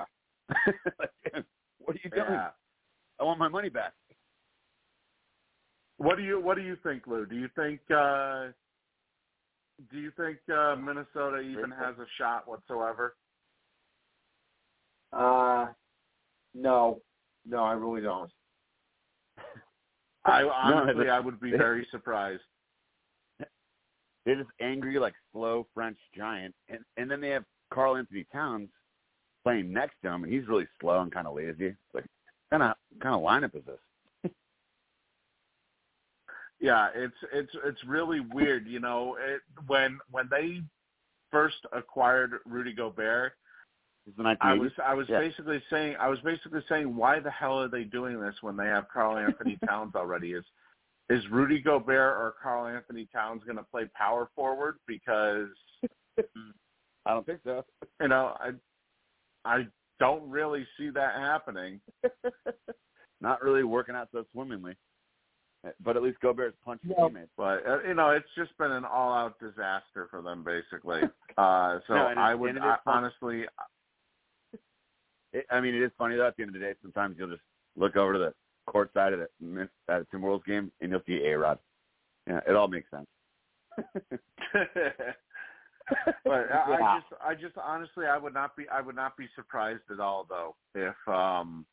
like, 1.00 1.46
what 1.80 1.96
are 1.96 2.00
you 2.04 2.10
doing? 2.10 2.26
Yeah. 2.30 2.50
I 3.20 3.24
want 3.24 3.40
my 3.40 3.48
money 3.48 3.70
back. 3.70 3.94
What 5.98 6.18
do 6.18 6.24
you 6.24 6.40
what 6.40 6.56
do 6.56 6.64
you 6.64 6.78
think, 6.84 7.08
Lou? 7.08 7.26
Do 7.26 7.36
you 7.36 7.50
think 7.56 7.80
uh 7.92 8.48
do 9.92 9.98
you 10.00 10.12
think 10.18 10.38
uh 10.54 10.76
Minnesota 10.76 11.40
even 11.40 11.72
has 11.72 11.96
a 11.98 12.06
shot 12.18 12.48
whatsoever? 12.48 13.16
Uh, 15.12 15.68
no, 16.54 17.02
no, 17.48 17.64
I 17.64 17.74
really 17.74 18.02
don't. 18.02 18.30
I 20.26 20.44
honestly 20.54 21.06
they- 21.06 21.10
I 21.10 21.20
would 21.20 21.40
be 21.40 21.52
very 21.52 21.88
surprised. 21.92 22.42
They're 24.26 24.36
just 24.36 24.50
angry, 24.62 25.00
like 25.00 25.16
slow 25.32 25.66
French 25.74 25.98
giant, 26.16 26.54
and 26.68 26.80
and 26.98 27.10
then 27.10 27.22
they 27.22 27.30
have 27.30 27.46
Karl-Anthony 27.74 28.26
Towns 28.32 28.70
playing 29.44 29.72
next 29.74 29.96
to 30.04 30.10
him, 30.10 30.24
and 30.24 30.32
he's 30.32 30.48
really 30.48 30.68
slow 30.82 31.02
and 31.02 31.12
kind 31.12 31.26
of 31.26 31.34
lazy. 31.36 31.68
It's 31.68 31.78
like 31.94 32.06
kind 32.52 32.62
of 32.62 32.74
kind 33.02 33.16
of 33.16 33.22
lineup 33.22 33.56
is 33.58 33.66
this? 33.66 33.80
Yeah, 36.60 36.90
it's 36.94 37.16
it's 37.32 37.52
it's 37.64 37.84
really 37.86 38.20
weird, 38.20 38.68
you 38.68 38.80
know, 38.80 39.18
it, 39.20 39.42
when 39.68 40.00
when 40.12 40.28
they 40.30 40.62
first 41.32 41.58
acquired 41.72 42.34
Rudy 42.46 42.74
Gobert, 42.74 43.34
It's 44.08 44.18
the 44.18 44.24
1980s. 44.24 44.38
I 44.42 44.54
was 44.54 44.72
I 44.86 44.94
was 44.94 45.08
Yeah. 45.10 45.20
basically 45.20 45.64
saying 45.70 45.96
I 46.00 46.08
was 46.10 46.20
basically 46.22 46.62
saying 46.68 46.94
why 46.96 47.20
the 47.20 47.32
hell 47.32 47.60
are 47.62 47.68
they 47.70 47.84
doing 47.86 48.20
this 48.20 48.36
when 48.42 48.58
they 48.58 48.66
have 48.66 48.88
Karl 48.90 49.18
Anthony 49.18 49.58
Towns 49.66 49.96
already? 49.96 50.34
Is 50.34 50.46
is 51.10 51.28
Rudy 51.32 51.60
Gobert 51.60 52.18
or 52.18 52.36
Karl-Anthony 52.42 53.08
Towns 53.12 53.44
going 53.44 53.58
to 53.58 53.64
play 53.64 53.90
power 53.96 54.30
forward? 54.36 54.78
Because 54.86 55.48
I 57.06 57.14
don't 57.14 57.26
think 57.26 57.40
so. 57.44 57.66
you 58.02 58.08
know 58.10 58.36
I 58.40 58.52
I 59.46 59.68
don't 60.00 60.30
really 60.30 60.68
see 60.78 60.90
that 60.92 61.16
happening. 61.16 61.80
Not 63.22 63.42
really 63.42 63.64
working 63.64 63.96
out 63.96 64.10
so 64.12 64.24
swimmingly. 64.32 64.76
But 65.84 65.98
at 65.98 66.04
least 66.04 66.20
Gobert's 66.22 66.58
punching 66.64 66.94
No. 66.98 67.08
teammates. 67.08 67.32
But 67.36 67.68
uh, 67.68 67.80
you 67.88 67.94
know, 67.94 68.12
it's 68.12 68.30
just 68.38 68.58
been 68.58 68.72
an 68.72 68.86
all-out 68.86 69.40
disaster 69.40 70.08
for 70.10 70.22
them, 70.22 70.44
basically. 70.44 71.02
Uh, 71.38 71.80
so 71.88 71.94
No, 71.94 72.08
I 72.08 72.36
would 72.36 72.50
and 72.50 72.58
it 72.58 72.68
is 72.68 72.76
I, 72.86 72.92
honestly, 72.92 73.46
It, 75.32 75.46
I 75.50 75.62
mean, 75.62 75.74
it 75.74 75.82
is 75.82 75.92
funny 75.98 76.18
though. 76.18 76.28
At 76.28 76.36
the 76.36 76.44
end 76.44 76.50
of 76.50 76.54
the 76.54 76.60
day, 76.60 76.74
sometimes 76.82 77.16
you'll 77.18 77.30
just 77.30 77.44
look 77.78 77.96
over 77.96 78.12
to 78.12 78.20
the 78.20 78.34
court 78.66 78.92
side 78.94 79.14
of 79.14 79.20
the 79.20 79.70
at 79.88 80.02
a 80.02 80.06
Timberwolves 80.14 80.44
game, 80.44 80.70
and 80.82 80.92
you'll 80.92 81.04
see 81.08 81.24
A 81.26 81.38
Rod. 81.38 81.60
Yeah, 82.28 82.42
it 82.46 82.56
all 82.56 82.68
makes 82.68 82.90
sense. 82.92 83.08
but 86.26 86.52
I, 86.52 86.78
I 86.78 87.00
just, 87.00 87.22
I 87.24 87.36
just 87.36 87.58
honestly, 87.58 88.06
I 88.06 88.18
would 88.18 88.34
not 88.34 88.56
be, 88.56 88.68
I 88.70 88.82
would 88.82 88.96
not 88.96 89.16
be 89.16 89.28
surprised 89.36 89.84
at 89.92 90.00
all, 90.00 90.28
though, 90.28 90.56
if 90.76 90.96
um, 91.08 91.66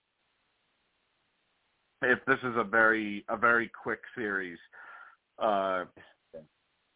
if 2.02 2.18
this 2.26 2.38
is 2.42 2.54
a 2.56 2.64
very, 2.64 3.24
a 3.28 3.36
very 3.36 3.70
quick 3.82 4.00
series. 4.14 4.58
Uh, 5.38 5.84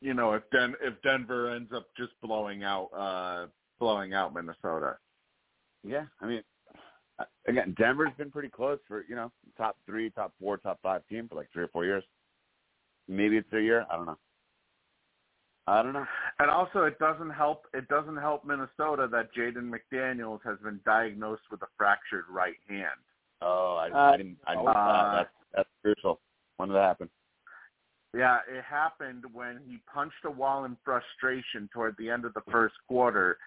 you 0.01 0.15
know, 0.15 0.33
if 0.33 0.43
Den, 0.51 0.75
if 0.81 0.95
Denver 1.03 1.55
ends 1.55 1.73
up 1.75 1.87
just 1.97 2.13
blowing 2.23 2.63
out, 2.65 2.89
uh, 2.97 3.47
blowing 3.79 4.15
out 4.15 4.35
Minnesota. 4.35 4.97
Yeah, 5.83 6.05
I 6.21 6.27
mean, 6.27 6.43
uh, 7.19 7.25
again, 7.47 7.75
Denver's 7.79 8.13
been 8.17 8.31
pretty 8.31 8.49
close 8.49 8.79
for 8.89 9.05
you 9.09 9.15
know 9.15 9.31
top 9.57 9.77
three, 9.87 10.11
top 10.11 10.33
four, 10.41 10.57
top 10.57 10.79
five 10.83 11.03
team 11.09 11.29
for 11.29 11.37
like 11.37 11.49
three 11.53 11.65
or 11.65 11.69
four 11.69 11.85
years. 11.85 12.05
Maybe 13.09 13.37
it's 13.37 13.51
their 13.51 13.61
year. 13.61 13.87
I 13.91 13.97
don't 13.97 14.07
know. 14.07 14.19
I 15.67 15.83
don't 15.83 15.93
know. 15.93 16.07
And 16.39 16.51
also, 16.51 16.85
it 16.85 16.99
doesn't 16.99 17.31
help. 17.31 17.67
It 17.75 17.89
doesn't 17.89 18.17
help 18.17 18.45
Minnesota 18.45 19.09
that 19.13 19.35
Jaden 19.37 19.71
McDaniels 19.71 20.41
has 20.45 20.59
been 20.63 20.81
diagnosed 20.85 21.43
with 21.51 21.63
a 21.63 21.69
fractured 21.77 22.25
right 22.31 22.57
hand. 22.69 22.87
Oh, 23.43 23.77
I, 23.77 23.91
Uh, 23.91 24.13
I 24.13 24.17
didn't. 24.17 24.39
I 24.47 24.55
didn't. 24.57 24.69
uh, 24.69 24.71
Uh, 24.71 25.15
that's 25.17 25.31
that's 25.55 25.69
crucial. 25.83 26.21
When 26.57 26.69
did 26.69 26.77
that 26.77 26.83
happen? 26.85 27.11
Yeah, 28.13 28.39
it 28.49 28.65
happened 28.65 29.25
when 29.33 29.61
he 29.67 29.79
punched 29.93 30.25
a 30.25 30.31
wall 30.31 30.65
in 30.65 30.77
frustration 30.85 31.69
toward 31.73 31.97
the 31.97 32.11
end 32.11 32.25
of 32.25 32.35
the 32.35 32.43
first 32.51 32.75
quarter 32.89 33.39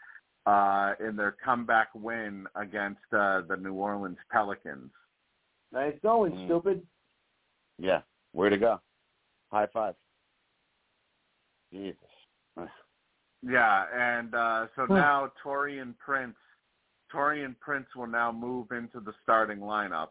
uh, 0.45 0.94
in 0.99 1.15
their 1.15 1.34
comeback 1.44 1.90
win 1.94 2.48
against 2.56 3.02
uh, 3.11 3.41
the 3.41 3.57
New 3.57 3.74
Orleans 3.74 4.18
Pelicans. 4.32 4.91
Nice 5.72 5.95
going, 6.02 6.32
Mm. 6.34 6.45
stupid. 6.45 6.88
Yeah, 7.78 8.02
where 8.32 8.49
to 8.49 8.57
go? 8.57 8.82
High 9.52 9.68
five. 9.68 9.95
Jesus. 11.72 11.98
Yeah, 13.45 13.86
and 13.94 14.34
uh, 14.34 14.68
so 14.74 14.86
now 14.86 15.30
Taurean 15.44 15.98
Prince, 15.98 16.38
Taurean 17.14 17.56
Prince 17.60 17.88
will 17.95 18.07
now 18.07 18.31
move 18.31 18.72
into 18.72 18.99
the 18.99 19.14
starting 19.22 19.60
lineup. 19.60 20.10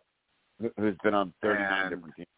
Who- 0.60 0.72
Who's 0.78 0.96
been 1.02 1.14
on 1.14 1.32
39 1.42 1.82
And- 1.82 1.90
different 1.90 2.14
teams? 2.16 2.28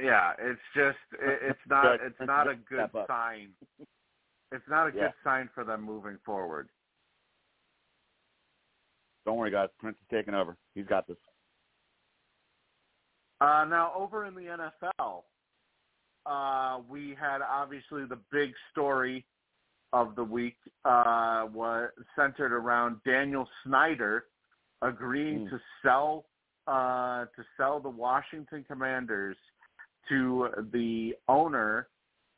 Yeah, 0.00 0.32
it's 0.38 0.60
just 0.74 0.96
it, 1.12 1.18
it's 1.42 1.60
not 1.68 2.00
it's 2.00 2.20
not 2.20 2.48
a 2.48 2.54
good 2.54 2.90
sign. 3.06 3.52
It's 4.50 4.66
not 4.68 4.86
a 4.88 4.92
Yeah. 4.96 5.08
good 5.08 5.14
sign 5.22 5.50
for 5.54 5.62
them 5.62 5.82
moving 5.82 6.16
forward. 6.24 6.70
Don't 9.26 9.36
worry, 9.36 9.50
guys. 9.50 9.68
Prince 9.78 9.98
is 10.00 10.06
taking 10.10 10.32
over. 10.32 10.56
He's 10.74 10.86
got 10.86 11.06
this. 11.06 11.18
Uh, 13.42 13.64
now, 13.68 13.92
over 13.94 14.24
in 14.24 14.34
the 14.34 14.46
NFL, 15.00 15.24
uh, 16.24 16.80
we 16.88 17.14
had 17.14 17.42
obviously 17.42 18.04
the 18.06 18.18
big 18.32 18.52
story 18.70 19.26
of 19.92 20.14
the 20.14 20.24
week 20.24 20.56
uh, 20.84 21.46
was 21.52 21.90
centered 22.16 22.52
around 22.52 23.00
Daniel 23.04 23.48
Snyder 23.64 24.26
agreeing 24.82 25.46
Mm. 25.46 25.50
to 25.50 25.60
sell 25.82 26.24
uh, 26.66 27.24
to 27.36 27.44
sell 27.56 27.80
the 27.80 27.88
Washington 27.88 28.64
Commanders 28.68 29.36
to 30.08 30.48
the 30.72 31.14
owner 31.28 31.88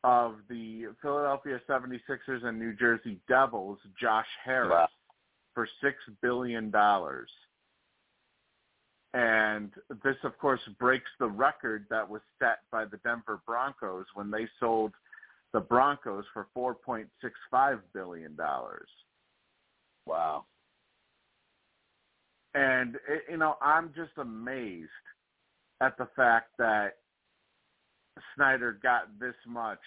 of 0.05 0.37
the 0.49 0.87
Philadelphia 1.03 1.61
76ers 1.69 2.43
and 2.45 2.59
New 2.59 2.73
Jersey 2.75 3.21
Devils, 3.29 3.79
Josh 4.01 4.27
Harris, 4.45 4.71
Wow. 4.71 4.89
for 5.55 5.69
six 5.83 5.97
billion 6.23 6.71
dollars. 6.71 7.31
And 9.15 9.71
this, 10.03 10.17
of 10.25 10.39
course, 10.39 10.61
breaks 10.79 11.11
the 11.19 11.29
record 11.29 11.85
that 11.91 12.09
was 12.09 12.23
set 12.39 12.61
by 12.71 12.87
the 12.87 12.97
Denver 12.99 13.41
Broncos 13.47 14.07
when 14.15 14.31
they 14.31 14.49
sold 14.59 14.93
the 15.53 15.61
Broncos 15.61 16.25
for 16.33 16.49
$4.65 16.57 17.81
billion. 17.95 18.37
Wow. 20.07 20.45
And, 22.55 22.97
it, 23.09 23.25
you 23.31 23.37
know, 23.37 23.57
I'm 23.63 23.93
just 23.95 24.13
amazed 24.19 24.89
at 25.81 25.97
the 25.99 26.09
fact 26.17 26.51
that 26.59 26.97
Snyder 28.35 28.79
got 28.83 29.19
this 29.19 29.35
much 29.47 29.81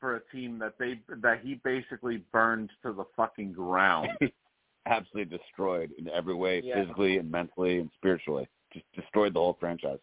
for 0.00 0.16
a 0.16 0.20
team 0.30 0.58
that 0.58 0.74
they 0.78 1.00
that 1.22 1.40
he 1.42 1.54
basically 1.64 2.22
burned 2.32 2.70
to 2.84 2.92
the 2.92 3.04
fucking 3.16 3.52
ground. 3.52 4.08
Absolutely 4.86 5.38
destroyed 5.38 5.90
in 5.98 6.08
every 6.10 6.34
way, 6.34 6.60
Yeah. 6.62 6.82
physically 6.82 7.16
and 7.18 7.30
mentally 7.30 7.78
and 7.78 7.90
spiritually. 7.96 8.46
Just 8.72 8.84
destroyed 8.94 9.34
the 9.34 9.40
whole 9.40 9.56
franchise. 9.58 9.98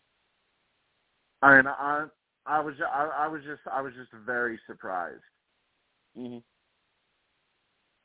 I 1.42 1.56
mean, 1.56 1.68
I 1.68 2.06
I 2.46 2.60
was 2.60 2.76
I, 2.82 3.10
I 3.26 3.28
was 3.28 3.42
just 3.44 3.62
I 3.72 3.82
was 3.82 3.94
just 3.94 4.12
very 4.26 4.60
surprised. 4.68 5.22
hmm 6.16 6.38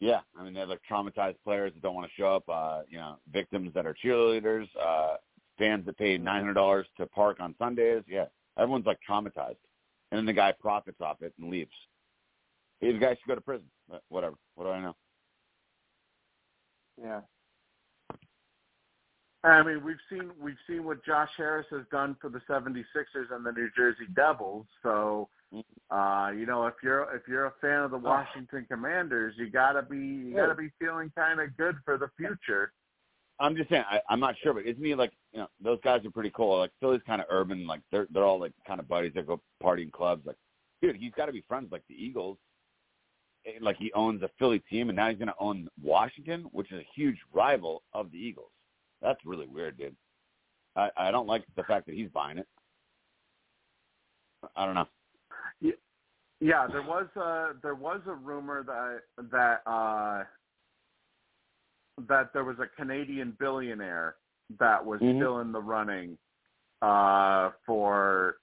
Yeah, 0.00 0.20
I 0.38 0.44
mean 0.44 0.54
they 0.54 0.60
have 0.60 0.68
like 0.68 0.80
traumatized 0.90 1.36
players 1.44 1.72
that 1.74 1.82
don't 1.82 1.94
want 1.94 2.06
to 2.06 2.14
show 2.16 2.36
up. 2.36 2.48
Uh, 2.48 2.82
you 2.88 2.98
know, 2.98 3.18
victims 3.32 3.72
that 3.74 3.86
are 3.86 3.94
cheerleaders, 4.04 4.66
uh, 4.80 5.16
fans 5.58 5.86
that 5.86 5.98
pay 5.98 6.18
nine 6.18 6.40
hundred 6.40 6.54
dollars 6.54 6.86
to 6.98 7.06
park 7.06 7.38
on 7.40 7.54
Sundays. 7.58 8.02
Yeah, 8.06 8.26
everyone's 8.56 8.86
like 8.86 8.98
traumatized, 9.08 9.56
and 10.10 10.18
then 10.18 10.26
the 10.26 10.32
guy 10.32 10.52
profits 10.60 11.00
off 11.00 11.22
it 11.22 11.34
and 11.38 11.50
leaves. 11.50 11.72
The 12.80 12.92
guy 12.98 13.10
should 13.14 13.28
go 13.28 13.34
to 13.34 13.40
prison. 13.40 13.66
But 13.88 14.02
whatever. 14.08 14.36
What 14.54 14.64
do 14.64 14.70
I 14.70 14.80
know? 14.80 14.96
Yeah. 17.00 17.20
I 19.50 19.62
mean, 19.62 19.84
we've 19.84 19.96
seen 20.10 20.30
we've 20.40 20.56
seen 20.68 20.84
what 20.84 21.04
Josh 21.04 21.30
Harris 21.36 21.66
has 21.70 21.82
done 21.90 22.16
for 22.20 22.28
the 22.28 22.40
76ers 22.48 23.30
and 23.30 23.44
the 23.44 23.52
New 23.52 23.68
Jersey 23.76 24.06
Devils. 24.14 24.66
So, 24.82 25.28
uh, 25.90 26.30
you 26.36 26.46
know, 26.46 26.66
if 26.66 26.74
you're 26.82 27.14
if 27.14 27.22
you're 27.28 27.46
a 27.46 27.52
fan 27.60 27.82
of 27.84 27.90
the 27.90 27.98
Washington 27.98 28.66
Commanders, 28.70 29.34
you 29.38 29.48
gotta 29.50 29.82
be 29.82 29.96
you 29.98 30.34
gotta 30.34 30.54
be 30.54 30.70
feeling 30.78 31.10
kind 31.16 31.40
of 31.40 31.56
good 31.56 31.76
for 31.84 31.96
the 31.98 32.08
future. 32.16 32.72
I'm 33.40 33.54
just 33.54 33.70
saying. 33.70 33.84
I, 33.88 34.00
I'm 34.10 34.18
not 34.18 34.34
sure, 34.42 34.52
but 34.52 34.64
isn't 34.66 34.84
he 34.84 34.94
like 34.94 35.12
you 35.32 35.38
know 35.40 35.48
those 35.62 35.78
guys 35.84 36.04
are 36.04 36.10
pretty 36.10 36.32
cool. 36.34 36.58
Like 36.58 36.72
Philly's 36.80 37.02
kind 37.06 37.20
of 37.20 37.28
urban. 37.30 37.66
Like 37.66 37.80
they're 37.92 38.08
they're 38.12 38.24
all 38.24 38.40
like 38.40 38.52
kind 38.66 38.80
of 38.80 38.88
buddies 38.88 39.12
that 39.14 39.26
go 39.26 39.40
partying 39.62 39.92
clubs. 39.92 40.26
Like, 40.26 40.36
dude, 40.82 40.96
he's 40.96 41.12
got 41.16 41.26
to 41.26 41.32
be 41.32 41.44
friends 41.46 41.68
like 41.70 41.82
the 41.88 41.94
Eagles. 41.94 42.36
Eh, 43.46 43.52
Like 43.60 43.76
he 43.76 43.92
owns 43.92 44.22
a 44.22 44.30
Philly 44.38 44.58
team, 44.70 44.88
and 44.88 44.96
now 44.96 45.08
he's 45.08 45.18
going 45.18 45.28
to 45.28 45.34
own 45.38 45.68
Washington, 45.82 46.46
which 46.52 46.72
is 46.72 46.80
a 46.80 46.86
huge 46.94 47.18
rival 47.32 47.82
of 47.92 48.10
the 48.10 48.18
Eagles. 48.18 48.50
That's 49.02 49.20
really 49.24 49.46
weird, 49.46 49.78
dude. 49.78 49.96
I 50.76 50.90
I 50.96 51.10
don't 51.10 51.26
like 51.26 51.44
the 51.56 51.64
fact 51.64 51.86
that 51.86 51.94
he's 51.94 52.10
buying 52.10 52.38
it. 52.38 52.46
I 54.56 54.66
don't 54.66 54.74
know. 54.74 54.88
Yeah, 55.60 55.72
yeah 56.40 56.66
there 56.66 56.82
was 56.82 57.06
a 57.16 57.54
there 57.62 57.74
was 57.74 58.00
a 58.06 58.14
rumor 58.14 58.62
that 58.64 59.28
that 59.30 59.70
uh, 59.70 60.24
that 62.08 62.32
there 62.32 62.44
was 62.44 62.56
a 62.60 62.66
Canadian 62.76 63.32
billionaire 63.38 64.16
that 64.58 64.84
was 64.84 65.00
Mhm. 65.00 65.16
still 65.18 65.40
in 65.40 65.52
the 65.52 65.60
running 65.60 66.16
uh, 66.82 67.50
for 67.66 68.38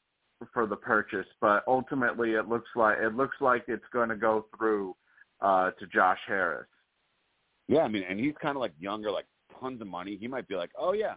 for 0.54 0.68
the 0.68 0.76
purchase, 0.76 1.28
but 1.40 1.64
ultimately 1.68 2.34
it 2.34 2.48
looks 2.50 2.70
like 2.76 2.98
it 3.00 3.16
looks 3.16 3.40
like 3.40 3.64
it's 3.68 3.88
going 3.92 4.10
to 4.10 4.18
go 4.18 4.48
through 4.58 4.96
uh, 5.42 5.72
to 5.72 5.88
Josh 5.88 6.20
Harris. 6.28 6.68
Yeah, 7.68 7.82
I 7.82 7.88
mean, 7.88 8.04
and 8.04 8.20
he's 8.20 8.36
kind 8.42 8.56
of 8.56 8.62
like 8.62 8.74
younger, 8.80 9.12
like 9.12 9.26
tons 9.60 9.82
of 9.82 9.88
money. 9.88 10.18
He 10.20 10.28
might 10.28 10.48
be 10.48 10.56
like, 10.56 10.72
oh 10.78 10.94
yeah, 10.94 11.16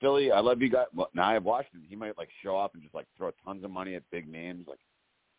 Philly, 0.00 0.30
I 0.30 0.40
love 0.40 0.60
you 0.60 0.70
guys. 0.70 0.86
Well, 0.94 1.08
now 1.14 1.28
I 1.30 1.34
have 1.34 1.44
Washington. 1.44 1.84
He 1.88 1.96
might 1.96 2.16
like 2.18 2.28
show 2.42 2.56
up 2.58 2.74
and 2.74 2.82
just 2.82 2.94
like 2.94 3.06
throw 3.16 3.30
tons 3.44 3.64
of 3.64 3.70
money 3.70 3.94
at 3.94 4.02
big 4.10 4.28
names. 4.28 4.66
Like 4.68 4.80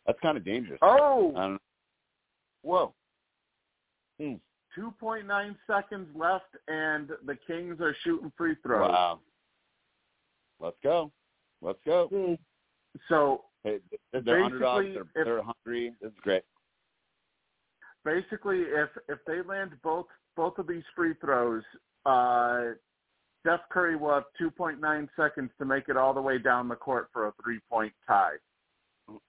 that's 0.06 0.20
kind 0.22 0.38
of 0.38 0.46
dangerous. 0.46 0.80
Oh, 0.82 1.34
I 1.36 1.42
don't 1.42 1.52
know. 1.54 1.58
Whoa. 2.64 2.94
Hmm. 4.20 4.34
two 4.74 4.92
point 5.00 5.28
nine 5.28 5.56
seconds 5.68 6.08
left, 6.16 6.56
and 6.68 7.10
the 7.26 7.38
Kings 7.46 7.80
are 7.82 7.96
shooting 8.04 8.32
free 8.36 8.56
throws. 8.64 8.90
Wow. 8.90 9.20
Let's 10.60 10.78
go. 10.84 11.12
Let's 11.62 11.80
go. 11.86 12.08
Hmm. 12.12 12.34
So 13.10 13.44
Hey, 13.64 13.78
they're 14.12 14.44
underdogs. 14.44 14.88
They're, 14.94 15.02
if- 15.02 15.26
they're 15.26 15.44
hungry. 15.44 15.94
This 16.02 16.12
is 16.12 16.18
great. 16.24 16.44
basically, 18.06 18.62
if 18.62 18.90
if 19.08 19.20
they 19.28 19.42
land 19.48 19.72
both 19.84 20.08
both 20.38 20.58
of 20.60 20.68
these 20.68 20.84
free 20.96 21.14
throws, 21.20 21.64
uh, 22.06 22.76
Steph 23.42 23.62
Curry 23.70 23.98
will 23.98 24.14
have 24.14 24.24
2.9 24.40 25.10
seconds 25.18 25.50
to 25.58 25.66
make 25.66 25.90
it 25.90 25.98
all 25.98 26.14
the 26.14 26.22
way 26.22 26.38
down 26.38 26.70
the 26.70 26.76
court 26.76 27.10
for 27.12 27.28
a 27.28 27.34
three 27.44 27.60
point 27.70 27.92
tie. 28.08 28.36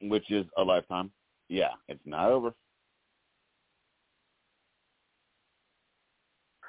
Which 0.03 0.31
is 0.31 0.45
a 0.57 0.63
lifetime. 0.63 1.11
Yeah, 1.49 1.71
it's 1.89 2.05
not 2.05 2.31
over. 2.31 2.53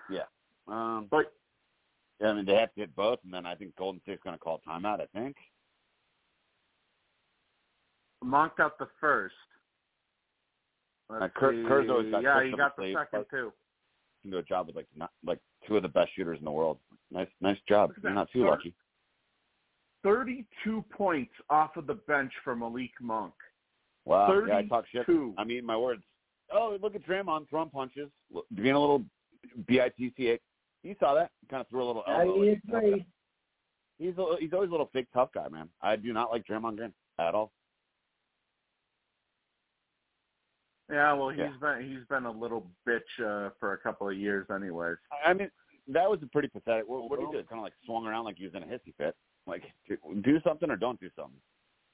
Yeah. 0.09 0.23
Um, 0.67 1.07
But 1.11 1.33
I 2.23 2.33
mean, 2.33 2.45
they 2.45 2.55
have 2.55 2.73
to 2.75 2.81
hit 2.81 2.95
both, 2.95 3.19
and 3.23 3.33
then 3.33 3.45
I 3.45 3.55
think 3.55 3.75
Golden 3.75 4.01
State's 4.01 4.21
going 4.23 4.35
to 4.35 4.39
call 4.39 4.61
timeout. 4.67 5.01
I 5.01 5.07
think. 5.07 5.35
Monk 8.23 8.53
got 8.57 8.77
the 8.77 8.87
first. 8.99 9.35
Let's 11.09 11.23
Uh, 11.23 11.39
Kerr- 11.39 11.53
see. 11.53 11.67
Kerr's 11.67 11.89
always 11.89 12.11
got 12.11 12.23
yeah, 12.23 12.43
he 12.43 12.51
got 12.55 12.75
the 12.75 12.93
second 12.93 13.25
too. 13.31 13.51
Can 14.21 14.31
do 14.31 14.37
a 14.37 14.43
job 14.43 14.67
with 14.67 14.75
like 14.75 14.87
not 14.95 15.11
like 15.25 15.39
two 15.67 15.77
of 15.77 15.83
the 15.83 15.89
best 15.89 16.09
shooters 16.15 16.39
in 16.39 16.45
the 16.45 16.51
world. 16.51 16.77
Nice, 17.11 17.27
nice 17.41 17.57
job. 17.67 17.91
You're 18.03 18.11
not 18.13 18.29
too 18.31 18.41
Sir. 18.43 18.49
lucky. 18.49 18.73
32 20.03 20.83
points 20.91 21.31
off 21.49 21.75
of 21.75 21.87
the 21.87 21.95
bench 21.95 22.31
for 22.43 22.55
Malik 22.55 22.91
Monk. 23.01 23.33
Wow. 24.05 24.43
Yeah, 24.47 24.57
I 24.57 24.65
talk 24.65 24.85
shit. 24.91 25.05
32. 25.05 25.33
I'm 25.37 25.51
eating 25.51 25.65
my 25.65 25.77
words. 25.77 26.03
Oh, 26.51 26.77
look 26.81 26.95
at 26.95 27.05
Draymond 27.05 27.49
throwing 27.49 27.69
punches, 27.69 28.09
look- 28.31 28.45
being 28.55 28.73
a 28.75 28.79
little 28.79 29.03
bitch. 29.69 29.91
You 29.97 30.95
saw 30.99 31.13
that? 31.13 31.31
Kind 31.49 31.61
of 31.61 31.67
threw 31.69 31.83
a 31.83 31.85
little 31.87 32.03
elbow. 32.07 32.35
like, 32.37 32.59
agree. 32.67 33.05
He's 33.97 34.17
a, 34.17 34.35
he's 34.39 34.53
always 34.53 34.69
a 34.69 34.71
little 34.71 34.89
fake 34.93 35.07
tough 35.13 35.29
guy, 35.33 35.47
man. 35.49 35.69
I 35.81 35.97
do 35.97 36.13
not 36.13 36.31
like 36.31 36.45
Draymond 36.47 36.77
Green 36.77 36.93
at 37.19 37.35
all. 37.35 37.51
Yeah, 40.89 41.13
well, 41.13 41.29
he's 41.29 41.39
Yeah. 41.39 41.51
been 41.61 41.89
he's 41.89 42.05
been 42.07 42.25
a 42.25 42.31
little 42.31 42.65
bitch 42.87 43.01
uh, 43.19 43.51
for 43.59 43.73
a 43.73 43.77
couple 43.77 44.09
of 44.09 44.17
years, 44.17 44.47
anyways. 44.53 44.97
I 45.25 45.33
mean, 45.33 45.51
that 45.87 46.09
was 46.09 46.19
a 46.23 46.27
pretty 46.27 46.47
pathetic. 46.47 46.87
What, 46.87 47.09
what 47.09 47.19
did 47.19 47.27
he 47.27 47.31
do? 47.33 47.43
Kind 47.43 47.59
of 47.59 47.63
like 47.63 47.73
swung 47.85 48.05
around 48.07 48.25
like 48.25 48.37
he 48.37 48.45
was 48.45 48.55
in 48.55 48.63
a 48.63 48.65
hissy 48.65 48.93
fit. 48.97 49.15
Like, 49.47 49.63
do, 49.87 50.39
something 50.45 50.69
or 50.69 50.75
don't 50.75 50.99
do 50.99 51.09
something. 51.15 51.39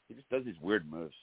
He 0.09 0.15
just 0.15 0.29
does 0.29 0.43
these 0.43 0.59
weird 0.61 0.89
moves. 0.89 1.15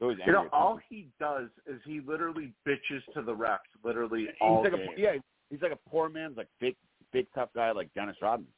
You 0.00 0.32
know, 0.32 0.48
all 0.52 0.78
he 0.88 1.08
does 1.18 1.48
is 1.66 1.78
he 1.84 2.00
literally 2.00 2.54
bitches 2.66 3.02
to 3.14 3.20
the 3.22 3.34
refs, 3.34 3.58
literally 3.84 4.22
He's 4.22 4.30
all 4.40 4.62
like 4.62 4.72
game. 4.72 4.88
a 4.96 5.00
yeah, 5.00 5.12
he's 5.50 5.60
like 5.60 5.72
a 5.72 5.90
poor 5.90 6.08
man's 6.08 6.38
like 6.38 6.48
fake 6.58 6.78
fake 7.12 7.28
tough 7.34 7.50
guy 7.54 7.70
like 7.72 7.92
Dennis 7.92 8.16
Rodman. 8.22 8.48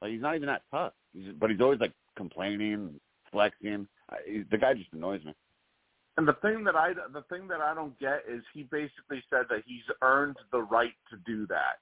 Like 0.00 0.12
he's 0.12 0.22
not 0.22 0.36
even 0.36 0.46
that 0.46 0.62
tough. 0.70 0.94
He's 1.12 1.26
just, 1.26 1.38
but 1.38 1.50
he's 1.50 1.60
always 1.60 1.80
like 1.80 1.92
complaining, 2.16 2.98
flexing. 3.30 3.86
I, 4.08 4.16
he, 4.26 4.42
the 4.50 4.56
guy 4.56 4.72
just 4.72 4.90
annoys 4.94 5.22
me. 5.22 5.34
And 6.16 6.26
the 6.28 6.34
thing 6.34 6.64
that 6.64 6.76
I 6.76 6.92
the 6.92 7.24
thing 7.30 7.48
that 7.48 7.60
I 7.60 7.74
don't 7.74 7.98
get 7.98 8.24
is 8.28 8.42
he 8.52 8.64
basically 8.64 9.22
said 9.30 9.46
that 9.48 9.62
he's 9.66 9.84
earned 10.02 10.36
the 10.52 10.62
right 10.62 10.92
to 11.10 11.16
do 11.24 11.46
that. 11.46 11.78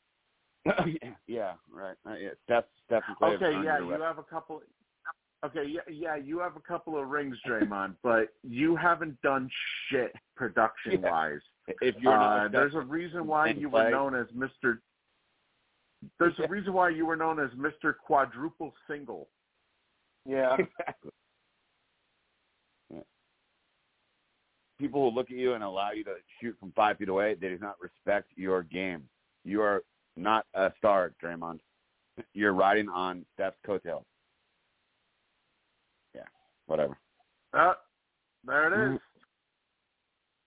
yeah, 0.87 1.11
yeah, 1.27 1.53
right. 1.71 1.97
Uh, 2.07 2.15
yeah, 2.15 2.29
Steph, 2.45 2.65
Steph 2.87 3.03
and 3.09 3.17
Klay 3.17 3.33
have 3.33 3.43
Okay, 3.43 3.65
yeah, 3.65 3.79
you 3.79 3.91
right. 3.91 4.01
have 4.01 4.19
a 4.19 4.23
couple. 4.23 4.63
Okay, 5.45 5.65
yeah, 5.67 5.81
yeah, 5.89 6.17
you 6.17 6.41
have 6.41 6.57
a 6.57 6.61
couple 6.61 6.99
of 6.99 7.09
rings, 7.09 7.37
Draymond, 7.49 7.95
but 8.03 8.29
you 8.43 8.77
haven't 8.77 9.21
done 9.23 9.49
shit 9.89 10.13
production 10.37 11.01
wise. 11.01 11.41
If 11.81 11.95
you're 12.01 12.19
not, 12.19 12.43
Uh, 12.43 12.47
if 12.47 12.53
there's 12.53 12.75
a 12.75 12.81
reason 12.81 13.27
why 13.27 13.49
and 13.49 13.61
you 13.61 13.71
were 13.71 13.91
known 13.91 14.15
as 14.15 14.27
Mister. 14.35 14.83
There's 16.19 16.35
Yeah. 16.39 16.47
a 16.47 16.49
reason 16.49 16.73
why 16.73 16.91
you 16.91 17.07
were 17.07 17.17
known 17.17 17.41
as 17.41 17.51
Mister 17.57 17.93
Quadruple 17.93 18.73
Single. 18.87 19.29
Yeah. 20.25 20.55
exactly. 20.59 21.11
People 24.79 25.11
who 25.11 25.17
look 25.17 25.31
at 25.31 25.37
you 25.37 25.55
and 25.55 25.65
allow 25.65 25.91
you 25.91 26.05
to 26.05 26.15
shoot 26.41 26.57
from 26.61 26.73
five 26.73 26.99
feet 26.99 27.09
away, 27.09 27.35
they 27.35 27.49
do 27.49 27.59
not 27.59 27.77
respect 27.81 28.31
your 28.37 28.63
game. 28.63 29.03
You 29.45 29.61
are 29.63 29.83
not 30.17 30.47
a 30.55 30.73
star, 30.79 31.13
Draymond. 31.23 31.59
You're 32.33 32.53
riding 32.53 32.89
on 32.89 33.25
Steph's 33.35 33.57
coattails. 33.65 34.05
Yeah, 36.15 36.23
whatever. 36.67 36.97
Uh, 37.53 37.75
there 38.45 38.91
it 38.91 38.95
is. 38.95 39.01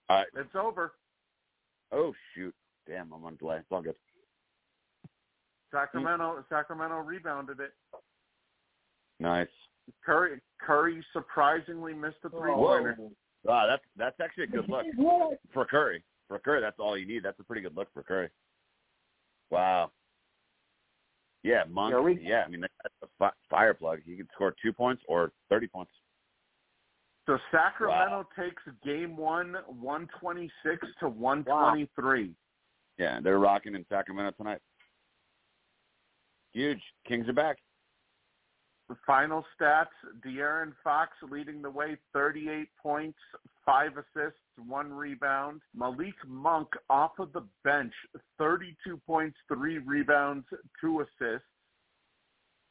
All 0.10 0.18
right. 0.18 0.28
It's 0.36 0.56
over. 0.56 0.94
Oh 1.92 2.14
shoot! 2.34 2.54
Damn, 2.88 3.12
I'm 3.12 3.24
on 3.26 3.36
delay. 3.38 3.58
It's 3.58 3.68
all 3.72 3.82
good. 3.82 3.96
Sacramento, 5.72 6.44
Sacramento 6.50 6.98
rebounded 7.00 7.60
it. 7.60 7.72
Nice. 9.20 9.48
Curry, 10.06 10.42
Curry 10.60 11.04
surprisingly 11.14 11.94
missed 11.94 12.18
a 12.26 12.30
three 12.30 12.52
Whoa. 12.52 12.78
pointer. 12.78 12.98
Wow, 13.44 13.66
that's 13.68 13.84
that's 13.98 14.20
actually 14.20 14.44
a 14.46 14.48
good 14.48 14.70
look 14.70 14.86
for 15.54 15.66
Curry. 15.66 16.04
For 16.28 16.40
Curry, 16.40 16.62
that's 16.62 16.80
all 16.80 16.98
you 16.98 17.06
need. 17.08 17.24
That's 17.24 17.40
a 17.40 17.44
pretty 17.44 17.62
good 17.62 17.76
look 17.76 17.88
for 17.94 18.04
Curry. 18.04 18.30
Wow. 19.50 19.92
Yeah, 21.44 21.64
Monk. 21.68 21.94
Yeah, 21.94 22.00
we- 22.00 22.20
yeah, 22.22 22.44
I 22.46 22.50
mean 22.50 22.62
that's 22.62 22.96
a 23.04 23.08
fi- 23.18 23.32
fire 23.50 23.74
plug. 23.74 24.00
He 24.06 24.16
could 24.16 24.28
score 24.34 24.54
two 24.62 24.72
points 24.72 25.04
or 25.08 25.32
thirty 25.50 25.68
points. 25.68 25.92
So 27.28 27.38
Sacramento 27.52 28.28
takes 28.38 28.62
game 28.84 29.16
one, 29.18 29.56
one 29.68 30.08
twenty 30.20 30.52
six 30.64 30.86
to 31.00 31.10
one 31.10 31.44
twenty 31.44 31.90
three. 31.96 32.36
Yeah, 32.98 33.20
they're 33.22 33.40
rocking 33.40 33.74
in 33.74 33.86
Sacramento 33.90 34.32
tonight. 34.38 34.60
Huge. 36.54 36.82
Kings 37.08 37.28
are 37.28 37.34
back. 37.34 37.58
The 38.92 38.98
final 39.08 39.46
stats: 39.56 39.86
De'Aaron 40.20 40.74
Fox 40.84 41.12
leading 41.32 41.62
the 41.62 41.70
way, 41.70 41.96
thirty 42.12 42.50
eight 42.50 42.68
points, 42.84 43.18
five 43.66 43.92
assists, 43.94 44.42
one 44.68 44.92
rebound. 44.92 45.62
Malik 45.74 46.16
Monk 46.28 46.68
off 46.90 47.12
of 47.18 47.32
the 47.32 47.48
bench, 47.64 47.94
thirty 48.38 48.76
two 48.86 49.00
points, 49.08 49.38
three 49.48 49.78
rebounds, 49.78 50.46
two 50.82 51.00
assists. 51.00 51.48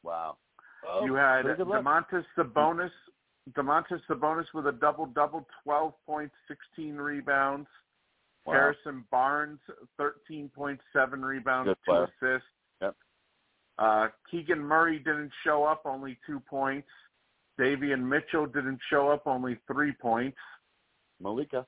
Wow. 0.02 0.36
Oh, 0.86 1.06
you 1.06 1.14
had. 1.14 1.46
Domantas 1.46 2.26
Sabonis, 2.36 2.90
Domantas 3.52 4.02
Sabonis 4.06 4.44
with 4.52 4.66
a 4.66 4.72
double 4.72 5.06
double, 5.06 5.46
twelve 5.64 5.94
points, 6.04 6.34
sixteen 6.48 6.96
rebounds. 6.96 7.66
Wow. 8.44 8.52
Harrison 8.52 9.06
Barnes, 9.10 9.60
thirteen 9.96 10.50
point 10.54 10.80
seven 10.92 11.24
rebounds, 11.24 11.68
Good 11.70 11.76
two 11.86 11.92
player. 11.92 12.34
assists. 12.34 12.48
Uh, 13.78 14.08
Keegan 14.30 14.60
Murray 14.60 14.98
didn't 14.98 15.32
show 15.44 15.64
up, 15.64 15.82
only 15.84 16.18
two 16.26 16.40
points. 16.40 16.88
Davion 17.58 18.02
Mitchell 18.02 18.46
didn't 18.46 18.80
show 18.90 19.08
up, 19.08 19.26
only 19.26 19.58
three 19.66 19.92
points. 19.92 20.38
Malika. 21.20 21.66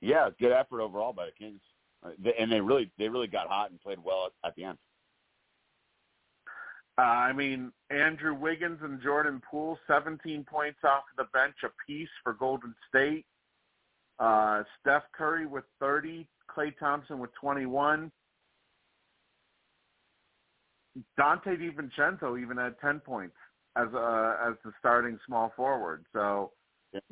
Yeah, 0.00 0.28
good 0.38 0.52
effort 0.52 0.80
overall 0.80 1.12
by 1.12 1.26
the 1.26 1.32
Kings, 1.32 1.60
Uh, 2.02 2.10
and 2.38 2.52
they 2.52 2.60
really 2.60 2.90
they 2.98 3.08
really 3.08 3.26
got 3.26 3.48
hot 3.48 3.70
and 3.70 3.80
played 3.80 3.98
well 4.02 4.26
at, 4.26 4.48
at 4.48 4.54
the 4.54 4.64
end. 4.64 4.78
Uh, 6.98 7.02
I 7.02 7.32
mean, 7.32 7.72
Andrew 7.90 8.34
Wiggins 8.34 8.80
and 8.82 9.00
Jordan 9.00 9.40
Poole, 9.48 9.78
17 9.86 10.44
points 10.44 10.80
off 10.84 11.04
the 11.16 11.24
bench 11.32 11.54
apiece 11.64 12.08
for 12.24 12.32
Golden 12.32 12.74
State. 12.88 13.24
Uh, 14.18 14.64
Steph 14.80 15.04
Curry 15.16 15.46
with 15.46 15.62
30, 15.78 16.26
Klay 16.50 16.76
Thompson 16.76 17.20
with 17.20 17.30
21. 17.40 18.10
Donte 21.18 21.44
DiVincenzo 21.58 22.40
even 22.40 22.56
had 22.56 22.78
10 22.80 23.00
points 23.00 23.34
as 23.76 23.88
uh, 23.94 24.36
as 24.48 24.54
the 24.64 24.72
starting 24.78 25.18
small 25.26 25.52
forward. 25.56 26.04
So 26.12 26.52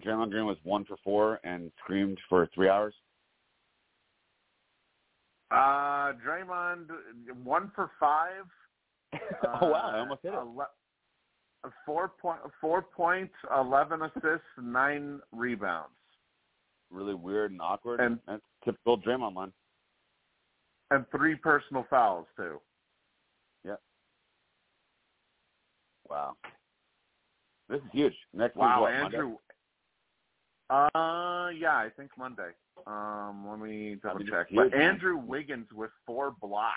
Draymond 0.05 0.31
Green 0.31 0.47
was 0.47 0.57
one 0.63 0.85
for 0.85 0.97
four 1.05 1.39
and 1.45 1.71
screamed 1.83 2.19
for 2.29 2.49
three 2.55 2.69
hours. 2.69 2.95
uh, 5.51 6.13
Draymond 6.27 6.87
one 7.45 7.71
for 7.75 7.91
five. 8.01 8.45
oh 9.63 9.69
wow, 9.69 9.93
I 9.95 9.99
almost 10.01 10.21
hit 10.23 10.33
it. 10.33 10.37
Ele- 10.37 11.71
four 11.85 12.09
point 12.21 12.41
four 12.61 12.83
points, 12.83 13.35
eleven 13.57 14.03
assists, 14.03 14.47
nine 14.61 15.21
rebounds, 15.33 15.93
Really 16.91 17.15
weird 17.15 17.53
and 17.53 17.61
awkward. 17.61 18.01
And- 18.01 18.19
that's 18.27 18.43
typical 18.65 18.99
Draymond 19.01 19.35
line. 19.35 19.53
and 20.91 21.05
three 21.17 21.37
personal 21.37 21.87
fouls 21.89 22.27
too. 22.37 22.61
Wow. 26.09 26.37
This 27.69 27.79
is 27.79 27.85
huge. 27.93 28.15
Next 28.33 28.57
Wow, 28.57 28.85
week's 28.85 28.93
what, 28.93 29.03
Monday? 29.03 29.17
Andrew. 29.19 29.37
Uh, 30.69 31.49
yeah, 31.51 31.77
I 31.77 31.89
think 31.97 32.11
Monday. 32.19 32.51
Um, 32.87 33.47
let 33.49 33.59
me 33.61 33.97
double 34.03 34.25
check. 34.25 34.47
But. 34.55 34.75
Andrew 34.75 35.17
Wiggins 35.17 35.67
with 35.75 35.91
four 36.05 36.35
blocks, 36.41 36.75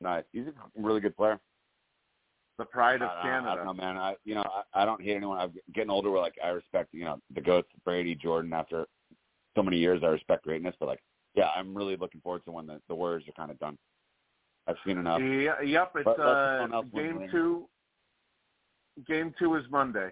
Nice. 0.00 0.24
He's 0.32 0.44
a 0.46 0.52
really 0.80 1.00
good 1.00 1.16
player. 1.16 1.38
the 2.58 2.64
pride 2.64 3.02
of 3.02 3.08
I, 3.08 3.14
I, 3.14 3.18
I 3.18 3.22
Canada. 3.22 3.56
don't 3.56 3.66
know, 3.66 3.74
man. 3.74 3.96
I 3.96 4.14
you 4.24 4.34
know 4.34 4.44
I, 4.74 4.82
I 4.82 4.84
don't 4.84 5.00
hate 5.02 5.16
anyone. 5.16 5.38
I'm 5.38 5.52
getting 5.74 5.90
older. 5.90 6.10
Where 6.10 6.20
like 6.20 6.36
I 6.42 6.48
respect 6.48 6.90
you 6.92 7.04
know 7.04 7.18
the 7.34 7.40
goats, 7.40 7.68
Brady, 7.84 8.14
Jordan. 8.14 8.52
After 8.52 8.86
so 9.56 9.62
many 9.62 9.78
years, 9.78 10.02
I 10.04 10.08
respect 10.08 10.44
greatness. 10.44 10.74
But 10.78 10.86
like, 10.86 11.02
yeah, 11.34 11.48
I'm 11.56 11.74
really 11.76 11.96
looking 11.96 12.20
forward 12.20 12.44
to 12.44 12.52
when 12.52 12.66
the 12.66 12.80
the 12.88 12.94
Warriors 12.94 13.24
are 13.28 13.32
kind 13.32 13.50
of 13.50 13.58
done. 13.58 13.76
I've 14.68 14.76
seen 14.86 14.98
enough. 14.98 15.20
Yeah, 15.20 15.60
yep, 15.62 15.92
it's 15.94 16.06
uh, 16.06 16.58
someone 16.60 16.74
else 16.74 16.86
win 16.92 17.06
the 17.14 17.18
game 17.20 17.28
two. 17.30 17.68
Game 19.06 19.34
two 19.38 19.56
is 19.56 19.64
Monday. 19.70 20.10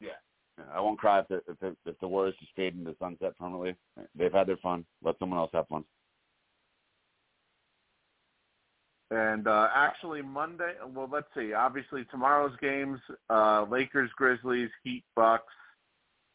Yeah. 0.00 0.10
I 0.72 0.80
won't 0.80 0.98
cry 0.98 1.20
if 1.20 1.28
the 1.28 1.36
if 1.48 1.58
the, 1.60 1.76
if 1.86 1.98
the 2.00 2.08
Warriors 2.08 2.34
just 2.40 2.54
fade 2.56 2.74
into 2.74 2.90
the 2.90 2.96
sunset 2.98 3.38
permanently. 3.38 3.76
They've 4.14 4.32
had 4.32 4.48
their 4.48 4.56
fun. 4.56 4.84
Let 5.02 5.18
someone 5.18 5.38
else 5.38 5.50
have 5.54 5.68
fun. 5.68 5.84
And 9.10 9.46
uh, 9.46 9.68
actually, 9.74 10.22
Monday. 10.22 10.72
Well, 10.94 11.08
let's 11.10 11.26
see. 11.36 11.52
Obviously, 11.52 12.04
tomorrow's 12.10 12.56
games: 12.60 12.98
uh, 13.30 13.66
Lakers, 13.70 14.10
Grizzlies, 14.16 14.70
Heat, 14.82 15.04
Bucks, 15.14 15.52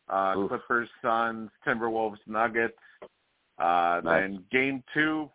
uh, 0.10 0.36
Oof. 0.38 0.50
Clippers, 0.50 0.90
Suns, 1.02 1.50
Timberwolves, 1.66 2.20
Nuggets. 2.28 2.78
Uh, 3.60 4.02
Nice. 4.04 4.22
Then 4.22 4.44
game 4.52 4.84
two, 4.94 5.30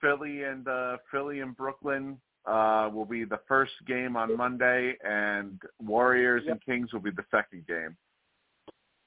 Philly 0.00 0.42
and 0.42 0.66
uh, 0.66 0.96
Philly 1.10 1.40
and 1.40 1.56
Brooklyn 1.56 2.18
uh, 2.46 2.90
will 2.92 3.04
be 3.04 3.24
the 3.24 3.40
first 3.46 3.72
game 3.86 4.16
on 4.16 4.36
Monday, 4.36 4.96
and 5.04 5.60
Warriors 5.80 6.42
and 6.48 6.62
Kings 6.64 6.92
will 6.92 7.00
be 7.00 7.10
the 7.10 7.24
second 7.30 7.66
game. 7.66 7.96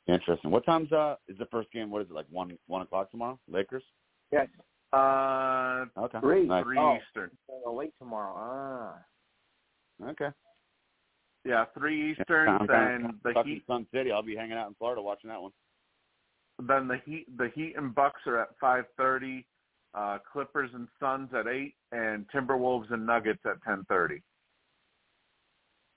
Interesting. 0.08 0.52
What 0.52 0.66
time's 0.66 0.92
uh 0.92 1.16
is 1.28 1.38
the 1.38 1.48
first 1.48 1.72
game? 1.72 1.90
What 1.90 2.02
is 2.04 2.10
it 2.10 2.14
like 2.14 2.28
one 2.30 2.58
one 2.68 2.82
o'clock 2.84 3.10
tomorrow? 3.12 3.40
Lakers. 3.50 3.84
Yes. 4.32 4.48
Uh, 4.94 5.86
Okay. 5.98 6.20
Three. 6.20 6.46
Nice. 6.46 6.64
three 6.64 6.78
Oh. 6.78 6.98
Eastern. 6.98 7.32
Oh, 7.66 7.74
late 7.74 7.94
tomorrow. 7.98 8.34
Ah. 8.38 10.10
Okay. 10.10 10.30
Yeah, 11.44 11.66
three 11.78 12.12
Eastern. 12.12 12.50
I'm 12.50 12.60
kinda 12.60 13.14
Then 13.24 13.34
the 13.34 13.44
Heat 13.44 13.64
Sun 13.68 13.88
City. 13.94 14.12
I'll 14.12 14.22
be 14.24 14.36
hanging 14.36 14.58
out 14.58 14.68
in 14.68 14.76
Florida 14.76 15.02
watching 15.02 15.30
that 15.30 15.42
one. 15.42 15.52
Then 16.60 16.88
the 16.88 16.98
Heat, 17.06 17.26
the 17.38 17.50
Heat 17.56 17.74
and 17.76 17.94
Bucks 17.94 18.22
are 18.26 18.42
at 18.42 18.50
five 18.60 18.86
thirty. 18.98 19.46
Uh, 19.96 20.18
Clippers 20.32 20.70
and 20.74 20.88
Suns 21.00 21.30
at 21.34 21.48
eight, 21.48 21.76
and 21.92 22.26
Timberwolves 22.34 22.92
and 22.92 23.06
Nuggets 23.06 23.40
at 23.46 23.64
ten 23.64 23.86
thirty. 23.88 24.22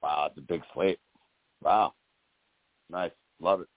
Wow, 0.02 0.28
it's 0.28 0.39
a 0.39 0.43
big 0.43 0.62
slate. 0.73 1.01
Wow. 1.62 1.94
Nice. 2.91 3.10
Love 3.41 3.62
it. 3.62 3.68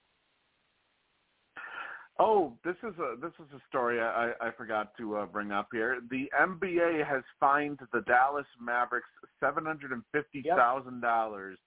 Oh, 2.19 2.53
this 2.63 2.75
is 2.83 2.93
a 2.99 3.15
this 3.19 3.31
is 3.39 3.51
a 3.55 3.61
story 3.67 3.99
I, 3.99 4.31
I 4.39 4.51
forgot 4.51 4.95
to 4.97 5.17
uh, 5.17 5.25
bring 5.25 5.51
up 5.51 5.69
here. 5.71 6.01
The 6.11 6.29
NBA 6.39 7.03
has 7.07 7.23
fined 7.39 7.79
the 7.91 8.01
Dallas 8.01 8.45
Mavericks 8.63 9.07
seven 9.39 9.65
hundred 9.65 9.91
and 9.91 10.03
fifty 10.11 10.43
thousand 10.43 11.01
dollars 11.01 11.57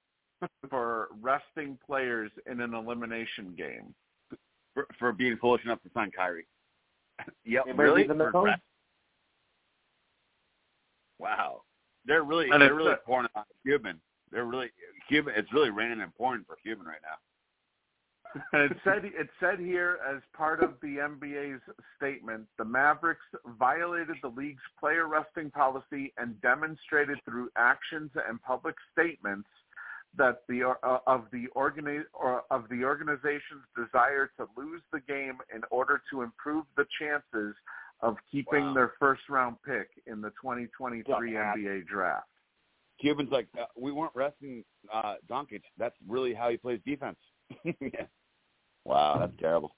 for 0.70 1.08
resting 1.20 1.76
players 1.84 2.30
in 2.48 2.60
an 2.60 2.72
elimination 2.72 3.54
game. 3.56 3.94
For, 4.74 4.86
for 4.98 5.12
being 5.12 5.36
foolish 5.40 5.64
enough 5.64 5.82
to 5.82 5.90
sign 5.94 6.10
Kyrie. 6.16 6.46
yep. 7.44 7.64
Anybody 7.66 7.88
really? 7.88 8.02
give 8.02 8.08
them 8.08 8.20
a 8.20 8.32
phone? 8.32 8.54
Wow. 11.18 11.62
They're 12.06 12.24
really 12.24 12.50
And 12.50 12.60
they're 12.60 12.74
really 12.74 12.92
a- 12.92 13.06
pouring 13.06 13.26
it 13.26 13.30
on 13.34 13.44
Cuban. 13.64 14.00
They're 14.30 14.44
really 14.44 14.70
Cuban. 15.08 15.34
It's 15.36 15.52
really 15.52 15.70
raining 15.70 16.00
and 16.00 16.14
pouring 16.14 16.44
for 16.46 16.56
Cuban 16.62 16.86
right 16.86 16.98
now. 17.02 17.16
And 18.52 18.72
it 18.72 18.76
said 18.84 19.04
it 19.04 19.28
said 19.38 19.60
here 19.60 19.98
as 20.12 20.20
part 20.36 20.60
of 20.60 20.74
the 20.82 20.96
NBA's 20.96 21.60
statement, 21.96 22.46
the 22.58 22.64
Mavericks 22.64 23.24
violated 23.60 24.16
the 24.22 24.28
league's 24.28 24.62
player 24.80 25.06
resting 25.06 25.50
policy 25.52 26.12
and 26.18 26.40
demonstrated 26.42 27.18
through 27.24 27.48
actions 27.56 28.10
and 28.28 28.42
public 28.42 28.74
statements 28.92 29.48
that 30.16 30.42
the 30.48 30.62
uh, 30.82 30.98
of 31.06 31.24
the 31.32 31.46
organi- 31.56 32.04
or 32.12 32.42
of 32.50 32.68
the 32.68 32.84
organization's 32.84 33.64
desire 33.76 34.30
to 34.38 34.46
lose 34.56 34.82
the 34.92 35.00
game 35.00 35.38
in 35.54 35.62
order 35.70 36.00
to 36.12 36.22
improve 36.22 36.64
the 36.76 36.86
chances 37.00 37.54
of 38.00 38.16
keeping 38.30 38.66
Wow. 38.66 38.74
their 38.74 38.92
first 38.98 39.22
round 39.28 39.56
pick 39.66 39.88
in 40.06 40.20
the 40.20 40.30
2023 40.40 41.32
Yeah. 41.32 41.54
NBA 41.56 41.86
draft. 41.86 42.28
Cuban's 43.00 43.30
like, 43.32 43.48
uh, 43.58 43.64
we 43.76 43.90
weren't 43.92 44.14
resting 44.14 44.64
uh 44.92 45.14
Doncic. 45.28 45.62
That's 45.78 45.96
really 46.06 46.34
how 46.34 46.50
he 46.50 46.56
plays 46.56 46.80
defense. 46.86 47.18
yeah. 47.64 47.72
Wow, 48.86 49.16
that's 49.18 49.32
terrible. 49.40 49.74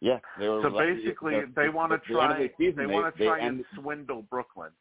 Yeah, 0.00 0.18
they 0.40 0.48
were. 0.48 0.60
So 0.62 0.70
basically, 0.70 1.34
the- 1.40 1.52
they 1.54 1.68
want 1.68 1.92
to 1.92 1.98
the- 1.98 2.14
the 2.14 2.18
try 2.20 2.38
the 2.38 2.50
season, 2.58 2.76
they 2.76 2.86
want 2.86 3.14
to 3.16 3.24
try 3.24 3.38
and 3.38 3.46
ended- 3.46 3.66
swindle 3.76 4.22
Brooklyn. 4.22 4.72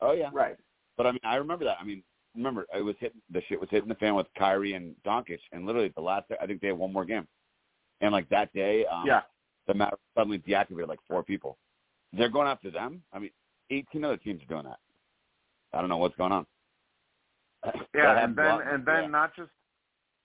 Oh 0.00 0.12
yeah, 0.12 0.30
Right. 0.32 0.56
But 0.96 1.06
I 1.06 1.12
mean, 1.12 1.20
I 1.22 1.36
remember 1.36 1.64
that. 1.66 1.78
I 1.80 1.84
mean, 1.84 2.02
remember 2.34 2.66
it 2.74 2.82
was 2.82 2.96
hitting 3.00 3.20
the 3.30 3.42
shit 3.48 3.60
was 3.60 3.68
hitting 3.70 3.88
the 3.88 3.94
fan 3.96 4.14
with 4.14 4.26
Kyrie 4.38 4.74
and 4.74 4.94
Doncic, 5.04 5.40
and 5.52 5.66
literally 5.66 5.92
the 5.94 6.00
last 6.00 6.26
I 6.40 6.46
think 6.46 6.60
they 6.60 6.68
had 6.68 6.78
one 6.78 6.92
more 6.92 7.04
game, 7.04 7.26
and 8.00 8.12
like 8.12 8.28
that 8.28 8.52
day, 8.52 8.86
um, 8.86 9.06
Yeah. 9.06 9.22
the 9.66 9.74
Mavericks 9.74 10.02
suddenly 10.16 10.38
deactivated 10.38 10.88
like 10.88 11.00
four 11.08 11.22
people. 11.22 11.58
They're 12.12 12.28
going 12.28 12.48
after 12.48 12.70
them. 12.70 13.02
I 13.12 13.18
mean, 13.18 13.30
eighteen 13.70 14.04
other 14.04 14.16
teams 14.16 14.42
are 14.42 14.46
doing 14.46 14.64
that. 14.64 14.78
I 15.72 15.80
don't 15.80 15.88
know 15.88 15.98
what's 15.98 16.16
going 16.16 16.32
on. 16.32 16.46
Yeah, 17.94 18.24
and 18.24 18.34
then 18.34 18.46
lot. 18.46 18.66
and 18.66 18.84
then 18.86 19.02
Yeah. 19.04 19.08
not 19.08 19.34
just 19.36 19.50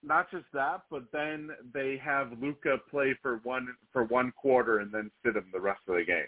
not 0.03 0.29
just 0.29 0.45
that, 0.53 0.83
but 0.91 1.11
then 1.11 1.49
they 1.73 1.97
have 1.97 2.31
Luka 2.39 2.77
play 2.89 3.13
for 3.21 3.37
one 3.37 3.75
for 3.91 4.03
one 4.05 4.31
quarter 4.33 4.79
and 4.79 4.91
then 4.91 5.11
sit 5.23 5.35
him 5.35 5.49
the 5.51 5.59
rest 5.59 5.81
of 5.87 5.95
the 5.95 6.03
game. 6.03 6.27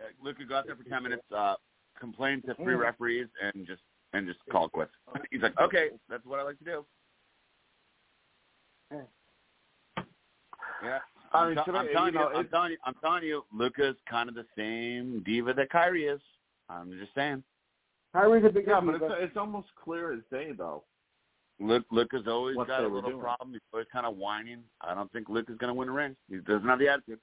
Uh, 0.00 0.04
Luka 0.20 0.44
go 0.44 0.56
out 0.56 0.66
there 0.66 0.76
for 0.76 0.84
ten 0.84 1.02
minutes, 1.02 1.22
uh, 1.32 1.56
complain 1.98 2.42
to 2.42 2.54
three 2.56 2.74
Mm. 2.74 2.80
referees, 2.80 3.28
and 3.40 3.66
just 3.66 3.82
and 4.12 4.26
just 4.26 4.38
call 4.50 4.66
it 4.66 4.72
quits. 4.72 4.92
He's 5.30 5.42
like, 5.42 5.58
okay, 5.60 5.88
that's 6.08 6.24
what 6.24 6.38
I 6.40 6.42
like 6.42 6.58
to 6.58 6.64
do. 6.64 6.84
Yeah, 10.84 10.98
I 11.32 11.38
I'm, 11.38 11.46
mean, 11.48 11.54
tell- 11.56 11.64
to 11.66 11.72
me, 11.72 11.78
I'm 11.78 11.88
telling 11.92 12.14
you 12.14 12.20
you, 12.20 12.26
know, 12.26 12.32
I'm 12.38 12.48
telling 12.48 12.72
you, 12.72 12.78
I'm 12.84 12.94
telling 13.02 13.22
you, 13.24 13.44
Luka's 13.52 13.96
kind 14.10 14.28
of 14.28 14.34
the 14.34 14.44
same 14.56 15.22
diva 15.24 15.54
that 15.54 15.70
Kyrie 15.70 16.06
is. 16.06 16.20
I'm 16.68 16.90
just 16.98 17.14
saying. 17.14 17.42
Kyrie's 18.12 18.44
a 18.44 18.50
big 18.50 18.66
Yeah, 18.66 18.80
but 18.80 18.96
it's 18.96 19.04
it's 19.20 19.36
almost 19.36 19.68
clear 19.82 20.12
as 20.12 20.20
day 20.30 20.52
though. 20.56 20.82
Luke, 21.60 21.86
Luka's 21.90 22.24
always 22.26 22.56
What 22.56 22.66
got 22.66 22.82
a 22.82 22.88
little 22.88 23.10
doing. 23.10 23.22
problem. 23.22 23.52
He's 23.52 23.60
always 23.72 23.86
kind 23.92 24.04
of 24.04 24.16
whining. 24.16 24.62
I 24.80 24.94
don't 24.94 25.10
think 25.12 25.28
Luka's 25.28 25.56
going 25.58 25.68
to 25.68 25.74
win 25.74 25.88
a 25.88 25.92
ring. 25.92 26.16
He 26.28 26.36
doesn't 26.38 26.68
have 26.68 26.78
the 26.80 26.88
attitude. 26.88 27.20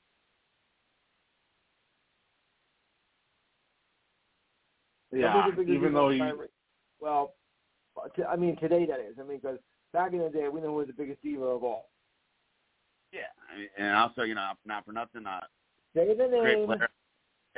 Yeah, 5.11 5.33
Nobody's 5.33 5.53
a 5.53 5.57
bigger 5.57 5.73
even 5.73 5.93
though 5.93 6.09
he, 6.09 6.19
Kyrie. 6.19 6.47
Well, 7.01 7.33
t- 8.15 8.23
I 8.23 8.35
mean 8.35 8.57
today 8.57 8.85
that 8.85 8.99
is. 8.99 9.15
I 9.19 9.23
mean 9.23 9.39
because 9.41 9.59
back 9.93 10.13
in 10.13 10.19
the 10.19 10.29
day 10.29 10.47
we 10.49 10.61
know 10.61 10.67
who 10.67 10.73
was 10.75 10.87
the 10.87 10.93
biggest 10.93 11.21
diva 11.21 11.43
of 11.45 11.63
all. 11.63 11.89
Yeah, 13.11 13.21
I 13.53 13.57
mean, 13.57 13.67
and 13.77 13.95
also 13.95 14.21
you 14.23 14.35
know 14.35 14.51
not 14.65 14.85
for 14.85 14.91
nothing, 14.91 15.25
uh, 15.25 15.41
Say 15.95 16.07
the 16.07 16.27
great 16.41 16.65
player. 16.65 16.89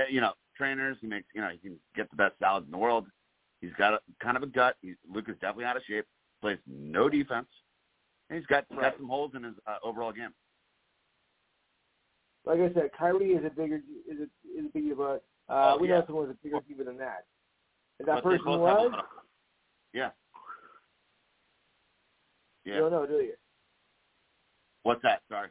You 0.09 0.21
know, 0.21 0.33
trainers. 0.55 0.97
He 1.01 1.07
makes 1.07 1.27
you 1.35 1.41
know 1.41 1.49
he 1.49 1.57
can 1.57 1.77
get 1.95 2.09
the 2.09 2.15
best 2.15 2.35
salads 2.39 2.65
in 2.65 2.71
the 2.71 2.77
world. 2.77 3.07
He's 3.59 3.73
got 3.77 3.93
a, 3.93 3.99
kind 4.23 4.37
of 4.37 4.43
a 4.43 4.47
gut. 4.47 4.77
He's, 4.81 4.95
Luka's 5.11 5.35
definitely 5.41 5.65
out 5.65 5.77
of 5.77 5.83
shape. 5.83 6.05
Plays 6.41 6.57
no 6.65 7.09
defense. 7.09 7.47
And 8.29 8.39
he's 8.39 8.47
got 8.47 8.65
Right. 8.71 8.81
got 8.81 8.97
some 8.97 9.07
holes 9.09 9.33
in 9.35 9.43
his 9.43 9.53
uh, 9.67 9.77
overall 9.83 10.11
game. 10.11 10.33
Like 12.45 12.59
I 12.59 12.73
said, 12.73 12.89
Kyrie 12.97 13.31
is 13.33 13.45
a 13.45 13.49
bigger 13.49 13.81
is 14.09 14.19
a 14.19 14.23
is 14.57 14.65
a 14.65 14.69
big 14.73 14.85
diva. 14.85 15.19
Uh, 15.49 15.73
Oh, 15.75 15.77
we 15.79 15.87
yeah. 15.89 15.99
know 15.99 16.05
someone 16.07 16.27
was 16.27 16.35
a 16.35 16.43
bigger 16.43 16.59
diva 16.67 16.85
than 16.85 16.97
that. 16.97 17.25
And 17.99 18.07
that 18.07 18.23
But 18.23 18.23
person 18.23 18.45
was. 18.45 18.91
Lot 19.93 20.05
of- 20.05 20.11
Yeah. 20.11 20.11
You 22.63 22.73
Yeah. 22.73 22.79
don't 22.79 22.91
know, 22.91 23.05
do 23.07 23.13
you? 23.21 23.35
What's 24.83 25.01
that? 25.03 25.21
Sorry. 25.29 25.49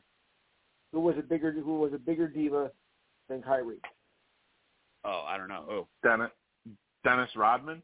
Who 0.93 1.01
was 1.01 1.17
a 1.19 1.23
bigger 1.23 1.53
who 1.53 1.79
was 1.79 1.93
a 1.93 1.99
bigger 1.99 2.27
diva 2.29 2.73
than 3.29 3.43
Kyrie? 3.43 3.81
Oh, 5.05 5.23
I 5.27 5.37
don't 5.39 5.49
know. 5.49 5.67
Oh. 5.71 5.89
Dennis, 6.03 6.31
Dennis 7.05 7.35
Rodman. 7.37 7.83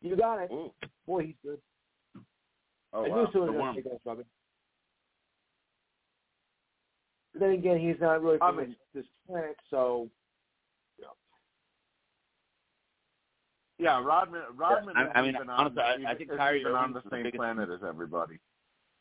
You 0.00 0.16
got 0.16 0.38
it. 0.42 0.50
Ooh. 0.52 0.72
Boy, 1.06 1.26
he's 1.26 1.36
good. 1.44 1.60
Oh, 2.92 3.04
I 3.04 3.08
wow. 3.08 3.16
knew 3.16 3.26
The 3.26 3.32
someone 3.32 3.48
was 3.54 3.60
worm. 3.60 3.74
going 3.74 3.74
to 3.74 3.82
Dennis 3.82 4.02
Rodman. 4.06 4.26
But 7.32 7.40
then 7.40 7.50
again, 7.50 7.78
he's 7.78 8.00
not 8.00 8.22
really 8.22 8.40
I 8.40 8.48
from 8.48 8.56
mean- 8.58 8.76
this 8.94 9.06
planet, 9.26 9.56
so 9.70 10.10
Yeah, 13.80 14.02
Rodman. 14.04 14.42
Rodman. 14.54 14.96
I- 14.96 15.10
I 15.18 15.22
mean, 15.22 15.36
honestly, 15.48 15.82
on, 15.82 16.06
I- 16.06 16.10
I 16.10 16.14
think 16.14 16.30
Kyrie 16.36 16.60
even 16.60 16.72
on 16.74 16.92
the 16.92 17.00
the 17.00 17.10
same 17.10 17.22
biggest- 17.22 17.38
planet 17.38 17.70
as 17.70 17.82
everybody. 17.82 18.36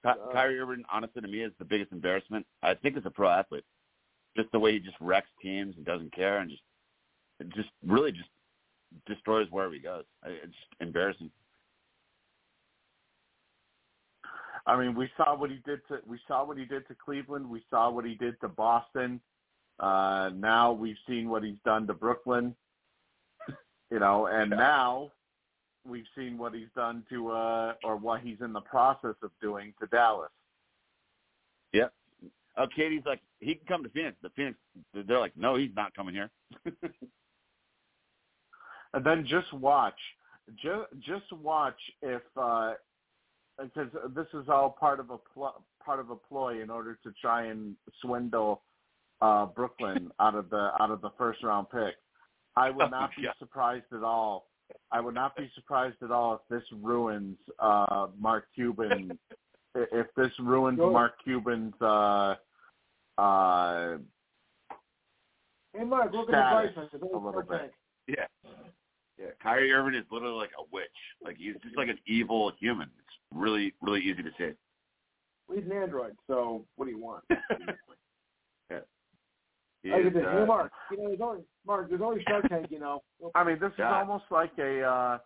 Ky- 0.03 0.09
Uh, 0.09 0.31
Kyrie 0.31 0.57
Irving, 0.59 0.85
honestly, 0.89 1.21
to 1.21 1.27
me, 1.27 1.41
is 1.41 1.53
the 1.57 1.65
biggest 1.65 1.91
embarrassment. 1.91 2.47
I 2.63 2.73
think 2.75 2.95
as 2.95 3.05
a 3.05 3.11
pro 3.11 3.29
athlete, 3.29 3.65
just 4.37 4.49
the 4.51 4.59
way 4.59 4.71
he 4.71 4.79
just 4.79 4.99
wrecks 5.01 5.29
teams 5.41 5.75
and 5.75 5.85
doesn't 5.85 6.13
care, 6.13 6.37
and 6.37 6.49
just, 6.49 6.63
just 7.49 7.69
really 7.83 8.13
just 8.13 8.29
destroys 9.05 9.49
wherever 9.51 9.73
he 9.73 9.79
goes. 9.79 10.05
It's 10.23 10.55
embarrassing. 10.79 11.31
I 14.65 14.77
mean, 14.77 14.93
we 14.95 15.09
saw 15.17 15.35
what 15.35 15.49
he 15.49 15.57
did 15.65 15.85
to 15.87 16.01
we 16.05 16.19
saw 16.27 16.43
what 16.45 16.57
he 16.57 16.65
did 16.65 16.87
to 16.87 16.95
Cleveland. 16.95 17.49
We 17.49 17.65
saw 17.69 17.89
what 17.89 18.05
he 18.05 18.15
did 18.15 18.39
to 18.41 18.47
Boston. 18.47 19.19
Uh, 19.79 20.29
now 20.33 20.71
we've 20.73 20.97
seen 21.07 21.29
what 21.29 21.43
he's 21.43 21.57
done 21.65 21.87
to 21.87 21.93
Brooklyn. 21.93 22.55
You 23.91 23.99
know, 23.99 24.27
and 24.27 24.51
now 24.51 25.11
we've 25.87 26.05
seen 26.15 26.37
what 26.37 26.53
he's 26.53 26.67
done 26.75 27.03
to 27.09 27.31
uh 27.31 27.73
or 27.83 27.95
what 27.95 28.21
he's 28.21 28.37
in 28.41 28.53
the 28.53 28.61
process 28.61 29.15
of 29.23 29.31
doing 29.41 29.73
to 29.79 29.87
Dallas. 29.87 30.29
Yep. 31.73 31.93
Oh, 32.57 32.65
KD's 32.77 33.05
like, 33.05 33.21
he 33.39 33.55
can 33.55 33.65
come 33.67 33.83
to 33.83 33.89
Phoenix. 33.89 34.17
The 34.21 34.29
Phoenix, 34.35 34.57
they're 34.93 35.19
like, 35.19 35.37
no, 35.37 35.55
he's 35.55 35.69
not 35.75 35.95
coming 35.95 36.13
here. 36.13 36.29
And 38.93 39.05
then 39.05 39.25
just 39.27 39.51
watch, 39.53 39.97
just 40.55 40.87
just 41.01 41.31
watch 41.43 41.77
if 42.01 42.23
uh 42.35 42.73
because 43.61 43.89
this 44.15 44.25
is 44.33 44.47
all 44.49 44.75
part 44.79 44.99
of 44.99 45.09
a 45.11 45.17
pl- 45.33 45.63
part 45.83 45.99
of 45.99 46.09
a 46.09 46.15
ploy 46.15 46.61
in 46.61 46.69
order 46.69 46.97
to 47.03 47.11
try 47.21 47.45
and 47.45 47.75
swindle 48.01 48.61
uh 49.21 49.45
Brooklyn 49.45 50.11
out 50.19 50.33
of 50.33 50.49
the 50.49 50.71
out 50.79 50.89
of 50.89 51.01
the 51.01 51.11
first 51.17 51.43
round 51.43 51.67
pick. 51.69 51.95
I 52.59 52.69
would 52.69 52.85
Oh, 52.87 52.89
not 52.89 53.11
be 53.15 53.23
yeah. 53.23 53.31
surprised 53.39 53.85
at 53.93 54.03
all. 54.03 54.47
I 54.91 54.99
would 54.99 55.15
not 55.15 55.35
be 55.35 55.49
surprised 55.55 55.97
at 56.03 56.11
all 56.11 56.35
if 56.35 56.41
this 56.49 56.63
ruins 56.81 57.37
uh 57.59 58.07
Mark 58.19 58.45
Cuban 58.53 59.17
i- 59.75 59.85
if 59.91 60.07
this 60.15 60.31
ruins 60.39 60.77
Sure. 60.77 60.91
Mark 60.91 61.13
Cuban's 61.23 61.73
uh 61.81 62.35
uh 63.17 63.97
hey 65.73 65.83
Mark, 65.85 66.11
look 66.13 66.29
at 66.29 66.31
the 66.31 66.31
Status 66.31 66.73
price 66.73 66.89
list. 66.91 67.03
a 67.03 67.05
little 67.17 67.41
bit. 67.41 67.73
yeah. 68.07 68.27
Yeah. 69.17 69.31
Kyrie 69.41 69.71
Irving 69.73 69.95
is 69.95 70.05
literally 70.11 70.35
like 70.35 70.51
a 70.57 70.63
witch. 70.71 70.87
Like 71.23 71.37
he's 71.37 71.55
just 71.63 71.75
like 71.77 71.89
an 71.89 71.99
evil 72.07 72.51
human. 72.59 72.89
It's 72.99 73.15
really, 73.33 73.73
really 73.81 74.01
easy 74.01 74.23
to 74.23 74.31
see. 74.37 74.51
Well, 75.47 75.57
he's 75.57 75.65
an 75.65 75.73
android, 75.73 76.15
so 76.27 76.65
what 76.75 76.85
do 76.85 76.91
you 76.91 76.99
want? 76.99 77.23
He 79.83 79.89
Look 79.91 79.99
is, 80.01 80.07
at 80.07 80.13
this. 80.13 80.23
uh, 80.25 80.31
Hey, 80.39 80.45
Mark, 80.45 80.71
you 80.91 80.97
know, 80.97 81.07
there's 81.07 81.21
only 81.21 81.43
Mark. 81.65 81.89
There's 81.89 82.01
only 82.01 82.23
Shark 82.27 82.49
Tank, 82.49 82.67
you 82.69 82.79
know. 82.79 83.01
I 83.35 83.43
mean, 83.43 83.59
this 83.59 83.71
is 83.73 83.79
almost 83.85 84.25
like 84.29 84.51
a, 84.59 84.81
uh, 84.83 85.17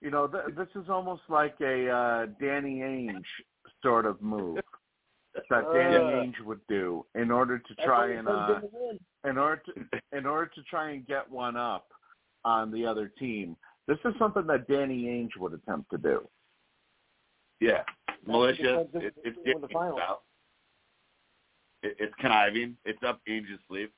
you 0.00 0.10
know, 0.10 0.26
th- 0.26 0.56
this 0.56 0.68
is 0.82 0.88
almost 0.88 1.22
like 1.28 1.54
a 1.60 1.90
uh, 1.90 2.26
Danny 2.40 2.78
Ainge 2.80 3.22
sort 3.82 4.06
of 4.06 4.20
move 4.22 4.58
that 5.50 5.64
Danny 5.72 5.96
Uh. 5.96 6.00
Ainge 6.00 6.40
would 6.44 6.60
do 6.68 7.04
in 7.14 7.30
order 7.30 7.58
to 7.58 7.74
try 7.84 8.12
and, 8.12 8.26
he's 8.26 8.36
uh, 8.36 8.60
gonna 8.60 8.98
in 9.30 9.38
order 9.38 9.62
to, 9.66 9.72
in 10.18 10.26
order 10.26 10.50
to 10.54 10.62
try 10.62 10.90
and 10.92 11.06
get 11.06 11.30
one 11.30 11.56
up 11.56 11.88
on 12.44 12.70
the 12.70 12.86
other 12.86 13.12
team. 13.18 13.56
This 13.86 13.98
is 14.04 14.14
something 14.18 14.46
that 14.46 14.68
Danny 14.68 15.04
Ainge 15.04 15.36
would 15.38 15.52
attempt 15.52 15.90
to 15.90 15.98
do. 15.98 16.26
Yeah. 17.60 17.82
Malicious. 18.26 18.58
because 18.62 18.86
It, 18.94 19.14
this 19.24 19.34
it's 19.36 19.38
is 19.38 19.54
one 19.54 19.56
of 19.56 19.60
the 19.62 19.66
it's 19.66 19.74
finals. 19.74 20.00
out. 20.02 20.22
It, 21.82 21.96
it's 21.98 22.14
conniving. 22.18 22.76
It's 22.84 23.02
up 23.02 23.20
Ainge's 23.28 23.60
sleeve. 23.68 23.90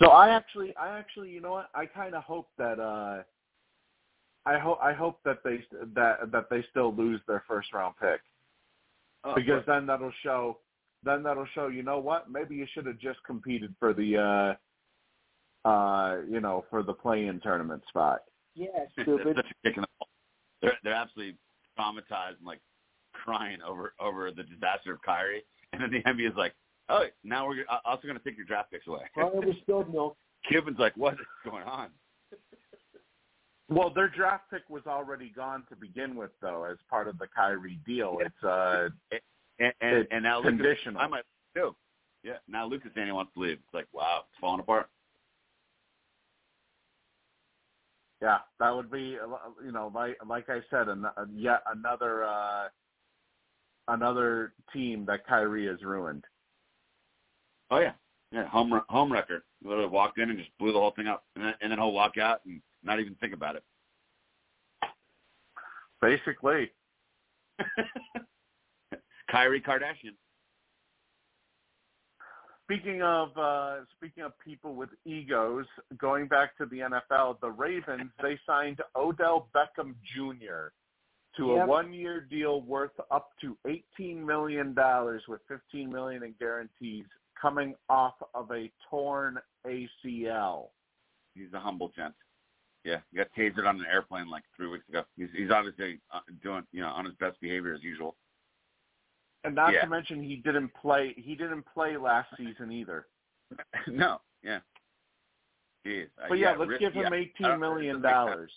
So 0.00 0.10
I 0.10 0.28
actually, 0.28 0.76
I 0.76 0.96
actually, 0.96 1.30
you 1.30 1.40
know 1.40 1.52
what? 1.52 1.70
I 1.74 1.86
kind 1.86 2.14
of 2.14 2.22
hope 2.22 2.48
that, 2.56 2.78
uh, 2.78 3.22
I 4.46 4.58
hope, 4.58 4.78
I 4.80 4.92
hope 4.92 5.18
that 5.24 5.38
they 5.44 5.58
that 5.94 6.30
that 6.32 6.48
they 6.50 6.64
still 6.70 6.94
lose 6.94 7.20
their 7.26 7.42
first 7.48 7.72
round 7.74 7.94
pick. 8.00 8.20
Oh, 9.24 9.34
because 9.34 9.64
then 9.66 9.86
that'll 9.86 10.12
show 10.22 10.58
then 11.04 11.22
that'll 11.22 11.46
show 11.54 11.68
you 11.68 11.82
know 11.82 11.98
what 11.98 12.30
maybe 12.30 12.54
you 12.54 12.66
should 12.72 12.86
have 12.86 12.98
just 12.98 13.22
competed 13.24 13.74
for 13.78 13.92
the 13.92 14.56
uh 15.64 15.68
uh 15.68 16.18
you 16.28 16.40
know 16.40 16.64
for 16.70 16.82
the 16.82 16.92
play 16.92 17.26
in 17.26 17.40
tournament 17.40 17.82
spot 17.88 18.20
Yeah, 18.54 18.68
stupid. 19.02 19.36
such 19.36 19.46
a 19.46 19.68
kick 19.68 19.76
in 19.76 19.82
the 19.82 19.88
ball. 19.98 20.08
They're 20.62 20.78
they're 20.84 20.94
absolutely 20.94 21.36
traumatized 21.78 22.38
and 22.38 22.46
like 22.46 22.60
crying 23.28 23.58
over 23.66 23.92
over 24.00 24.30
the 24.30 24.42
disaster 24.44 24.92
of 24.92 25.02
Kyrie, 25.02 25.44
and 25.72 25.82
then 25.82 25.90
the 25.90 26.02
NBA 26.10 26.30
is 26.30 26.36
like, 26.36 26.54
oh, 26.88 27.04
now 27.24 27.46
we're 27.46 27.64
uh, 27.68 27.78
also 27.84 28.06
going 28.06 28.16
to 28.16 28.24
take 28.24 28.36
your 28.38 28.46
draft 28.46 28.70
picks 28.72 28.86
away. 28.86 29.00
Was 29.16 29.54
spilled 29.62 29.92
milk. 29.92 30.16
Cuban's 30.48 30.78
like, 30.78 30.96
what 30.96 31.14
is 31.14 31.20
going 31.44 31.64
on? 31.64 31.90
well 33.68 33.90
their 33.90 34.08
draft 34.08 34.44
pick 34.50 34.62
was 34.70 34.82
already 34.86 35.30
gone 35.36 35.62
to 35.68 35.76
begin 35.76 36.16
with 36.16 36.30
though 36.40 36.64
as 36.64 36.78
part 36.88 37.06
of 37.06 37.18
the 37.18 37.26
Kyrie 37.36 37.78
deal 37.86 38.16
it's 38.20 38.42
uh 38.42 38.88
And 39.10 39.20
and, 39.80 39.96
It's 39.98 40.08
and 40.10 40.22
now 40.22 40.38
Lucas, 40.38 40.50
conditional. 40.50 41.00
I 41.00 41.06
might 41.06 41.24
too. 41.54 41.74
Yeah, 42.24 42.38
now 42.48 42.66
Lucas 42.66 42.90
he 42.94 43.12
wants 43.12 43.32
to 43.34 43.40
leave. 43.40 43.58
It's 43.58 43.74
like, 43.74 43.86
wow, 43.92 44.22
it's 44.30 44.40
falling 44.40 44.60
apart. 44.60 44.88
yeah 48.22 48.38
that 48.58 48.74
would 48.74 48.90
be 48.90 49.18
uh, 49.22 49.50
you 49.64 49.72
know 49.72 49.92
like 49.94 50.16
like 50.26 50.48
I 50.48 50.60
said 50.70 50.88
an, 50.88 51.04
uh, 51.04 51.26
yet 51.34 51.62
another 51.74 52.24
uh 52.24 52.68
another 53.88 54.52
team 54.72 55.04
that 55.06 55.26
Kyrie 55.26 55.66
has 55.66 55.82
ruined 55.82 56.24
Oh 57.70 57.78
yeah, 57.80 57.92
yeah, 58.32 58.46
home 58.46 58.80
home 58.88 59.12
wrecker. 59.12 59.44
Literally 59.62 59.88
walked 59.88 60.18
in 60.18 60.30
and 60.30 60.38
just 60.38 60.56
blew 60.58 60.72
the 60.72 60.78
whole 60.78 60.92
thing 60.92 61.06
up, 61.06 61.24
and 61.36 61.44
then, 61.44 61.54
and 61.60 61.70
then 61.70 61.78
he'll 61.78 61.92
walk 61.92 62.16
out 62.16 62.40
and 62.46 62.60
not 62.82 63.00
even 63.00 63.14
think 63.16 63.34
about 63.34 63.56
it. 63.56 63.64
basically 66.00 66.70
Kyrie 69.30 69.60
Kardashian. 69.60 70.14
Speaking 72.64 73.02
of 73.02 73.36
uh, 73.36 73.76
speaking 73.96 74.24
of 74.24 74.32
people 74.38 74.74
with 74.74 74.90
egos, 75.04 75.66
going 75.98 76.26
back 76.28 76.56
to 76.58 76.66
the 76.66 76.78
NFL, 76.78 77.40
the 77.40 77.50
Ravens 77.50 78.10
they 78.22 78.38
signed 78.46 78.80
Odell 78.96 79.48
Beckham 79.54 79.94
Jr. 80.14 80.68
to 81.38 81.52
a 81.52 81.66
one-year 81.66 82.20
deal 82.20 82.60
worth 82.62 82.92
up 83.10 83.30
to 83.40 83.56
eighteen 83.66 84.24
million 84.24 84.74
dollars, 84.74 85.22
with 85.28 85.40
15 85.48 85.90
million 85.90 86.22
in 86.24 86.34
guarantees, 86.38 87.04
coming 87.40 87.74
off 87.88 88.14
of 88.34 88.50
a 88.50 88.70
torn 88.90 89.38
ACL. 89.66 90.68
He's 91.34 91.52
a 91.54 91.60
humble 91.60 91.90
gent. 91.96 92.14
Yeah, 92.84 92.98
he 93.10 93.16
got 93.18 93.28
tasered 93.36 93.66
on 93.66 93.76
an 93.80 93.86
airplane 93.90 94.28
like 94.28 94.44
three 94.56 94.68
weeks 94.68 94.88
ago. 94.88 95.02
He's 95.16 95.28
he's 95.36 95.50
obviously 95.50 96.00
uh, 96.12 96.20
doing 96.42 96.62
you 96.72 96.80
know 96.82 96.88
on 96.88 97.04
his 97.04 97.14
best 97.14 97.40
behavior 97.40 97.74
as 97.74 97.82
usual. 97.82 98.16
And 99.44 99.54
not 99.54 99.72
Yeah. 99.72 99.82
to 99.82 99.86
mention 99.88 100.22
he 100.22 100.36
didn't 100.36 100.72
play 100.74 101.14
he 101.16 101.34
didn't 101.34 101.64
play 101.72 101.96
last 101.96 102.28
season 102.36 102.72
either. 102.72 103.06
no, 103.88 104.20
yeah. 104.42 104.60
Jeez. 105.86 106.06
Uh, 106.20 106.26
But 106.28 106.38
yeah, 106.38 106.54
let's 106.58 106.70
ri- 106.70 106.78
give 106.78 106.92
him 106.92 107.02
yeah, 107.04 107.10
I 107.10 107.16
eighteen 107.16 107.46
don't- 107.48 107.60
million 107.60 107.96
it 107.96 108.02
doesn't 108.02 108.02
make 108.02 108.12
sense. 108.12 108.34
dollars. 108.34 108.52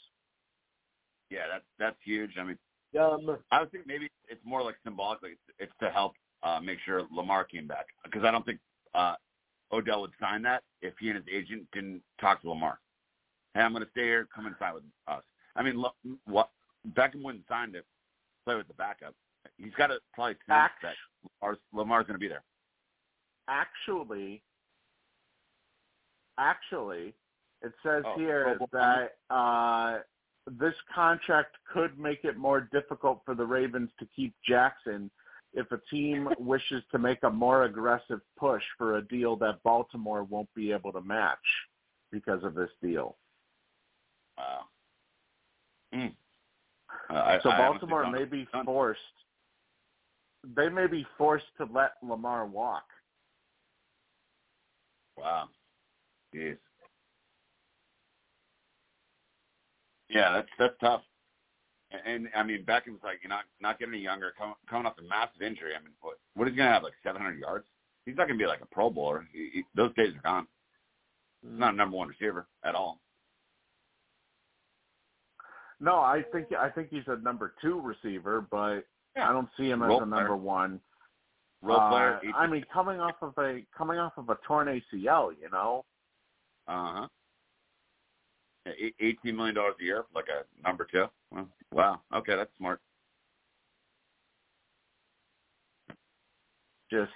Yeah, 1.29 1.47
that's 1.51 1.65
that's 1.79 1.97
huge. 2.03 2.31
I 2.39 2.43
mean, 2.43 2.57
Um, 2.99 3.37
I 3.51 3.59
would 3.61 3.71
think 3.71 3.87
maybe 3.87 4.09
it's 4.27 4.41
more 4.43 4.61
like 4.63 4.75
symbolic. 4.83 5.21
Like 5.21 5.31
it's, 5.33 5.55
it's 5.59 5.73
to 5.81 5.89
help 5.89 6.13
uh, 6.43 6.59
make 6.59 6.79
sure 6.85 7.03
Lamar 7.11 7.43
came 7.43 7.67
back 7.67 7.85
because 8.03 8.23
I 8.23 8.31
don't 8.31 8.45
think 8.45 8.59
uh, 8.93 9.15
Odell 9.71 10.01
would 10.01 10.11
sign 10.19 10.41
that 10.43 10.63
if 10.81 10.93
he 10.99 11.09
and 11.09 11.17
his 11.17 11.25
agent 11.33 11.67
didn't 11.71 12.01
talk 12.19 12.41
to 12.41 12.49
Lamar. 12.49 12.79
Hey, 13.53 13.61
I'm 13.61 13.71
going 13.73 13.83
to 13.83 13.89
stay 13.91 14.03
here. 14.03 14.27
Come 14.33 14.45
and 14.45 14.55
sign 14.59 14.73
with 14.73 14.83
us. 15.07 15.23
I 15.55 15.63
mean, 15.63 15.75
look, 15.79 15.95
what 16.25 16.49
Beckham 16.93 17.21
wouldn't 17.23 17.47
sign 17.47 17.71
to 17.73 17.81
play 18.45 18.55
with 18.55 18.67
the 18.67 18.73
backup. 18.73 19.13
He's 19.57 19.73
got 19.77 19.87
to 19.87 19.97
probably 20.13 20.33
sense 20.33 20.41
Act- 20.49 20.81
that 20.83 20.93
Lamar's, 21.41 21.57
Lamar's 21.73 22.05
going 22.07 22.15
to 22.15 22.19
be 22.19 22.27
there. 22.27 22.43
actually, 23.47 24.41
actually, 26.37 27.13
it 27.61 27.73
says 27.83 28.03
Oh, 28.05 28.17
here 28.17 28.43
Pro 28.43 28.57
Bowl 28.57 28.69
that 28.73 29.15
uh, 29.29 29.99
this 30.47 30.73
contract 30.93 31.55
could 31.71 31.97
make 31.99 32.23
it 32.23 32.37
more 32.37 32.61
difficult 32.71 33.21
for 33.25 33.35
the 33.35 33.45
Ravens 33.45 33.89
to 33.99 34.07
keep 34.15 34.33
Jackson 34.47 35.09
if 35.53 35.71
a 35.71 35.79
team 35.89 36.29
wishes 36.39 36.83
to 36.91 36.97
make 36.99 37.19
a 37.23 37.29
more 37.29 37.63
aggressive 37.63 38.21
push 38.37 38.63
for 38.77 38.97
a 38.97 39.01
deal 39.07 39.35
that 39.37 39.61
Baltimore 39.63 40.23
won't 40.23 40.53
be 40.55 40.71
able 40.71 40.91
to 40.93 41.01
match 41.01 41.37
because 42.11 42.43
of 42.43 42.55
this 42.55 42.69
deal. 42.81 43.17
Wow. 44.37 44.61
Mm. 45.93 46.13
Uh, 47.09 47.37
so 47.43 47.49
I 47.49 47.57
Baltimore 47.57 48.03
don't- 48.03 48.13
may 48.13 48.25
be 48.25 48.47
don't- 48.53 48.65
forced. 48.65 48.99
They 50.55 50.69
may 50.69 50.87
be 50.87 51.05
forced 51.19 51.45
to 51.57 51.65
let 51.71 51.91
Lamar 52.01 52.47
walk. 52.47 52.85
Wow. 55.15 55.49
Jeez. 56.33 56.57
Yeah, 60.11 60.31
that's 60.33 60.49
that's 60.59 60.73
tough. 60.79 61.01
And, 61.91 62.25
and 62.25 62.29
I 62.35 62.43
mean, 62.43 62.63
Beckham's 62.65 63.01
like 63.03 63.19
you're 63.23 63.29
not 63.29 63.45
not 63.61 63.79
getting 63.79 63.93
any 63.95 64.03
younger, 64.03 64.33
coming, 64.37 64.55
coming 64.69 64.85
off 64.85 64.97
a 64.99 65.03
massive 65.03 65.41
injury. 65.41 65.71
I 65.75 65.81
mean, 65.81 65.93
what 66.01 66.17
what 66.35 66.47
is 66.47 66.53
he 66.53 66.57
gonna 66.57 66.71
have 66.73 66.83
like 66.83 66.93
700 67.03 67.39
yards? 67.39 67.65
He's 68.05 68.15
not 68.15 68.27
gonna 68.27 68.37
be 68.39 68.45
like 68.45 68.61
a 68.61 68.65
Pro 68.65 68.89
Bowler. 68.89 69.25
He, 69.31 69.49
he, 69.53 69.63
those 69.75 69.93
days 69.95 70.13
are 70.15 70.21
gone. 70.21 70.47
He's 71.41 71.51
not 71.59 71.73
a 71.73 71.77
number 71.77 71.97
one 71.97 72.07
receiver 72.07 72.47
at 72.63 72.75
all. 72.75 72.99
No, 75.79 75.95
I 75.97 76.23
think 76.31 76.47
I 76.57 76.69
think 76.69 76.89
he's 76.91 77.03
a 77.07 77.17
number 77.17 77.53
two 77.61 77.81
receiver, 77.81 78.41
but 78.51 78.81
Yeah. 79.15 79.29
I 79.29 79.33
don't 79.33 79.49
see 79.57 79.69
him 79.69 79.81
as 79.81 79.87
Role 79.89 80.03
a 80.03 80.05
number 80.05 80.27
player. 80.27 80.35
one. 80.37 80.81
Role 81.63 81.79
Uh, 81.79 81.89
player. 81.89 82.21
I 82.35 82.47
mean, 82.47 82.63
coming 82.71 82.99
off 82.99 83.15
of 83.21 83.33
a 83.37 83.65
coming 83.75 83.97
off 83.97 84.13
of 84.17 84.29
a 84.29 84.35
torn 84.47 84.67
ACL, 84.67 85.31
you 85.39 85.49
know. 85.51 85.83
uh 86.67 86.93
huh. 86.93 87.07
Eighteen 88.99 89.35
million 89.35 89.55
dollars 89.55 89.75
a 89.79 89.83
year, 89.83 90.05
like 90.13 90.27
a 90.27 90.67
number 90.67 90.85
two. 90.91 91.05
Well, 91.31 91.47
wow. 91.71 92.01
Okay, 92.13 92.35
that's 92.35 92.51
smart. 92.57 92.79
Just 96.91 97.11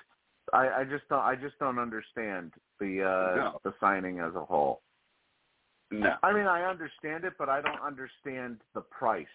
I, 0.54 0.70
I 0.70 0.84
just 0.84 1.08
don't 1.10 1.22
I 1.22 1.36
just 1.36 1.58
don't 1.60 1.78
understand 1.78 2.54
the 2.80 3.04
uh 3.04 3.36
No. 3.36 3.60
the 3.64 3.74
signing 3.80 4.20
as 4.20 4.34
a 4.36 4.44
whole. 4.44 4.82
No, 5.92 6.16
I 6.24 6.34
mean, 6.34 6.48
I 6.48 6.64
understand 6.64 7.26
it, 7.26 7.34
but 7.38 7.48
I 7.48 7.62
don't 7.62 7.80
understand 7.80 8.58
the 8.74 8.82
price. 8.82 9.28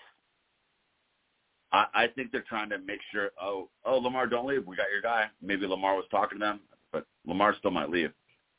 I, 1.72 1.86
I 1.94 2.06
think 2.08 2.32
they're 2.32 2.44
trying 2.48 2.70
to 2.70 2.78
make 2.78 2.98
sure. 3.12 3.30
Oh, 3.40 3.68
oh, 3.84 3.98
Lamar, 3.98 4.26
don't 4.26 4.46
leave. 4.46 4.66
We 4.66 4.74
got 4.74 4.90
your 4.90 5.00
guy. 5.00 5.26
Maybe 5.40 5.66
Lamar 5.66 5.94
was 5.94 6.06
talking 6.10 6.40
to 6.40 6.44
them, 6.44 6.60
but 6.92 7.06
Lamar 7.24 7.54
still 7.56 7.70
might 7.70 7.88
leave. 7.88 8.10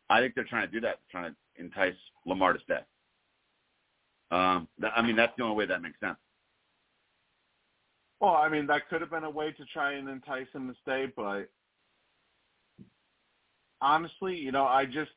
I 0.09 0.21
think 0.21 0.35
they're 0.35 0.45
trying 0.45 0.67
to 0.67 0.71
do 0.71 0.79
that, 0.81 0.99
trying 1.11 1.31
to 1.31 1.61
entice 1.61 1.95
Lamar 2.25 2.53
to 2.53 2.59
stay. 2.61 2.79
Um, 4.31 4.67
th- 4.79 4.93
I 4.95 5.01
mean, 5.01 5.15
that's 5.15 5.33
the 5.37 5.43
only 5.43 5.57
way 5.57 5.65
that 5.65 5.81
makes 5.81 5.99
sense. 5.99 6.17
Well, 8.19 8.35
I 8.35 8.49
mean, 8.49 8.67
that 8.67 8.87
could 8.89 9.01
have 9.01 9.09
been 9.09 9.23
a 9.23 9.29
way 9.29 9.51
to 9.51 9.65
try 9.65 9.93
and 9.93 10.07
entice 10.07 10.47
him 10.53 10.67
to 10.67 10.75
stay, 10.81 11.11
but 11.15 11.49
honestly, 13.81 14.35
you 14.37 14.51
know, 14.51 14.65
I 14.65 14.85
just 14.85 15.11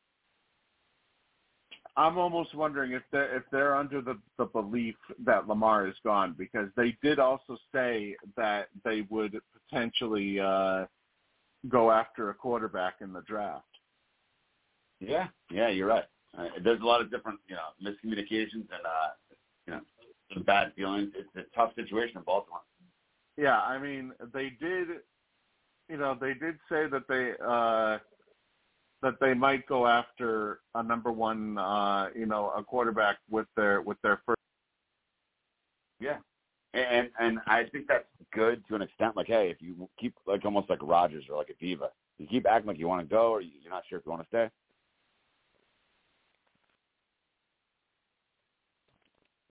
I'm 1.97 2.17
almost 2.17 2.53
wondering 2.55 2.91
if 2.91 3.03
they're 3.11 3.37
if 3.37 3.43
they're 3.51 3.75
under 3.75 4.01
the 4.01 4.19
the 4.37 4.45
belief 4.45 4.95
that 5.23 5.47
Lamar 5.47 5.87
is 5.87 5.95
gone 6.03 6.35
because 6.37 6.69
they 6.75 6.97
did 7.01 7.19
also 7.19 7.57
say 7.73 8.15
that 8.35 8.67
they 8.83 9.01
would 9.09 9.39
potentially 9.69 10.39
uh 10.39 10.85
go 11.69 11.91
after 11.91 12.29
a 12.29 12.33
quarterback 12.33 12.95
in 13.01 13.13
the 13.13 13.21
draft. 13.21 13.65
Yeah, 14.99 15.27
yeah, 15.51 15.69
you're 15.69 15.87
right. 15.87 16.05
Uh, 16.37 16.47
there's 16.63 16.81
a 16.81 16.85
lot 16.85 17.01
of 17.01 17.09
different, 17.11 17.39
you 17.47 17.55
know, 17.55 17.91
miscommunications 17.91 18.53
and 18.53 18.85
uh, 18.85 19.09
you 19.67 19.73
know, 19.73 19.81
some 20.33 20.43
bad 20.43 20.73
feelings. 20.75 21.11
It's 21.15 21.29
a 21.35 21.55
tough 21.55 21.73
situation 21.75 22.17
in 22.17 22.23
Baltimore. 22.23 22.61
Yeah, 23.37 23.59
I 23.59 23.77
mean, 23.77 24.13
they 24.33 24.51
did, 24.59 24.87
you 25.89 25.97
know, 25.97 26.17
they 26.19 26.33
did 26.33 26.55
say 26.69 26.87
that 26.87 27.07
they 27.07 27.33
uh 27.45 27.99
that 29.01 29.19
they 29.19 29.33
might 29.33 29.67
go 29.67 29.85
after 29.85 30.61
a 30.73 30.81
number 30.81 31.11
one, 31.11 31.57
uh, 31.57 32.09
you 32.15 32.25
know, 32.25 32.51
a 32.57 32.63
quarterback 32.63 33.17
with 33.29 33.45
their 33.55 33.81
with 33.81 34.01
their 34.01 34.21
first. 34.25 34.39
Yeah. 35.99 36.17
And 36.73 37.09
and 37.19 37.39
I 37.45 37.63
think 37.71 37.87
that's 37.87 38.05
good 38.33 38.63
to 38.67 38.75
an 38.75 38.81
extent. 38.81 39.15
Like, 39.15 39.27
hey, 39.27 39.49
if 39.49 39.61
you 39.61 39.87
keep 39.99 40.15
like 40.25 40.43
almost 40.43 40.69
like 40.69 40.79
Rodgers 40.81 41.25
or 41.29 41.37
like 41.37 41.49
a 41.49 41.63
diva, 41.63 41.89
you 42.17 42.27
keep 42.27 42.47
acting 42.47 42.67
like 42.67 42.79
you 42.79 42.87
want 42.87 43.01
to 43.01 43.13
go 43.13 43.31
or 43.31 43.41
you're 43.41 43.69
not 43.69 43.83
sure 43.87 43.99
if 43.99 44.05
you 44.05 44.11
want 44.11 44.23
to 44.23 44.27
stay. 44.27 44.49